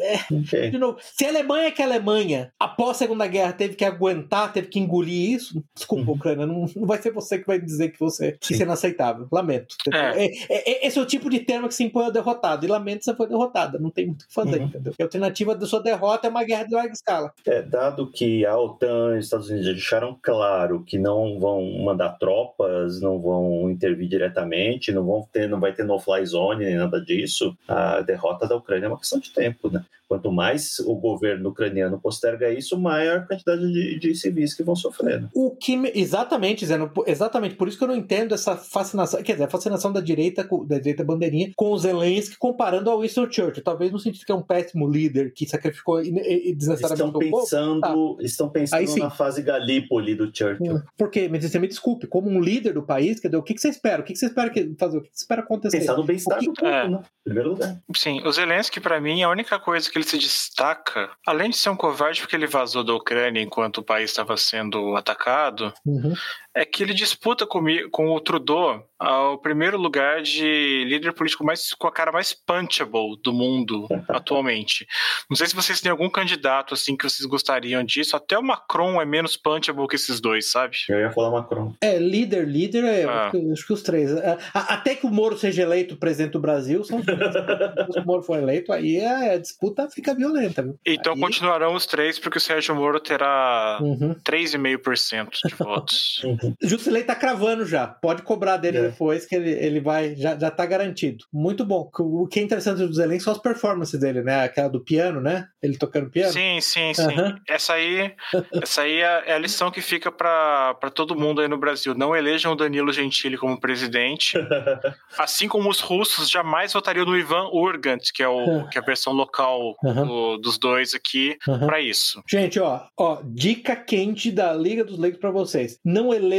é, 0.00 0.34
okay. 0.34 0.70
de 0.70 0.78
novo, 0.78 0.98
se 1.00 1.24
a 1.24 1.28
Alemanha 1.28 1.72
que 1.72 1.82
a 1.82 1.86
Alemanha, 1.86 2.52
após 2.58 2.90
a 2.90 2.94
Segunda 2.94 3.26
Guerra, 3.26 3.52
teve 3.52 3.74
que 3.74 3.84
aguentar, 3.84 4.52
teve 4.52 4.68
que 4.68 4.78
engolir 4.78 5.34
isso, 5.34 5.62
desculpa, 5.74 6.10
uhum. 6.10 6.16
Ucrânia, 6.16 6.46
não, 6.46 6.66
não 6.76 6.86
vai 6.86 7.00
ser 7.00 7.12
você 7.12 7.38
que 7.38 7.46
vai 7.46 7.60
dizer 7.60 7.90
que 7.90 8.00
você 8.00 8.32
que 8.40 8.52
isso 8.52 8.62
é 8.62 8.66
inaceitável. 8.66 9.26
Lamento. 9.30 9.76
É. 9.92 10.24
É, 10.24 10.26
é. 10.48 10.86
esse 10.86 10.98
é 10.98 11.02
o 11.02 11.06
tipo 11.06 11.30
de 11.30 11.40
termo 11.40 11.68
que 11.68 11.74
se 11.74 11.84
impõe 11.84 12.04
ao 12.04 12.12
derrotado. 12.12 12.64
E 12.64 12.68
lamento 12.68 13.04
você 13.04 13.14
foi 13.14 13.28
derrotada. 13.28 13.78
Não 13.78 13.90
tem 13.90 14.06
muito 14.06 14.22
o 14.22 14.28
que 14.28 14.34
fazer, 14.34 14.60
uhum. 14.60 14.66
entendeu? 14.66 14.92
A 14.98 15.02
alternativa 15.02 15.54
da 15.54 15.66
sua 15.66 15.80
derrota 15.80 16.26
é 16.26 16.30
uma 16.30 16.44
guerra 16.44 16.64
de 16.64 16.74
larga 16.74 16.92
escala. 16.92 17.32
É, 17.46 17.62
dado 17.62 18.10
que 18.10 18.44
a 18.44 18.58
OTAN 18.58 19.14
e 19.14 19.18
os 19.18 19.24
Estados 19.24 19.48
Unidos 19.48 19.66
deixaram 19.66 20.16
claro 20.20 20.82
que 20.84 20.98
não 20.98 21.38
vão 21.38 21.62
mandar 21.84 22.10
tropas, 22.18 23.00
não 23.00 23.20
vão 23.20 23.70
intervir 23.70 24.08
diretamente, 24.08 24.92
não 24.92 25.04
vão 25.04 25.26
ter, 25.32 25.48
não 25.48 25.60
vai 25.60 25.72
ter 25.72 25.84
no-fly 25.84 26.24
zone 26.26 26.64
nem 26.64 26.76
nada 26.76 27.00
disso, 27.00 27.56
a 27.66 28.00
derrota 28.00 28.46
da 28.46 28.56
Ucrânia 28.56 28.86
é 28.86 28.88
uma 28.88 28.98
questão 28.98 29.18
de 29.18 29.32
tempo, 29.32 29.61
né? 29.70 29.84
Quanto 30.08 30.30
mais 30.30 30.78
o 30.80 30.94
governo 30.96 31.50
ucraniano 31.50 31.98
posterga 32.00 32.50
isso, 32.50 32.78
maior 32.78 33.18
a 33.18 33.26
quantidade 33.26 33.72
de, 33.72 33.98
de 33.98 34.14
civis 34.14 34.54
que 34.54 34.62
vão 34.62 34.76
sofrendo. 34.76 35.28
O 35.34 35.56
que 35.56 35.74
exatamente, 35.94 36.66
Zé, 36.66 36.76
exatamente 37.06 37.54
por 37.54 37.68
isso 37.68 37.78
que 37.78 37.84
eu 37.84 37.88
não 37.88 37.96
entendo 37.96 38.34
essa 38.34 38.56
fascinação, 38.56 39.22
quer 39.22 39.32
dizer, 39.32 39.44
a 39.44 39.50
fascinação 39.50 39.92
da 39.92 40.00
direita, 40.00 40.46
da 40.66 40.78
direita 40.78 41.04
bandeirinha 41.04 41.50
com 41.56 41.72
o 41.72 41.78
Zelensky 41.78 42.36
comparando 42.38 42.90
ao 42.90 43.00
Winston 43.00 43.30
Churchill, 43.30 43.64
talvez 43.64 43.90
no 43.90 43.98
sentido 43.98 44.26
que 44.26 44.32
é 44.32 44.34
um 44.34 44.42
péssimo 44.42 44.88
líder 44.88 45.32
que 45.32 45.46
sacrificou 45.46 46.02
desnecessariamente 46.02 47.02
estão 47.02 47.12
pensando, 47.18 47.80
povo. 47.80 48.16
Tá. 48.16 48.22
Estão 48.24 48.50
pensando 48.50 48.96
na 48.98 49.10
fase 49.10 49.42
Galípoli 49.42 50.14
do 50.14 50.26
Churchill. 50.34 50.82
Por 50.96 51.10
quê? 51.10 51.28
Mas 51.30 51.44
você 51.44 51.58
me 51.58 51.68
desculpe, 51.68 52.06
como 52.06 52.28
um 52.28 52.40
líder 52.40 52.74
do 52.74 52.82
país, 52.82 53.20
quer 53.20 53.28
dizer, 53.28 53.38
o 53.38 53.42
que, 53.42 53.54
que 53.54 53.60
você 53.60 53.68
espera? 53.68 54.02
O 54.02 54.04
que, 54.04 54.12
que 54.12 54.18
você 54.18 54.26
espera 54.26 54.50
que, 54.50 54.74
fazer? 54.78 54.98
O 54.98 55.02
que, 55.02 55.08
que 55.08 55.16
você 55.16 55.24
espera 55.24 55.42
acontecer? 55.42 55.78
Pensar 55.78 55.96
no 55.96 56.04
bem-estar 56.04 56.38
do 56.40 56.52
povo, 56.52 56.66
é. 56.70 56.88
né? 56.88 56.98
Em 56.98 57.24
primeiro 57.24 57.50
lugar. 57.50 57.80
Sim, 57.96 58.20
o 58.26 58.32
Zelensky, 58.32 58.80
para 58.80 59.00
mim, 59.00 59.22
a 59.22 59.30
única 59.30 59.51
coisa 59.58 59.90
que 59.90 59.98
ele 59.98 60.06
se 60.06 60.18
destaca, 60.18 61.10
além 61.26 61.50
de 61.50 61.56
ser 61.56 61.70
um 61.70 61.76
covarde 61.76 62.20
porque 62.20 62.36
ele 62.36 62.46
vazou 62.46 62.84
da 62.84 62.94
Ucrânia 62.94 63.40
enquanto 63.40 63.78
o 63.78 63.82
país 63.82 64.10
estava 64.10 64.36
sendo 64.36 64.96
atacado, 64.96 65.72
uhum. 65.84 66.14
É 66.54 66.64
que 66.64 66.82
ele 66.82 66.92
disputa 66.92 67.46
com, 67.46 67.64
com 67.90 68.10
o 68.10 68.20
Trudeau 68.20 68.86
ao 68.98 69.38
primeiro 69.38 69.76
lugar 69.76 70.22
de 70.22 70.84
líder 70.86 71.12
político 71.12 71.44
mais 71.44 71.72
com 71.74 71.88
a 71.88 71.92
cara 71.92 72.12
mais 72.12 72.32
punchable 72.32 73.18
do 73.22 73.32
mundo 73.32 73.88
atualmente. 74.08 74.86
Não 75.28 75.36
sei 75.36 75.46
se 75.48 75.56
vocês 75.56 75.80
têm 75.80 75.90
algum 75.90 76.08
candidato 76.08 76.74
assim 76.74 76.96
que 76.96 77.08
vocês 77.08 77.26
gostariam 77.28 77.82
disso. 77.82 78.16
Até 78.16 78.38
o 78.38 78.42
Macron 78.42 79.00
é 79.00 79.04
menos 79.04 79.36
punchable 79.36 79.88
que 79.88 79.96
esses 79.96 80.20
dois, 80.20 80.50
sabe? 80.50 80.76
Eu 80.88 81.00
ia 81.00 81.10
falar 81.10 81.30
Macron. 81.30 81.74
É, 81.80 81.98
líder, 81.98 82.46
líder, 82.46 82.84
é, 82.84 83.04
ah. 83.04 83.32
acho 83.52 83.66
que 83.66 83.72
os 83.72 83.82
três. 83.82 84.12
É, 84.12 84.38
até 84.54 84.94
que 84.94 85.06
o 85.06 85.10
Moro 85.10 85.36
seja 85.36 85.62
eleito 85.62 85.96
presidente 85.96 86.32
do 86.32 86.40
Brasil, 86.40 86.84
são 86.84 86.98
os 86.98 87.04
três. 87.04 87.18
Se 87.92 87.98
o 87.98 88.04
Moro 88.04 88.22
for 88.22 88.38
eleito, 88.38 88.72
aí 88.72 89.04
a 89.04 89.38
disputa 89.38 89.88
fica 89.90 90.14
violenta. 90.14 90.62
Viu? 90.62 90.78
Então 90.86 91.14
aí... 91.14 91.20
continuarão 91.20 91.74
os 91.74 91.86
três, 91.86 92.18
porque 92.18 92.38
o 92.38 92.40
Sérgio 92.40 92.74
Moro 92.74 93.00
terá 93.00 93.78
uhum. 93.80 94.14
3,5% 94.24 95.48
de 95.48 95.54
votos. 95.54 96.22
Jusilei 96.60 97.02
tá 97.04 97.14
cravando 97.14 97.64
já. 97.66 97.86
Pode 97.86 98.22
cobrar 98.22 98.56
dele 98.56 98.78
é. 98.78 98.82
depois, 98.82 99.26
que 99.26 99.34
ele, 99.34 99.50
ele 99.50 99.80
vai, 99.80 100.14
já, 100.16 100.38
já 100.38 100.50
tá 100.50 100.64
garantido. 100.66 101.24
Muito 101.32 101.64
bom. 101.64 101.90
O 101.98 102.26
que 102.26 102.40
é 102.40 102.42
interessante 102.42 102.86
do 102.86 102.94
Zelensky 102.94 103.24
são 103.24 103.32
as 103.32 103.38
performances 103.38 103.98
dele, 103.98 104.22
né? 104.22 104.44
Aquela 104.44 104.68
do 104.68 104.80
piano, 104.80 105.20
né? 105.20 105.46
Ele 105.62 105.76
tocando 105.76 106.10
piano. 106.10 106.32
Sim, 106.32 106.60
sim, 106.60 106.94
sim. 106.94 107.02
Uhum. 107.02 107.36
Essa 107.48 107.74
aí, 107.74 108.12
essa 108.60 108.82
aí 108.82 109.00
é, 109.00 109.22
é 109.26 109.34
a 109.34 109.38
lição 109.38 109.70
que 109.70 109.80
fica 109.80 110.10
para 110.10 110.74
todo 110.94 111.16
mundo 111.16 111.40
aí 111.40 111.48
no 111.48 111.58
Brasil. 111.58 111.94
Não 111.94 112.14
elejam 112.16 112.52
o 112.52 112.56
Danilo 112.56 112.92
Gentili 112.92 113.36
como 113.36 113.60
presidente. 113.60 114.36
assim 115.18 115.48
como 115.48 115.68
os 115.68 115.80
russos 115.80 116.30
jamais 116.30 116.72
votariam 116.72 117.04
no 117.04 117.16
Ivan 117.16 117.48
Urgant, 117.52 118.12
que 118.12 118.22
é, 118.22 118.28
o, 118.28 118.68
que 118.68 118.78
é 118.78 118.80
a 118.80 118.84
versão 118.84 119.12
local 119.12 119.76
uhum. 119.82 120.06
do, 120.06 120.38
dos 120.38 120.58
dois 120.58 120.94
aqui, 120.94 121.36
uhum. 121.46 121.66
para 121.66 121.80
isso. 121.80 122.22
Gente, 122.28 122.58
ó, 122.58 122.86
ó, 122.98 123.20
dica 123.24 123.76
quente 123.76 124.30
da 124.30 124.52
Liga 124.52 124.84
dos 124.84 124.98
Leigos 124.98 125.20
para 125.20 125.30
vocês. 125.30 125.78
Não 125.84 126.12
elejam, 126.12 126.31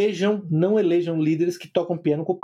não 0.50 0.80
elejam 0.80 1.22
líderes 1.22 1.58
que 1.58 1.68
tocam 1.68 1.98
piano 1.98 2.26
com 2.26 2.40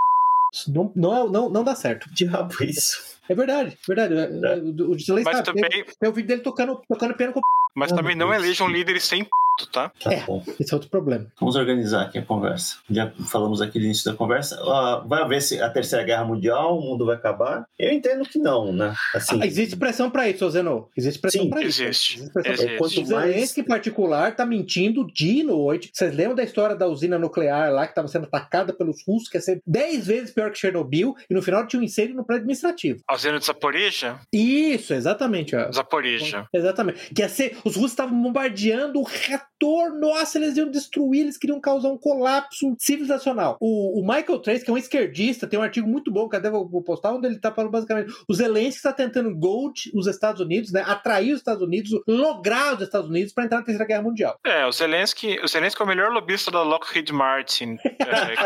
não, 0.66 0.92
não, 0.96 1.16
é, 1.16 1.30
não, 1.30 1.48
não 1.48 1.64
dá 1.64 1.74
certo. 1.74 2.12
Diabo 2.12 2.54
isso. 2.64 3.18
É 3.28 3.34
verdade, 3.34 3.78
verdade. 3.86 4.14
É. 4.14 4.82
O 4.82 4.98
Gisley 4.98 5.22
Mas 5.22 5.42
também... 5.42 5.70
tem, 5.70 5.84
tem 5.84 6.08
o 6.08 6.12
vídeo 6.12 6.28
dele 6.28 6.40
tocando, 6.40 6.82
tocando 6.88 7.14
piano 7.14 7.32
com 7.32 7.40
Mas 7.76 7.92
ah, 7.92 7.96
também 7.96 8.16
não 8.16 8.34
elejam 8.34 8.66
líderes 8.68 9.04
sem 9.04 9.24
tá? 9.66 9.90
tá 10.02 10.12
é, 10.12 10.24
bom. 10.24 10.42
esse 10.58 10.72
é 10.72 10.76
outro 10.76 10.90
problema. 10.90 11.26
Vamos 11.38 11.56
organizar 11.56 12.02
aqui 12.02 12.18
a 12.18 12.22
conversa. 12.22 12.76
Já 12.90 13.10
falamos 13.30 13.60
aqui 13.60 13.78
no 13.78 13.84
início 13.86 14.10
da 14.10 14.16
conversa. 14.16 14.60
Uh, 14.62 15.06
vai 15.08 15.22
haver 15.22 15.42
se 15.42 15.60
a 15.60 15.68
terceira 15.70 16.04
guerra 16.04 16.24
mundial, 16.24 16.78
o 16.78 16.82
mundo 16.82 17.06
vai 17.06 17.16
acabar? 17.16 17.64
Eu 17.78 17.92
entendo 17.92 18.24
que 18.24 18.38
não, 18.38 18.72
né? 18.72 18.94
Assim, 19.14 19.40
ah, 19.42 19.46
existe 19.46 19.76
pressão 19.76 20.10
para 20.10 20.28
isso, 20.28 20.48
Zeno. 20.50 20.88
Existe 20.96 21.18
pressão 21.18 21.48
para 21.48 21.62
isso. 21.62 21.82
Existe. 21.82 22.20
existe, 22.20 22.48
existe. 22.48 22.78
Quanto 22.78 23.10
mais... 23.10 23.58
em 23.58 23.64
particular, 23.64 24.34
tá 24.34 24.44
mentindo 24.44 25.06
dia 25.12 25.40
e 25.40 25.44
noite. 25.44 25.90
Vocês 25.92 26.14
lembram 26.14 26.36
da 26.36 26.42
história 26.42 26.76
da 26.76 26.86
usina 26.86 27.18
nuclear 27.18 27.72
lá 27.72 27.84
que 27.84 27.92
estava 27.92 28.08
sendo 28.08 28.24
atacada 28.24 28.72
pelos 28.72 29.04
russos, 29.06 29.28
que 29.28 29.36
ia 29.36 29.42
ser 29.42 29.60
10 29.66 30.06
vezes 30.06 30.30
pior 30.32 30.50
que 30.50 30.58
Chernobyl, 30.58 31.14
e 31.28 31.34
no 31.34 31.42
final 31.42 31.66
tinha 31.66 31.80
um 31.80 31.84
incêndio 31.84 32.14
no 32.14 32.24
prédio 32.24 32.42
administrativo. 32.42 33.00
A 33.08 33.14
usina 33.14 33.38
de 33.38 33.46
Zaporizhia? 33.46 34.20
Isso, 34.32 34.94
exatamente. 34.94 35.54
Ó. 35.56 35.70
Zaporizhia. 35.72 36.46
Exatamente. 36.52 37.14
Que 37.14 37.22
ia 37.22 37.28
ser, 37.28 37.56
os 37.64 37.76
russos 37.76 37.92
estavam 37.92 38.20
bombardeando 38.20 39.00
o 39.00 39.02
reator, 39.60 39.98
nossa, 39.98 40.38
eles 40.38 40.56
iam 40.56 40.70
destruir, 40.70 41.22
eles 41.22 41.36
queriam 41.36 41.60
causar 41.60 41.88
um 41.88 41.98
colapso 41.98 42.74
civilizacional. 42.78 43.56
O, 43.60 44.00
o 44.00 44.02
Michael 44.02 44.38
Trace, 44.40 44.64
que 44.64 44.70
é 44.70 44.74
um 44.74 44.78
esquerdista, 44.78 45.46
tem 45.46 45.58
um 45.58 45.62
artigo 45.62 45.86
muito 45.86 46.10
bom 46.10 46.28
que 46.28 46.36
até 46.36 46.50
vou, 46.50 46.68
vou 46.68 46.82
postar, 46.82 47.12
onde 47.12 47.26
ele 47.26 47.36
está 47.36 47.52
falando 47.52 47.70
basicamente: 47.70 48.12
o 48.28 48.34
Zelensky 48.34 48.76
está 48.76 48.92
tentando 48.92 49.34
gold 49.36 49.90
os 49.94 50.06
Estados 50.06 50.40
Unidos, 50.40 50.72
né? 50.72 50.82
Atrair 50.86 51.32
os 51.32 51.38
Estados 51.38 51.62
Unidos, 51.62 51.90
lograr 52.06 52.74
os 52.74 52.82
Estados 52.82 53.08
Unidos 53.08 53.32
para 53.32 53.44
entrar 53.44 53.58
na 53.58 53.64
Terceira 53.64 53.86
Guerra 53.86 54.02
Mundial. 54.02 54.38
É, 54.44 54.66
o 54.66 54.72
Zelensky, 54.72 55.38
o 55.42 55.48
Zelensky 55.48 55.82
é 55.82 55.84
o 55.84 55.88
melhor 55.88 56.10
lobista 56.10 56.50
da 56.50 56.62
Lockheed 56.62 57.12
Martin. 57.12 57.76
É, 58.00 58.34
que... 58.34 58.40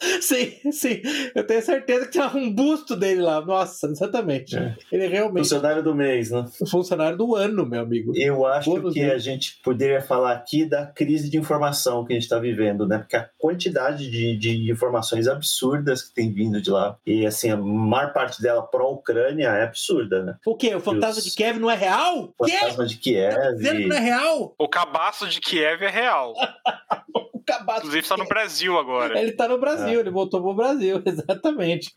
sim, 0.20 0.72
sim. 0.72 1.02
Eu 1.34 1.46
tenho 1.46 1.62
certeza 1.62 2.06
que 2.06 2.12
tinha 2.12 2.26
um 2.28 2.52
busto 2.52 2.96
dele 2.96 3.20
lá. 3.20 3.40
Nossa, 3.40 3.86
exatamente. 3.86 4.56
É. 4.56 4.76
Ele 4.90 5.06
realmente. 5.06 5.44
Funcionário 5.44 5.82
do 5.82 5.94
mês, 5.94 6.30
né? 6.30 6.46
Funcionário 6.70 7.18
do 7.18 7.34
ano, 7.36 7.66
meu 7.66 7.82
amigo. 7.82 8.12
Eu 8.16 8.46
acho 8.46 8.70
que 8.92 9.02
a 9.02 9.18
gente 9.18 9.60
poderia 9.62 10.00
falar 10.00 10.32
aqui 10.32 10.64
da 10.64 10.86
crise 10.86 11.28
de 11.28 11.36
informação 11.36 12.04
que 12.04 12.12
a 12.12 12.16
gente 12.16 12.24
está 12.24 12.38
vivendo, 12.38 12.86
né? 12.86 12.98
Porque 12.98 13.16
a 13.16 13.28
quantidade 13.38 14.10
de, 14.10 14.36
de 14.36 14.70
informações 14.70 15.28
absurdas 15.28 16.02
que 16.02 16.14
tem 16.14 16.32
vindo 16.32 16.60
de 16.60 16.70
lá, 16.70 16.96
e 17.06 17.26
assim, 17.26 17.50
a 17.50 17.56
maior 17.56 18.12
parte 18.12 18.40
dela 18.40 18.62
pró-Ucrânia 18.62 19.48
é 19.48 19.64
absurda, 19.64 20.22
né? 20.22 20.36
O 20.46 20.56
quê? 20.56 20.74
O 20.74 20.80
fantasma 20.80 21.18
Os... 21.18 21.24
de 21.24 21.34
Kiev 21.34 21.58
não 21.58 21.70
é 21.70 21.76
real? 21.76 22.32
O 22.38 22.48
fantasma 22.48 22.86
de 22.86 22.96
Kiev. 22.96 23.34
Tá 23.34 23.52
dizendo 23.52 23.76
que 23.78 23.86
não 23.86 23.96
é 23.96 24.00
real? 24.00 24.54
O 24.58 24.68
cabaço 24.68 25.28
de 25.28 25.40
Kiev 25.40 25.82
é 25.82 25.90
real. 25.90 26.32
Cabaço 27.50 27.78
Inclusive 27.80 28.02
está 28.02 28.16
no 28.16 28.26
Brasil 28.26 28.78
agora. 28.78 29.18
Ele 29.18 29.30
está 29.30 29.48
no 29.48 29.58
Brasil, 29.58 29.88
é. 29.88 29.89
Ele 29.98 30.10
voltou 30.10 30.40
pro 30.40 30.54
Brasil, 30.54 31.02
exatamente. 31.04 31.92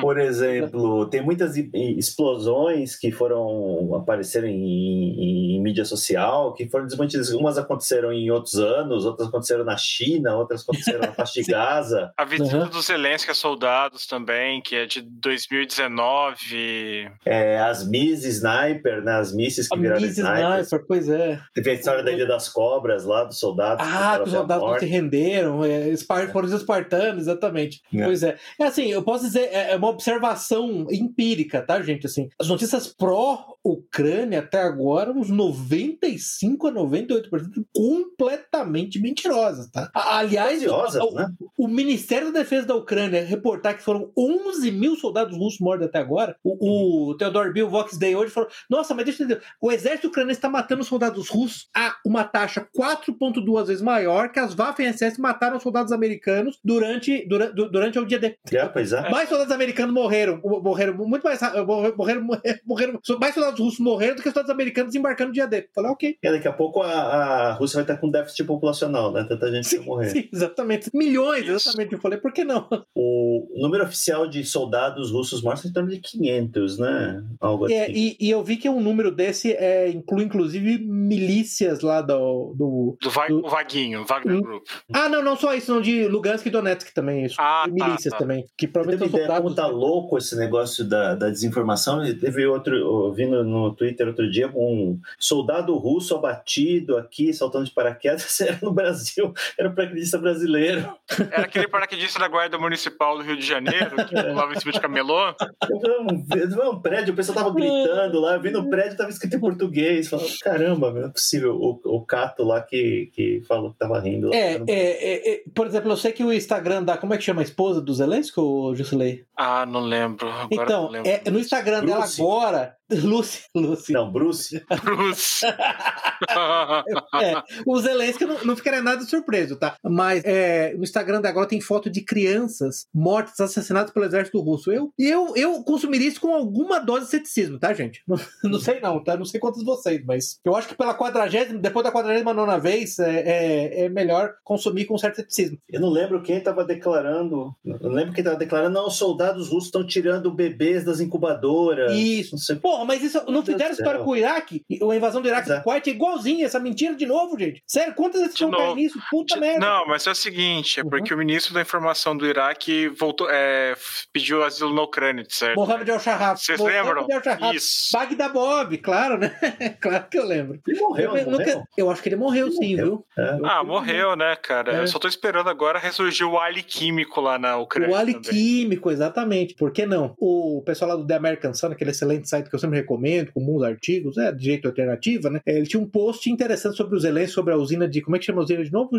Por 0.00 0.18
exemplo, 0.18 1.06
tem 1.06 1.22
muitas 1.22 1.56
explosões 1.56 2.96
que 2.96 3.12
foram 3.12 3.94
apareceram 3.94 4.48
em, 4.48 4.54
em, 4.54 5.56
em, 5.56 5.62
mídia 5.62 5.84
social, 5.84 6.52
que 6.54 6.68
foram 6.68 6.86
desmantidas. 6.86 7.30
Umas 7.30 7.58
aconteceram 7.58 8.12
em 8.12 8.30
outros 8.30 8.56
anos, 8.56 9.04
outras 9.04 9.28
aconteceram 9.28 9.64
na 9.64 9.76
China, 9.76 10.36
outras 10.36 10.62
aconteceram 10.62 11.00
na 11.00 11.12
faixa 11.12 11.40
de 11.40 11.46
Gaza. 11.52 12.12
A 12.16 12.24
visita 12.24 12.56
uhum. 12.56 12.68
dos 12.68 12.86
Zelensky 12.86 13.30
a 13.30 13.34
soldados 13.34 14.06
também, 14.06 14.60
que 14.60 14.74
é 14.74 14.86
de 14.86 15.02
2019. 15.02 17.10
É, 17.24 17.58
as 17.58 17.86
Miss 17.86 18.24
Sniper, 18.24 19.02
né? 19.02 19.18
As 19.18 19.32
misses 19.32 19.68
que 19.68 19.74
a 19.74 19.78
viraram 19.78 20.00
Miss 20.00 20.18
Sniper, 20.18 20.86
pois 20.86 21.08
é. 21.08 21.40
Teve 21.54 21.70
a 21.70 21.74
história 21.74 22.02
da 22.02 22.10
Ilha 22.10 22.26
das 22.26 22.48
Cobras 22.48 23.04
lá, 23.04 23.24
dos 23.24 23.38
soldados. 23.38 23.86
Ah, 23.86 24.16
que 24.16 24.24
os 24.24 24.30
soldados 24.30 24.64
não 24.64 24.78
se 24.78 24.86
renderam, 24.86 25.64
é, 25.64 25.92
foram 26.32 26.46
os 26.46 26.52
espartanos, 26.52 27.11
exatamente. 27.18 27.82
É. 27.94 28.04
Pois 28.04 28.22
é. 28.22 28.36
É 28.58 28.64
assim, 28.64 28.90
eu 28.90 29.02
posso 29.02 29.24
dizer, 29.24 29.48
é, 29.52 29.72
é 29.72 29.76
uma 29.76 29.88
observação 29.88 30.86
empírica, 30.90 31.62
tá, 31.62 31.80
gente? 31.82 32.06
Assim, 32.06 32.28
as 32.38 32.48
notícias 32.48 32.86
pró-Ucrânia 32.86 34.40
até 34.40 34.60
agora, 34.60 35.10
uns 35.10 35.30
95 35.30 36.68
a 36.68 36.72
98% 36.72 37.64
completamente 37.74 39.00
mentirosas, 39.00 39.70
tá? 39.70 39.90
Aliás, 39.94 40.62
o, 40.66 41.14
né? 41.14 41.28
o, 41.56 41.68
Ministério 41.68 42.32
da 42.32 42.40
Defesa 42.40 42.66
da 42.66 42.74
Ucrânia 42.74 43.24
reportar 43.24 43.76
que 43.76 43.82
foram 43.82 44.10
11 44.16 44.70
mil 44.70 44.96
soldados 44.96 45.36
russos 45.36 45.60
mortos 45.60 45.86
até 45.86 45.98
agora. 45.98 46.36
O, 46.42 47.10
o 47.10 47.16
Theodore 47.16 47.52
Bill 47.52 47.68
Vox 47.68 47.96
Day 47.96 48.14
hoje 48.14 48.30
falou: 48.30 48.48
Nossa, 48.68 48.94
mas 48.94 49.04
deixa 49.04 49.22
eu 49.22 49.26
entender, 49.26 49.42
o 49.60 49.70
exército 49.70 50.08
ucraniano 50.08 50.32
está 50.32 50.48
matando 50.48 50.84
soldados 50.84 51.28
russos 51.28 51.68
a 51.74 51.96
uma 52.04 52.24
taxa 52.24 52.66
4,2 52.76 53.66
vezes 53.66 53.82
maior 53.82 54.30
que 54.30 54.38
as 54.38 54.54
Waffen-SS 54.54 55.20
mataram 55.20 55.58
soldados 55.60 55.92
americanos 55.92 56.58
durante, 56.64 57.01
durante, 57.28 57.54
durante 57.54 57.98
o 57.98 58.06
dia 58.06 58.18
de. 58.18 58.36
É, 58.52 58.66
pois 58.66 58.92
é. 58.92 59.08
Mais 59.10 59.28
soldados 59.28 59.52
americanos 59.52 59.94
morreram, 59.94 60.40
morreram 60.42 60.94
muito 60.94 61.22
mais 61.22 61.40
morreram, 61.66 62.22
morreram, 62.66 63.00
mais 63.20 63.34
soldados 63.34 63.60
russos 63.60 63.80
morreram 63.80 64.16
do 64.16 64.22
que 64.22 64.30
soldados 64.30 64.50
americanos 64.50 64.94
embarcando 64.94 65.28
no 65.28 65.34
dia 65.34 65.46
D. 65.46 65.68
Falei, 65.74 65.90
ok. 65.90 66.18
E 66.22 66.30
daqui 66.30 66.48
a 66.48 66.52
pouco 66.52 66.82
a, 66.82 66.90
a 66.90 67.52
Rússia 67.52 67.76
vai 67.76 67.84
estar 67.84 67.96
com 67.96 68.10
déficit 68.10 68.44
populacional, 68.44 69.12
né? 69.12 69.24
Tanta 69.28 69.50
gente 69.50 69.66
sim, 69.66 69.78
vai 69.78 69.86
morrer. 69.86 70.10
Sim, 70.10 70.28
exatamente. 70.32 70.90
Milhões, 70.94 71.48
exatamente. 71.48 71.92
Eu 71.92 72.00
falei, 72.00 72.18
por 72.18 72.32
que 72.32 72.44
não? 72.44 72.68
O 72.94 73.48
número 73.56 73.84
oficial 73.84 74.28
de 74.28 74.44
soldados 74.44 75.10
russos 75.10 75.42
mortos 75.42 75.64
é 75.64 75.68
em 75.68 75.72
torno 75.72 75.90
de 75.90 75.98
500, 75.98 76.78
né? 76.78 77.24
Algo 77.40 77.70
é, 77.70 77.84
assim. 77.84 77.92
E, 77.92 78.16
e, 78.20 78.30
eu 78.30 78.42
vi 78.42 78.56
que 78.56 78.68
um 78.68 78.80
número 78.80 79.10
desse 79.10 79.52
é, 79.52 79.88
inclui, 79.88 80.24
inclusive, 80.24 80.78
milícias 80.78 81.80
lá 81.80 82.00
do. 82.00 82.54
Do, 82.56 82.96
do, 83.00 83.10
va 83.10 83.26
do... 83.26 83.42
Vaguinho, 83.42 84.04
Wagner. 84.04 84.40
Group. 84.40 84.64
Ah, 84.92 85.08
não, 85.08 85.22
não 85.22 85.36
só 85.36 85.54
isso, 85.54 85.72
não 85.72 85.80
de 85.80 86.06
Lugansk 86.06 86.46
e 86.46 86.50
Donetsk 86.50 86.91
também, 86.94 87.24
isso. 87.24 87.36
Ah, 87.38 87.64
e 87.66 87.76
tá, 87.76 87.86
milícias 87.86 88.12
tá. 88.12 88.18
também. 88.18 88.44
Que 88.56 88.66
provavelmente 88.66 89.10
são 89.10 89.18
soldados. 89.18 89.42
Como 89.42 89.54
tá 89.54 89.66
louco 89.66 90.18
esse 90.18 90.36
negócio 90.36 90.84
da, 90.84 91.14
da 91.14 91.28
desinformação. 91.28 92.02
Teve 92.18 92.46
outro, 92.46 92.76
eu 92.76 93.12
vi 93.12 93.26
no, 93.26 93.42
no 93.44 93.74
Twitter 93.74 94.06
outro 94.06 94.30
dia 94.30 94.50
um 94.54 94.98
soldado 95.18 95.76
russo 95.76 96.14
abatido 96.14 96.96
aqui, 96.96 97.32
saltando 97.32 97.64
de 97.64 97.72
paraquedas, 97.72 98.40
era 98.40 98.58
no 98.62 98.72
Brasil, 98.72 99.32
era 99.58 99.68
um 99.68 99.74
paraquedista 99.74 100.18
brasileiro. 100.18 100.92
Era 101.30 101.44
aquele 101.44 101.68
paraquedista 101.68 102.18
da 102.18 102.28
Guarda 102.28 102.58
Municipal 102.58 103.16
do 103.16 103.24
Rio 103.24 103.36
de 103.36 103.46
Janeiro, 103.46 103.96
que 104.06 104.14
pulava 104.14 104.52
em 104.52 104.60
cima 104.60 104.72
de 104.72 104.80
camelô. 104.80 105.34
Eu 105.68 106.48
vi 106.48 106.60
um 106.60 106.80
prédio, 106.80 107.12
o 107.12 107.16
pessoal 107.16 107.38
tava 107.38 107.54
gritando 107.54 108.20
lá, 108.20 108.34
eu 108.34 108.40
vi 108.40 108.50
no 108.50 108.68
prédio, 108.68 108.96
tava 108.96 109.10
escrito 109.10 109.36
em 109.36 109.40
português. 109.40 110.08
Falando, 110.08 110.38
caramba, 110.40 110.92
não 110.92 111.06
é 111.06 111.08
possível. 111.08 111.56
O, 111.56 111.80
o 111.84 112.04
Cato 112.04 112.44
lá 112.44 112.60
que, 112.60 113.10
que 113.14 113.42
falou 113.46 113.72
que 113.72 113.78
tava 113.78 114.00
rindo. 114.00 114.28
Lá, 114.28 114.36
é, 114.36 114.62
é, 114.66 114.66
é, 114.68 115.34
é, 115.34 115.42
por 115.54 115.66
exemplo, 115.66 115.90
eu 115.90 115.96
sei 115.96 116.12
que 116.12 116.24
o 116.24 116.32
Instagram 116.32 116.81
da. 116.84 116.96
Como 116.96 117.14
é 117.14 117.16
que 117.16 117.24
chama 117.24 117.40
a 117.40 117.44
esposa 117.44 117.80
do 117.80 117.94
Zelensky, 117.94 118.38
ou 118.40 118.74
Jusilei? 118.74 119.24
Ah, 119.36 119.64
não 119.66 119.80
lembro. 119.80 120.28
Agora 120.28 120.48
então, 120.50 120.82
não 120.84 120.90
lembro. 120.90 121.10
É, 121.10 121.30
no 121.30 121.38
Instagram 121.38 121.80
Bruce. 121.80 122.16
dela 122.16 122.30
agora. 122.30 122.76
Lucy, 123.02 123.44
Lucy. 123.54 123.92
Não, 123.92 124.10
Bruce. 124.10 124.62
Bruce. 124.84 125.46
é, 125.46 127.42
o 127.66 127.78
Zelensky 127.80 128.24
não, 128.24 128.44
não 128.44 128.56
ficaria 128.56 128.82
nada 128.82 129.02
surpreso, 129.04 129.56
tá? 129.56 129.76
Mas 129.82 130.22
é, 130.24 130.74
no 130.74 130.84
Instagram 130.84 131.20
dela 131.20 131.32
agora 131.32 131.48
tem 131.48 131.60
foto 131.60 131.90
de 131.90 132.02
crianças 132.02 132.86
mortas, 132.94 133.40
assassinadas 133.40 133.92
pelo 133.92 134.04
exército 134.04 134.40
russo. 134.40 134.70
Eu, 134.70 134.92
eu, 134.98 135.34
eu 135.36 135.62
consumiria 135.64 136.08
isso 136.08 136.20
com 136.20 136.34
alguma 136.34 136.78
dose 136.78 137.06
de 137.06 137.10
ceticismo, 137.10 137.58
tá, 137.58 137.72
gente? 137.72 138.02
Não, 138.06 138.18
não 138.44 138.60
sei 138.60 138.80
não, 138.80 139.02
tá? 139.02 139.16
Não 139.16 139.24
sei 139.24 139.40
quantos 139.40 139.64
vocês, 139.64 140.02
mas 140.04 140.38
eu 140.44 140.54
acho 140.54 140.68
que 140.68 140.74
pela 140.74 140.94
quadragésima, 140.94 141.58
depois 141.58 141.84
da 141.84 141.92
quadragésima 141.92 142.34
nona 142.34 142.58
vez, 142.58 142.98
é, 142.98 143.20
é, 143.20 143.84
é 143.84 143.88
melhor 143.88 144.34
consumir 144.44 144.84
com 144.84 144.98
certo 144.98 145.16
ceticismo. 145.16 145.58
Eu 145.68 145.80
não 145.80 145.90
lembro 145.90 146.22
quem 146.22 146.36
estava 146.36 146.64
declarando, 146.64 147.54
não 147.64 147.90
lembro 147.90 148.12
quem 148.12 148.22
estava 148.22 148.38
declarando, 148.38 148.74
não, 148.74 148.86
os 148.88 148.96
soldados 148.96 149.48
russos 149.48 149.66
estão 149.66 149.86
tirando 149.86 150.32
bebês 150.32 150.84
das 150.84 151.00
incubadoras. 151.00 151.92
Isso. 151.92 152.32
Não 152.32 152.38
sei. 152.38 152.56
Porra, 152.56 152.81
mas 152.84 153.02
isso 153.02 153.22
não 153.28 153.44
fizeram 153.44 153.72
história 153.72 154.00
com 154.00 154.10
o 154.10 154.16
Iraque? 154.16 154.64
A 154.70 154.96
invasão 154.96 155.22
do 155.22 155.28
Iraque 155.28 155.48
do 155.48 155.62
Kuwait 155.62 155.88
é 155.88 155.92
igualzinha 155.92 156.46
essa 156.46 156.60
mentira 156.60 156.94
de 156.94 157.06
novo, 157.06 157.38
gente. 157.38 157.62
Sério, 157.66 157.94
quantas 157.94 158.20
vezes 158.20 158.38
vão 158.38 158.50
cair 158.50 158.74
nisso? 158.74 158.98
Puta 159.10 159.34
de... 159.34 159.40
merda. 159.40 159.58
Não, 159.58 159.86
mas 159.86 160.06
é 160.06 160.10
o 160.10 160.14
seguinte, 160.14 160.80
é 160.80 160.84
porque 160.84 161.12
uhum. 161.12 161.20
o 161.20 161.24
ministro 161.24 161.54
da 161.54 161.60
informação 161.60 162.16
do 162.16 162.26
Iraque 162.26 162.88
voltou, 162.88 163.28
é, 163.30 163.74
pediu 164.12 164.42
asilo 164.42 164.74
na 164.74 164.82
Ucrânia, 164.82 165.24
certo? 165.28 165.56
Mohamed 165.56 165.90
El-Shahab. 165.90 166.38
Vocês 166.38 166.60
lembram? 166.60 167.06
Isso. 167.54 167.90
Bagda 167.92 168.28
Bob, 168.28 168.76
claro, 168.78 169.18
né? 169.18 169.36
claro 169.80 170.06
que 170.10 170.18
eu 170.18 170.24
lembro. 170.24 170.60
Ele 170.66 170.80
morreu, 170.80 171.16
eu, 171.16 171.30
morreu? 171.30 171.30
Nunca... 171.30 171.64
eu 171.76 171.90
acho 171.90 172.02
que 172.02 172.08
ele 172.08 172.16
morreu 172.16 172.46
ele 172.46 172.56
sim, 172.56 172.76
morreu. 172.76 172.86
viu? 172.86 173.06
É. 173.18 173.38
Ah, 173.44 173.64
morreu, 173.64 174.16
né, 174.16 174.36
cara? 174.36 174.76
É. 174.76 174.80
Eu 174.80 174.86
só 174.86 174.98
tô 174.98 175.08
esperando 175.08 175.48
agora 175.48 175.78
ressurgir 175.78 176.26
o 176.26 176.38
Ali 176.38 176.62
Químico 176.62 177.20
lá 177.20 177.38
na 177.38 177.56
Ucrânia. 177.56 177.94
O 177.94 177.96
Ali 177.96 178.14
também. 178.14 178.30
Químico, 178.30 178.90
exatamente. 178.90 179.54
Por 179.54 179.72
que 179.72 179.86
não? 179.86 180.14
O 180.18 180.62
pessoal 180.64 180.90
lá 180.90 180.96
do 180.96 181.06
The 181.06 181.14
American 181.14 181.54
Sun, 181.54 181.68
aquele 181.68 181.90
excelente 181.90 182.28
site 182.28 182.48
que 182.48 182.54
eu 182.54 182.58
sempre 182.58 182.71
recomendo, 182.76 183.32
com 183.32 183.44
bons 183.44 183.62
artigos, 183.62 184.16
é, 184.18 184.32
de 184.32 184.44
jeito 184.44 184.68
alternativa, 184.68 185.30
né? 185.30 185.40
Ele 185.46 185.66
tinha 185.66 185.82
um 185.82 185.88
post 185.88 186.30
interessante 186.30 186.76
sobre 186.76 186.96
o 186.96 187.00
Zelensky, 187.00 187.34
sobre 187.34 187.54
a 187.54 187.56
usina 187.56 187.88
de. 187.88 188.00
Como 188.00 188.16
é 188.16 188.18
que 188.18 188.24
chama 188.24 188.40
a 188.40 188.44
usina 188.44 188.64
de 188.64 188.72
novo? 188.72 188.90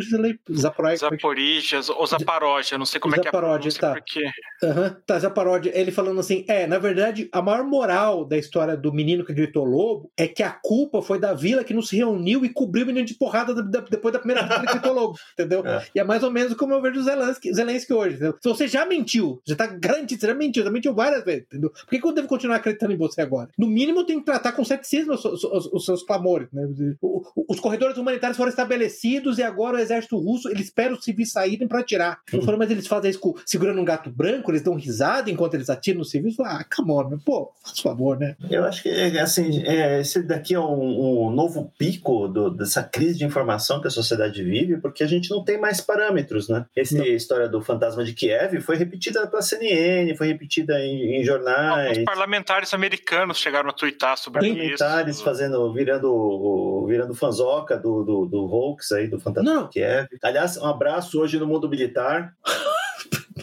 Zaporozhia. 0.51 1.09
Zaporija, 1.09 1.81
ou 1.95 2.07
Zaparódia, 2.07 2.77
não 2.77 2.85
sei 2.85 2.99
como 2.99 3.15
Zaparódia, 3.15 3.69
é 3.69 3.71
que 3.71 3.85
é 3.85 3.87
a 3.87 3.93
tá. 3.93 3.99
porque... 3.99 4.23
Uhum, 4.63 4.95
tá, 5.05 5.19
Zaparódia. 5.19 5.71
Ele 5.73 5.91
falando 5.91 6.19
assim: 6.19 6.45
é, 6.47 6.65
na 6.67 6.77
verdade, 6.77 7.29
a 7.31 7.41
maior 7.41 7.63
moral 7.63 8.25
da 8.25 8.37
história 8.37 8.75
do 8.77 8.93
menino 8.93 9.25
que 9.25 9.33
gritou 9.33 9.65
lobo 9.65 10.11
é 10.17 10.27
que 10.27 10.43
a 10.43 10.51
culpa 10.51 11.01
foi 11.01 11.19
da 11.19 11.33
vila 11.33 11.63
que 11.63 11.73
não 11.73 11.81
se 11.81 11.95
reuniu 11.95 12.45
e 12.45 12.49
cobriu 12.49 12.83
o 12.83 12.87
menino 12.87 13.05
de 13.05 13.13
porrada 13.13 13.53
depois 13.63 14.13
da 14.13 14.19
primeira 14.19 14.43
vez 14.43 14.61
que 14.61 14.67
gritou 14.67 14.93
lobo, 14.93 15.17
entendeu? 15.33 15.65
É. 15.65 15.85
E 15.95 15.99
é 15.99 16.03
mais 16.03 16.23
ou 16.23 16.31
menos 16.31 16.53
como 16.53 16.73
eu 16.73 16.81
vejo 16.81 16.99
o 16.99 17.03
Zelensky, 17.03 17.53
Zelensky 17.53 17.93
hoje, 17.93 18.15
entendeu? 18.15 18.35
Se 18.41 18.49
você 18.49 18.67
já 18.67 18.85
mentiu, 18.85 19.41
já 19.45 19.55
tá 19.55 19.67
garantido, 19.67 20.21
você 20.21 20.27
já 20.27 20.33
mentiu, 20.33 20.63
já 20.63 20.69
mentiu 20.69 20.93
várias 20.93 21.23
vezes, 21.23 21.43
entendeu? 21.43 21.69
Por 21.69 21.89
que, 21.89 21.99
que 21.99 22.07
eu 22.07 22.13
devo 22.13 22.27
continuar 22.27 22.57
acreditando 22.57 22.93
em 22.93 22.97
você 22.97 23.21
agora? 23.21 23.49
No 23.57 23.67
mínimo, 23.67 23.99
eu 23.99 24.05
tenho 24.05 24.19
que 24.19 24.25
tratar 24.25 24.51
com 24.51 24.63
ceticismo 24.63 25.13
os, 25.13 25.23
os, 25.25 25.43
os 25.43 25.85
seus 25.85 26.03
clamores, 26.03 26.47
né? 26.51 26.63
Os 27.47 27.59
corredores 27.59 27.97
humanitários 27.97 28.37
foram 28.37 28.49
estabelecidos 28.49 29.37
e 29.37 29.43
agora 29.43 29.77
o 29.77 29.79
exército 29.79 30.17
russo, 30.17 30.49
ele 30.49 30.61
espera 30.61 30.93
os 30.93 31.03
civis 31.03 31.31
saírem 31.31 31.67
para 31.67 31.79
atirar. 31.79 32.19
Não 32.31 32.41
foram, 32.41 32.57
mas 32.57 32.71
eles 32.71 32.87
fazem 32.87 33.11
isso 33.11 33.35
segurando 33.45 33.79
um 33.79 33.85
gato 33.85 34.09
branco, 34.09 34.51
eles 34.51 34.61
dão 34.61 34.75
risada 34.75 35.29
enquanto 35.29 35.53
eles 35.53 35.69
atiram 35.69 35.99
nos 35.99 36.09
civis. 36.09 36.39
Ah, 36.39 36.65
come 36.75 36.91
on, 36.91 37.17
pô, 37.19 37.51
faz 37.63 37.79
favor, 37.79 38.17
né? 38.17 38.35
Eu 38.49 38.65
acho 38.65 38.83
que, 38.83 38.89
assim, 38.89 39.63
é, 39.65 40.01
esse 40.01 40.21
daqui 40.23 40.55
é 40.55 40.59
um, 40.59 41.27
um 41.27 41.31
novo 41.31 41.71
pico 41.77 42.27
do, 42.27 42.49
dessa 42.49 42.83
crise 42.83 43.17
de 43.17 43.25
informação 43.25 43.79
que 43.79 43.87
a 43.87 43.91
sociedade 43.91 44.43
vive, 44.43 44.77
porque 44.77 45.03
a 45.03 45.07
gente 45.07 45.29
não 45.29 45.43
tem 45.43 45.59
mais 45.59 45.79
parâmetros, 45.79 46.49
né? 46.49 46.65
Essa 46.75 47.07
história 47.07 47.47
do 47.47 47.61
fantasma 47.61 48.03
de 48.03 48.13
Kiev 48.13 48.61
foi 48.61 48.77
repetida 48.77 49.25
pela 49.27 49.41
CNN, 49.41 50.15
foi 50.15 50.27
repetida 50.27 50.79
em, 50.79 51.19
em 51.19 51.23
jornais. 51.23 51.99
Os 51.99 52.03
parlamentares 52.03 52.73
americanos 52.73 53.42
chegaram 53.43 53.69
a 53.69 53.73
twittar 53.73 54.17
sobre 54.17 54.39
parlamentares 54.39 55.15
isso. 55.15 55.23
fazendo, 55.23 55.71
virando, 55.73 56.85
virando 56.87 57.13
fanzoca 57.13 57.77
do, 57.77 58.03
do, 58.03 58.25
do 58.25 58.47
Volks 58.47 58.91
aí, 58.91 59.07
do 59.07 59.19
fantasma 59.19 59.53
não. 59.53 59.67
Kiev. 59.67 60.07
Aliás, 60.21 60.57
um 60.57 60.65
abraço 60.65 61.19
hoje 61.19 61.37
no 61.37 61.45
mundo 61.45 61.69
militar. 61.69 62.33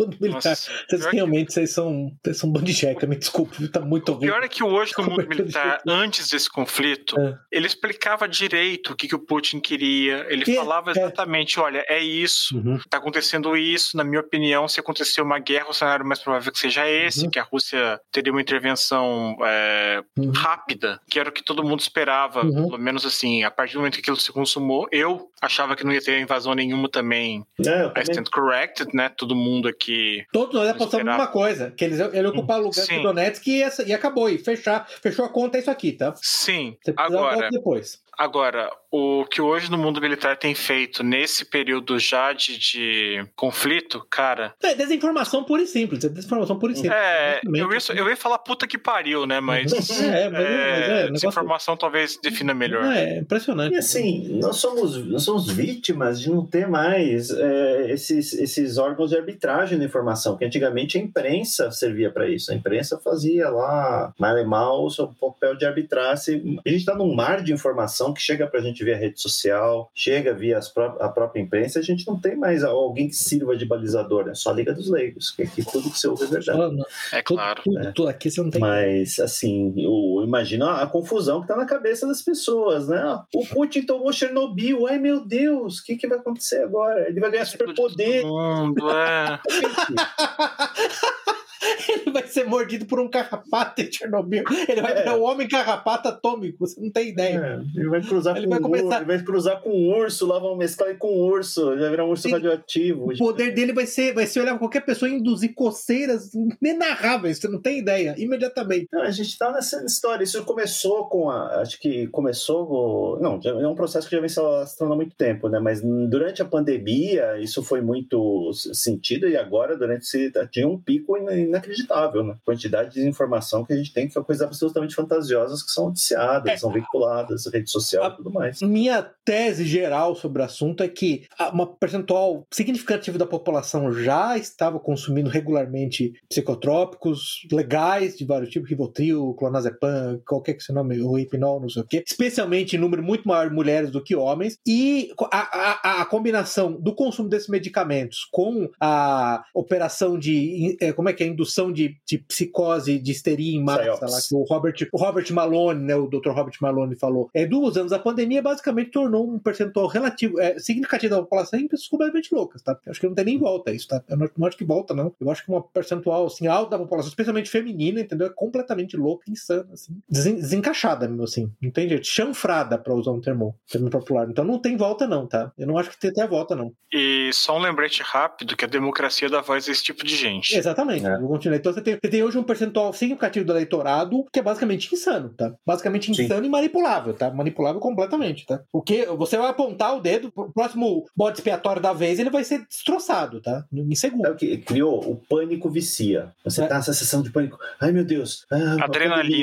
mundo 0.01 0.16
militar. 0.20 0.51
Nossa, 0.51 0.70
vocês 0.88 1.05
realmente 1.07 1.46
que... 1.48 1.53
vocês 1.55 1.72
são, 1.72 2.12
vocês 2.22 2.38
são 2.38 2.48
um 2.48 2.53
bando 2.53 2.66
de 2.66 2.72
jeca, 2.72 3.07
me 3.07 3.16
desculpe, 3.16 3.68
tá 3.68 3.80
muito 3.80 4.11
horrível. 4.11 4.28
O 4.28 4.32
pior 4.32 4.44
é 4.44 4.48
que 4.48 4.62
hoje 4.62 4.92
no 4.96 5.05
mundo 5.11 5.28
militar, 5.28 5.80
antes 5.86 6.28
desse 6.28 6.51
conflito, 6.51 7.18
é. 7.18 7.38
ele 7.51 7.66
explicava 7.66 8.28
direito 8.28 8.92
o 8.92 8.96
que, 8.96 9.09
que 9.09 9.14
o 9.14 9.18
Putin 9.18 9.61
queria. 9.61 10.26
Ele 10.28 10.44
que? 10.44 10.55
falava 10.55 10.90
é. 10.90 10.98
exatamente: 10.98 11.59
é. 11.59 11.62
olha, 11.62 11.84
é 11.88 11.98
isso, 11.98 12.57
uhum. 12.57 12.78
tá 12.88 12.98
acontecendo 12.98 13.57
isso. 13.57 13.96
Na 13.96 14.05
minha 14.05 14.20
opinião, 14.20 14.68
se 14.68 14.80
acontecer 14.80 15.20
uma 15.20 15.38
guerra, 15.38 15.68
o 15.70 15.74
cenário 15.74 16.05
mais 16.07 16.20
provável 16.20 16.53
que 16.53 16.59
seja 16.59 16.88
esse, 16.88 17.24
uhum. 17.24 17.30
que 17.30 17.38
a 17.38 17.42
Rússia 17.42 18.01
teria 18.11 18.32
uma 18.32 18.40
intervenção 18.40 19.36
é, 19.42 20.03
uhum. 20.16 20.32
rápida, 20.32 21.01
que 21.09 21.18
era 21.18 21.28
o 21.28 21.32
que 21.32 21.42
todo 21.42 21.64
mundo 21.64 21.80
esperava, 21.80 22.44
uhum. 22.44 22.68
pelo 22.68 22.78
menos 22.78 23.05
assim, 23.05 23.44
a 23.44 23.51
partir 23.51 23.74
do 23.74 23.80
momento 23.80 23.94
que 23.94 24.01
aquilo 24.01 24.16
se 24.16 24.32
consumou, 24.32 24.88
eu 24.90 25.30
achava 25.40 25.74
que 25.74 25.84
não 25.84 25.92
ia 25.92 26.01
ter 26.01 26.20
invasão 26.20 26.55
nenhuma 26.55 26.88
também. 26.88 27.44
É, 27.66 28.01
I 28.01 28.03
stand 28.03 28.24
corrected, 28.32 28.94
né? 28.94 29.09
Todo 29.09 29.34
mundo 29.34 29.68
aqui. 29.68 29.89
Todos 30.32 30.55
nós 30.55 30.68
apostamos 30.68 31.07
numa 31.07 31.26
coisa, 31.26 31.70
que 31.70 31.84
eles, 31.84 32.01
ele 32.01 32.28
ocupar 32.28 32.61
o 32.61 32.64
lugar 32.64 32.86
do 32.86 33.03
Donetsk 33.03 33.47
e, 33.47 33.62
e 33.86 33.93
acabou, 33.93 34.28
e 34.28 34.38
fechar, 34.38 34.88
fechou 34.88 35.24
a 35.24 35.28
conta, 35.28 35.59
é 35.59 35.61
isso 35.61 35.70
aqui, 35.70 35.93
tá? 35.93 36.14
Sim. 36.16 36.76
Você 36.82 36.95
agora, 36.97 37.49
depois. 37.51 38.01
Agora, 38.20 38.70
o 38.90 39.24
que 39.24 39.40
hoje 39.40 39.70
no 39.70 39.78
mundo 39.78 39.98
militar 39.98 40.36
tem 40.36 40.54
feito 40.54 41.02
nesse 41.02 41.42
período 41.42 41.98
já 41.98 42.34
de, 42.34 42.58
de 42.58 43.26
conflito, 43.34 44.06
cara. 44.10 44.52
É 44.62 44.74
desinformação 44.74 45.42
pura 45.42 45.62
e 45.62 45.66
simples. 45.66 46.04
É 46.04 46.08
desinformação 46.10 46.58
pura 46.58 46.74
e 46.74 46.76
simples. 46.76 46.92
É, 46.92 47.40
eu 47.46 47.72
ia, 47.72 47.78
eu 47.96 48.10
ia 48.10 48.16
falar 48.18 48.36
puta 48.40 48.66
que 48.66 48.76
pariu, 48.76 49.24
né? 49.24 49.40
Mas. 49.40 49.72
é, 50.02 50.28
mas, 50.28 50.44
é, 50.44 51.06
é, 51.06 51.10
desinformação 51.10 51.78
talvez 51.78 52.18
defina 52.22 52.52
melhor. 52.52 52.84
É, 52.92 53.20
impressionante. 53.20 53.72
E 53.72 53.78
assim, 53.78 54.38
nós 54.38 54.56
somos, 54.56 55.02
nós 55.06 55.22
somos 55.22 55.50
vítimas 55.50 56.20
de 56.20 56.28
não 56.28 56.44
ter 56.44 56.68
mais 56.68 57.30
é, 57.30 57.90
esses, 57.90 58.34
esses 58.34 58.76
órgãos 58.76 59.08
de 59.08 59.16
arbitragem 59.16 59.78
da 59.78 59.84
informação, 59.86 60.36
que 60.36 60.44
antigamente 60.44 60.98
a 60.98 61.00
imprensa 61.00 61.70
servia 61.70 62.10
para 62.10 62.28
isso. 62.28 62.52
A 62.52 62.54
imprensa 62.54 63.00
fazia 63.02 63.48
lá, 63.48 64.12
mal 64.18 64.36
e 64.36 64.44
mal, 64.44 64.84
o 64.84 64.90
seu 64.90 65.08
papel 65.08 65.56
de 65.56 65.64
arbitrar. 65.64 66.18
Se, 66.18 66.34
a 66.34 66.68
gente 66.68 66.80
está 66.80 66.94
num 66.94 67.14
mar 67.14 67.42
de 67.42 67.54
informação 67.54 68.09
que 68.12 68.20
chega 68.20 68.46
para 68.46 68.61
a 68.61 68.62
gente 68.62 68.84
via 68.84 68.96
rede 68.96 69.20
social, 69.20 69.90
chega 69.94 70.34
via 70.34 70.61
pró 70.74 70.96
a 71.00 71.08
própria 71.08 71.40
imprensa, 71.40 71.78
a 71.78 71.82
gente 71.82 72.06
não 72.06 72.18
tem 72.18 72.36
mais 72.36 72.62
alguém 72.62 73.08
que 73.08 73.16
sirva 73.16 73.56
de 73.56 73.64
balizador, 73.64 74.26
né? 74.26 74.34
Só 74.34 74.50
a 74.50 74.54
Liga 74.54 74.72
dos 74.72 74.90
Leigos, 74.90 75.30
que 75.30 75.42
aqui 75.42 75.64
tudo 75.64 75.90
que 75.90 75.98
você 75.98 76.08
ouve 76.08 76.24
é 76.24 76.26
verdade. 76.26 76.82
É 77.12 77.22
claro. 77.22 77.62
Tudo, 77.62 77.80
tudo, 77.80 77.92
tudo 77.92 78.08
aqui 78.08 78.30
você 78.30 78.42
não 78.42 78.50
tem. 78.50 78.61
Mas, 78.61 79.18
assim, 79.18 79.74
o, 79.86 80.22
imagina 80.24 80.82
a 80.82 80.86
confusão 80.86 81.40
que 81.40 81.48
tá 81.48 81.56
na 81.56 81.66
cabeça 81.66 82.06
das 82.06 82.22
pessoas, 82.22 82.88
né? 82.88 83.20
O 83.34 83.46
Putin 83.46 83.82
tomou 83.82 84.12
Chernobyl, 84.12 84.86
ai 84.86 84.98
meu 84.98 85.24
Deus, 85.24 85.78
o 85.78 85.84
que, 85.84 85.96
que 85.96 86.06
vai 86.06 86.18
acontecer 86.18 86.62
agora? 86.62 87.08
Ele 87.08 87.20
vai 87.20 87.30
ganhar 87.30 87.44
superpoder. 87.44 88.24
Mundo, 88.24 88.90
é. 88.90 89.40
Ele 91.88 92.11
vai 92.11 92.26
ser 92.26 92.44
mordido 92.44 92.86
por 92.86 93.00
um 93.00 93.08
carrapato 93.08 93.82
em 93.82 93.92
Chernobyl. 93.92 94.44
Ele 94.68 94.80
vai 94.80 94.92
é. 94.92 94.94
virar 94.96 95.16
um 95.16 95.22
homem 95.22 95.48
carrapato 95.48 96.08
atômico, 96.08 96.58
você 96.66 96.80
não 96.80 96.90
tem 96.90 97.08
ideia. 97.08 97.61
É. 97.76 97.78
Ele 97.78 97.88
vai 97.88 98.02
cruzar 98.02 98.36
ele 98.36 98.46
com 98.46 98.50
vai 98.50 98.61
começar... 98.61 98.96
ele 98.96 99.04
vai 99.04 99.22
cruzar 99.22 99.61
com 99.61 99.70
um 99.70 99.88
urso, 99.88 100.26
lá 100.26 100.38
vão 100.38 100.56
mesclar 100.56 100.90
ele 100.90 100.98
com 100.98 101.12
um 101.12 101.26
urso, 101.26 101.66
vai 101.76 101.90
virar 101.90 102.04
um 102.04 102.11
urso 102.11 102.24
Sim. 102.24 102.32
radioativo. 102.32 103.11
O 103.12 103.18
poder 103.18 103.52
dele 103.54 103.72
vai 103.72 103.86
ser, 103.86 104.14
vai 104.14 104.26
ser 104.26 104.40
olhar 104.40 104.58
qualquer 104.58 104.84
pessoa 104.84 105.08
e 105.08 105.14
induzir 105.14 105.54
coceiras 105.54 106.30
inenarráveis, 106.34 107.38
você 107.38 107.48
não 107.48 107.61
tem 107.61 107.78
ideia, 107.78 108.14
imediatamente. 108.18 108.88
Não, 108.92 109.02
a 109.02 109.11
gente 109.11 109.36
tá 109.36 109.52
nessa 109.52 109.84
história, 109.84 110.24
isso 110.24 110.42
começou 110.44 111.06
com 111.08 111.30
a, 111.30 111.61
acho 111.61 111.78
que 111.78 112.06
começou, 112.08 113.18
não, 113.20 113.40
é 113.44 113.66
um 113.66 113.74
processo 113.74 114.08
que 114.08 114.14
já 114.14 114.20
vem 114.20 114.28
se 114.28 114.38
alastrando 114.38 114.92
há 114.92 114.96
muito 114.96 115.14
tempo, 115.14 115.48
né, 115.48 115.58
mas 115.58 115.82
durante 115.82 116.42
a 116.42 116.44
pandemia 116.44 117.38
isso 117.38 117.62
foi 117.62 117.80
muito 117.80 118.52
sentido 118.52 119.28
e 119.28 119.36
agora 119.36 119.76
durante 119.76 120.02
esse, 120.02 120.32
tinha 120.50 120.68
um 120.68 120.78
pico 120.78 121.16
inacreditável, 121.51 122.24
né? 122.24 122.36
Quantidade 122.44 122.94
de 122.94 123.07
informação 123.07 123.64
que 123.64 123.72
a 123.72 123.76
gente 123.76 123.92
tem, 123.92 124.07
que 124.07 124.12
são 124.12 124.24
coisas 124.24 124.46
absolutamente 124.46 124.94
fantasiosas 124.94 125.62
que 125.62 125.70
são 125.70 125.86
noticiadas, 125.86 126.53
é. 126.53 126.57
são 126.57 126.70
veiculadas, 126.72 127.46
rede 127.53 127.70
social 127.70 128.11
e 128.11 128.16
tudo 128.16 128.30
mais. 128.30 128.61
Minha 128.62 129.03
tese 129.24 129.64
geral 129.64 130.14
sobre 130.14 130.42
o 130.42 130.44
assunto 130.44 130.82
é 130.82 130.88
que 130.88 131.26
uma 131.53 131.66
percentual 131.66 132.46
significativa 132.51 133.18
da 133.18 133.26
população 133.26 133.92
já 133.92 134.36
estava 134.36 134.78
consumindo 134.78 135.28
regularmente 135.28 136.12
psicotrópicos 136.28 137.46
legais 137.53 138.16
de 138.16 138.24
vários 138.24 138.51
tipos, 138.51 138.70
Rivotril, 138.70 139.34
clonazepam, 139.34 140.20
qualquer 140.26 140.55
que 140.55 140.62
seja 140.62 140.78
o 140.78 140.82
nome, 140.82 141.01
ou 141.01 141.18
hipnol, 141.18 141.61
não 141.61 141.68
sei 141.68 141.82
o 141.82 141.86
quê, 141.86 142.05
especialmente 142.07 142.76
em 142.76 142.78
número 142.78 143.03
muito 143.03 143.26
maior 143.26 143.48
de 143.48 143.55
mulheres 143.55 143.90
do 143.90 144.03
que 144.03 144.14
homens, 144.14 144.59
e 144.66 145.12
a, 145.32 145.98
a, 145.98 146.03
a 146.03 146.05
combinação 146.07 146.72
do 146.72 146.94
consumo 146.94 147.28
desses 147.28 147.48
medicamentos 147.48 148.28
com 148.30 148.68
a 148.80 149.44
operação 149.55 150.18
de, 150.18 150.76
é, 150.80 150.92
como 150.92 151.09
é 151.09 151.12
que 151.12 151.22
é, 151.22 151.26
indução 151.41 151.72
de, 151.72 151.97
de 152.07 152.18
psicose, 152.18 152.99
de 152.99 153.11
histeria 153.11 153.57
em 153.57 153.62
massa, 153.62 154.07
lá, 154.07 154.20
que 154.20 154.34
o 154.34 154.45
Robert, 154.45 154.74
o 154.93 154.99
Robert 154.99 155.32
Malone, 155.32 155.82
né, 155.82 155.97
o 155.97 156.07
Dr. 156.07 156.30
Robert 156.30 156.55
Malone 156.61 156.95
falou. 156.97 157.30
É, 157.32 157.47
dos 157.47 157.76
anos, 157.76 157.93
a 157.93 157.99
pandemia 157.99 158.43
basicamente 158.43 158.91
tornou 158.91 159.28
um 159.28 159.38
percentual 159.38 159.86
relativo, 159.86 160.38
é, 160.38 160.59
significativo 160.59 161.14
da 161.14 161.22
população 161.22 161.59
em 161.59 161.66
pessoas 161.66 161.88
completamente 161.88 162.34
loucas, 162.34 162.62
tá? 162.62 162.78
Eu 162.84 162.91
acho 162.91 163.01
que 163.01 163.07
não 163.07 163.14
tem 163.14 163.24
nem 163.24 163.38
volta 163.38 163.72
isso, 163.72 163.88
tá? 163.88 164.03
Eu 164.09 164.16
não, 164.16 164.30
não 164.36 164.47
acho 164.47 164.57
que 164.57 164.64
volta, 164.64 164.95
não. 164.95 165.14
Eu 165.18 165.30
acho 165.30 165.45
que 165.45 165.51
uma 165.51 165.62
percentual, 165.62 166.26
assim, 166.26 166.47
alta 166.47 166.70
da 166.70 166.78
população, 166.78 167.09
especialmente 167.09 167.51
feminina, 167.51 168.01
entendeu? 168.01 168.26
É 168.26 168.30
completamente 168.30 168.97
louca, 168.97 169.30
insana, 169.30 169.68
assim. 169.72 169.99
Desen, 170.09 170.36
desencaixada 170.36 171.09
mesmo, 171.09 171.24
assim. 171.24 171.51
Não 171.61 171.70
tem 171.70 171.88
jeito. 171.88 172.07
Chanfrada, 172.07 172.78
pra 172.78 172.95
usar 172.95 173.12
um 173.12 173.20
termo, 173.20 173.57
termo 173.70 173.88
popular. 173.88 174.28
Então 174.28 174.45
não 174.45 174.59
tem 174.59 174.76
volta, 174.76 175.07
não, 175.07 175.26
tá? 175.26 175.53
Eu 175.57 175.66
não 175.66 175.78
acho 175.78 175.91
que 175.91 175.99
tem 175.99 176.11
até 176.11 176.26
volta, 176.26 176.55
não. 176.55 176.72
E 176.93 177.30
só 177.32 177.57
um 177.57 177.61
lembrete 177.61 178.03
rápido 178.03 178.57
que 178.57 178.64
a 178.64 178.68
democracia 178.68 179.28
dá 179.28 179.41
voz 179.41 179.68
a 179.68 179.72
esse 179.72 179.82
tipo 179.82 180.05
de 180.05 180.16
gente. 180.16 180.57
Exatamente. 180.57 181.07
É 181.07 181.18
continuar. 181.30 181.56
Então 181.56 181.72
você 181.72 181.80
tem, 181.80 181.94
você 181.94 182.08
tem 182.08 182.22
hoje 182.22 182.38
um 182.38 182.42
percentual 182.42 182.92
significativo 182.92 183.46
do 183.46 183.52
eleitorado 183.52 184.26
que 184.32 184.40
é 184.40 184.42
basicamente 184.42 184.92
insano, 184.92 185.30
tá? 185.30 185.54
Basicamente 185.66 186.10
insano 186.10 186.40
Sim. 186.40 186.46
e 186.46 186.50
manipulável, 186.50 187.14
tá? 187.14 187.30
Manipulável 187.30 187.80
completamente, 187.80 188.46
tá? 188.46 188.60
O 188.72 188.82
que 188.82 189.06
você 189.06 189.36
vai 189.36 189.48
apontar 189.48 189.96
o 189.96 190.00
dedo, 190.00 190.32
o 190.34 190.52
próximo 190.52 191.06
bode 191.16 191.38
expiatório 191.38 191.80
da 191.80 191.92
vez, 191.92 192.18
ele 192.18 192.30
vai 192.30 192.44
ser 192.44 192.66
destroçado, 192.66 193.40
tá? 193.40 193.64
Em 193.72 193.94
segundo. 193.94 194.26
É 194.26 194.30
o 194.30 194.36
que 194.36 194.58
criou 194.58 194.98
o 194.98 195.16
pânico 195.16 195.70
vicia. 195.70 196.32
Você 196.44 196.62
é. 196.62 196.66
tá 196.66 196.76
nessa 196.76 196.92
sessão 196.92 197.22
de 197.22 197.30
pânico. 197.30 197.58
Ai 197.80 197.92
meu 197.92 198.04
Deus, 198.04 198.46
ah, 198.50 198.84
adrenalina. 198.84 198.90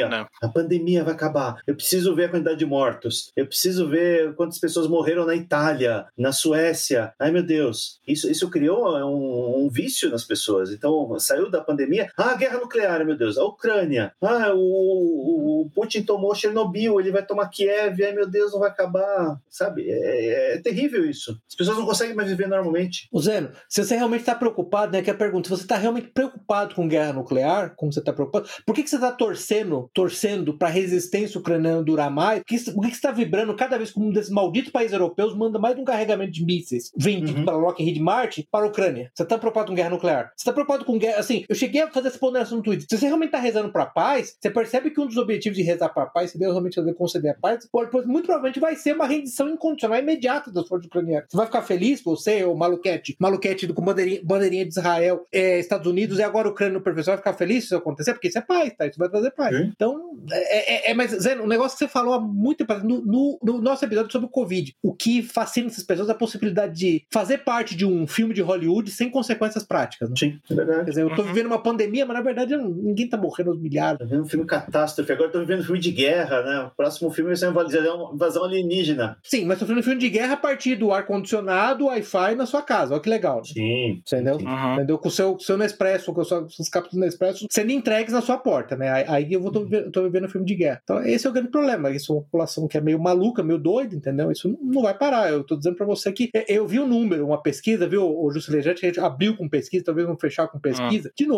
A 0.08 0.10
pandemia, 0.10 0.30
a 0.42 0.48
pandemia 0.50 1.04
vai 1.04 1.14
acabar. 1.14 1.62
Eu 1.66 1.76
preciso 1.76 2.14
ver 2.16 2.26
a 2.26 2.30
quantidade 2.30 2.60
de 2.60 2.66
mortos. 2.66 3.32
Eu 3.36 3.46
preciso 3.46 3.88
ver 3.88 4.36
quantas 4.36 4.60
pessoas 4.60 4.88
morreram 4.88 5.26
na 5.26 5.36
Itália, 5.36 6.06
na 6.18 6.32
Suécia. 6.32 7.14
Ai 7.20 7.32
meu 7.32 7.44
Deus. 7.44 8.00
Isso, 8.08 8.30
isso 8.30 8.50
criou 8.50 8.98
um, 8.98 9.66
um 9.66 9.70
vício 9.70 10.10
nas 10.10 10.24
pessoas. 10.24 10.72
Então 10.72 11.18
saiu 11.20 11.50
da 11.50 11.62
pandemia. 11.62 11.77
Ah, 12.18 12.36
guerra 12.36 12.60
nuclear, 12.60 13.06
meu 13.06 13.18
Deus. 13.18 13.38
A 13.38 13.44
Ucrânia. 13.44 14.14
Ah, 14.22 14.52
o, 14.54 15.62
o 15.62 15.70
Putin 15.74 16.04
tomou 16.04 16.36
Chernobyl, 16.36 17.00
ele 17.00 17.12
vai 17.12 17.26
tomar 17.26 17.50
Kiev. 17.50 18.04
Ai, 18.04 18.14
meu 18.14 18.30
Deus, 18.30 18.52
não 18.52 18.60
vai 18.60 18.70
acabar. 18.70 19.40
Sabe? 19.50 19.90
É, 19.90 20.56
é 20.56 20.62
terrível 20.62 21.10
isso. 21.10 21.40
As 21.48 21.56
pessoas 21.56 21.78
não 21.78 21.86
conseguem 21.86 22.16
mais 22.16 22.30
viver 22.30 22.48
normalmente. 22.48 23.08
O 23.12 23.22
Zeno, 23.22 23.52
se 23.70 23.84
você 23.84 23.96
realmente 23.96 24.22
está 24.22 24.36
preocupado, 24.36 24.92
né? 24.92 25.02
Que 25.02 25.12
a 25.12 25.16
pergunta, 25.16 25.48
se 25.48 25.56
você 25.56 25.64
está 25.64 25.78
realmente 25.78 26.08
preocupado 26.08 26.76
com 26.76 26.88
guerra 26.88 27.14
nuclear, 27.14 27.74
como 27.76 27.92
você 27.92 28.00
está 28.00 28.14
preocupado, 28.14 28.48
por 28.66 28.74
que, 28.74 28.84
que 28.84 28.90
você 28.90 28.96
está 28.96 29.12
torcendo, 29.12 29.90
torcendo 29.94 30.58
para 30.58 30.68
a 30.68 30.72
resistência 30.72 31.40
ucraniana 31.40 31.84
durar 31.84 32.12
mais? 32.12 32.40
Por 32.40 32.46
que, 32.46 32.72
por 32.72 32.82
que, 32.82 32.90
que 32.90 32.96
você 32.96 33.08
está 33.08 33.12
vibrando 33.12 33.56
cada 33.56 33.78
vez 33.78 33.92
que 33.92 34.00
um 34.00 34.12
desses 34.12 34.32
malditos 34.32 34.72
países 34.72 34.94
europeus 34.94 35.36
manda 35.36 35.60
mais 35.60 35.78
um 35.78 35.84
carregamento 35.84 36.32
de 36.32 36.46
mísseis 36.46 36.92
vendido 36.96 37.40
uhum. 37.40 37.46
para 37.46 37.58
Lockheed 37.58 38.00
Martin 38.00 38.48
para 38.52 38.66
a 38.66 38.70
Ucrânia? 38.70 39.12
Você 39.14 39.24
está 39.24 39.38
preocupado 39.38 39.68
com 39.68 39.76
guerra 39.76 39.90
nuclear? 39.90 40.32
Você 40.36 40.42
está 40.42 40.54
preocupado 40.54 40.86
com 40.86 40.98
guerra? 40.98 41.20
Assim, 41.20 41.46
eu 41.48 41.56
cheguei 41.56 41.67
a 41.80 41.92
fazer 41.92 42.10
essa 42.10 42.20
ponderação 42.20 42.58
no 42.58 42.64
Twitter. 42.64 42.86
Se 42.90 42.98
você 42.98 43.06
realmente 43.06 43.30
está 43.30 43.40
rezando 43.40 43.72
para 43.72 43.86
paz, 43.86 44.36
você 44.40 44.50
percebe 44.50 44.92
que 44.92 45.00
um 45.00 45.08
dos 45.08 45.18
objetivos 45.18 45.58
de 45.58 45.64
rezar 45.64 45.90
para 45.90 46.06
paz, 46.06 46.32
se 46.32 46.40
Deus 46.40 46.52
realmente 46.52 46.82
conceder 46.94 47.32
a 47.32 47.36
paz, 47.36 47.68
pode, 47.72 47.92
muito 48.08 48.26
provavelmente 48.26 48.60
vai 48.60 48.76
ser 48.76 48.94
uma 48.94 49.08
rendição 49.08 49.50
incondicional 49.50 50.00
imediata 50.00 50.52
das 50.52 50.68
forças 50.68 50.88
ucranianas. 50.88 51.28
Você 51.30 51.38
vai 51.38 51.46
ficar 51.46 51.62
feliz, 51.62 52.02
você, 52.02 52.44
o 52.44 52.56
maluquete, 52.56 53.16
maluquete 53.20 53.68
com 53.74 53.82
bandeirinha, 53.84 54.22
bandeirinha 54.24 54.66
de 54.66 54.72
Israel, 54.72 55.26
é, 55.32 55.60
Estados 55.60 55.88
Unidos 55.88 56.20
e 56.20 56.24
agora 56.24 56.48
Ucrânia 56.48 56.76
no 56.76 56.84
professor 56.84 57.12
vai 57.12 57.18
ficar 57.18 57.34
feliz 57.34 57.64
se 57.64 57.68
isso 57.68 57.76
acontecer? 57.76 58.14
Porque 58.14 58.28
isso 58.28 58.38
é 58.38 58.42
paz, 58.42 58.74
tá? 58.78 58.86
Isso 58.88 58.98
vai 58.98 59.10
trazer 59.10 59.32
paz. 59.32 59.56
Sim. 59.56 59.72
Então, 59.76 60.18
é, 60.32 60.90
é, 60.90 60.92
é, 60.92 60.94
mas, 60.94 61.12
Zé, 61.12 61.40
um 61.40 61.48
negócio 61.48 61.78
que 61.78 61.84
você 61.84 61.90
falou 61.90 62.14
há 62.14 62.20
muito 62.20 62.66
tempo 62.66 62.74
no, 62.86 63.06
no, 63.06 63.40
no, 63.44 63.62
nosso 63.62 63.84
episódio 63.86 64.12
sobre 64.12 64.28
o 64.28 64.32
Covid. 64.32 64.76
O 64.82 64.94
que 64.94 65.22
fascina 65.22 65.68
essas 65.68 65.84
pessoas 65.84 66.10
é 66.10 66.12
a 66.12 66.16
possibilidade 66.16 66.76
de 66.76 67.06
fazer 67.12 67.40
parte 67.40 67.76
de 67.76 67.86
um 67.86 68.08
filme 68.08 68.34
de 68.34 68.42
Hollywood 68.42 68.90
sem 68.92 69.10
consequências 69.10 69.64
práticas. 69.64 70.10
Né? 70.10 70.16
Sim, 70.18 70.40
é 70.50 70.56
verdade. 70.56 70.86
Quer 70.86 70.90
dizer, 70.90 71.02
eu 71.04 71.16
tô 71.16 71.22
uhum. 71.22 71.28
vivendo 71.28 71.48
uma 71.48 71.57
pandemia, 71.62 72.06
mas 72.06 72.16
na 72.18 72.24
verdade 72.24 72.56
ninguém 72.58 73.08
tá 73.10 73.18
morrendo 73.18 73.52
aos 73.52 73.60
milhares. 73.60 74.00
Tá 74.00 74.06
vendo 74.06 74.24
um 74.24 74.26
filme 74.28 74.46
catástrofe. 74.46 75.12
Agora 75.12 75.30
tô 75.30 75.40
vivendo 75.40 75.60
um 75.62 75.64
filme 75.64 75.80
de 75.80 75.92
guerra, 75.92 76.42
né? 76.44 76.60
O 76.72 76.76
próximo 76.76 77.10
filme 77.12 77.30
vai 77.30 77.36
ser 77.38 77.48
uma 77.48 78.14
invasão 78.14 78.44
alienígena. 78.44 79.18
Sim, 79.24 79.46
mas 79.46 79.60
tô 79.60 79.66
vendo 79.66 79.80
um 79.80 79.84
filme 79.84 80.00
de 80.00 80.10
guerra 80.10 80.34
a 80.34 80.38
partir 80.38 80.76
do 80.76 80.92
ar-condicionado, 80.92 81.86
Wi-Fi 81.86 82.36
na 82.36 82.46
sua 82.46 82.62
casa. 82.62 82.94
Olha 82.94 83.02
que 83.02 83.10
legal. 83.10 83.44
Sim. 83.44 84.02
Entendeu? 84.06 84.40
Sim. 84.40 84.46
Uhum. 84.48 84.74
Entendeu? 84.76 84.98
Com 84.98 85.08
o 85.08 85.12
seu, 85.12 85.32
com 85.32 85.38
o 85.38 85.42
seu 85.42 85.58
Nespresso, 85.58 86.14
com 86.14 86.22
os 86.22 86.28
seus 86.28 86.70
cápsulas 86.70 87.06
Nespresso 87.06 87.46
sendo 87.50 87.72
entregues 87.72 88.14
na 88.14 88.22
sua 88.22 88.38
porta, 88.38 88.76
né? 88.76 89.06
Aí- 89.08 89.28
eu 89.32 89.42
vou, 89.42 89.52
tô, 89.52 89.62
vivendo, 89.64 89.92
tô 89.92 90.04
vivendo 90.04 90.26
um 90.26 90.30
filme 90.30 90.48
de 90.48 90.56
guerra. 90.56 90.80
Então, 90.84 91.02
esse 91.04 91.28
é 91.28 91.30
o 91.30 91.34
grande 91.34 91.50
problema. 91.50 91.90
Isso 91.92 92.12
é 92.12 92.16
uma 92.16 92.22
população 92.22 92.68
que 92.68 92.78
é 92.78 92.82
meio 92.82 93.00
maluca, 93.00 93.44
meio 93.44 93.60
doida, 93.60 93.96
entendeu? 93.96 94.32
Isso 94.32 94.58
não- 94.62 94.82
vai 94.82 94.98
parar. 94.98 95.30
Eu 95.32 95.44
tô 95.44 95.56
dizendo 95.56 95.76
pra 95.76 95.86
você 95.86 96.12
que 96.12 96.30
é, 96.34 96.46
eu 96.54 96.66
vi 96.68 96.80
um 96.80 96.88
número, 96.88 97.26
uma 97.26 97.42
pesquisa, 97.42 97.88
viu, 97.88 98.04
o 98.04 98.32
Juscelino, 98.32 98.64
a 98.72 98.74
gente 98.76 99.00
abriu 99.00 99.36
com 99.36 99.50
pesquisa, 99.50 99.84
talvez 99.86 100.06
vamos 100.08 100.22
fechar 100.22 100.48
com 100.48 100.60
pesquisa. 100.60 101.12
De 101.16 101.26
novo, 101.26 101.37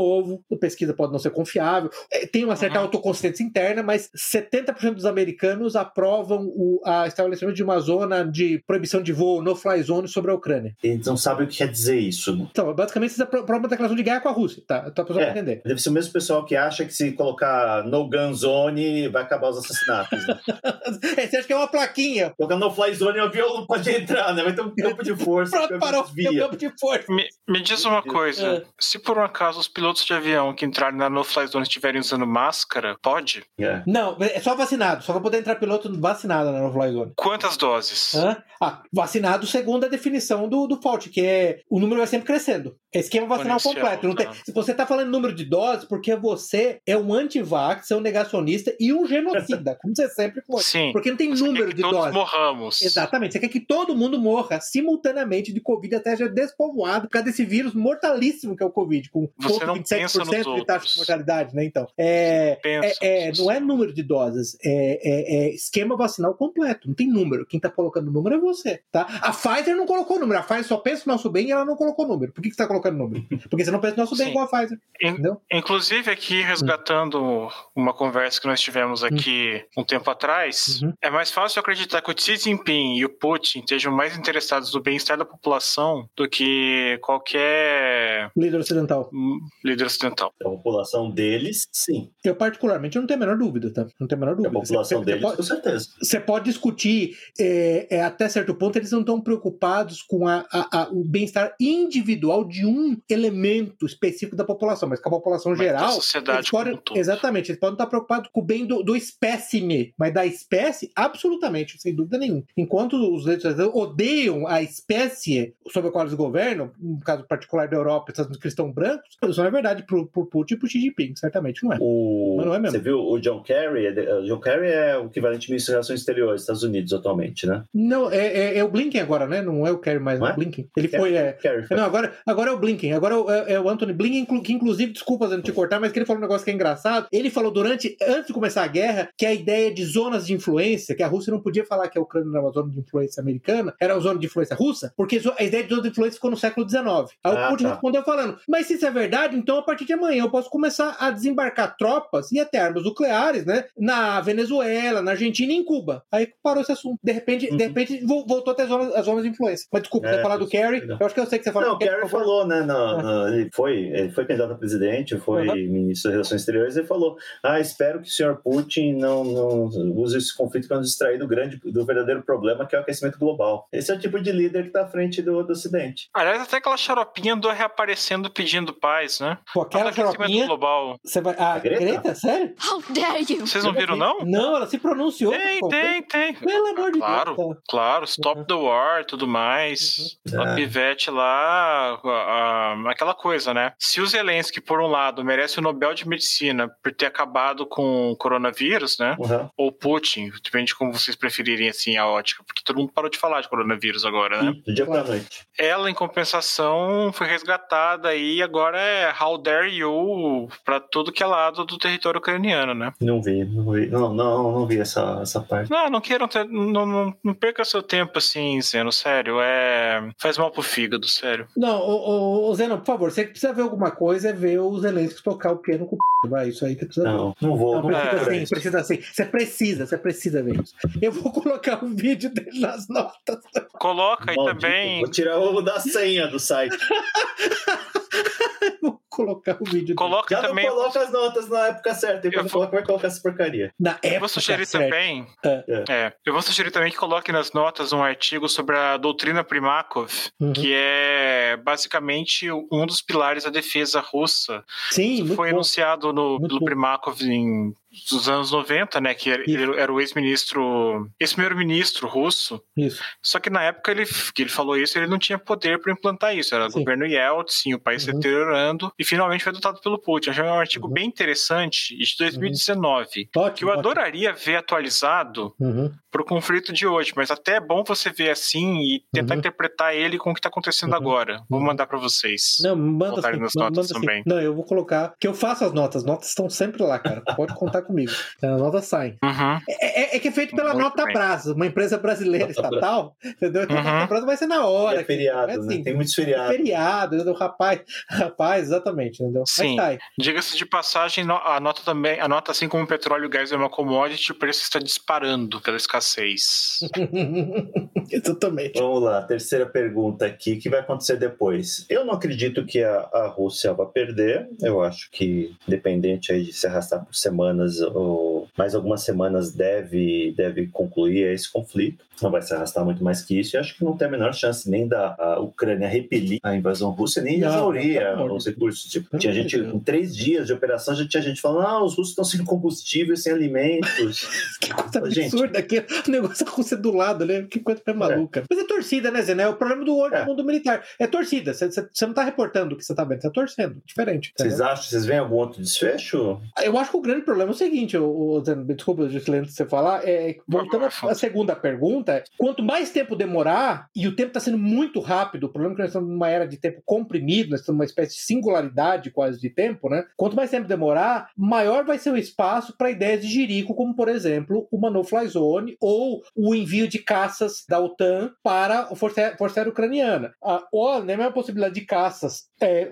a 0.51 0.55
pesquisa 0.57 0.93
pode 0.93 1.11
não 1.11 1.19
ser 1.19 1.29
confiável. 1.31 1.89
É, 2.11 2.25
Tem 2.25 2.43
uma 2.45 2.55
certa 2.55 2.77
Uhum. 2.79 2.85
autoconsciência 2.85 3.43
interna, 3.43 3.81
mas 3.83 4.09
70% 4.15 4.95
dos 4.95 5.05
americanos 5.05 5.75
aprovam 5.75 6.45
o 6.55 6.81
a 6.85 7.07
estabelecimento 7.07 7.55
de 7.55 7.63
uma 7.63 7.79
zona 7.79 8.23
de 8.23 8.63
proibição 8.65 9.01
de 9.01 9.11
voo, 9.11 9.41
no-fly 9.41 9.81
zone, 9.83 10.07
sobre 10.07 10.31
a 10.31 10.33
Ucrânia. 10.33 10.75
Eles 10.83 11.05
não 11.05 11.17
sabem 11.17 11.45
o 11.45 11.49
que 11.49 11.57
quer 11.57 11.67
dizer 11.67 11.97
isso. 11.99 12.35
né? 12.35 12.47
Então, 12.49 12.73
basicamente, 12.73 13.11
isso 13.11 13.21
é 13.23 13.25
uma 13.25 13.67
declaração 13.67 13.95
de 13.95 14.03
guerra 14.03 14.21
com 14.21 14.29
a 14.29 14.31
Rússia, 14.31 14.63
tá? 14.67 14.85
Então 14.87 15.03
a 15.03 15.07
pessoa 15.07 15.25
É. 15.25 15.29
entender. 15.31 15.61
Deve 15.65 15.81
ser 15.81 15.89
o 15.89 15.93
mesmo 15.93 16.13
pessoal 16.13 16.45
que 16.45 16.55
acha 16.55 16.85
que 16.85 16.93
se 16.93 17.11
colocar 17.13 17.83
no 17.85 18.09
gun 18.09 18.33
zone 18.33 19.07
vai 19.09 19.23
acabar 19.23 19.49
os 19.49 19.57
assassinatos. 19.57 20.25
Né? 20.27 20.39
É, 21.17 21.27
Você 21.27 21.37
acha 21.37 21.47
que 21.47 21.53
é 21.53 21.55
uma 21.55 21.67
plaquinha? 21.67 22.33
colocar 22.37 22.55
no 22.55 22.71
fly 22.71 22.93
zone 22.93 23.19
o 23.19 23.23
avião 23.23 23.53
não 23.55 23.65
pode 23.65 23.89
entrar, 23.89 24.33
né? 24.33 24.43
Vai 24.43 24.53
ter 24.53 24.61
um 24.61 24.73
campo 24.73 25.03
de 25.03 25.15
força. 25.15 25.51
Pronto, 25.57 25.75
o 25.75 25.79
parou. 25.79 26.01
avião 26.01 26.31
Tem 26.31 26.39
um 26.41 26.43
campo 26.45 26.57
de 26.57 26.71
força. 26.79 27.05
Me, 27.11 27.27
me 27.47 27.61
diz 27.61 27.83
uma 27.85 28.01
coisa, 28.01 28.47
É. 28.47 28.63
se 28.79 28.99
por 28.99 29.17
um 29.17 29.23
acaso 29.23 29.59
os 29.59 29.67
pilotos 29.89 30.05
de 30.05 30.13
avião 30.13 30.53
que 30.53 30.65
entrarem 30.65 30.97
na 30.97 31.09
no-fly 31.09 31.47
zone 31.47 31.63
estiverem 31.63 31.99
usando 31.99 32.25
máscara, 32.25 32.95
pode? 33.01 33.43
É. 33.59 33.81
Não, 33.87 34.17
é 34.19 34.39
só 34.39 34.55
vacinado. 34.55 35.03
Só 35.03 35.13
vai 35.13 35.21
poder 35.21 35.39
entrar 35.39 35.55
piloto 35.55 35.91
vacinado 35.99 36.51
na 36.51 36.59
no-fly 36.59 36.91
zone. 36.91 37.13
Quantas 37.15 37.57
doses? 37.57 38.13
Hã? 38.13 38.37
Ah, 38.61 38.81
vacinado 38.91 39.47
segundo 39.47 39.85
a 39.85 39.87
definição 39.87 40.47
do, 40.49 40.67
do 40.67 40.81
Fauci, 40.81 41.09
que 41.09 41.21
é 41.21 41.61
o 41.69 41.79
número 41.79 41.99
vai 41.99 42.07
sempre 42.07 42.27
crescendo. 42.27 42.75
É 42.93 42.99
esquema 42.99 43.25
vacinal 43.25 43.59
completo. 43.61 44.07
Não 44.07 44.15
tem, 44.15 44.25
tá. 44.25 44.33
se 44.33 44.51
você 44.51 44.73
tá 44.73 44.85
falando 44.85 45.09
número 45.09 45.33
de 45.33 45.45
doses, 45.45 45.85
porque 45.85 46.13
você 46.15 46.81
é 46.85 46.97
um 46.97 47.13
antivax, 47.13 47.89
é 47.89 47.95
um 47.95 48.01
negacionista 48.01 48.75
e 48.79 48.91
um 48.93 49.07
genocida, 49.07 49.77
como 49.81 49.95
você 49.95 50.09
sempre 50.09 50.41
foi. 50.41 50.61
Sim. 50.61 50.91
Porque 50.91 51.09
não 51.09 51.17
tem 51.17 51.29
Você 51.29 51.43
número 51.43 51.65
quer 51.65 51.69
que 51.69 51.75
de 51.77 51.81
todos 51.83 51.97
doses. 51.97 52.13
morramos. 52.13 52.81
Exatamente. 52.81 53.33
Você 53.33 53.39
quer 53.39 53.47
que 53.47 53.61
todo 53.61 53.95
mundo 53.95 54.19
morra 54.19 54.59
simultaneamente 54.59 55.53
de 55.53 55.61
Covid 55.61 55.95
até 55.95 56.15
ser 56.17 56.33
despovoado 56.33 57.07
por 57.07 57.13
causa 57.13 57.27
desse 57.27 57.45
vírus 57.45 57.73
mortalíssimo 57.73 58.57
que 58.57 58.63
é 58.63 58.65
o 58.65 58.71
Covid, 58.71 59.09
com 59.09 59.29
Você 59.37 59.65
não 59.65 59.78
pensa 59.83 60.19
27% 60.23 60.45
nos 60.45 60.55
de 60.59 60.65
taxa 60.65 60.87
de 60.87 60.97
mortalidade, 60.97 61.55
né? 61.55 61.65
Então, 61.65 61.87
é, 61.97 62.55
Pensa. 62.61 62.97
é, 63.01 63.29
é, 63.29 63.31
não 63.37 63.51
é 63.51 63.59
número 63.59 63.93
de 63.93 64.03
doses, 64.03 64.57
é, 64.63 64.99
é- 65.03 65.35
é 65.49 65.49
esquema 65.53 65.95
vacinal 65.97 66.33
completo, 66.35 66.87
não 66.87 66.95
tem 66.95 67.07
número. 67.07 67.45
Quem 67.45 67.59
tá 67.59 67.69
colocando 67.69 68.11
número 68.11 68.35
é 68.35 68.39
você, 68.39 68.81
tá? 68.91 69.01
A 69.21 69.31
Pfizer 69.31 69.75
não 69.75 69.85
colocou 69.85 70.19
número, 70.19 70.39
a 70.39 70.43
Pfizer 70.43 70.65
só 70.65 70.77
pensa 70.77 71.03
no 71.05 71.13
nosso 71.13 71.29
bem 71.29 71.47
e 71.47 71.51
ela 71.51 71.65
não 71.65 71.75
colocou 71.75 72.07
número. 72.07 72.31
Por 72.31 72.41
que, 72.41 72.49
que 72.49 72.55
você 72.55 72.61
tá 72.63 72.67
colocando 72.67 72.97
número? 72.97 73.23
Porque 73.49 73.63
você 73.63 73.71
não 73.71 73.79
pensa 73.79 73.95
no 73.95 74.03
nosso 74.03 74.15
bem 74.15 74.25
Sim. 74.27 74.31
igual 74.31 74.45
a 74.45 74.47
Pfizer, 74.47 74.77
In- 75.01 75.07
entendeu? 75.09 75.41
Inclusive, 75.51 76.09
aqui, 76.11 76.41
resgatando 76.41 77.49
uma 77.75 77.93
conversa 77.93 78.39
que 78.41 78.47
nós 78.47 78.59
tivemos 78.61 79.03
aqui 79.03 79.63
um 79.77 79.83
tempo 79.83 80.09
atrás, 80.09 80.81
Uhum. 80.81 80.93
é 81.01 81.09
mais 81.09 81.31
fácil 81.31 81.59
acreditar 81.59 82.01
que 82.01 82.11
o 82.11 82.15
Xi 82.17 82.37
Jinping 82.37 82.95
e 82.97 83.05
o 83.05 83.09
Putin 83.09 83.59
estejam 83.59 83.91
mais 83.91 84.17
interessados 84.17 84.73
no 84.73 84.81
bem-estar 84.81 85.17
da 85.17 85.25
população 85.25 86.07
do 86.15 86.27
que 86.29 86.97
qualquer 87.01 88.31
Líder 88.35 88.57
ocidental. 88.59 89.09
hum, 89.13 89.39
líder 89.69 89.85
ocidental. 89.85 90.33
A 90.41 90.43
população 90.43 91.09
deles, 91.11 91.67
sim. 91.71 92.09
Eu, 92.23 92.35
particularmente, 92.35 92.97
não 92.99 93.07
tenho 93.07 93.17
a 93.17 93.25
menor 93.25 93.37
dúvida, 93.37 93.71
tá? 93.73 93.87
Não 93.99 94.07
tenho 94.07 94.21
a 94.21 94.25
menor 94.25 94.31
A 94.33 94.35
dúvida. 94.35 94.51
população 94.53 94.83
Você- 94.83 94.95
você 94.95 95.05
deles, 95.05 95.21
pode- 95.21 95.37
com 95.37 95.43
certeza. 95.43 95.87
você 96.01 96.19
pode 96.19 96.45
discutir 96.45 97.17
é, 97.39 97.87
é, 97.97 98.03
até 98.03 98.27
certo 98.29 98.53
ponto, 98.55 98.75
eles 98.77 98.91
não 98.91 98.99
estão 99.01 99.19
preocupados 99.21 100.01
com 100.01 100.27
a- 100.27 100.45
a- 100.51 100.81
a- 100.83 100.89
o 100.91 101.03
bem-estar 101.03 101.55
individual 101.59 102.43
de 102.45 102.65
um 102.65 102.97
elemento 103.09 103.85
específico 103.85 104.35
da 104.35 104.43
população, 104.43 104.87
mas 104.89 104.99
com 104.99 105.09
a 105.09 105.11
população 105.11 105.51
Mas 105.51 105.59
geral. 105.59 105.81
da 105.87 105.91
sociedade 105.91 106.37
eles 106.39 106.49
podem, 106.49 106.73
como 106.75 106.97
um 106.97 106.99
exatamente, 106.99 107.51
eles 107.51 107.59
podem 107.59 107.73
estar 107.75 107.87
preocupados 107.87 108.29
com 108.33 108.41
o 108.41 108.43
bem 108.43 108.65
do, 108.65 108.83
do 108.83 108.95
espécime, 108.95 109.93
mas 109.97 110.13
da 110.13 110.25
espécie, 110.25 110.91
absolutamente, 110.95 111.79
sem 111.81 111.95
dúvida 111.95 112.17
nenhuma. 112.17 112.43
Enquanto 112.57 112.93
os 113.13 113.25
legisladores 113.25 113.71
odeiam 113.73 114.47
a 114.47 114.61
espécie 114.61 115.53
sobre 115.71 115.89
a 115.89 115.91
qual 115.91 116.03
eles 116.05 116.15
governam, 116.15 116.71
no 116.79 116.99
caso 116.99 117.23
particular 117.27 117.67
da 117.67 117.75
Europa, 117.77 118.11
Estados 118.11 118.27
Unidos 118.29 118.41
cristãos 118.41 118.73
brancos, 118.73 119.17
isso 119.23 119.39
não 119.39 119.47
é 119.47 119.51
verdade 119.51 119.58
pro, 119.87 120.07
pro 120.07 120.25
Putin 120.25 120.53
e 120.55 120.57
pro 120.57 120.67
Xi 120.67 120.79
Jinping, 120.79 121.15
certamente 121.15 121.63
não 121.63 121.73
é. 121.73 121.77
O, 121.79 122.35
Mas 122.37 122.45
não 122.45 122.53
é 122.55 122.59
mesmo. 122.59 122.77
Você 122.77 122.83
viu 122.83 122.99
o 122.99 123.19
John 123.19 123.41
Kerry? 123.43 123.87
é 123.87 123.91
de- 123.91 124.07
O 124.11 124.23
John 124.25 124.39
Kerry 124.39 124.67
é 124.67 124.97
o 124.97 125.05
equivalente 125.05 125.47
ao 125.47 125.51
ministro 125.51 125.73
das 125.73 125.87
Relações 125.87 125.99
Exteriores 125.99 126.33
dos 126.35 126.41
Estados 126.41 126.63
Unidos 126.63 126.93
atualmente, 126.93 127.45
né? 127.47 127.63
Não, 127.73 128.09
é, 128.11 128.17
é- 128.27 128.57
é 128.57 128.63
o 128.63 128.69
Blinken 128.69 129.01
agora, 129.01 129.27
né? 129.27 129.41
Não 129.41 129.65
é 129.65 129.71
o 129.71 129.77
Kerry 129.79 129.99
mais, 129.99 130.19
Não 130.19 130.27
é 130.27 130.29
é? 130.31 130.33
o 130.33 130.35
Blinken. 130.35 130.67
Ele 130.75 130.87
foi, 130.87 131.13
é, 131.15 131.33
Kerry 131.33 131.63
foi. 131.67 131.77
Não, 131.77 131.83
agora, 131.85 132.13
agora 132.25 132.49
é 132.51 132.53
o 132.53 132.59
Blinken. 132.59 132.93
Agora 132.93 133.15
é 133.15 133.17
o- 133.17 133.29
é, 133.31 133.53
é 133.53 133.55
Anthony 133.57 133.93
Blinken, 133.93 134.41
que 134.41 134.53
inclusive, 134.53 134.91
desculpas 134.93 135.31
eu 135.31 135.41
te 135.41 135.51
cortar, 135.51 135.79
mas 135.79 135.91
que 135.91 135.99
ele 135.99 136.05
falou 136.05 136.19
um 136.19 136.21
negócio 136.23 136.43
que 136.45 136.51
é 136.51 136.53
engraçado. 136.53 137.07
Ele 137.11 137.29
falou 137.29 137.51
durante, 137.51 137.95
antes 138.01 138.27
de 138.27 138.33
começar 138.33 138.63
a 138.63 138.67
guerra, 138.67 139.09
que 139.17 139.25
a 139.25 139.33
ideia 139.33 139.73
de 139.73 139.83
zonas 139.85 140.25
de 140.27 140.33
influência, 140.33 140.95
que 140.95 141.03
a 141.03 141.07
Rússia 141.07 141.31
não 141.31 141.39
podia 141.41 141.65
falar 141.65 141.87
que 141.89 141.97
a 141.97 142.01
Ucrânia 142.01 142.29
era 142.31 142.41
uma 142.41 142.51
zona 142.51 142.71
de 142.71 142.79
influência 142.79 143.21
americana, 143.21 143.73
era 143.79 143.93
uma 143.95 144.01
zona 144.01 144.19
de 144.19 144.25
influência 144.25 144.55
russa, 144.55 144.93
porque 144.97 145.21
a 145.37 145.43
ideia 145.43 145.63
de 145.63 145.69
zona 145.69 145.81
de 145.83 145.89
influência 145.89 146.15
ficou 146.15 146.31
no 146.31 146.37
século 146.37 146.67
XIX. 146.67 146.83
Aí 147.23 147.35
Ah, 147.37 147.47
o 147.47 147.51
Putin 147.51 147.63
tá. 147.65 147.69
respondeu 147.71 148.03
falando, 148.03 148.37
mas 148.47 148.65
se 148.67 148.73
isso 148.73 148.85
é 148.85 148.91
verdade, 148.91 149.35
então 149.37 149.48
a 149.57 149.63
partir 149.63 149.85
de 149.85 149.93
amanhã 149.93 150.23
eu 150.23 150.29
posso 150.29 150.49
começar 150.49 150.95
a 150.99 151.09
desembarcar 151.11 151.75
tropas 151.77 152.31
e 152.31 152.39
até 152.39 152.59
armas 152.59 152.83
nucleares, 152.83 153.45
né? 153.45 153.65
Na 153.77 154.21
Venezuela, 154.21 155.01
na 155.01 155.11
Argentina 155.11 155.51
e 155.51 155.55
em 155.55 155.63
Cuba. 155.65 156.03
Aí 156.11 156.27
parou 156.43 156.61
esse 156.61 156.71
assunto. 156.71 156.99
De 157.03 157.11
repente, 157.11 157.45
de 157.47 157.51
Uhum. 157.51 157.57
repente 157.57 158.05
vo- 158.05 158.25
voltou 158.27 158.53
até 158.53 158.63
as 158.63 158.69
zonas, 158.69 158.93
as 158.95 159.05
zonas 159.05 159.23
de 159.23 159.29
influência. 159.29 159.67
Mas 159.71 159.81
desculpa, 159.81 160.07
É, 160.07 160.15
você 160.15 160.21
falar 160.21 160.37
do 160.37 160.43
isso, 160.43 160.51
Kerry, 160.51 160.87
eu 160.87 161.05
acho 161.05 161.13
que 161.15 161.19
eu 161.21 161.25
sei 161.25 161.39
que 161.39 161.45
você 161.45 161.51
fala 161.51 161.65
Não, 161.65 161.73
do 161.73 161.75
o 161.75 161.79
Kerry 161.79 162.09
falou, 162.09 162.47
né? 162.47 162.61
no- 162.61 162.73
Ah. 162.73 163.01
no- 163.01 163.27
ele, 163.33 163.49
foi, 163.53 163.77
ele 163.77 164.09
foi 164.11 164.25
candidato 164.25 164.51
a 164.53 164.55
presidente, 164.55 165.17
foi 165.17 165.47
Uhum. 165.47 165.55
ministro 165.71 166.09
das 166.09 166.13
Relações 166.13 166.41
Exteriores, 166.41 166.75
e 166.77 166.83
falou: 166.83 167.17
Ah, 167.43 167.59
espero 167.59 168.01
que 168.01 168.07
o 168.07 168.11
senhor 168.11 168.37
Putin 168.43 168.93
não, 168.93 169.23
não 169.23 169.91
use 169.95 170.17
esse 170.17 170.35
conflito 170.35 170.67
para 170.67 170.77
nos 170.77 170.87
distrair 170.87 171.17
do 171.17 171.27
grande, 171.27 171.57
do 171.63 171.85
verdadeiro 171.85 172.21
problema 172.23 172.65
que 172.65 172.75
é 172.75 172.79
o 172.79 172.81
aquecimento 172.81 173.17
global. 173.17 173.67
Esse 173.71 173.91
é 173.91 173.95
o 173.95 173.99
tipo 173.99 174.19
de 174.21 174.31
líder 174.31 174.63
que 174.63 174.67
está 174.69 174.83
à 174.83 174.87
frente 174.87 175.21
do, 175.21 175.43
do 175.43 175.51
Ocidente. 175.53 176.09
Aliás, 176.13 176.41
até 176.41 176.57
aquela 176.57 176.77
xaropinha 176.77 177.33
andou 177.33 177.51
reaparecendo 177.51 178.29
pedindo 178.29 178.73
paz, 178.73 179.19
né? 179.19 179.37
Pô, 179.53 179.61
aquela 179.61 179.89
Aquecimento 179.89 180.11
xaropinha, 180.17 180.45
global. 180.47 180.97
você 181.03 181.21
vai. 181.21 181.35
Ah, 181.37 181.53
A 181.53 181.59
Greta? 181.59 181.79
Greta? 181.81 182.15
Sério? 182.15 182.53
How 182.63 182.83
dare 182.89 183.25
you! 183.29 183.47
Vocês 183.47 183.63
não 183.63 183.73
viram, 183.73 183.95
não? 183.95 184.19
Não, 184.25 184.55
ela 184.55 184.67
se 184.67 184.77
pronunciou. 184.77 185.31
Tem, 185.31 185.59
pô. 185.59 185.67
tem, 185.69 186.03
tem. 186.03 186.33
Pelo 186.33 186.67
amor 186.67 186.91
de 186.91 186.99
Claro, 186.99 187.35
Deus. 187.35 187.55
tá. 187.55 187.61
claro, 187.69 188.05
stop 188.05 188.39
Uhum. 188.39 188.45
the 188.45 188.53
war 188.53 189.05
tudo 189.05 189.27
mais. 189.27 190.17
Uhum. 190.31 190.41
A 190.41 190.51
É. 190.51 190.55
pivete 190.55 191.09
lá, 191.11 191.99
a- 192.03 192.73
a- 192.83 192.91
aquela 192.91 193.13
coisa, 193.13 193.53
né? 193.53 193.73
Se 193.79 194.01
o 194.01 194.05
Zelensky, 194.07 194.61
por 194.61 194.79
um 194.81 194.87
lado, 194.87 195.23
merece 195.23 195.59
o 195.59 195.61
Nobel 195.61 195.93
de 195.93 196.07
Medicina 196.07 196.69
por 196.83 196.93
ter 196.93 197.05
acabado 197.05 197.65
com 197.65 198.11
o 198.11 198.15
coronavírus, 198.17 198.97
né? 198.99 199.15
Uhum. 199.19 199.49
Ou 199.57 199.71
Putin, 199.71 200.31
depende 200.43 200.67
de 200.67 200.75
como 200.75 200.93
vocês 200.93 201.15
preferirem, 201.15 201.69
assim, 201.69 201.97
a 201.97 202.07
ótica, 202.07 202.43
porque 202.45 202.61
todo 202.63 202.77
mundo 202.77 202.91
parou 202.93 203.09
de 203.09 203.17
falar 203.17 203.41
de 203.41 203.49
coronavírus 203.49 204.05
agora, 204.05 204.41
né? 204.41 204.53
Do 204.65 204.73
dia 204.73 204.85
Claro. 204.85 205.03
para 205.05 205.13
noite. 205.15 205.47
Ela, 205.57 205.89
em 205.89 205.93
compensação, 205.93 207.11
foi 207.13 207.27
resgatada 207.27 208.15
e 208.15 208.41
agora 208.41 208.79
é 208.79 209.09
how 209.29 209.37
dare 209.37 209.69
you 209.69 210.49
pra 210.65 210.79
tudo 210.79 211.11
que 211.11 211.21
é 211.21 211.25
lado 211.25 211.65
do 211.65 211.77
território 211.77 212.19
ucraniano, 212.19 212.73
né? 212.73 212.93
Não 212.99 213.21
vi, 213.21 213.45
não 213.45 213.71
vi. 213.71 213.87
Não, 213.87 214.13
não, 214.13 214.51
não 214.51 214.67
vi 214.67 214.79
essa, 214.79 215.19
essa 215.21 215.41
parte. 215.41 215.69
Não, 215.69 215.89
não 215.89 216.01
queiram 216.01 216.27
ter, 216.27 216.45
não, 216.45 216.85
não, 216.85 217.13
não 217.23 217.33
perca 217.33 217.63
seu 217.63 217.81
tempo 217.81 218.17
assim, 218.17 218.61
sendo 218.61 218.91
sério. 218.91 219.39
É. 219.39 220.09
Faz 220.17 220.37
mal 220.37 220.51
pro 220.51 220.61
fígado, 220.61 221.07
sério. 221.07 221.47
Não, 221.55 221.79
ô, 221.79 221.91
ô, 221.91 222.49
ô, 222.49 222.55
Zeno, 222.55 222.77
por 222.77 222.85
favor, 222.85 223.11
você 223.11 223.25
precisa 223.25 223.53
ver 223.53 223.61
alguma 223.61 223.91
coisa, 223.91 224.29
é 224.29 224.33
ver 224.33 224.59
o 224.59 224.79
Zelensky 224.79 225.23
tocar 225.23 225.51
o 225.51 225.57
piano 225.57 225.85
com 225.85 225.95
o 225.95 225.97
p. 225.97 226.27
Vai, 226.27 226.49
isso 226.49 226.65
aí 226.65 226.75
que 226.75 226.85
precisa 226.85 227.09
ver. 227.09 227.17
Não, 227.17 227.35
não 227.41 227.55
vou. 227.55 227.81
Não, 227.81 227.89
Não, 227.89 227.99
precisa 227.99 228.25
por 228.25 228.33
sim, 228.33 228.47
precisa 228.47 228.83
sim. 228.83 229.01
Você 229.01 229.25
precisa, 229.25 229.85
você 229.85 229.97
precisa 229.97 230.43
ver 230.43 230.61
isso. 230.61 230.75
Eu 231.01 231.11
vou 231.11 231.31
colocar 231.31 231.83
um 231.83 231.95
vídeo 231.95 232.29
dele 232.29 232.59
nas 232.59 232.87
notas. 232.89 233.39
Coloca 233.73 234.31
aí 234.31 234.35
Maldito, 234.35 234.59
também. 234.59 234.99
Vou 234.99 235.09
tirar 235.09 235.39
o 235.39 235.61
da 235.61 235.79
senha 235.79 236.27
do 236.27 236.39
site. 236.39 236.77
Colocar 239.25 239.57
o 239.59 239.65
vídeo 239.65 239.87
dele. 239.87 239.95
Coloca 239.95 240.35
Já 240.35 240.47
também. 240.47 240.65
não 240.65 240.75
coloca 240.75 240.99
as 241.01 241.11
notas 241.11 241.49
na 241.49 241.67
época 241.67 241.93
certa. 241.93 242.27
E 242.27 242.29
Eu 242.29 242.33
quando 242.33 242.43
vou- 242.49 242.51
coloca, 242.61 242.75
vai 242.77 242.85
colocar 242.85 243.07
essa 243.07 243.21
porcaria. 243.21 243.73
Na 243.79 243.91
Eu 243.91 243.95
época 244.11 244.19
vou 244.19 244.29
sugerir 244.29 244.65
certa. 244.65 244.85
também. 244.87 245.27
É. 245.45 245.63
É, 245.89 246.13
eu 246.25 246.33
vou 246.33 246.41
sugerir 246.41 246.71
também 246.71 246.91
que 246.91 246.97
coloque 246.97 247.31
nas 247.31 247.51
notas 247.53 247.91
um 247.93 248.01
artigo 248.03 248.47
sobre 248.47 248.75
a 248.77 248.97
doutrina 248.97 249.43
Primakov, 249.43 250.11
Uhum. 250.39 250.53
que 250.53 250.73
é 250.73 251.57
basicamente 251.63 252.49
um 252.71 252.85
dos 252.85 253.01
pilares 253.01 253.43
da 253.43 253.49
defesa 253.49 253.99
russa. 253.99 254.63
Sim, 254.91 255.23
Isso 255.23 255.35
foi 255.35 255.49
bom. 255.49 255.55
enunciado 255.55 256.13
no, 256.13 256.31
Muito 256.39 256.47
pelo 256.47 256.59
bom. 256.59 256.65
Primakov 256.65 257.21
em 257.23 257.73
dos 258.09 258.27
anos 258.29 258.51
90, 258.51 258.99
né? 259.01 259.13
Que 259.13 259.29
ele, 259.29 259.79
era 259.79 259.91
o 259.91 259.99
ex-ministro, 259.99 261.09
ex-primeiro-ministro 261.19 262.07
russo. 262.07 262.61
Isso. 262.77 263.01
Só 263.23 263.39
que 263.39 263.49
na 263.49 263.63
época 263.63 263.91
ele, 263.91 264.05
que 264.33 264.41
ele 264.43 264.49
falou 264.49 264.77
isso, 264.77 264.97
ele 264.97 265.07
não 265.07 265.17
tinha 265.19 265.37
poder 265.37 265.79
para 265.79 265.91
implantar 265.91 266.35
isso. 266.35 266.53
Era 266.55 266.67
o 266.67 266.69
Sim. 266.71 266.79
governo 266.79 267.05
Yeltsin, 267.05 267.73
o 267.73 267.79
país 267.79 268.03
se 268.03 268.09
Uhum. 268.11 268.15
deteriorando, 268.19 268.91
e 268.97 269.03
finalmente 269.03 269.43
foi 269.43 269.51
adotado 269.51 269.79
pelo 269.81 269.99
Putin. 269.99 270.29
Achei 270.31 270.43
um 270.43 270.53
artigo 270.59 270.87
Uhum. 270.87 270.93
bem 270.93 271.07
interessante, 271.07 271.95
de 271.97 272.15
2019, 272.17 273.25
que 273.25 273.39
Ótimo. 273.39 273.71
eu 273.71 273.77
adoraria 273.79 274.33
ver 274.33 274.57
atualizado 274.57 275.53
Uhum. 275.59 275.91
pro 276.11 276.25
conflito 276.25 276.71
de 276.73 276.87
hoje, 276.87 277.13
mas 277.15 277.29
até 277.31 277.55
é 277.55 277.59
bom 277.59 277.83
você 277.83 278.09
ver 278.09 278.29
assim 278.31 278.79
e 278.81 279.03
tentar 279.11 279.33
Uhum. 279.33 279.39
interpretar 279.39 279.95
ele 279.95 280.17
com 280.17 280.31
o 280.31 280.33
que 280.33 280.41
tá 280.41 280.49
acontecendo 280.49 280.91
Uhum. 280.91 280.95
agora. 280.97 281.41
Vou 281.49 281.59
Uhum. 281.59 281.65
mandar 281.67 281.87
para 281.87 281.97
vocês. 281.97 282.57
Não, 282.61 282.75
manda 282.75 283.19
assim, 283.19 283.39
nas 283.39 283.51
manda 283.55 283.69
notas 283.69 283.91
assim. 283.91 283.99
também. 284.01 284.23
Não, 284.25 284.39
eu 284.41 284.53
vou 284.55 284.63
colocar. 284.63 285.13
Que 285.19 285.27
eu 285.27 285.33
faço 285.33 285.63
as 285.65 285.73
notas. 285.73 286.01
As 286.01 286.05
notas 286.07 286.29
estão 286.29 286.49
sempre 286.49 286.81
lá, 286.83 286.97
cara. 286.99 287.21
Pode 287.35 287.53
contar 287.55 287.81
comigo. 287.89 288.11
As 288.41 288.59
notas 288.61 288.85
saem. 288.85 289.17
Uhum. 289.23 289.59
É, 289.67 290.01
é- 290.13 290.15
é 290.15 290.19
que 290.19 290.27
é 290.27 290.31
feito 290.31 290.55
pela 290.55 290.69
Muito 290.73 290.83
Nota 290.83 291.05
bem. 291.05 291.13
Brasa, 291.13 291.53
uma 291.53 291.65
empresa 291.65 291.97
brasileira 291.97 292.47
Nota 292.47 292.61
estatal. 292.61 293.15
Entendeu? 293.25 293.63
Então, 293.63 293.77
a 293.77 293.79
Uhum. 293.81 293.93
Nota 293.95 294.07
Brasa 294.07 294.25
vai 294.25 294.37
ser 294.37 294.47
na 294.47 294.65
hora. 294.65 295.01
É 295.01 295.03
feriado, 295.03 295.51
é 295.51 295.57
né? 295.57 295.63
assim. 295.65 295.83
Tem 295.83 295.93
muitos 295.95 296.13
É 296.17 296.21
feriados. 296.21 296.55
feriado, 296.55 297.15
entendeu? 297.15 297.33
Rapaz, 297.33 297.81
rapaz, 298.09 298.63
exatamente, 298.65 299.21
entendeu? 299.23 299.43
Sim. 299.47 299.77
Diga-se 300.17 300.55
de 300.57 300.65
passagem, 300.65 301.25
a 301.29 301.59
nota 301.59 301.81
também, 301.83 302.19
a 302.19 302.27
nota 302.27 302.51
assim 302.51 302.67
como 302.67 302.83
o 302.83 302.87
petróleo 302.87 303.23
e 303.23 303.27
o 303.27 303.29
gás 303.29 303.51
é 303.51 303.55
uma 303.55 303.69
commodity, 303.69 304.31
o 304.31 304.35
preço 304.35 304.61
está 304.63 304.79
disparando 304.79 305.59
pela 305.61 305.77
escassez. 305.77 306.79
Exatamente. 308.11 308.79
Vamos 308.79 309.03
lá, 309.03 309.21
terceira 309.21 309.65
pergunta 309.65 310.25
aqui, 310.25 310.53
o 310.53 310.59
que 310.59 310.69
vai 310.69 310.79
acontecer 310.79 311.17
depois? 311.17 311.85
Eu 311.89 312.05
não 312.05 312.13
acredito 312.13 312.65
que 312.65 312.83
a, 312.83 313.07
a 313.13 313.27
Rússia 313.27 313.73
vá 313.73 313.85
perder, 313.85 314.47
eu 314.61 314.81
acho 314.81 315.09
que, 315.11 315.55
independente 315.67 316.31
aí 316.31 316.43
de 316.43 316.53
se 316.53 316.65
arrastar 316.67 317.03
por 317.05 317.13
semanas 317.15 317.68
ou 317.81 318.47
mais 318.57 318.73
algumas 318.75 319.01
semanas, 319.03 319.53
deve, 319.53 320.33
deve 320.35 320.67
concluir 320.67 321.31
esse 321.33 321.51
conflito. 321.51 322.05
Não 322.21 322.31
vai 322.31 322.41
se 322.41 322.53
arrastar 322.53 322.83
muito 322.85 323.03
mais 323.03 323.21
que 323.21 323.39
isso, 323.39 323.55
e 323.55 323.57
acho 323.57 323.75
que 323.77 323.83
não 323.83 323.95
tem 323.95 324.07
a 324.07 324.11
menor 324.11 324.33
chance 324.33 324.69
nem 324.69 324.87
da 324.87 325.15
Ucrânia 325.39 325.87
repelir 325.87 326.39
a 326.43 326.55
invasão 326.55 326.91
russa, 326.91 327.21
nem 327.21 327.37
exaurir 327.41 328.01
os 328.31 328.43
de 328.43 328.49
recursos. 328.51 328.89
Tipo, 328.91 329.17
tinha 329.17 329.33
gente, 329.33 329.57
Deus. 329.57 329.73
em 329.75 329.79
três 329.79 330.15
dias 330.15 330.47
de 330.47 330.53
operação, 330.53 330.95
já 330.95 331.07
tinha 331.07 331.21
gente 331.23 331.41
falando, 331.41 331.65
ah, 331.67 331.83
os 331.83 331.91
russos 331.95 332.09
estão 332.09 332.23
sem 332.23 332.43
combustível, 332.43 333.15
sem 333.15 333.31
alimentos. 333.33 334.27
Que 334.59 334.73
coisa 334.73 335.09
Gente. 335.09 335.27
absurda 335.33 335.59
aqui. 335.59 335.83
O 336.07 336.11
negócio 336.11 336.45
da 336.45 336.51
Rússia 336.51 336.75
do 336.77 336.91
lado, 336.93 337.25
né? 337.25 337.45
Que 337.49 337.59
coisa 337.59 337.81
mais 337.85 337.97
maluca. 337.97 338.43
Mas 338.49 338.59
é 338.59 338.63
torcida, 338.65 339.09
né, 339.09 339.21
Zé? 339.21 339.33
É 339.39 339.47
o 339.47 339.55
problema 339.55 339.85
do 339.85 339.95
olho 339.95 340.13
É. 340.15 340.21
do 340.21 340.27
mundo 340.27 340.43
militar. 340.43 340.83
É 340.99 341.07
torcida. 341.07 341.53
Você- 341.53 341.69
não 342.05 342.13
tá 342.13 342.23
reportando 342.23 342.75
o 342.75 342.77
que 342.77 342.83
você 342.83 342.93
tá 342.93 343.03
vendo, 343.03 343.21
você 343.21 343.27
tá 343.27 343.33
torcendo. 343.33 343.81
Diferente. 343.85 344.33
Vocês 344.37 344.59
acham, 344.59 344.83
vocês 344.83 345.05
veem 345.05 345.19
algum 345.19 345.35
outro 345.35 345.61
desfecho? 345.61 346.39
Eu 346.61 346.77
acho 346.77 346.91
que 346.91 346.97
o 346.97 347.01
grande 347.01 347.21
problema 347.21 347.51
é 347.51 347.53
o 347.53 347.57
seguinte, 347.57 347.97
o, 347.97 348.37
o, 348.37 348.41
desculpa, 348.41 349.07
Juscelino, 349.07 349.45
de 349.45 349.53
você 349.53 349.65
falar, 349.65 350.07
é, 350.07 350.35
voltando 350.47 350.85
à 350.85 351.15
segunda 351.15 351.55
pergunta, 351.55 352.08
é, 352.09 352.23
quanto 352.37 352.63
mais 352.63 352.91
tempo 352.91 353.15
demorar, 353.15 353.87
e 353.95 354.07
o 354.07 354.15
tempo 354.15 354.29
está 354.29 354.39
sendo 354.39 354.57
muito 354.57 354.99
rápido, 354.99 355.45
o 355.45 355.49
problema 355.49 355.73
é 355.73 355.75
que 355.75 355.81
nós 355.81 355.89
estamos 355.89 356.09
numa 356.09 356.29
era 356.29 356.47
de 356.47 356.57
tempo 356.57 356.81
comprimido, 356.85 357.51
nós 357.51 357.61
estamos 357.61 357.77
numa 357.77 357.85
espécie 357.85 358.15
de 358.15 358.21
singularidade 358.23 359.11
quase 359.11 359.39
de 359.39 359.49
tempo, 359.49 359.89
né? 359.89 360.05
Quanto 360.17 360.35
mais 360.35 360.49
tempo 360.49 360.67
demorar, 360.67 361.29
maior 361.37 361.85
vai 361.85 361.97
ser 361.97 362.11
o 362.11 362.17
espaço 362.17 362.75
para 362.77 362.91
ideias 362.91 363.21
de 363.21 363.27
jirico, 363.27 363.75
como, 363.75 363.95
por 363.95 364.07
exemplo, 364.07 364.67
uma 364.71 364.89
no-fly 364.89 365.27
zone 365.27 365.77
ou 365.79 366.21
o 366.35 366.55
envio 366.55 366.87
de 366.87 366.99
caças 366.99 367.63
da 367.67 367.79
OTAN 367.79 368.31
para 368.43 368.81
a 368.81 368.95
Força, 368.95 369.35
Força 369.37 369.59
Aérea 369.59 369.71
Ucraniana. 369.71 370.33
Ah, 370.43 370.65
ou 370.71 371.03
nem 371.03 371.15
a 371.15 371.17
mesma 371.17 371.33
possibilidade 371.33 371.75
de 371.75 371.81
caças 371.81 372.49
é, 372.61 372.81
é, 372.81 372.91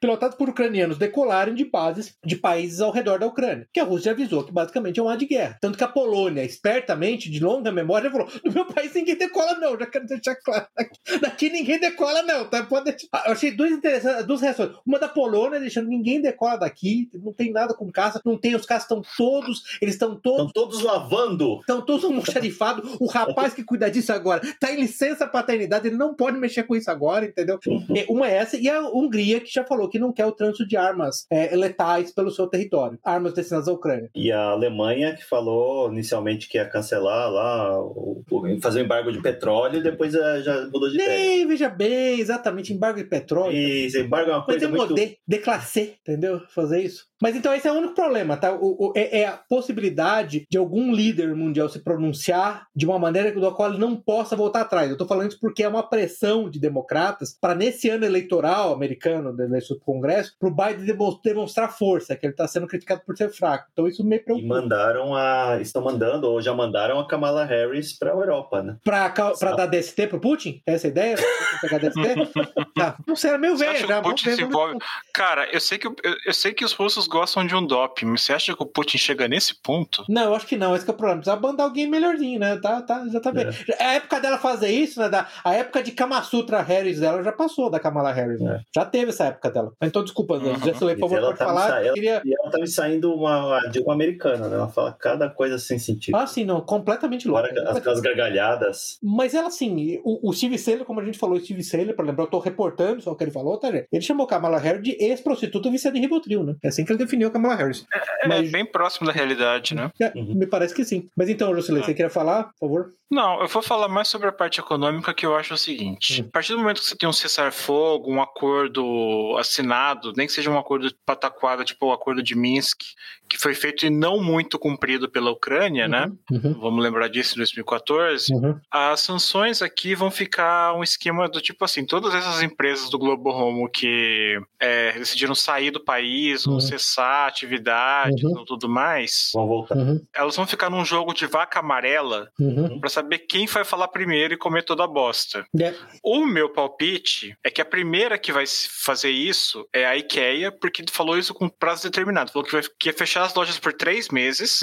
pilotados 0.00 0.36
por 0.36 0.48
ucranianos 0.48 0.98
decolarem 0.98 1.54
de 1.54 1.64
bases 1.64 2.16
de 2.24 2.36
países 2.36 2.80
ao 2.80 2.90
redor 2.90 3.18
da 3.18 3.26
Ucrânia. 3.26 3.66
Que 3.72 3.80
a 3.80 3.84
Rússia 3.84 4.12
avisou 4.12 4.44
que 4.44 4.52
basicamente 4.52 5.00
é 5.00 5.02
um 5.02 5.08
ar 5.08 5.16
de 5.16 5.26
guerra. 5.26 5.58
Tanto 5.60 5.78
que 5.78 5.84
a 5.84 5.88
Polônia, 5.88 6.44
espertamente, 6.44 7.30
de 7.30 7.40
longa 7.40 7.72
memória, 7.72 8.10
falou: 8.10 8.23
no 8.44 8.52
meu 8.52 8.66
país 8.66 8.92
ninguém 8.94 9.16
decola, 9.16 9.54
não. 9.58 9.78
Já 9.78 9.86
quero 9.86 10.06
deixar 10.06 10.36
claro. 10.36 10.66
Daqui, 10.76 11.18
daqui 11.20 11.50
ninguém 11.50 11.78
decola, 11.78 12.22
não. 12.22 12.48
Tá? 12.48 12.62
Pode 12.64 12.86
deixar. 12.86 13.06
Ah, 13.12 13.24
Eu 13.26 13.32
achei 13.32 13.50
duas 13.50 13.70
interessantes, 13.70 14.26
duas 14.26 14.40
reações. 14.40 14.70
Uma 14.86 14.98
da 14.98 15.08
Polônia, 15.08 15.60
deixando 15.60 15.88
ninguém 15.88 16.20
decola 16.20 16.56
daqui, 16.56 17.08
não 17.14 17.32
tem 17.32 17.52
nada 17.52 17.74
com 17.74 17.90
caça, 17.90 18.20
não 18.24 18.38
tem, 18.38 18.54
os 18.54 18.66
caças 18.66 18.84
estão 18.84 19.02
todos, 19.16 19.78
eles 19.80 19.94
estão 19.94 20.14
todos 20.16 20.34
Estão 20.48 20.52
todos 20.52 20.82
lavando. 20.82 21.60
Estão 21.60 21.80
todos 21.84 22.04
almoxarifados. 22.04 22.96
O 23.00 23.06
rapaz 23.06 23.54
que 23.54 23.64
cuida 23.64 23.90
disso 23.90 24.12
agora 24.12 24.40
tá 24.58 24.72
em 24.72 24.76
licença 24.76 25.26
paternidade, 25.26 25.88
ele 25.88 25.96
não 25.96 26.14
pode 26.14 26.38
mexer 26.38 26.64
com 26.64 26.76
isso 26.76 26.90
agora, 26.90 27.24
entendeu? 27.26 27.58
É, 27.94 28.04
Uma 28.08 28.28
é 28.28 28.36
essa, 28.36 28.56
e 28.56 28.68
a 28.68 28.80
Hungria, 28.88 29.40
que 29.40 29.52
já 29.52 29.64
falou 29.64 29.88
que 29.88 29.98
não 29.98 30.12
quer 30.12 30.26
o 30.26 30.32
trânsito 30.32 30.66
de 30.66 30.76
armas 30.76 31.26
é, 31.30 31.54
letais 31.56 32.12
pelo 32.12 32.30
seu 32.30 32.46
território, 32.46 32.98
armas 33.04 33.34
destinadas 33.34 33.68
à 33.68 33.72
Ucrânia. 33.72 34.10
E 34.14 34.30
a 34.30 34.50
Alemanha, 34.50 35.14
que 35.14 35.24
falou 35.24 35.90
inicialmente 35.90 36.48
que 36.48 36.58
ia 36.58 36.68
cancelar 36.68 37.30
lá, 37.30 37.80
o, 37.80 38.13
o- 38.30 38.60
fazer 38.60 38.80
o 38.80 38.84
embargo 38.84 39.10
de 39.10 39.20
petróleo, 39.20 39.82
depois 39.82 40.14
eh, 40.14 40.42
já 40.42 40.64
mudou 40.66 40.88
de 40.88 40.94
ideia. 40.96 41.08
Nem, 41.10 41.46
veja 41.46 41.68
bem, 41.68 42.20
exatamente, 42.20 42.72
embargo 42.72 42.98
de 42.98 43.04
petróleo. 43.08 43.56
E 43.56 43.86
esse 43.86 44.00
embargo 44.00 44.30
é 44.30 44.34
uma 44.34 44.38
Mas 44.40 44.46
coisa 44.46 44.64
é 44.66 44.68
muito... 44.68 44.88
poder 44.88 45.16
declassé, 45.26 45.94
entendeu? 46.00 46.40
Fazer 46.48 46.82
isso. 46.82 47.06
Mas 47.24 47.34
então 47.34 47.54
esse 47.54 47.66
é 47.66 47.72
o 47.72 47.76
único 47.76 47.94
problema, 47.94 48.36
tá? 48.36 48.52
O, 48.52 48.88
o- 48.88 48.92
é, 48.94 49.20
é 49.20 49.26
a 49.26 49.32
possibilidade 49.32 50.46
de 50.50 50.58
algum 50.58 50.92
líder 50.92 51.34
mundial 51.34 51.70
se 51.70 51.78
pronunciar 51.78 52.66
de 52.76 52.84
uma 52.84 52.98
maneira 52.98 53.32
da 53.32 53.50
qual 53.50 53.70
ele 53.70 53.78
não 53.78 53.96
possa 53.96 54.36
voltar 54.36 54.60
atrás. 54.60 54.90
Eu 54.90 54.96
tô 54.98 55.06
falando 55.06 55.30
isso 55.30 55.40
porque 55.40 55.62
é 55.62 55.68
uma 55.68 55.82
pressão 55.82 56.50
de 56.50 56.60
democratas 56.60 57.34
para 57.40 57.54
nesse 57.54 57.88
ano 57.88 58.04
eleitoral 58.04 58.74
americano, 58.74 59.34
da 59.34 59.44
eleição 59.44 59.74
do 59.74 59.82
Congresso, 59.82 60.34
pro 60.38 60.50
Biden 60.50 60.84
demo- 60.84 61.18
demonstrar 61.24 61.72
força, 61.72 62.14
que 62.14 62.26
ele 62.26 62.34
tá 62.34 62.46
sendo 62.46 62.66
criticado 62.66 63.00
por 63.06 63.16
ser 63.16 63.30
fraco. 63.30 63.68
Então 63.72 63.88
isso 63.88 64.04
me 64.04 64.16
E 64.16 64.18
preocupa. 64.18 64.46
mandaram 64.46 65.14
a... 65.14 65.58
Estão 65.62 65.82
mandando, 65.82 66.28
ou 66.28 66.42
já 66.42 66.52
mandaram 66.52 67.00
a 67.00 67.08
Kamala 67.08 67.46
Harris 67.46 67.96
para 67.98 68.10
a 68.10 68.14
Europa, 68.14 68.62
né? 68.62 68.76
Pra, 68.84 69.08
pra 69.08 69.52
dar 69.56 69.64
DST 69.66 70.08
pro 70.08 70.20
Putin? 70.20 70.60
Essa 70.66 70.86
é 70.86 70.88
a 70.88 70.90
ideia? 70.90 71.16
Pegar 71.62 71.78
DST? 71.78 72.00
tá. 72.76 72.96
Não 73.06 73.16
sei, 73.16 73.30
era 73.30 73.38
meio 73.38 73.56
velho 73.56 73.78
que 73.80 73.86
já. 73.88 74.02
Putin 74.02 74.30
se 74.34 74.42
envolve? 74.42 74.76
Cara, 75.14 75.48
eu 75.50 75.60
sei, 75.60 75.78
que, 75.78 75.86
eu, 75.86 75.94
eu 76.26 76.34
sei 76.34 76.52
que 76.52 76.64
os 76.66 76.74
russos 76.74 77.06
gostam 77.14 77.46
de 77.46 77.54
um 77.54 77.64
doping, 77.64 78.06
mas 78.06 78.22
você 78.22 78.32
acha 78.32 78.54
que 78.54 78.62
o 78.62 78.66
Putin 78.66 78.98
chega 78.98 79.28
nesse 79.28 79.54
ponto? 79.54 80.04
Não, 80.08 80.24
eu 80.24 80.34
acho 80.34 80.46
que 80.46 80.56
não, 80.56 80.74
esse 80.74 80.84
que 80.84 80.90
é 80.90 80.94
o 80.94 80.96
problema. 80.96 81.20
Precisa 81.20 81.36
bandar 81.36 81.64
alguém 81.66 81.88
melhorzinho, 81.88 82.38
né? 82.40 82.56
Tá, 82.60 82.82
tá, 82.82 83.06
já 83.08 83.20
tá 83.20 83.30
bem. 83.32 83.46
A 83.80 83.92
época 83.94 84.20
dela 84.20 84.36
fazer 84.38 84.68
isso, 84.70 84.98
né? 85.00 85.08
Da, 85.08 85.28
a 85.44 85.54
época 85.54 85.82
de 85.82 85.92
Kama 85.92 86.20
Sutra 86.22 86.60
Harris 86.60 86.98
dela 87.00 87.22
já 87.22 87.32
passou 87.32 87.70
da 87.70 87.78
Kamala 87.78 88.12
Harris, 88.12 88.40
né? 88.40 88.60
Já 88.74 88.84
teve 88.84 89.10
essa 89.10 89.26
época 89.26 89.50
dela. 89.50 89.72
Então, 89.82 90.02
desculpa, 90.02 90.34
Uhum. 90.34 90.58
Por 90.58 90.66
Mas 90.66 90.98
favor, 90.98 91.16
ela 91.18 91.26
pode 91.28 91.38
tá 91.38 91.44
falar. 91.46 91.68
saindo- 91.68 91.88
Eu 91.88 91.94
queria... 91.94 92.22
E 92.24 92.34
ela 92.34 92.50
tá 92.50 92.58
me 92.58 92.66
saindo 92.66 93.14
uma, 93.14 93.60
de 93.70 93.78
uma 93.80 93.92
americana, 93.94 94.48
né? 94.48 94.56
Ela 94.56 94.68
fala 94.68 94.92
cada 94.92 95.30
coisa 95.30 95.58
sem 95.58 95.78
sentido. 95.78 96.16
Ah, 96.16 96.26
sim, 96.26 96.44
não, 96.44 96.60
completamente 96.60 97.28
louco. 97.28 97.46
Fora 97.48 97.70
as, 97.70 97.76
aquelas 97.76 98.00
gargalhadas. 98.00 98.98
Mas 99.02 99.34
ela, 99.34 99.48
assim, 99.48 100.00
o, 100.04 100.28
o 100.28 100.32
Steve 100.32 100.58
Saylor, 100.58 100.84
como 100.84 101.00
a 101.00 101.04
gente 101.04 101.18
falou, 101.18 101.36
o 101.36 101.40
Steve 101.40 101.62
Saylor, 101.62 101.94
pra 101.94 102.04
lembrar, 102.04 102.24
eu 102.24 102.30
tô 102.30 102.38
reportando 102.38 103.00
só 103.00 103.12
o 103.12 103.16
que 103.16 103.24
ele 103.24 103.30
falou, 103.30 103.56
tá, 103.58 103.70
gente? 103.70 103.86
Ele 103.92 104.02
chamou 104.02 104.26
Kamala 104.26 104.58
Harris 104.58 104.82
de 104.82 104.96
ex-prostituta 105.00 105.70
viciada 105.70 105.96
em 105.96 106.00
Rivotril, 106.00 106.42
né? 106.42 106.54
É 106.62 106.68
assim 106.68 106.84
que 106.84 106.92
ele 106.92 106.98
definiu 107.04 107.28
a 107.28 107.30
Kamala 107.30 107.54
Harris. 107.54 107.84
É 108.22 108.28
Mas- 108.28 108.50
bem 108.50 108.64
próximo 108.64 109.06
da 109.06 109.12
realidade, 109.12 109.74
né? 109.74 109.90
É, 110.00 110.12
Uhum. 110.16 110.34
Me 110.34 110.46
parece 110.46 110.74
que 110.74 110.84
sim. 110.84 111.08
Mas 111.16 111.28
então, 111.28 111.54
Jocelyn, 111.54 111.80
Ah. 111.80 111.84
você 111.84 111.94
queria 111.94 112.10
falar, 112.10 112.44
por 112.44 112.58
favor? 112.60 112.90
Não, 113.14 113.40
eu 113.40 113.46
vou 113.46 113.62
falar 113.62 113.86
mais 113.88 114.08
sobre 114.08 114.26
a 114.28 114.32
parte 114.32 114.58
econômica 114.58 115.14
que 115.14 115.24
eu 115.24 115.36
acho 115.36 115.54
o 115.54 115.58
seguinte. 115.58 116.20
A 116.28 116.32
partir 116.32 116.52
do 116.52 116.58
momento 116.58 116.80
que 116.80 116.86
você 116.86 116.96
tem 116.96 117.08
um 117.08 117.12
cessar-fogo, 117.12 118.10
um 118.12 118.20
acordo 118.20 119.36
assinado, 119.38 120.12
nem 120.16 120.26
que 120.26 120.32
seja 120.32 120.50
um 120.50 120.58
acordo 120.58 120.92
pataquado, 121.06 121.64
tipo 121.64 121.86
o 121.86 121.92
acordo 121.92 122.22
de 122.22 122.34
Minsk, 122.34 122.80
que 123.28 123.38
foi 123.38 123.54
feito 123.54 123.86
e 123.86 123.90
não 123.90 124.20
muito 124.22 124.58
cumprido 124.58 125.08
pela 125.08 125.30
Ucrânia, 125.30 125.86
né? 125.88 126.10
Uhum. 126.30 126.54
Vamos 126.60 126.82
lembrar 126.82 127.08
disso 127.08 127.34
em 127.34 127.38
2014. 127.38 128.34
Uhum. 128.34 128.58
As 128.70 129.00
sanções 129.00 129.62
aqui 129.62 129.94
vão 129.94 130.10
ficar 130.10 130.74
um 130.74 130.82
esquema 130.82 131.28
do 131.28 131.40
tipo 131.40 131.64
assim: 131.64 131.86
todas 131.86 132.14
essas 132.14 132.42
empresas 132.42 132.90
do 132.90 132.98
Globo 132.98 133.30
Home 133.30 133.70
que 133.70 134.38
é, 134.60 134.92
decidiram 134.92 135.34
sair 135.34 135.70
do 135.70 135.82
país, 135.82 136.46
ou 136.46 136.54
Uhum. 136.54 136.60
cessar 136.60 137.28
atividades 137.28 138.22
Uhum. 138.24 138.38
ou 138.38 138.44
tudo 138.44 138.68
mais, 138.68 139.30
Vão 139.34 139.46
voltar. 139.46 139.76
Uhum. 139.76 140.00
elas 140.14 140.36
vão 140.36 140.46
ficar 140.46 140.68
num 140.70 140.84
jogo 140.84 141.14
de 141.14 141.26
vaca 141.26 141.60
amarela 141.60 142.28
Uhum. 142.38 142.78
pra 142.80 142.88
saber 142.90 143.03
quem 143.28 143.46
vai 143.46 143.64
falar 143.64 143.88
primeiro 143.88 144.34
e 144.34 144.38
comer 144.38 144.62
toda 144.62 144.84
a 144.84 144.86
bosta. 144.86 145.46
É. 145.60 145.74
O 146.02 146.24
meu 146.26 146.48
palpite 146.50 147.36
é 147.42 147.50
que 147.50 147.60
a 147.60 147.64
primeira 147.64 148.18
que 148.18 148.32
vai 148.32 148.44
fazer 148.46 149.10
isso 149.10 149.66
é 149.72 149.86
a 149.86 149.96
IKEA, 149.96 150.52
porque 150.52 150.84
falou 150.90 151.18
isso 151.18 151.34
com 151.34 151.48
prazo 151.48 151.84
determinado. 151.84 152.32
Falou 152.32 152.46
que, 152.46 152.52
vai, 152.52 152.62
que 152.78 152.88
ia 152.88 152.92
fechar 152.92 153.22
as 153.22 153.34
lojas 153.34 153.58
por 153.58 153.72
três 153.72 154.08
meses, 154.08 154.60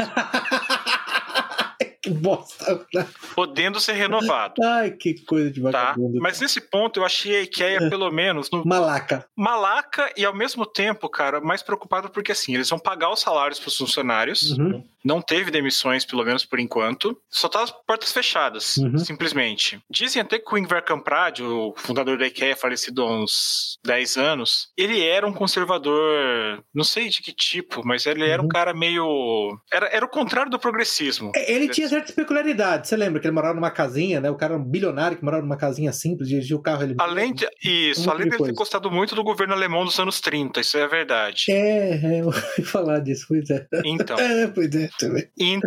que 2.01 2.09
bosta. 2.09 2.83
podendo 3.35 3.79
ser 3.79 3.93
renovado. 3.93 4.55
Ai, 4.63 4.91
que 4.91 5.13
coisa 5.25 5.51
de 5.51 5.61
Tá? 5.61 5.69
vagabundo. 5.71 6.19
Mas 6.19 6.39
nesse 6.41 6.59
ponto 6.61 6.99
eu 6.99 7.05
achei 7.05 7.35
a 7.37 7.41
IKEA, 7.41 7.89
pelo 7.89 8.09
menos, 8.11 8.49
no 8.51 8.63
Malaca. 8.65 9.25
malaca 9.35 10.11
e 10.17 10.25
ao 10.25 10.33
mesmo 10.33 10.65
tempo, 10.65 11.07
cara, 11.09 11.39
mais 11.39 11.61
preocupado 11.61 12.09
porque 12.09 12.31
assim, 12.31 12.53
eles 12.55 12.69
vão 12.69 12.79
pagar 12.79 13.11
os 13.11 13.19
salários 13.19 13.59
pros 13.59 13.77
funcionários. 13.77 14.51
Uhum. 14.57 14.83
Não 15.03 15.19
teve 15.19 15.49
demissões, 15.49 16.05
pelo 16.05 16.23
menos 16.23 16.45
por 16.45 16.59
enquanto. 16.59 17.17
Só 17.29 17.49
tá 17.49 17.63
as 17.63 17.71
portas 17.71 18.11
fechadas, 18.11 18.77
Uhum. 18.77 18.99
simplesmente. 18.99 19.81
Dizem 19.89 20.21
até 20.21 20.37
que 20.37 20.53
o 20.53 20.57
Ingvar 20.57 20.83
Kamprad, 20.83 21.39
o 21.41 21.73
fundador 21.75 22.17
da 22.19 22.27
IKEA, 22.27 22.55
falecido 22.55 23.01
há 23.01 23.11
uns 23.11 23.79
10 23.83 24.17
anos, 24.17 24.69
ele 24.77 25.03
era 25.03 25.25
um 25.25 25.33
conservador, 25.33 26.63
não 26.73 26.83
sei 26.83 27.09
de 27.09 27.21
que 27.21 27.33
tipo, 27.33 27.81
mas 27.85 28.05
ele 28.05 28.27
era 28.27 28.41
um 28.41 28.45
Uhum. 28.45 28.49
cara 28.49 28.73
meio... 28.73 29.57
Era, 29.71 29.87
era 29.87 30.05
o 30.05 30.09
contrário 30.09 30.51
do 30.51 30.59
progressismo. 30.59 31.31
É, 31.35 31.51
Ele 31.51 31.67
tinha 31.69 31.87
certas 31.91 32.15
peculiaridades. 32.15 32.89
Você 32.89 32.97
lembra 32.97 33.19
que 33.19 33.27
ele 33.27 33.35
morava 33.35 33.53
numa 33.53 33.71
casinha, 33.71 34.19
né? 34.19 34.29
O 34.29 34.35
cara 34.35 34.53
era 34.53 34.61
um 34.61 34.65
bilionário 34.65 35.17
que 35.17 35.23
morava 35.23 35.43
numa 35.43 35.57
casinha 35.57 35.91
simples, 35.91 36.27
dirigia 36.27 36.55
o 36.55 36.61
carro 36.61 36.83
ele 36.83 36.95
Além 36.97 37.33
de, 37.33 37.47
isso, 37.63 38.09
Um 38.09 38.11
além 38.11 38.29
de 38.29 38.37
ter 38.37 38.53
gostado 38.53 38.89
muito 38.89 39.15
do 39.15 39.23
governo 39.23 39.53
alemão 39.53 39.85
dos 39.85 39.99
anos 39.99 40.19
30, 40.19 40.59
isso 40.61 40.77
é 40.77 40.87
verdade. 40.87 41.45
É, 41.49 41.91
é, 42.03 42.21
eu 42.21 42.25
ouvi 42.33 42.63
falar 42.63 42.99
disso, 42.99 43.25
pois 43.27 43.49
é. 43.49 43.67
Então, 43.85 44.17
É, 44.19 44.47
pois 44.47 44.73
é, 44.75 44.89
também. 44.97 45.27
e, 45.37 45.59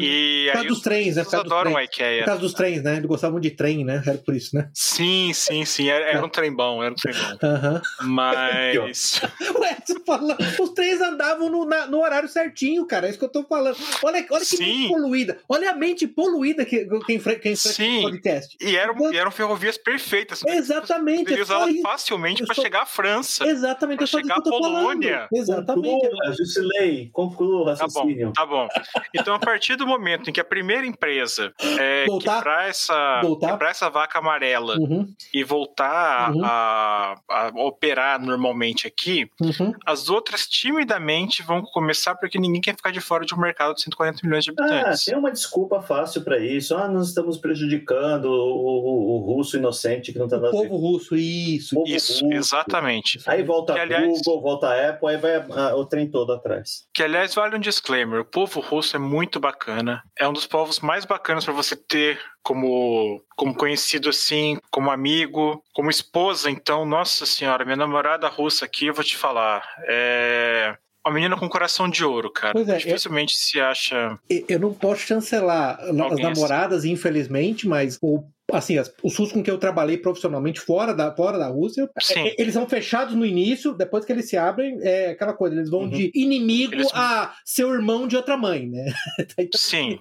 e 0.00 0.44
Por 0.46 0.52
causa 0.52 0.62
aí 0.62 0.68
dos 0.68 0.76
os 0.78 0.82
trens, 0.82 1.16
né? 1.16 1.24
Por 1.24 1.30
causa 1.30 1.44
dos 1.44 1.52
adoram 1.52 1.72
trens. 1.72 1.76
a 1.76 1.84
IKEA. 1.92 2.18
Por 2.20 2.26
causa 2.26 2.40
dos 2.40 2.52
trens, 2.54 2.82
né? 2.82 2.96
Ele 2.96 3.06
gostava 3.06 3.32
muito 3.32 3.42
de 3.44 3.50
trem, 3.50 3.84
né? 3.84 4.02
Era 4.06 4.18
por 4.18 4.34
isso, 4.34 4.54
né? 4.56 4.68
Sim, 4.74 5.32
sim, 5.34 5.64
sim. 5.64 5.88
Era, 5.88 6.04
era 6.04 6.24
um 6.24 6.28
trem 6.28 6.52
bom, 6.54 6.82
era 6.82 6.92
um 6.92 6.96
trem 6.96 7.14
bom. 7.14 7.46
Aham. 7.46 7.82
Mas. 8.02 9.20
Ué, 9.58 9.76
você 9.84 10.00
fala, 10.04 10.36
os 10.60 10.70
trens 10.70 11.00
andavam 11.00 11.48
no, 11.48 11.64
na- 11.64 11.86
no 11.86 12.00
horário 12.02 12.28
certinho, 12.28 12.86
cara. 12.86 13.06
É 13.06 13.10
isso 13.10 13.18
que 13.18 13.24
eu 13.24 13.28
tô 13.28 13.44
falando. 13.44 13.76
Olha, 14.02 14.26
olha 14.30 14.40
que 14.40 14.56
Sim. 14.56 14.64
mente 14.64 14.88
poluída. 14.88 15.38
Olha 15.48 15.70
a 15.70 15.74
mente 15.74 16.06
poluída 16.06 16.64
que 16.64 16.86
quem 17.06 17.18
quem 17.40 17.56
Sim. 17.56 18.02
podcast. 18.02 18.56
E 18.60 18.76
eram, 18.76 19.12
e 19.12 19.16
eram 19.16 19.30
ferrovias 19.30 19.76
perfeitas. 19.76 20.42
Exatamente. 20.46 21.24
Poderia 21.24 21.42
É 21.42 21.46
só 21.46 21.68
isso. 21.68 21.82
facilmente 21.82 22.44
para 22.44 22.54
chegar 22.54 22.82
à 22.82 22.86
França. 22.86 23.46
Exatamente, 23.46 24.02
é 24.02 24.04
disso 24.04 24.18
chegar 24.18 24.36
à 24.38 24.42
Polônia. 24.42 25.18
falando. 25.18 25.28
Exatamente. 25.32 26.00
Conclua, 26.08 26.32
Jusilei, 26.36 27.10
conclua 27.12 27.72
o 27.72 27.76
Tá 27.76 27.86
bom, 27.86 28.32
tá 28.32 28.46
bom. 28.46 28.68
Então, 29.14 29.34
a 29.34 29.38
partir 29.38 29.67
do 29.76 29.86
momento 29.86 30.28
em 30.28 30.32
que 30.32 30.40
a 30.40 30.44
primeira 30.44 30.86
empresa 30.86 31.52
é, 31.78 32.04
Voltar? 32.06 32.36
quebrar, 32.38 32.68
essa, 32.68 33.20
Voltar? 33.22 33.50
quebrar 33.52 33.70
essa 33.70 33.88
vaca 33.90 34.18
amarela 34.18 34.76
Uhum, 34.78 35.06
e 35.32 35.42
voltar 35.44 36.32
Uhum. 36.32 36.44
a, 36.44 37.14
a 37.28 37.48
operar 37.64 38.20
normalmente 38.20 38.86
aqui, 38.86 39.30
uhum. 39.40 39.72
as 39.86 40.08
outras 40.08 40.46
timidamente 40.46 41.42
vão 41.42 41.62
começar 41.62 42.14
porque 42.16 42.38
ninguém 42.38 42.60
quer 42.60 42.74
ficar 42.76 42.90
de 42.90 43.00
fora 43.00 43.24
de 43.24 43.34
um 43.34 43.38
mercado 43.38 43.74
de 43.74 43.82
140 43.82 44.20
milhões 44.24 44.44
de 44.44 44.52
Ah, 44.58 44.62
habitantes. 44.64 45.04
tem 45.04 45.16
uma 45.16 45.30
desculpa 45.30 45.80
fácil 45.82 46.22
para 46.22 46.38
isso. 46.38 46.74
Ah, 46.76 46.88
nós 46.88 47.08
estamos 47.08 47.36
prejudicando 47.38 48.26
o, 48.26 48.30
o- 48.32 49.16
o 49.16 49.34
russo 49.34 49.56
inocente 49.56 50.12
que 50.12 50.18
não 50.18 50.26
está 50.26 50.36
O 50.36 50.40
dando 50.40 50.52
povo 50.52 50.76
russo, 50.76 51.16
isso. 51.16 51.74
Povo 51.74 51.88
Isso, 51.88 52.24
russo. 52.24 52.34
exatamente. 52.34 53.20
Aí 53.26 53.42
volta 53.42 53.74
Que, 53.74 53.80
a 53.80 53.82
aliás- 53.82 54.06
Google, 54.06 54.40
volta 54.40 54.68
a 54.68 54.90
Apple, 54.90 55.08
aí 55.08 55.16
vai 55.16 55.36
ah, 55.36 55.74
o 55.76 55.84
trem 55.84 56.08
todo 56.10 56.32
atrás. 56.32 56.86
Que, 56.94 57.02
aliás, 57.02 57.34
vale 57.34 57.56
um 57.56 57.60
disclaimer: 57.60 58.20
o 58.20 58.24
povo 58.24 58.60
russo 58.60 58.96
é 58.96 58.98
muito 58.98 59.38
bacana. 59.50 60.02
É 60.18 60.28
um 60.28 60.32
dos 60.32 60.46
povos 60.46 60.80
mais 60.80 61.04
bacanas 61.04 61.44
para 61.44 61.54
você 61.54 61.74
ter 61.74 62.18
como, 62.42 63.22
como 63.36 63.54
conhecido 63.54 64.08
assim, 64.08 64.58
como 64.70 64.90
amigo, 64.90 65.62
como 65.74 65.90
esposa. 65.90 66.50
Então, 66.50 66.84
nossa 66.84 67.24
senhora, 67.26 67.64
minha 67.64 67.76
namorada 67.76 68.28
russa 68.28 68.64
aqui, 68.64 68.86
eu 68.86 68.94
vou 68.94 69.04
te 69.04 69.16
falar. 69.16 69.62
É. 69.86 70.76
Uma 71.06 71.14
menina 71.14 71.36
com 71.38 71.48
coração 71.48 71.88
de 71.88 72.04
ouro, 72.04 72.30
cara. 72.30 72.58
É, 72.58 72.62
eu- 72.62 72.76
Dificilmente 72.76 73.34
se 73.34 73.58
acha. 73.58 74.18
Eu 74.48 74.60
não 74.60 74.74
posso 74.74 75.00
chancelar 75.02 75.80
as 75.80 75.98
Alguém 75.98 76.24
namoradas, 76.24 76.84
infelizmente, 76.84 77.66
mas 77.66 77.98
o, 78.02 78.22
assim, 78.52 78.78
as- 78.78 78.92
os 79.02 79.12
SUS 79.14 79.30
com 79.32 79.42
que 79.42 79.50
eu 79.50 79.58
trabalhei 79.58 79.98
profissionalmente 79.98 80.60
fora 80.60 80.94
da, 80.94 81.14
fora 81.14 81.38
da 81.38 81.48
Rússia, 81.48 81.88
é- 82.16 82.40
eles 82.40 82.54
são 82.54 82.68
fechados 82.68 83.14
no 83.14 83.26
início, 83.26 83.74
depois 83.74 84.04
que 84.04 84.12
eles 84.12 84.28
se 84.28 84.36
abrem, 84.36 84.78
é 84.82 85.10
aquela 85.10 85.32
coisa, 85.34 85.54
eles 85.56 85.70
vão 85.70 85.80
Uhum. 85.82 85.90
de 85.90 86.10
inimigo 86.14 86.74
Eles- 86.74 86.90
a 86.94 87.34
seu 87.44 87.72
irmão 87.74 88.06
de 88.08 88.16
outra 88.16 88.36
mãe, 88.36 88.66
né? 88.68 88.86
Então, 89.38 89.58
Sim, 89.60 89.98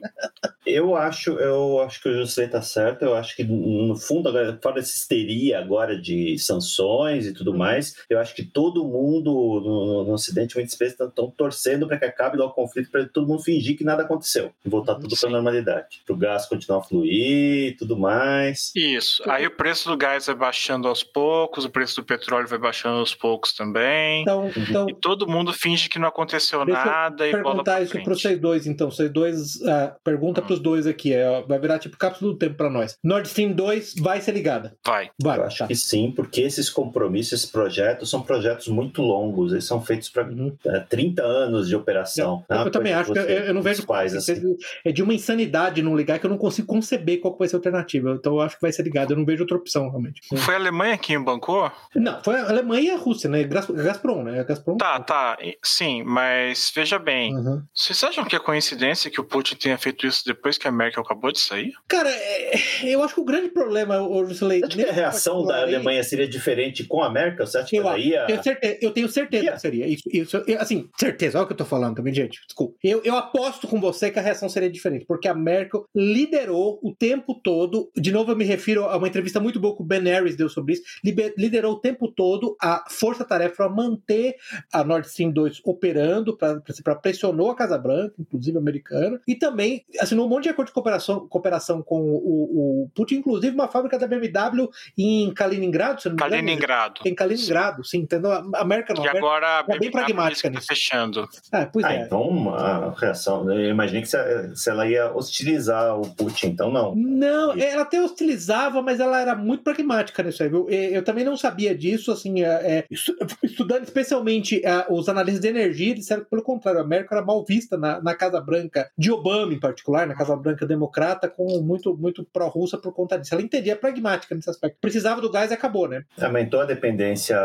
Eu 0.65 0.95
acho, 0.95 1.31
eu 1.31 1.79
acho 1.81 2.01
que 2.01 2.09
o 2.09 2.13
José 2.13 2.45
tá 2.47 2.61
certo. 2.61 3.03
Eu 3.03 3.15
acho 3.15 3.35
que 3.35 3.43
no 3.43 3.95
fundo, 3.95 4.27
agora, 4.29 4.59
fora 4.61 4.79
essa 4.79 4.93
histeria 4.93 5.59
agora 5.59 5.99
de 5.99 6.37
sanções 6.37 7.25
e 7.25 7.33
tudo 7.33 7.53
mais, 7.55 7.95
eu 8.09 8.19
acho 8.19 8.35
que 8.35 8.43
todo 8.43 8.83
mundo 8.85 9.31
no, 9.33 10.03
no- 10.05 10.13
Ocidente 10.13 10.55
muito 10.55 10.67
especial 10.69 11.07
estão 11.09 11.29
torcendo 11.31 11.87
para 11.87 11.97
que 11.99 12.05
acabe 12.05 12.37
logo 12.37 12.51
o 12.51 12.55
conflito, 12.55 12.89
para 12.91 13.05
todo 13.07 13.27
mundo 13.27 13.43
fingir 13.43 13.77
que 13.77 13.83
nada 13.83 14.01
aconteceu 14.03 14.51
e 14.65 14.69
voltar 14.69 14.95
tudo 14.95 15.15
para 15.15 15.29
normalidade, 15.29 16.01
para 16.05 16.13
o 16.15 16.17
gás 16.17 16.45
continuar 16.47 16.79
a 16.79 16.83
fluir, 16.83 17.67
e 17.69 17.75
tudo 17.77 17.95
mais. 17.97 18.36
Isso. 18.75 19.23
Aí 19.27 19.45
o 19.45 19.51
preço 19.51 19.89
do 19.89 19.97
gás 19.97 20.25
vai 20.27 20.35
baixando 20.35 20.87
aos 20.87 21.03
poucos, 21.03 21.65
o 21.65 21.69
preço 21.69 21.95
do 21.97 22.03
petróleo 22.05 22.47
vai 22.47 22.59
baixando 22.59 22.97
aos 22.99 23.13
poucos 23.15 23.53
também. 23.53 24.21
então, 24.21 24.51
então 24.55 24.89
E 24.89 24.93
todo 24.95 25.27
mundo 25.27 25.53
finge 25.53 25.89
que 25.89 25.99
não 25.99 26.07
aconteceu 26.07 26.63
Deixa 26.65 26.81
eu 26.81 26.85
nada 26.85 27.27
e 27.27 27.41
bola 27.41 27.63
pra 27.63 27.81
isso 27.81 27.93
para 28.01 28.13
vocês 28.13 28.39
dois, 28.39 28.67
então. 28.67 28.89
Vocês 28.91 29.09
dois, 29.11 29.61
ah, 29.63 29.95
pergunta 30.03 30.41
pros 30.41 30.59
dois 30.59 30.85
aqui, 30.87 31.13
é, 31.13 31.41
vai 31.47 31.59
virar 31.59 31.79
tipo 31.79 31.97
cápsula 31.97 32.31
do 32.33 32.37
tempo 32.37 32.55
para 32.55 32.69
nós. 32.69 32.97
Nord 33.03 33.27
Stream 33.27 33.51
2 33.53 33.95
vai 33.99 34.21
ser 34.21 34.31
ligada. 34.33 34.75
Vai. 34.85 35.09
Vai, 35.21 35.37
Eu 35.39 35.43
acho 35.43 35.57
tá. 35.59 35.67
que 35.67 35.75
sim, 35.75 36.11
porque 36.15 36.41
esses 36.41 36.69
compromissos, 36.69 37.33
esses 37.33 37.45
projetos 37.51 38.09
são 38.09 38.21
projetos 38.21 38.67
muito 38.67 39.01
longos, 39.01 39.51
eles 39.51 39.65
são 39.65 39.81
feitos 39.81 40.09
para 40.09 40.27
Uhum. 40.27 40.55
30 40.89 41.23
anos 41.23 41.67
de 41.67 41.75
operação. 41.75 42.43
Eu, 42.49 42.55
Não 42.55 42.63
é 42.63 42.67
eu 42.67 42.71
também 42.71 42.93
acho 42.93 43.11
que 43.13 43.19
você- 43.19 43.31
eu, 43.31 43.37
eu 43.45 43.53
não 43.53 43.61
vejo 43.61 43.83
faz 43.83 44.13
assim, 44.15 44.55
é 44.85 44.91
de 44.91 45.01
uma 45.01 45.13
insanidade 45.13 45.81
não 45.81 45.95
ligar 45.95 46.19
que 46.19 46.25
eu 46.25 46.29
não 46.29 46.37
consigo 46.37 46.67
conceber 46.67 47.19
qual 47.19 47.35
vai 47.37 47.47
ser 47.47 47.55
a 47.55 47.59
alternativa. 47.59 48.09
Então 48.27 48.35
eu 48.35 48.41
acho 48.41 48.55
que 48.55 48.61
vai 48.61 48.71
ser 48.73 48.83
ligado, 48.83 49.11
eu 49.13 49.17
não 49.17 49.25
vejo 49.25 49.43
outra 49.43 49.55
opção 49.55 49.87
realmente. 49.89 50.19
Foi 50.37 50.53
a 50.53 50.57
Alemanha 50.57 50.97
quem 50.97 51.17
bancou? 51.23 51.71
Não, 51.95 52.21
foi 52.21 52.35
a 52.35 52.49
Alemanha 52.49 52.81
e 52.81 52.91
a 52.91 52.97
Rússia, 52.97 53.29
né? 53.29 53.43
Gazprom, 53.45 54.21
né? 54.23 54.41
A 54.41 54.43
Gazprom. 54.43 54.75
Tá, 54.75 54.99
tá. 54.99 55.37
Sim, 55.63 56.03
mas 56.03 56.69
veja 56.75 56.99
bem. 56.99 57.33
Uhum. 57.33 57.61
Vocês 57.73 58.03
acham 58.03 58.25
que 58.25 58.35
é 58.35 58.39
coincidência 58.39 59.09
que 59.09 59.21
o 59.21 59.23
Putin 59.23 59.55
tenha 59.55 59.77
feito 59.77 60.05
isso 60.05 60.23
depois 60.25 60.57
que 60.57 60.67
a 60.67 60.71
Merkel 60.71 61.01
acabou 61.03 61.31
de 61.31 61.39
sair? 61.39 61.71
Cara, 61.87 62.09
é- 62.09 62.51
eu 62.83 63.01
acho 63.01 63.15
que 63.15 63.21
o 63.21 63.25
grande 63.25 63.47
problema, 63.49 64.01
o 64.01 64.25
Jusilei, 64.25 64.59
Você 64.59 64.65
acha 64.65 64.75
que 64.77 64.89
a 64.89 64.93
reação 64.93 65.45
da 65.45 65.61
Alemanha 65.61 66.03
seria 66.03 66.27
diferente 66.27 66.83
com 66.83 67.01
a 67.01 67.09
Merkel? 67.09 67.47
Você 67.47 67.59
acha 67.59 67.69
que 67.69 67.77
Eu, 67.77 67.83
ela 67.87 67.97
ia... 67.97 68.25
eu, 68.29 68.43
certe- 68.43 68.79
eu 68.81 68.91
tenho 68.91 69.07
certeza 69.07 69.37
Yeah. 69.43 69.55
que 69.55 69.61
seria. 69.61 69.87
Isso, 69.87 70.03
isso, 70.11 70.43
eu- 70.47 70.59
assim, 70.59 70.89
certeza, 70.99 71.37
olha 71.37 71.45
o 71.45 71.47
que 71.47 71.53
eu 71.53 71.57
tô 71.57 71.65
falando 71.65 71.95
também, 71.95 72.13
gente. 72.13 72.41
Desculpa. 72.45 72.75
Eu, 72.83 73.01
eu 73.05 73.15
aposto 73.15 73.67
com 73.67 73.79
você 73.79 74.11
que 74.11 74.19
a 74.19 74.21
reação 74.21 74.49
seria 74.49 74.69
diferente, 74.69 75.05
porque 75.07 75.27
a 75.29 75.33
Merkel 75.33 75.85
liderou 75.95 76.79
o 76.83 76.93
tempo 76.93 77.35
todo. 77.41 77.89
De 77.95 78.11
novo, 78.17 78.31
eu 78.31 78.35
me 78.35 78.43
refiro 78.45 78.85
a 78.85 78.97
uma 78.97 79.07
entrevista 79.07 79.39
muito 79.39 79.59
boa 79.59 79.75
que 79.75 79.81
o 79.81 79.85
Ben 79.85 80.01
Harris 80.03 80.35
deu 80.35 80.49
sobre 80.49 80.73
isso. 80.73 80.83
liber- 81.03 81.33
liderou 81.37 81.73
o 81.73 81.79
tempo 81.79 82.07
todo 82.07 82.55
a 82.61 82.83
força-tarefa 82.89 83.55
para 83.55 83.69
manter 83.69 84.35
a 84.73 84.83
Nord 84.83 85.07
Stream 85.07 85.31
2 85.31 85.61
operando, 85.63 86.35
para 86.37 86.61
pressionou 86.95 87.51
a 87.51 87.55
Casa 87.55 87.77
Branca, 87.77 88.13
inclusive 88.19 88.57
americana, 88.57 89.19
e 89.27 89.35
também 89.35 89.85
assinou 89.99 90.25
um 90.25 90.29
monte 90.29 90.43
de 90.43 90.49
acordo 90.49 90.67
de 90.69 90.73
cooperação, 90.73 91.27
cooperação 91.27 91.81
com 91.81 91.99
o, 92.01 92.83
o 92.85 92.89
Putin, 92.95 93.15
inclusive 93.15 93.53
uma 93.53 93.67
fábrica 93.67 93.97
da 93.99 94.07
BMW 94.07 94.69
em 94.97 95.33
Kaliningrado, 95.33 96.01
se 96.01 96.09
não 96.09 96.15
me 96.15 96.21
engano. 96.21 96.31
Kaliningrado. 96.41 97.01
Em 97.05 97.13
Kaliningrado, 97.15 97.83
sim, 97.85 97.99
entendeu? 97.99 98.31
A 98.31 98.43
América 98.61 98.93
não. 98.93 99.03
E 99.05 99.07
agora 99.09 99.47
a 99.47 99.59
é 99.59 99.63
bem 99.79 99.89
BMW 99.89 99.91
pragmática 99.91 100.51
tá 100.51 100.61
fechando. 100.61 101.27
Ah, 101.51 101.65
pois 101.71 101.85
Ah, 101.85 101.93
é. 101.93 102.01
então 102.03 102.53
a 102.53 102.91
reação... 102.97 103.49
Eu 103.51 103.69
imaginei 103.69 104.01
que 104.01 104.07
se, 104.09 104.17
se 104.55 104.69
ela 104.69 104.87
ia 104.87 105.11
hostilizar 105.15 105.97
o 105.99 106.01
Putin, 106.15 106.47
então 106.47 106.71
não. 106.71 106.95
Não, 106.95 107.53
ela 107.59 107.85
até 107.97 108.01
hostilizava, 108.05 108.81
mas 108.81 108.99
ela 108.99 109.19
era 109.21 109.35
muito 109.35 109.63
pragmática 109.63 110.21
nisso 110.23 110.43
aí, 110.43 110.49
viu? 110.49 110.69
Eu 110.69 111.03
também 111.03 111.23
não 111.25 111.35
sabia 111.37 111.75
disso, 111.75 112.11
assim, 112.11 112.41
é, 112.43 112.47
é, 112.47 112.85
estu- 112.91 113.15
estudando 113.43 113.83
especialmente 113.83 114.61
é, 114.65 114.85
os 114.89 115.09
analistas 115.09 115.41
de 115.41 115.47
energia, 115.47 115.93
disseram 115.95 116.23
que, 116.23 116.29
pelo 116.29 116.41
contrário, 116.43 116.79
a 116.79 116.83
América 116.83 117.15
era 117.15 117.25
mal 117.25 117.43
vista 117.43 117.77
na, 117.77 118.01
na 118.01 118.15
Casa 118.15 118.39
Branca, 118.41 118.89
de 118.97 119.11
Obama 119.11 119.53
em 119.53 119.59
particular, 119.59 120.05
na 120.07 120.15
Casa 120.15 120.35
Branca 120.35 120.65
democrata, 120.65 121.27
com 121.27 121.59
muito, 121.61 121.95
muito 121.95 122.23
pró-russa 122.31 122.77
por 122.77 122.93
conta 122.93 123.17
disso. 123.17 123.33
Ela 123.33 123.41
entendia 123.43 123.75
pragmática 123.75 124.35
nesse 124.35 124.49
aspecto. 124.49 124.77
Precisava 124.81 125.21
do 125.21 125.31
gás 125.31 125.51
e 125.51 125.53
acabou, 125.53 125.87
né? 125.87 126.03
Aumentou 126.21 126.59
a 126.61 126.65
dependência 126.65 127.37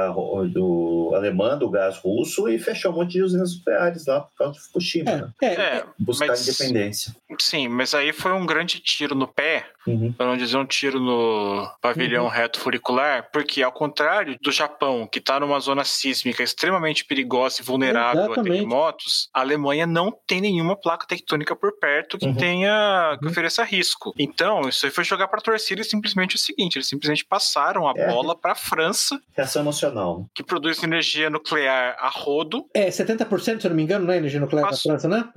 do 0.53 1.13
alemã 1.15 1.57
do 1.57 1.71
gás 1.71 1.97
russo 1.99 2.49
e 2.49 2.59
fechou 2.59 2.93
um 2.93 2.97
monte 2.97 3.13
de 3.13 3.23
usinas 3.23 3.57
nucleares 3.57 4.07
lá 4.07 4.21
por 4.21 4.35
causa 4.37 4.55
de 4.55 4.61
Fukushima. 4.61 5.11
né? 5.17 5.31
É, 5.41 5.47
é, 5.47 5.53
É, 5.79 5.85
Buscar 5.99 6.27
mas- 6.29 6.47
independência. 6.47 7.15
sim, 7.39 7.69
mas 7.69 7.95
aí 7.95 8.13
foi 8.13 8.33
um 8.33 8.45
grande 8.47 8.81
tiro 8.81 9.15
no 9.15 9.27
pé, 9.27 9.65
Uhum. 9.87 10.13
Dizer 10.45 10.57
um 10.59 10.67
tiro 10.67 11.01
no 11.01 11.69
pavilhão 11.81 12.25
Uhum. 12.25 12.31
reto 12.31 12.61
furicular, 12.61 13.29
porque 13.33 13.63
ao 13.63 13.73
contrário 13.73 14.37
do 14.41 14.51
Japão, 14.53 15.07
que 15.11 15.19
está 15.19 15.39
numa 15.41 15.59
zona 15.61 15.85
sísmica 15.85 16.43
extremamente 16.43 17.05
perigosa 17.05 17.61
e 17.61 17.65
vulnerável 17.65 18.25
Exatamente. 18.25 18.49
a 18.51 18.53
terremotos, 18.55 19.29
a 19.33 19.41
Alemanha 19.41 19.87
não 19.87 20.13
tem 20.27 20.41
nenhuma 20.41 20.77
placa 20.77 21.07
tectônica 21.07 21.55
por 21.57 21.79
perto 21.79 22.19
que 22.19 22.27
Uhum. 22.27 22.35
tenha 22.35 23.17
que 23.19 23.25
Uhum. 23.27 23.31
ofereça 23.31 23.63
risco. 23.65 24.13
Então, 24.19 24.69
isso 24.69 24.85
aí 24.87 24.93
foi 24.93 25.05
jogar 25.05 25.29
para 25.29 25.39
a 25.39 25.43
torcida 25.43 25.81
e 25.81 25.85
simplesmente 25.85 26.37
o 26.37 26.39
seguinte, 26.39 26.77
eles 26.77 26.89
simplesmente 26.89 27.25
passaram 27.25 27.89
a 27.89 27.93
É. 27.97 28.07
bola 28.13 28.37
para 28.37 28.53
a 28.53 28.55
França, 28.57 29.21
Reação 29.37 29.63
emocional. 29.63 30.27
que 30.35 30.43
produz 30.43 30.83
energia 30.83 31.31
nuclear 31.31 31.97
a 31.99 32.09
rodo, 32.09 32.67
é 32.75 32.91
70%, 32.91 33.61
se 33.61 33.67
eu 33.67 33.71
não 33.71 33.77
me 33.77 33.83
engano, 33.83 34.05
não 34.07 34.13
é 34.13 34.17
energia 34.17 34.41
nuclear 34.41 34.67
Passo. 34.69 34.83
França, 34.89 35.09
né? 35.09 35.29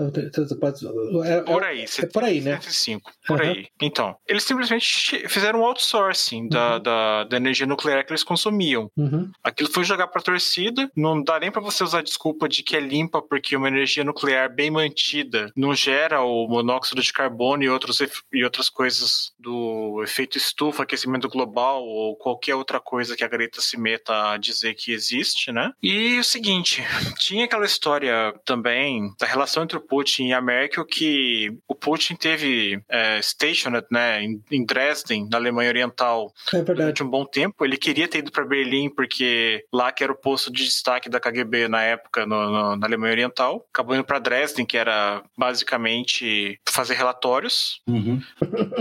É, 1.25 1.41
por 1.41 1.63
é, 1.63 1.67
aí. 1.67 1.79
aí, 1.79 1.85
é 1.99 2.05
por 2.07 2.23
aí, 2.23 2.41
né? 2.41 2.51
75, 2.61 3.11
por 3.27 3.41
uhum. 3.41 3.49
aí. 3.49 3.67
Então, 3.81 4.15
eles 4.27 4.43
simplesmente 4.43 4.85
fizeram 5.27 5.61
um 5.61 5.65
outsourcing 5.65 6.47
da, 6.47 6.75
uhum. 6.75 6.81
da, 6.81 7.23
da, 7.25 7.37
energia 7.37 7.65
nuclear 7.65 8.05
que 8.05 8.11
eles 8.11 8.23
consumiam. 8.23 8.91
Uhum. 8.95 9.31
Aquilo 9.43 9.69
foi 9.69 9.83
jogar 9.83 10.07
pra 10.07 10.21
torcida, 10.21 10.89
não 10.95 11.21
dá 11.21 11.39
nem 11.39 11.51
para 11.51 11.61
você 11.61 11.83
usar 11.83 11.99
a 11.99 12.03
desculpa 12.03 12.47
de 12.47 12.63
que 12.63 12.75
é 12.75 12.79
limpa 12.79 13.21
porque 13.21 13.55
uma 13.55 13.67
energia 13.67 14.03
nuclear 14.03 14.53
bem 14.53 14.71
mantida 14.71 15.51
não 15.55 15.73
gera 15.73 16.21
o 16.21 16.47
monóxido 16.47 17.01
de 17.01 17.13
carbono 17.13 17.63
e, 17.63 17.69
outros, 17.69 17.99
e 18.31 18.43
outras 18.43 18.69
coisas 18.69 19.33
do 19.39 20.01
efeito 20.03 20.37
estufa, 20.37 20.83
aquecimento 20.83 21.29
global 21.29 21.83
ou 21.83 22.15
qualquer 22.15 22.55
outra 22.55 22.79
coisa 22.79 23.15
que 23.15 23.23
a 23.23 23.27
Greta 23.27 23.61
se 23.61 23.79
meta 23.79 24.31
a 24.31 24.37
dizer 24.37 24.75
que 24.75 24.91
existe, 24.91 25.51
né? 25.51 25.71
E 25.81 26.17
o 26.19 26.23
seguinte, 26.23 26.83
tinha 27.19 27.45
aquela 27.45 27.65
história 27.65 28.33
também 28.45 29.13
da 29.19 29.25
relação 29.25 29.63
entre 29.63 29.77
o 29.77 29.81
Putin 29.81 30.27
e 30.27 30.33
a 30.33 30.41
Merkel 30.41 30.85
que 30.85 31.51
o 31.67 31.75
Putin 31.75 32.15
teve 32.15 32.81
é, 32.89 33.19
stationed, 33.21 33.85
né, 33.91 34.23
em, 34.23 34.41
em 34.51 34.65
Dresden, 34.65 34.84
na 35.29 35.37
Alemanha 35.37 35.69
Oriental, 35.69 36.31
é 36.53 36.61
durante 36.61 37.03
um 37.03 37.09
bom 37.09 37.25
tempo. 37.25 37.63
Ele 37.63 37.77
queria 37.77 38.07
ter 38.07 38.19
ido 38.19 38.31
para 38.31 38.45
Berlim 38.45 38.89
porque 38.89 39.63
lá 39.73 39.91
que 39.91 40.03
era 40.03 40.11
o 40.11 40.17
posto 40.17 40.51
de 40.51 40.63
destaque 40.63 41.09
da 41.09 41.19
KGB 41.19 41.67
na 41.67 41.81
época 41.83 42.25
no, 42.25 42.49
no, 42.49 42.75
na 42.75 42.87
Alemanha 42.87 43.13
Oriental. 43.13 43.65
Acabou 43.73 43.95
indo 43.95 44.03
para 44.03 44.19
Dresden, 44.19 44.65
que 44.65 44.77
era 44.77 45.23
basicamente 45.37 46.59
fazer 46.69 46.95
relatórios. 46.95 47.81
Uhum. 47.87 48.21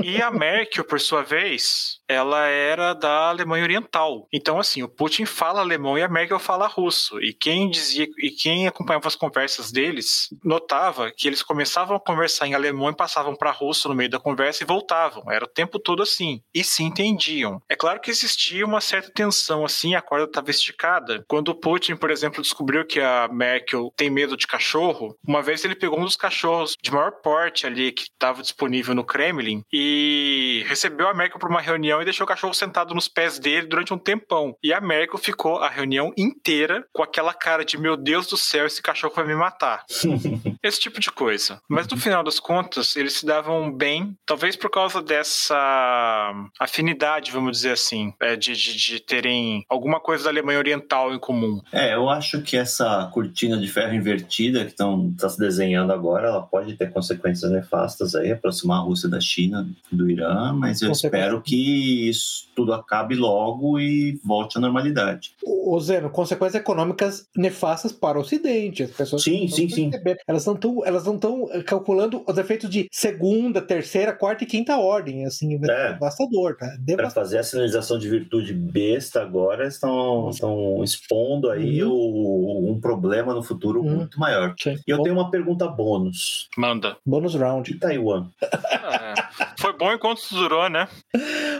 E 0.02 0.20
a 0.20 0.30
Merkel, 0.30 0.84
por 0.84 1.00
sua 1.00 1.22
vez, 1.22 2.00
ela 2.08 2.46
era 2.46 2.94
da 2.94 3.28
Alemanha 3.28 3.64
Oriental. 3.64 4.28
Então, 4.32 4.58
assim, 4.58 4.82
o 4.82 4.88
Putin 4.88 5.24
fala 5.24 5.60
alemão 5.60 5.98
e 5.98 6.02
a 6.02 6.08
Merkel 6.08 6.38
fala 6.38 6.66
russo. 6.66 7.20
E 7.20 7.32
quem 7.32 7.70
dizia 7.70 8.06
e 8.18 8.30
quem 8.30 8.66
acompanhava 8.66 9.08
as 9.08 9.16
conversas 9.16 9.72
deles 9.72 10.28
notava 10.44 11.10
que 11.10 11.26
eles 11.26 11.42
começavam 11.42 11.96
a 11.96 12.00
conversar 12.00 12.46
em 12.46 12.54
alemão 12.54 12.90
e 12.90 12.96
passavam 12.96 13.34
para 13.34 13.50
russo 13.50 13.88
no 13.88 13.94
meio 13.94 14.10
da 14.10 14.20
conversa 14.20 14.62
e 14.62 14.66
voltavam. 14.66 15.30
Era 15.30 15.44
o 15.44 15.48
tempo 15.48 15.78
todo 15.78 16.02
assim. 16.02 16.40
E 16.54 16.62
se 16.62 16.82
entendiam. 16.82 17.60
É 17.68 17.76
claro 17.76 18.00
que 18.00 18.10
existia 18.10 18.64
uma 18.64 18.80
certa 18.80 19.10
tensão 19.10 19.64
assim, 19.64 19.94
a 19.94 20.02
corda 20.02 20.26
estava 20.26 20.50
esticada. 20.50 21.24
Quando 21.28 21.48
o 21.48 21.54
Putin, 21.54 21.96
por 21.96 22.10
exemplo, 22.10 22.42
descobriu 22.42 22.86
que 22.86 23.00
a 23.00 23.28
Merkel 23.28 23.92
tem 23.96 24.10
medo 24.10 24.36
de 24.36 24.46
cachorro, 24.46 25.16
uma 25.26 25.42
vez 25.42 25.64
ele 25.64 25.74
pegou 25.74 25.98
um 25.98 26.04
dos 26.04 26.16
cachorros 26.16 26.74
de 26.82 26.90
maior 26.90 27.12
porte 27.22 27.66
ali 27.66 27.92
que 27.92 28.02
estava 28.02 28.42
disponível 28.42 28.94
no 28.94 29.04
Kremlin 29.04 29.62
e 29.72 30.64
recebeu 30.66 31.08
a 31.08 31.14
Merkel 31.14 31.38
para 31.38 31.48
uma 31.48 31.60
reunião 31.60 31.93
e 32.00 32.04
deixou 32.04 32.24
o 32.24 32.28
cachorro 32.28 32.54
sentado 32.54 32.94
nos 32.94 33.08
pés 33.08 33.38
dele 33.38 33.66
durante 33.66 33.92
um 33.92 33.98
tempão. 33.98 34.56
E 34.62 34.72
a 34.72 34.80
Merkel 34.80 35.18
ficou 35.18 35.58
a 35.58 35.68
reunião 35.68 36.12
inteira 36.16 36.86
com 36.92 37.02
aquela 37.02 37.34
cara 37.34 37.64
de 37.64 37.78
meu 37.78 37.96
Deus 37.96 38.26
do 38.26 38.36
céu, 38.36 38.66
esse 38.66 38.82
cachorro 38.82 39.14
vai 39.14 39.26
me 39.26 39.34
matar. 39.34 39.84
esse 40.68 40.80
tipo 40.80 41.00
de 41.00 41.10
coisa. 41.10 41.60
Mas 41.68 41.86
no 41.88 41.96
final 41.96 42.22
das 42.22 42.40
contas, 42.40 42.96
eles 42.96 43.14
se 43.14 43.26
davam 43.26 43.72
bem, 43.72 44.16
talvez 44.26 44.56
por 44.56 44.70
causa 44.70 45.02
dessa 45.02 46.32
afinidade, 46.58 47.30
vamos 47.30 47.58
dizer 47.58 47.72
assim, 47.72 48.12
é, 48.20 48.36
de, 48.36 48.54
de, 48.54 48.76
de 48.76 49.00
terem 49.00 49.64
alguma 49.68 50.00
coisa 50.00 50.24
da 50.24 50.30
Alemanha 50.30 50.58
Oriental 50.58 51.14
em 51.14 51.18
comum. 51.18 51.60
É, 51.72 51.94
eu 51.94 52.08
acho 52.08 52.42
que 52.42 52.56
essa 52.56 53.10
cortina 53.12 53.58
de 53.58 53.68
ferro 53.68 53.94
invertida 53.94 54.64
que 54.64 54.72
está 54.72 55.28
se 55.28 55.38
desenhando 55.38 55.92
agora, 55.92 56.28
ela 56.28 56.42
pode 56.42 56.74
ter 56.74 56.90
consequências 56.90 57.50
nefastas 57.50 58.14
aí, 58.14 58.32
aproximar 58.32 58.78
a 58.78 58.82
Rússia 58.82 59.08
da 59.08 59.20
China, 59.20 59.68
do 59.90 60.10
Irã, 60.10 60.52
mas 60.52 60.82
eu 60.82 60.90
espero 60.90 61.40
que 61.42 62.08
isso 62.08 62.48
tudo 62.54 62.72
acabe 62.72 63.14
logo 63.14 63.78
e 63.78 64.18
volte 64.24 64.58
à 64.58 64.60
normalidade. 64.60 65.34
Ô 65.44 65.78
Zeno, 65.80 66.10
consequências 66.10 66.60
econômicas 66.60 67.28
nefastas 67.36 67.92
para 67.92 68.18
o 68.18 68.20
Ocidente. 68.20 68.82
As 68.82 68.90
pessoas 68.90 69.22
sim, 69.22 69.48
sim, 69.48 69.68
sim. 69.68 69.90
Elas 70.26 70.46
não 70.46 70.53
estão 70.54 70.84
elas 70.84 71.04
não 71.04 71.14
estão 71.16 71.48
eh, 71.50 71.62
calculando 71.62 72.22
os 72.26 72.38
efeitos 72.38 72.68
de 72.70 72.88
segunda, 72.90 73.60
terceira, 73.60 74.12
quarta 74.12 74.44
e 74.44 74.46
quinta 74.46 74.76
ordem. 74.76 75.24
Assim, 75.24 75.54
é. 75.54 75.92
devastador, 75.92 76.56
tá? 76.56 76.68
Para 76.96 77.10
fazer 77.10 77.38
a 77.38 77.42
sinalização 77.42 77.98
de 77.98 78.08
virtude 78.08 78.52
besta 78.52 79.22
agora, 79.22 79.66
estão, 79.66 80.30
estão 80.30 80.82
expondo 80.82 81.50
aí 81.50 81.82
uhum. 81.82 81.92
o, 81.92 82.72
um 82.72 82.80
problema 82.80 83.34
no 83.34 83.42
futuro 83.42 83.80
uhum. 83.82 83.96
muito 83.96 84.18
maior. 84.18 84.54
Sim. 84.60 84.76
E 84.86 84.90
eu 84.90 84.98
Bom. 84.98 85.02
tenho 85.02 85.14
uma 85.14 85.30
pergunta 85.30 85.66
bônus. 85.66 86.48
Manda. 86.56 86.96
Bônus 87.04 87.34
round. 87.34 87.64
De 87.64 87.78
Taiwan. 87.78 88.28
É. 88.42 89.14
Foi 89.58 89.72
bom 89.72 89.92
enquanto 89.92 90.20
durou, 90.30 90.68
né? 90.68 90.86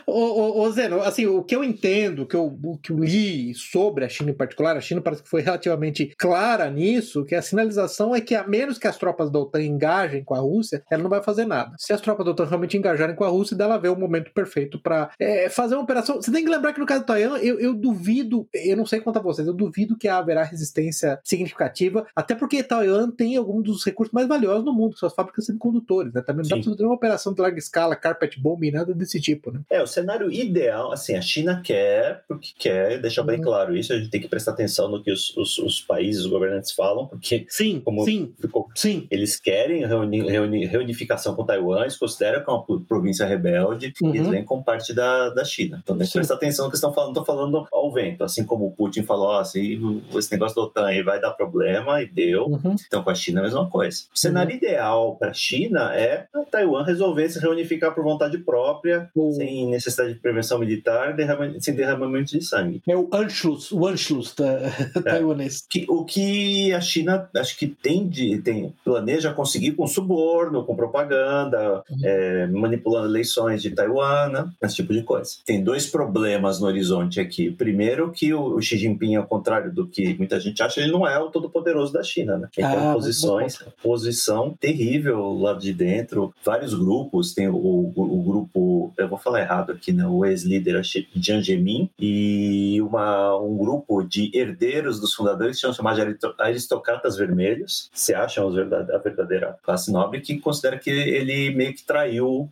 Ô, 0.07 0.13
ô, 0.13 0.63
ô, 0.63 0.71
Zeno, 0.71 1.01
assim, 1.01 1.27
o 1.27 1.43
que 1.43 1.57
eu 1.57 1.65
entendo, 1.65 2.23
o 2.23 2.27
que 2.27 2.37
eu, 2.37 2.59
o 2.63 2.79
que 2.79 2.93
eu 2.93 2.99
li 2.99 3.55
sobre 3.55 4.05
a 4.05 4.09
China 4.09 4.31
em 4.31 4.35
particular, 4.35 4.77
a 4.77 4.81
China 4.81 5.01
parece 5.01 5.23
que 5.23 5.29
foi 5.29 5.41
relativamente 5.41 6.15
clara 6.19 6.71
nisso, 6.71 7.25
que 7.25 7.35
a 7.35 7.43
sinalização 7.43 8.15
é 8.15 8.21
que 8.21 8.35
a 8.35 8.47
menos 8.47 8.79
que 8.79 8.84
as 8.87 8.97
tropas 8.97 9.31
da 9.31 9.39
OTAN 9.39 9.63
engajem 9.63 10.25
com 10.25 10.35
a 10.35 10.39
Rússia, 10.39 10.83
ela 10.91 11.03
não 11.03 11.11
vai 11.11 11.23
fazer 11.23 11.45
nada. 11.45 11.75
Se 11.79 11.93
as 11.93 12.01
tropas 12.01 12.25
da 12.25 12.33
OTAN 12.33 12.47
realmente 12.47 12.77
engajarem 12.77 13.15
com 13.15 13.25
a 13.25 13.29
Rússia, 13.29 13.57
dela 13.57 13.79
vê 13.79 13.89
o 13.89 13.97
momento 13.97 14.33
perfeito 14.33 14.79
para 14.79 15.11
é, 15.19 15.49
fazer 15.49 15.75
uma 15.75 15.85
operação. 15.85 16.17
Você 16.17 16.31
tem 16.31 16.45
que 16.45 16.51
lembrar 16.51 16.73
que 16.73 16.81
no 16.81 16.87
caso 16.87 17.03
do 17.03 17.07
Taiwan, 17.07 17.39
eu, 17.39 17.59
eu 17.59 17.75
duvido, 17.75 18.49
eu 18.53 18.77
não 18.77 18.87
sei 18.87 19.01
quanto 19.01 19.19
a 19.19 19.23
vocês, 19.23 19.47
eu 19.47 19.55
duvido 19.55 19.97
que 19.97 20.09
haverá 20.09 20.43
resistência 20.43 21.19
significativa, 21.23 22.07
até 22.15 22.35
porque 22.35 22.63
Taiwan 22.63 23.11
tem 23.11 23.37
alguns 23.37 23.65
dos 23.65 23.85
recursos 23.85 24.13
mais 24.13 24.27
valiosos 24.27 24.65
no 24.65 24.73
mundo, 24.73 24.95
que 24.95 25.01
são 25.01 25.07
as 25.07 25.15
fábricas 25.15 25.47
semicondutores, 25.47 26.13
né? 26.13 26.23
Também 26.23 26.43
não 26.43 26.49
dá 26.49 26.57
pra 26.57 26.73
fazer 26.73 26.85
uma 26.85 26.95
operação 26.95 27.33
de 27.33 27.41
larga 27.41 27.59
escala, 27.59 27.97
carpet 27.97 28.41
bomb, 28.41 28.71
nada 28.71 28.95
desse 28.95 29.21
tipo, 29.21 29.51
né? 29.51 29.61
É, 29.71 29.83
o 29.83 29.87
cenário 29.87 30.31
ideal, 30.33 30.93
assim, 30.93 31.15
a 31.15 31.23
China 31.23 31.61
quer, 31.63 32.25
porque 32.27 32.51
quer, 32.59 33.01
deixar 33.01 33.23
bem 33.23 33.39
uhum. 33.39 33.45
claro 33.45 33.77
isso, 33.77 33.93
a 33.93 33.97
gente 33.97 34.11
tem 34.11 34.21
que 34.21 34.29
prestar 34.29 34.53
atenção 34.53 34.89
no 34.89 35.03
que 35.03 35.11
os, 35.11 35.37
os, 35.37 35.59
os 35.59 35.81
países, 35.81 36.25
os 36.25 36.31
governantes 36.31 36.73
falam, 36.73 37.07
porque 37.07 37.47
sim, 37.49 37.81
como 37.81 38.05
sim, 38.05 38.33
ficou, 38.41 38.69
sim. 38.75 39.07
eles 39.11 39.39
querem 39.39 39.87
reuni, 39.87 40.23
reuni, 40.23 40.67
reunificação 40.67 41.35
com 41.35 41.45
Taiwan, 41.45 41.83
eles 41.83 41.97
consideram 41.97 42.45
que 42.45 42.51
é 42.51 42.53
uma 42.53 42.65
província 42.87 43.27
rebelde, 43.27 43.93
uhum. 44.03 44.15
e 44.15 44.19
eles 44.19 44.29
vêm 44.29 44.45
com 44.45 44.63
parte 44.63 44.95
da, 44.95 45.31
da 45.31 45.45
China. 45.45 45.81
Então 45.83 45.97
tem 45.97 46.07
que 46.07 46.13
prestar 46.13 46.35
atenção 46.35 46.67
no 46.67 46.71
que 46.71 46.77
estão 46.77 46.93
falando, 46.93 47.11
estão 47.11 47.25
falando 47.25 47.67
ao 47.73 47.93
vento, 47.93 48.25
assim 48.25 48.45
como 48.45 48.67
o 48.67 48.73
Putin 48.73 49.03
falou, 49.03 49.39
assim, 49.39 50.03
esse 50.15 50.31
negócio 50.33 50.57
da 50.57 50.63
OTAN 50.63 50.87
aí 50.87 51.03
vai 51.03 51.21
dar 51.21 51.31
problema, 51.33 52.03
e 52.03 52.07
deu. 52.07 52.47
Uhum. 52.47 52.77
Então 52.87 53.03
com 53.03 53.11
a 53.11 53.15
China 53.15 53.41
é 53.41 53.43
a 53.43 53.45
mesma 53.45 53.69
coisa. 53.69 54.05
O 54.15 54.19
cenário 54.19 54.51
uhum. 54.51 54.57
ideal 54.57 55.17
para 55.17 55.31
a 55.31 55.35
China 55.35 55.95
é 55.95 56.27
a 56.35 56.41
Taiwan 56.41 56.85
resolver 56.85 57.29
se 57.29 57.39
reunificar 57.39 57.95
por 57.95 58.05
vontade 58.05 58.39
própria, 58.39 59.11
sem 59.37 59.69
necessidade 59.69 60.15
de 60.15 60.21
prevenção 60.21 60.59
militar, 60.59 61.15
derrama, 61.15 61.55
sem 61.61 61.75
derramamento 61.75 62.33
de 62.33 62.45
sangue. 62.45 62.83
É 62.87 62.97
o 62.97 63.09
Anschluss, 63.13 63.73
o 63.73 63.87
Anschluss 63.87 64.35
da, 64.35 64.45
é. 64.97 65.03
taiwanês. 65.03 65.65
Que, 65.69 65.85
o 65.89 66.05
que 66.05 66.73
a 66.73 66.81
China 66.81 67.29
acho 67.37 67.57
que 67.59 67.67
tem 67.67 68.09
de, 68.09 68.39
tem, 68.39 68.64
planeja 68.85 69.33
conseguir 69.33 69.73
com 69.73 69.87
suborno, 69.87 70.65
com 70.65 70.77
propaganda, 70.77 71.83
uhum. 71.89 71.99
é, 72.03 72.47
manipulando 72.47 73.09
eleições 73.09 73.63
de 73.63 73.71
Taiwan, 73.71 74.29
né? 74.29 74.51
esse 74.63 74.77
tipo 74.77 74.93
de 74.93 75.03
coisa. 75.03 75.31
Tem 75.45 75.63
dois 75.63 75.87
problemas 75.87 76.61
no 76.61 76.67
horizonte 76.67 77.21
aqui. 77.21 77.51
Primeiro 77.51 78.11
que 78.13 78.33
o, 78.33 78.57
o 78.57 78.63
Xi 78.63 78.77
Jinping, 78.77 79.17
ao 79.17 79.27
contrário 79.27 79.73
do 79.73 79.87
que 79.87 80.15
muita 80.17 80.39
gente 80.41 80.63
acha, 80.63 80.81
ele 80.81 80.93
não 80.93 81.07
é 81.07 81.19
o 81.19 81.31
todo-poderoso 81.31 81.93
da 81.93 82.03
China, 82.03 82.39
né? 82.39 82.49
Ele 82.57 82.67
ah, 82.67 82.71
tem 82.71 82.93
posições, 82.93 83.59
posição 83.83 84.57
terrível 84.59 85.33
lá 85.35 85.55
de 85.55 85.73
dentro, 85.73 86.35
vários 86.45 86.75
grupos, 86.75 87.35
tem 87.35 87.49
o, 87.49 87.57
o, 87.57 87.93
o 87.97 88.23
grupo, 88.23 88.93
eu 88.97 89.09
vou 89.09 89.19
falar 89.19 89.41
errado 89.41 89.73
aqui, 89.73 89.93
né? 89.93 90.07
O 90.07 90.25
ex-líder 90.25 90.83
Jiang 90.85 91.45
Zemin 91.45 91.91
e 91.99 92.81
uma, 92.83 93.37
um 93.39 93.57
grupo 93.57 94.03
de 94.03 94.31
herdeiros 94.35 95.01
dos 95.01 95.15
fundadores 95.15 95.57
que 95.57 95.63
são 95.63 95.73
chamados 95.73 96.03
de 96.03 96.19
aristocratas 96.39 97.17
vermelhos, 97.17 97.91
se 97.93 98.15
acham 98.15 98.44
a 98.49 98.99
verdadeira 98.99 99.57
classe 99.63 99.91
nobre, 99.93 100.21
que 100.21 100.39
considera 100.41 100.79
que 100.79 100.91
ele 100.91 101.55
meio 101.55 101.75
que 101.75 101.85
traiu 101.85 102.49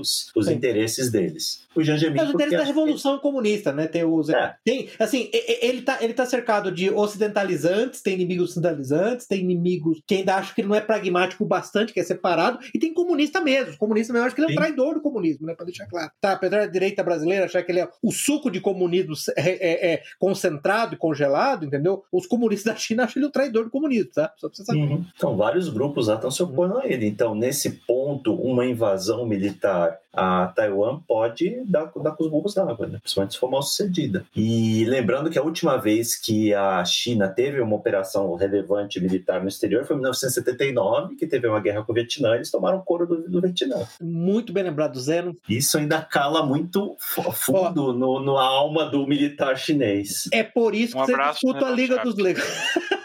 os, 0.00 0.30
os 0.34 0.48
interesses 0.48 1.10
deles. 1.10 1.66
O 1.74 1.84
Zemin... 1.84 2.20
Os 2.20 2.30
interesses 2.30 2.58
da 2.58 2.64
Revolução 2.64 3.16
que... 3.16 3.22
Comunista, 3.22 3.72
né? 3.72 3.86
Tem 3.86 4.04
os... 4.04 4.28
É. 4.28 4.56
Tem, 4.64 4.88
assim, 4.98 5.30
ele 5.32 5.82
tá, 5.82 5.98
ele 6.00 6.12
tá 6.12 6.26
cercado 6.26 6.72
de 6.72 6.90
ocidentalizantes, 6.90 8.00
tem 8.00 8.14
inimigos 8.14 8.50
ocidentalizantes, 8.50 9.26
tem 9.26 9.40
inimigos 9.40 10.00
que 10.06 10.16
ainda 10.16 10.36
acham 10.36 10.54
que 10.54 10.60
ele 10.60 10.68
não 10.68 10.74
é 10.74 10.80
pragmático 10.80 11.44
bastante, 11.44 11.92
que 11.92 12.00
é 12.00 12.04
separado, 12.04 12.58
e 12.74 12.78
tem 12.78 12.92
comunista 12.92 13.40
mesmo. 13.40 13.70
Os 13.70 13.76
comunistas 13.76 14.12
mesmo 14.12 14.26
acham 14.26 14.34
que 14.34 14.42
ele 14.42 14.50
é 14.50 14.52
um 14.52 14.56
traidor 14.56 14.94
do 14.94 15.00
comunismo, 15.00 15.46
né? 15.46 15.54
Pra 15.54 15.64
deixar 15.64 15.86
claro. 15.86 16.10
Tá, 16.20 16.32
apesar 16.32 16.60
da 16.60 16.66
direita 16.66 17.02
brasileira 17.02 17.44
achar 17.44 17.62
que 17.62 17.70
ele 17.70 17.80
é 17.80 17.88
o 18.02 18.10
suco 18.10 18.50
de 18.50 18.60
comunismo 18.60 19.14
é, 19.36 19.50
é, 19.50 19.94
é 19.94 20.02
concentrado 20.18 20.94
e 20.94 20.98
congelado, 20.98 21.64
entendeu? 21.64 22.02
Os 22.12 22.26
comunistas 22.26 22.72
da 22.74 22.78
China 22.78 23.04
acham 23.04 23.20
ele 23.20 23.28
um 23.28 23.32
traidor 23.32 23.64
do 23.64 23.70
comunismo, 23.70 24.10
tá? 24.12 24.32
Só 24.36 24.48
pra 24.48 24.56
você 24.56 24.64
saber. 24.64 24.80
Uhum. 24.80 25.04
Então, 25.16 25.36
vários 25.36 25.68
grupos 25.68 26.08
lá 26.08 26.14
estão 26.14 26.30
se 26.30 26.42
opondo 26.42 26.78
a 26.78 26.86
ele. 26.86 27.06
Então, 27.06 27.34
nesse 27.34 27.70
ponto, 27.86 28.34
uma 28.34 28.66
invasão 28.66 29.26
militar 29.26 29.87
a 30.12 30.48
Taiwan 30.48 31.00
pode 31.06 31.62
dar, 31.66 31.90
dar 32.02 32.12
com 32.12 32.24
os 32.24 32.30
burros 32.30 32.54
d'água, 32.54 32.86
né? 32.86 32.98
principalmente 33.00 33.34
se 33.34 33.40
for 33.40 33.50
mal 33.50 33.62
sucedida. 33.62 34.24
E 34.34 34.84
lembrando 34.84 35.30
que 35.30 35.38
a 35.38 35.42
última 35.42 35.76
vez 35.76 36.16
que 36.16 36.52
a 36.54 36.84
China 36.84 37.28
teve 37.28 37.60
uma 37.60 37.76
operação 37.76 38.34
relevante 38.34 39.00
militar 39.00 39.40
no 39.40 39.48
exterior 39.48 39.84
foi 39.84 39.96
em 39.96 40.00
1979, 40.00 41.16
que 41.16 41.26
teve 41.26 41.46
uma 41.46 41.60
guerra 41.60 41.84
com 41.84 41.92
o 41.92 41.94
Vietnã, 41.94 42.34
eles 42.34 42.50
tomaram 42.50 42.80
couro 42.80 43.06
do, 43.06 43.28
do 43.28 43.40
Vietnã. 43.40 43.86
Muito 44.00 44.52
bem 44.52 44.64
lembrado, 44.64 44.98
Zeno. 44.98 45.36
Isso 45.48 45.78
ainda 45.78 46.00
cala 46.00 46.44
muito 46.44 46.96
fundo 46.98 47.92
no, 47.92 48.20
no 48.20 48.38
alma 48.38 48.86
do 48.86 49.06
militar 49.06 49.56
chinês. 49.56 50.28
É 50.32 50.42
por 50.42 50.74
isso 50.74 50.98
um 50.98 51.04
que 51.04 51.12
você 51.12 51.30
disputa 51.30 51.66
a 51.66 51.70
Liga 51.70 52.02
dos 52.02 52.16
Legos. 52.16 52.44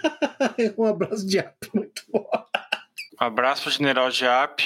um 0.77 0.85
abraço 0.85 1.25
de 1.25 1.43
muito 1.73 2.03
bom. 2.11 2.27
Abraço 3.23 3.63
pro 3.63 3.71
general 3.71 4.09
Giap. 4.11 4.61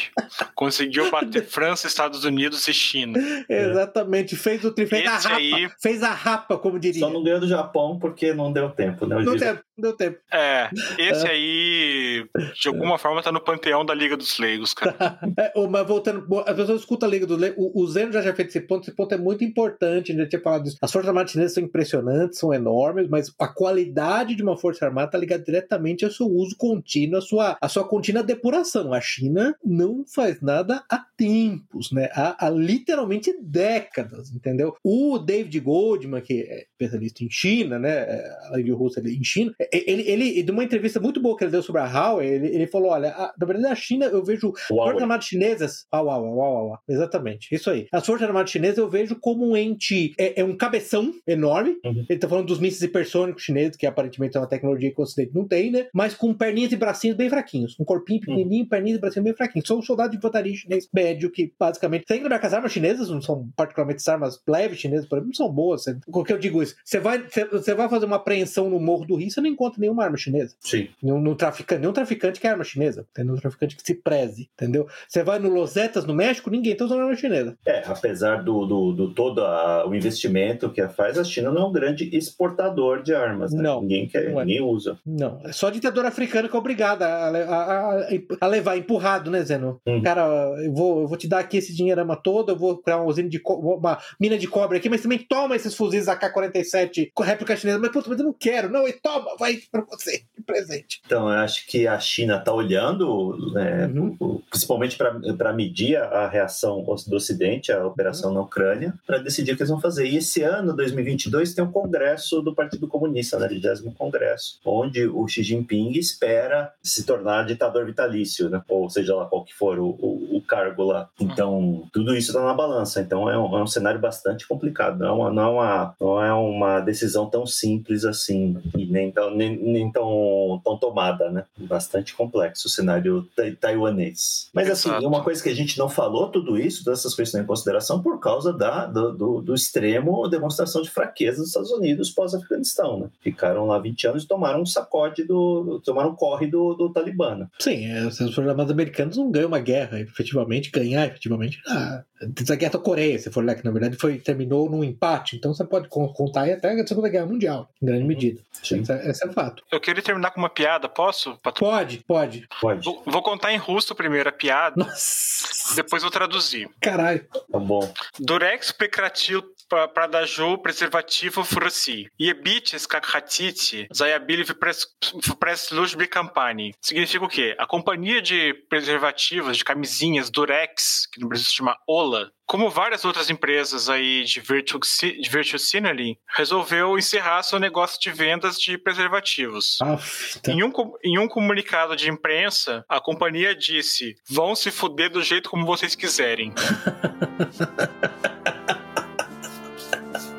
Conseguiu 0.55 1.09
bater 1.11 1.43
França, 1.47 1.87
Estados 1.87 2.23
Unidos 2.23 2.67
e 2.67 2.73
China. 2.73 3.17
Exatamente, 3.49 4.35
fez 4.35 4.63
o 4.63 4.71
tri, 4.71 4.85
fez 4.85 5.05
a 5.07 5.17
rapa, 5.17 5.35
aí- 5.35 5.69
fez 5.81 6.03
a 6.03 6.11
rapa, 6.11 6.57
como 6.57 6.79
diria. 6.79 6.99
Só 6.99 7.09
não 7.09 7.23
ganhou 7.23 7.39
do 7.39 7.47
Japão 7.47 7.97
porque 7.99 8.33
não 8.33 8.51
deu 8.51 8.69
tempo, 8.69 9.05
né? 9.05 9.15
Não 9.15 9.23
deu 9.23 9.37
tempo, 9.37 9.61
não 9.77 9.81
deu 9.89 9.93
tempo. 9.93 10.17
É, 10.31 10.69
esse 10.97 11.27
aí, 11.27 12.25
de 12.61 12.67
alguma 12.67 12.97
forma, 12.97 13.21
tá 13.23 13.31
no 13.31 13.39
panteão 13.41 13.85
da 13.85 13.93
Liga 13.93 14.17
dos 14.17 14.37
Leigos, 14.39 14.73
cara. 14.73 14.95
É, 15.37 15.51
mas 15.67 15.85
voltando, 15.87 16.25
as 16.45 16.55
pessoas 16.55 16.81
escutam 16.81 17.07
a 17.07 17.11
Liga 17.11 17.25
do 17.25 17.35
Le... 17.35 17.53
O, 17.57 17.81
o 17.83 17.87
Zeno 17.87 18.11
já 18.11 18.21
tinha 18.21 18.33
feito 18.35 18.49
esse 18.49 18.61
ponto, 18.61 18.83
esse 18.83 18.95
ponto 18.95 19.13
é 19.13 19.17
muito 19.17 19.43
importante, 19.43 20.11
a 20.11 20.15
gente 20.15 20.23
já 20.23 20.29
tinha 20.29 20.41
falado 20.41 20.63
disso. 20.63 20.77
As 20.81 20.91
Forças 20.91 21.07
Armadas 21.07 21.31
chinesas 21.31 21.53
são 21.53 21.63
impressionantes, 21.63 22.39
são 22.39 22.53
enormes, 22.53 23.07
mas 23.07 23.31
a 23.39 23.47
qualidade 23.47 24.35
de 24.35 24.41
uma 24.41 24.57
Força 24.57 24.85
Armada 24.85 25.07
está 25.07 25.17
ligada 25.17 25.43
diretamente 25.43 26.03
ao 26.05 26.11
seu 26.11 26.25
uso 26.27 26.55
contínuo, 26.57 27.19
à 27.19 27.21
sua, 27.21 27.57
à 27.61 27.67
sua 27.69 27.83
contínua 27.87 28.23
depuração. 28.51 28.93
A 28.93 29.01
China 29.01 29.55
não 29.63 30.03
faz 30.05 30.41
nada 30.41 30.83
há 30.89 31.03
tempos, 31.17 31.91
né? 31.91 32.09
Há, 32.13 32.45
há 32.47 32.49
literalmente 32.49 33.33
décadas, 33.41 34.31
entendeu? 34.33 34.73
O 34.83 35.17
David 35.19 35.59
Goldman, 35.59 36.21
que 36.21 36.41
é 36.41 36.65
especialista 36.71 37.23
em 37.23 37.29
China, 37.29 37.77
né? 37.77 37.89
é, 37.91 38.37
Além 38.49 38.65
de 38.65 38.71
Rússia, 38.71 38.99
ele 38.99 39.15
em 39.15 39.23
China, 39.23 39.53
ele, 39.71 40.03
ele, 40.09 40.43
de 40.43 40.51
uma 40.51 40.63
entrevista 40.63 40.99
muito 40.99 41.21
boa 41.21 41.35
que 41.37 41.43
ele 41.43 41.51
deu 41.51 41.61
sobre 41.61 41.81
a 41.81 41.85
Huawei, 41.85 42.27
ele, 42.27 42.47
ele 42.47 42.67
falou: 42.67 42.91
olha, 42.91 43.09
a- 43.09 43.33
na 43.37 43.45
verdade, 43.45 43.71
a 43.71 43.75
China 43.75 44.05
eu 44.05 44.23
vejo 44.23 44.53
Forças 44.67 45.01
Armadas 45.01 45.25
Chinesas. 45.25 45.85
Uau, 45.93 46.05
uau, 46.05 46.35
uau, 46.37 46.79
Exatamente, 46.87 47.53
isso 47.53 47.69
aí. 47.69 47.87
As 47.91 48.05
Forças 48.05 48.27
Armadas 48.27 48.51
Chinesas 48.51 48.77
eu 48.77 48.89
vejo 48.89 49.17
como 49.19 49.49
um 49.49 49.57
ente. 49.57 50.13
É, 50.17 50.41
é 50.41 50.43
um 50.43 50.55
cabeção 50.55 51.13
enorme. 51.27 51.77
Uhum. 51.83 52.05
Ele 52.09 52.19
tá 52.19 52.27
falando 52.27 52.47
dos 52.47 52.59
mísseis 52.59 52.83
hipersônicos 52.83 53.43
chineses, 53.43 53.75
que 53.75 53.85
aparentemente 53.85 54.37
é 54.37 54.39
uma 54.39 54.47
tecnologia 54.47 54.91
que 54.93 54.99
o 54.99 55.03
Ocidente 55.03 55.33
não 55.33 55.47
tem, 55.47 55.71
né? 55.71 55.87
Mas 55.93 56.13
com 56.13 56.33
perninhas 56.33 56.71
e 56.71 56.75
bracinhos 56.75 57.17
bem 57.17 57.29
fraquinhos. 57.29 57.75
Um 57.79 57.85
corpinho 57.85 58.21
pequenininho, 58.27 58.65
perninhas 58.67 58.97
e 58.97 59.01
bracinhos 59.01 59.23
bem 59.25 59.33
fraquinhos. 59.33 59.67
São 59.67 59.79
um 59.79 59.81
soldado 59.81 60.11
de 60.11 60.17
infantaria 60.17 60.55
chinês 60.55 60.87
médio 60.93 61.29
que 61.31 61.51
basicamente. 61.59 62.05
Tem 62.05 62.17
que 62.17 62.23
lembrar 62.23 62.39
que 62.39 62.45
as 62.45 62.53
armas 62.53 62.71
chinesas 62.71 63.09
não 63.09 63.21
são 63.21 63.47
particularmente 63.55 63.99
as 64.01 64.07
armas 64.07 64.39
leves 64.47 64.79
chinesas, 64.79 65.05
por 65.07 65.15
exemplo, 65.17 65.27
não 65.29 65.33
são 65.35 65.51
boas. 65.51 65.85
Por 66.11 66.25
que 66.25 66.33
eu 66.33 66.37
digo 66.37 66.61
isso? 66.61 66.75
Você 66.83 66.99
vai, 66.99 67.23
você, 67.51 67.73
vai 67.73 67.89
fazer 67.89 68.05
uma 68.05 68.15
apreensão 68.17 68.69
no 68.69 68.79
Morro 68.79 69.05
do 69.05 69.15
Rio, 69.15 69.29
você 69.31 69.41
não 69.41 69.49
encontra 69.49 69.79
nenhuma 69.79 70.03
arma 70.03 70.17
chinesa. 70.17 70.55
Sim. 70.59 70.89
Nenhum, 71.01 71.19
nenhum 71.21 71.35
traficante, 71.35 71.81
nenhum 71.81 71.93
traficante 71.93 72.39
que 72.39 72.47
é 72.47 72.49
arma 72.49 72.63
chinesa. 72.63 73.05
Entendeu? 73.11 73.35
Um 73.35 73.39
traficante 73.39 73.75
que 73.75 73.83
se 73.83 73.93
preze, 73.95 74.49
entendeu? 74.53 74.87
Você 75.07 75.23
vai 75.23 75.39
no 75.39 75.49
Losetas, 75.49 76.05
no 76.05 76.13
México, 76.13 76.49
ninguém 76.49 76.75
tá 76.75 76.85
usando 76.85 77.01
arma 77.01 77.15
chinesa. 77.15 77.57
É, 77.65 77.83
apesar 77.85 78.43
do, 78.43 78.65
do, 78.65 78.91
do 78.93 79.13
todo 79.13 79.43
a- 79.43 79.85
o 79.87 79.95
investimento 79.95 80.69
que 80.71 80.81
a 80.81 80.89
faz, 80.89 81.17
a 81.17 81.23
China 81.23 81.51
não 81.51 81.61
é 81.63 81.65
um 81.65 81.71
grande 81.71 82.09
exportador 82.15 83.01
de 83.03 83.13
armas. 83.13 83.53
Né? 83.53 83.61
Não, 83.61 83.81
Ninguém, 83.81 84.07
quer, 84.07 84.29
não 84.31 84.41
é. 84.41 84.45
ninguém 84.45 84.61
usa. 84.61 84.97
Não, 85.05 85.39
é 85.43 85.51
só 85.51 85.67
a 85.67 85.71
ditadura 85.71 86.07
africana 86.07 86.47
que 86.49 86.55
é 86.55 86.59
obrigada 86.59 87.05
a, 87.07 87.27
a- 87.29 88.07
a- 88.07 88.13
a 88.39 88.47
levar 88.47 88.77
empurrado, 88.77 89.29
né, 89.29 89.43
Zeno? 89.43 89.81
Uhum. 89.85 90.01
Cara, 90.01 90.27
eu 90.63 90.73
vou, 90.73 91.01
eu 91.01 91.07
vou 91.07 91.17
te 91.17 91.27
dar 91.27 91.39
aqui 91.39 91.57
esse 91.57 91.75
dinheirama 91.75 92.15
todo, 92.15 92.51
eu 92.51 92.57
vou 92.57 92.77
criar 92.77 92.97
uma 92.97 93.05
usina 93.05 93.29
de 93.29 93.41
uma 93.45 93.97
mina 94.19 94.37
de 94.37 94.47
cobre 94.47 94.77
aqui, 94.77 94.89
mas 94.89 95.01
também 95.01 95.19
toma 95.19 95.55
esses 95.55 95.75
fuzis 95.75 96.07
AK-47 96.07 97.11
com 97.13 97.23
réplica 97.23 97.55
chinesa. 97.55 97.79
Mas, 97.79 97.91
puta, 97.91 98.09
mas 98.09 98.19
eu 98.19 98.25
não 98.25 98.33
quero, 98.33 98.69
não, 98.69 98.87
e 98.87 98.93
toma, 98.93 99.35
vai 99.39 99.57
pra 99.71 99.81
você, 99.81 100.23
de 100.37 100.43
presente. 100.43 101.01
Então, 101.05 101.29
eu 101.29 101.39
acho 101.39 101.65
que 101.67 101.87
a 101.87 101.99
China 101.99 102.37
está 102.37 102.53
olhando, 102.53 103.51
né, 103.53 103.87
Uhum. 103.87 104.41
principalmente 104.49 104.97
para 104.97 105.53
medir 105.53 105.97
a 105.97 106.27
reação 106.27 106.83
do 106.83 107.15
Ocidente, 107.15 107.71
a 107.71 107.85
operação 107.85 108.33
na 108.33 108.41
Ucrânia, 108.41 108.93
para 109.05 109.17
decidir 109.17 109.53
o 109.53 109.55
que 109.55 109.61
eles 109.61 109.69
vão 109.69 109.81
fazer. 109.81 110.05
E 110.07 110.17
esse 110.17 110.41
ano, 110.41 110.75
2022, 110.75 111.53
tem 111.53 111.63
o 111.63 111.71
Congresso 111.71 112.41
do 112.41 112.53
Partido 112.53 112.87
Comunista, 112.87 113.37
né, 113.39 113.47
20 113.47 113.93
Congresso, 113.97 114.59
onde 114.65 115.05
o 115.07 115.27
Xi 115.27 115.43
Jinping 115.43 115.91
espera 115.91 116.71
se 116.81 117.05
tornar 117.05 117.45
ditador 117.45 117.85
vitalício, 117.85 118.06
né, 118.49 118.61
ou 118.69 118.89
seja 118.89 119.15
lá 119.15 119.25
qual 119.25 119.43
que 119.43 119.53
for 119.53 119.79
o, 119.79 119.89
o- 119.89 120.37
o 120.37 120.41
cargo 120.41 120.83
lá. 120.83 121.09
Então, 121.19 121.83
tudo 121.91 122.15
isso 122.15 122.29
está 122.31 122.43
na 122.43 122.53
balança. 122.53 123.01
Então, 123.01 123.29
é 123.29 123.37
um, 123.37 123.57
é 123.57 123.63
um 123.63 123.67
cenário 123.67 123.99
bastante 123.99 124.47
complicado. 124.47 124.99
Não 124.99 125.07
é 125.07 125.11
uma, 125.11 125.31
não 125.31 125.43
é 125.43 125.49
uma, 125.49 125.95
não 125.99 126.23
é 126.23 126.33
uma 126.33 126.79
decisão 126.79 127.29
tão 127.29 127.45
simples 127.45 128.05
assim, 128.05 128.57
e 128.77 128.85
nem 128.85 129.11
tão, 129.11 129.31
nem, 129.35 129.57
nem 129.57 129.91
tão, 129.91 130.61
tão 130.63 130.77
tomada, 130.77 131.29
né? 131.29 131.43
Bastante 131.57 132.15
complexo 132.15 132.67
o 132.67 132.71
cenário 132.71 133.27
tai- 133.35 133.51
taiwanês. 133.55 134.49
Mas, 134.53 134.69
assim, 134.69 134.89
Exato. 134.89 135.07
uma 135.07 135.23
coisa 135.23 135.41
que 135.41 135.49
a 135.49 135.55
gente 135.55 135.77
não 135.77 135.89
falou, 135.89 136.29
tudo 136.29 136.57
isso, 136.57 136.83
todas 136.83 136.99
essas 136.99 137.13
coisas 137.13 137.29
estão 137.29 137.41
em 137.43 137.47
consideração 137.47 138.01
por 138.01 138.19
causa 138.19 138.51
da, 138.53 138.85
do, 138.85 139.11
do, 139.13 139.41
do 139.41 139.53
extremo 139.55 140.27
demonstração 140.27 140.81
de 140.81 140.89
fraqueza 140.89 141.37
dos 141.39 141.47
Estados 141.47 141.71
Unidos 141.71 142.09
pós-Afeganistão, 142.09 142.99
né? 142.99 143.07
Ficaram 143.21 143.65
lá 143.67 143.79
20 143.79 144.07
anos 144.07 144.23
e 144.23 144.27
tomaram 144.27 144.61
um 144.61 144.65
sacode 144.65 145.23
do. 145.23 145.81
tomaram 145.83 146.11
um 146.11 146.15
corre 146.15 146.47
do, 146.47 146.73
do 146.73 146.89
Talibã. 146.91 147.35
né? 147.35 147.47
Sim, 147.59 147.85
é, 147.85 147.96
é, 147.97 148.05
os 148.05 148.35
programas 148.35 148.69
americanos 148.69 149.17
não 149.17 149.31
ganham 149.31 149.47
uma 149.47 149.59
guerra, 149.59 149.99
efetivamente, 149.99 150.69
ganhar 150.69 151.07
efetivamente. 151.07 151.59
Ah, 151.67 152.03
a 152.21 152.55
guerra 152.55 152.73
da 152.73 152.79
Coreia, 152.79 153.17
se 153.17 153.31
for 153.31 153.43
lá, 153.43 153.55
que 153.55 153.65
na 153.65 153.71
verdade 153.71 153.97
foi, 153.97 154.17
terminou 154.19 154.69
num 154.69 154.83
empate, 154.83 155.35
então 155.35 155.53
você 155.53 155.63
pode 155.65 155.87
contar 155.89 156.41
aí 156.41 156.53
até 156.53 156.69
a 156.69 156.87
Segunda 156.87 157.09
Guerra 157.09 157.25
Mundial, 157.25 157.69
em 157.81 157.85
grande 157.85 158.01
uhum. 158.01 158.07
medida. 158.07 158.41
Esse, 158.63 158.91
é, 158.91 159.09
esse 159.09 159.27
é 159.27 159.31
fato. 159.31 159.63
Eu 159.71 159.79
queria 159.79 160.01
terminar 160.01 160.31
com 160.31 160.39
uma 160.39 160.49
piada, 160.49 160.87
posso? 160.87 161.37
Pode, 161.57 162.03
pode. 162.05 162.47
pode. 162.61 162.83
Vou, 162.83 163.03
vou, 163.05 163.21
contar 163.21 163.51
em 163.51 163.57
russo 163.57 163.95
primeiro 163.95 164.29
a 164.29 164.31
piada, 164.31 164.75
Nossa. 164.77 165.75
depois 165.75 166.01
vou 166.01 166.11
traduzir. 166.11 166.69
Caralho. 166.81 167.25
Tá 167.51 167.59
bom. 167.59 167.91
Durex 168.19 168.71
Pekratil 168.71 169.43
продажу 169.68 170.58
презервативов 170.58 171.50
в 171.52 171.58
России. 171.58 172.10
Ебитесь, 172.18 172.86
как 172.86 173.04
хотите, 173.06 173.86
заявили 173.90 174.42
в 174.44 174.50
пресс- 174.58 174.86
в 175.22 175.34
пресс-службе 175.36 176.06
компании. 176.06 176.74
Significa 176.80 177.24
o 177.24 177.28
quê? 177.28 177.54
A 177.58 177.66
companhia 177.66 178.20
de 178.20 178.52
preservativos, 178.68 179.56
de 179.56 179.64
camisinhas 179.64 180.30
Durex, 180.30 181.06
que 181.12 181.20
no 181.20 181.28
Brasil 181.28 181.46
se 181.46 181.54
chama 181.54 181.76
Ola, 181.88 182.30
como 182.46 182.68
várias 182.68 183.04
outras 183.06 183.30
empresas 183.30 183.88
aí 183.88 184.24
de 184.24 184.40
virtual, 184.40 184.80
de 185.00 185.30
virtual 185.30 185.58
signaling, 185.58 186.16
resolveu 186.36 186.98
encerrar 186.98 187.42
seu 187.42 187.58
negócio 187.58 187.98
de 187.98 188.10
vendas 188.10 188.60
de 188.60 188.76
preservativos. 188.76 189.78
Aff, 189.80 190.38
tá. 190.40 190.52
Em 190.52 190.62
um, 190.62 190.70
com- 190.70 190.92
em 191.02 191.18
um 191.18 191.26
comunicado 191.28 191.96
de 191.96 192.10
imprensa, 192.10 192.84
a 192.88 193.00
companhia 193.00 193.54
disse: 193.54 194.16
vão 194.28 194.54
se 194.54 194.70
fuder 194.70 195.08
do 195.10 195.22
jeito 195.22 195.48
como 195.48 195.64
vocês 195.64 195.94
quiserem. 195.94 196.52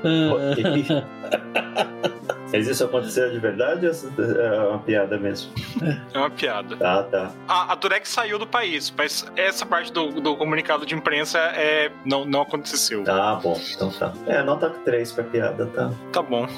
Ok. 0.03 1.05
Mas 2.51 2.67
isso 2.67 2.85
aconteceu 2.85 3.31
de 3.31 3.39
verdade 3.39 3.87
ou 3.87 3.93
é 4.41 4.69
uma 4.69 4.79
piada 4.79 5.19
mesmo? 5.19 5.53
É 6.15 6.19
uma 6.19 6.31
piada. 6.31 6.77
Tá, 6.77 7.03
tá. 7.03 7.33
A, 7.47 7.73
a 7.73 7.75
Durex 7.75 8.09
saiu 8.09 8.39
do 8.39 8.47
país, 8.47 8.93
mas 8.97 9.27
essa 9.37 9.67
parte 9.67 9.93
do, 9.93 10.21
do 10.21 10.35
comunicado 10.37 10.87
de 10.87 10.95
imprensa 10.95 11.39
é, 11.39 11.91
não, 12.07 12.25
não 12.25 12.41
aconteceu. 12.41 13.05
Tá 13.05 13.35
bom, 13.35 13.61
então 13.75 13.91
tá. 13.91 14.15
É, 14.27 14.43
nota 14.43 14.71
3 14.71 15.13
pra 15.13 15.25
piada, 15.25 15.67
tá? 15.67 15.91
Tá 16.11 16.23
bom. 16.23 16.47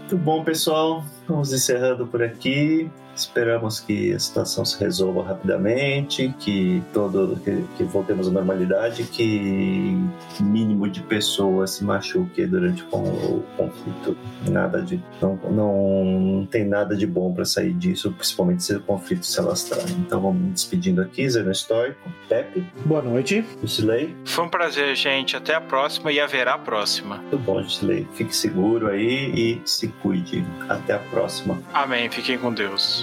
Muito 0.00 0.16
bom, 0.18 0.42
pessoal. 0.42 1.04
Vamos 1.28 1.52
encerrando 1.52 2.06
por 2.06 2.22
aqui. 2.22 2.90
Esperamos 3.16 3.80
que 3.80 4.12
a 4.12 4.18
situação 4.18 4.64
se 4.64 4.78
resolva 4.78 5.22
rapidamente, 5.24 6.34
que 6.38 6.82
todo 6.92 7.36
que, 7.42 7.64
que 7.76 7.84
voltemos 7.84 8.28
à 8.28 8.30
normalidade, 8.30 9.04
que 9.04 9.96
mínimo 10.40 10.88
de 10.88 11.02
pessoas 11.02 11.72
se 11.72 11.84
machuque 11.84 12.46
durante 12.46 12.84
o, 12.92 12.96
o 12.96 13.44
conflito. 13.56 14.16
Nada 14.48 14.82
de 14.82 15.02
não, 15.20 15.36
não 15.50 16.46
tem 16.46 16.64
nada 16.64 16.96
de 16.96 17.06
bom 17.06 17.32
para 17.32 17.44
sair 17.44 17.72
disso, 17.72 18.12
principalmente 18.12 18.62
se 18.62 18.74
o 18.74 18.80
conflito 18.80 19.26
se 19.26 19.40
alastrar. 19.40 19.84
Então 19.98 20.20
vamos 20.20 20.40
me 20.40 20.50
despedindo 20.50 21.00
aqui, 21.00 21.28
Zeno 21.28 21.50
Estoico, 21.50 22.10
Pepe, 22.28 22.64
Boa 22.84 23.02
noite. 23.02 23.44
Lucilei. 23.60 24.14
Foi 24.24 24.44
um 24.44 24.48
prazer, 24.48 24.94
gente. 24.94 25.36
Até 25.36 25.54
a 25.54 25.60
próxima 25.60 26.12
e 26.12 26.20
haverá 26.20 26.54
a 26.54 26.58
próxima. 26.58 27.16
Muito 27.16 27.38
bom, 27.38 27.58
Lucilei. 27.58 28.06
Fique 28.14 28.34
seguro 28.34 28.88
aí 28.88 29.32
e 29.34 29.62
se 29.64 29.88
cuide. 29.88 30.44
Até 30.68 30.94
a 30.94 30.98
próxima. 30.98 31.60
Amém. 31.72 32.08
Fiquem 32.10 32.38
com 32.38 32.52
Deus. 32.52 33.02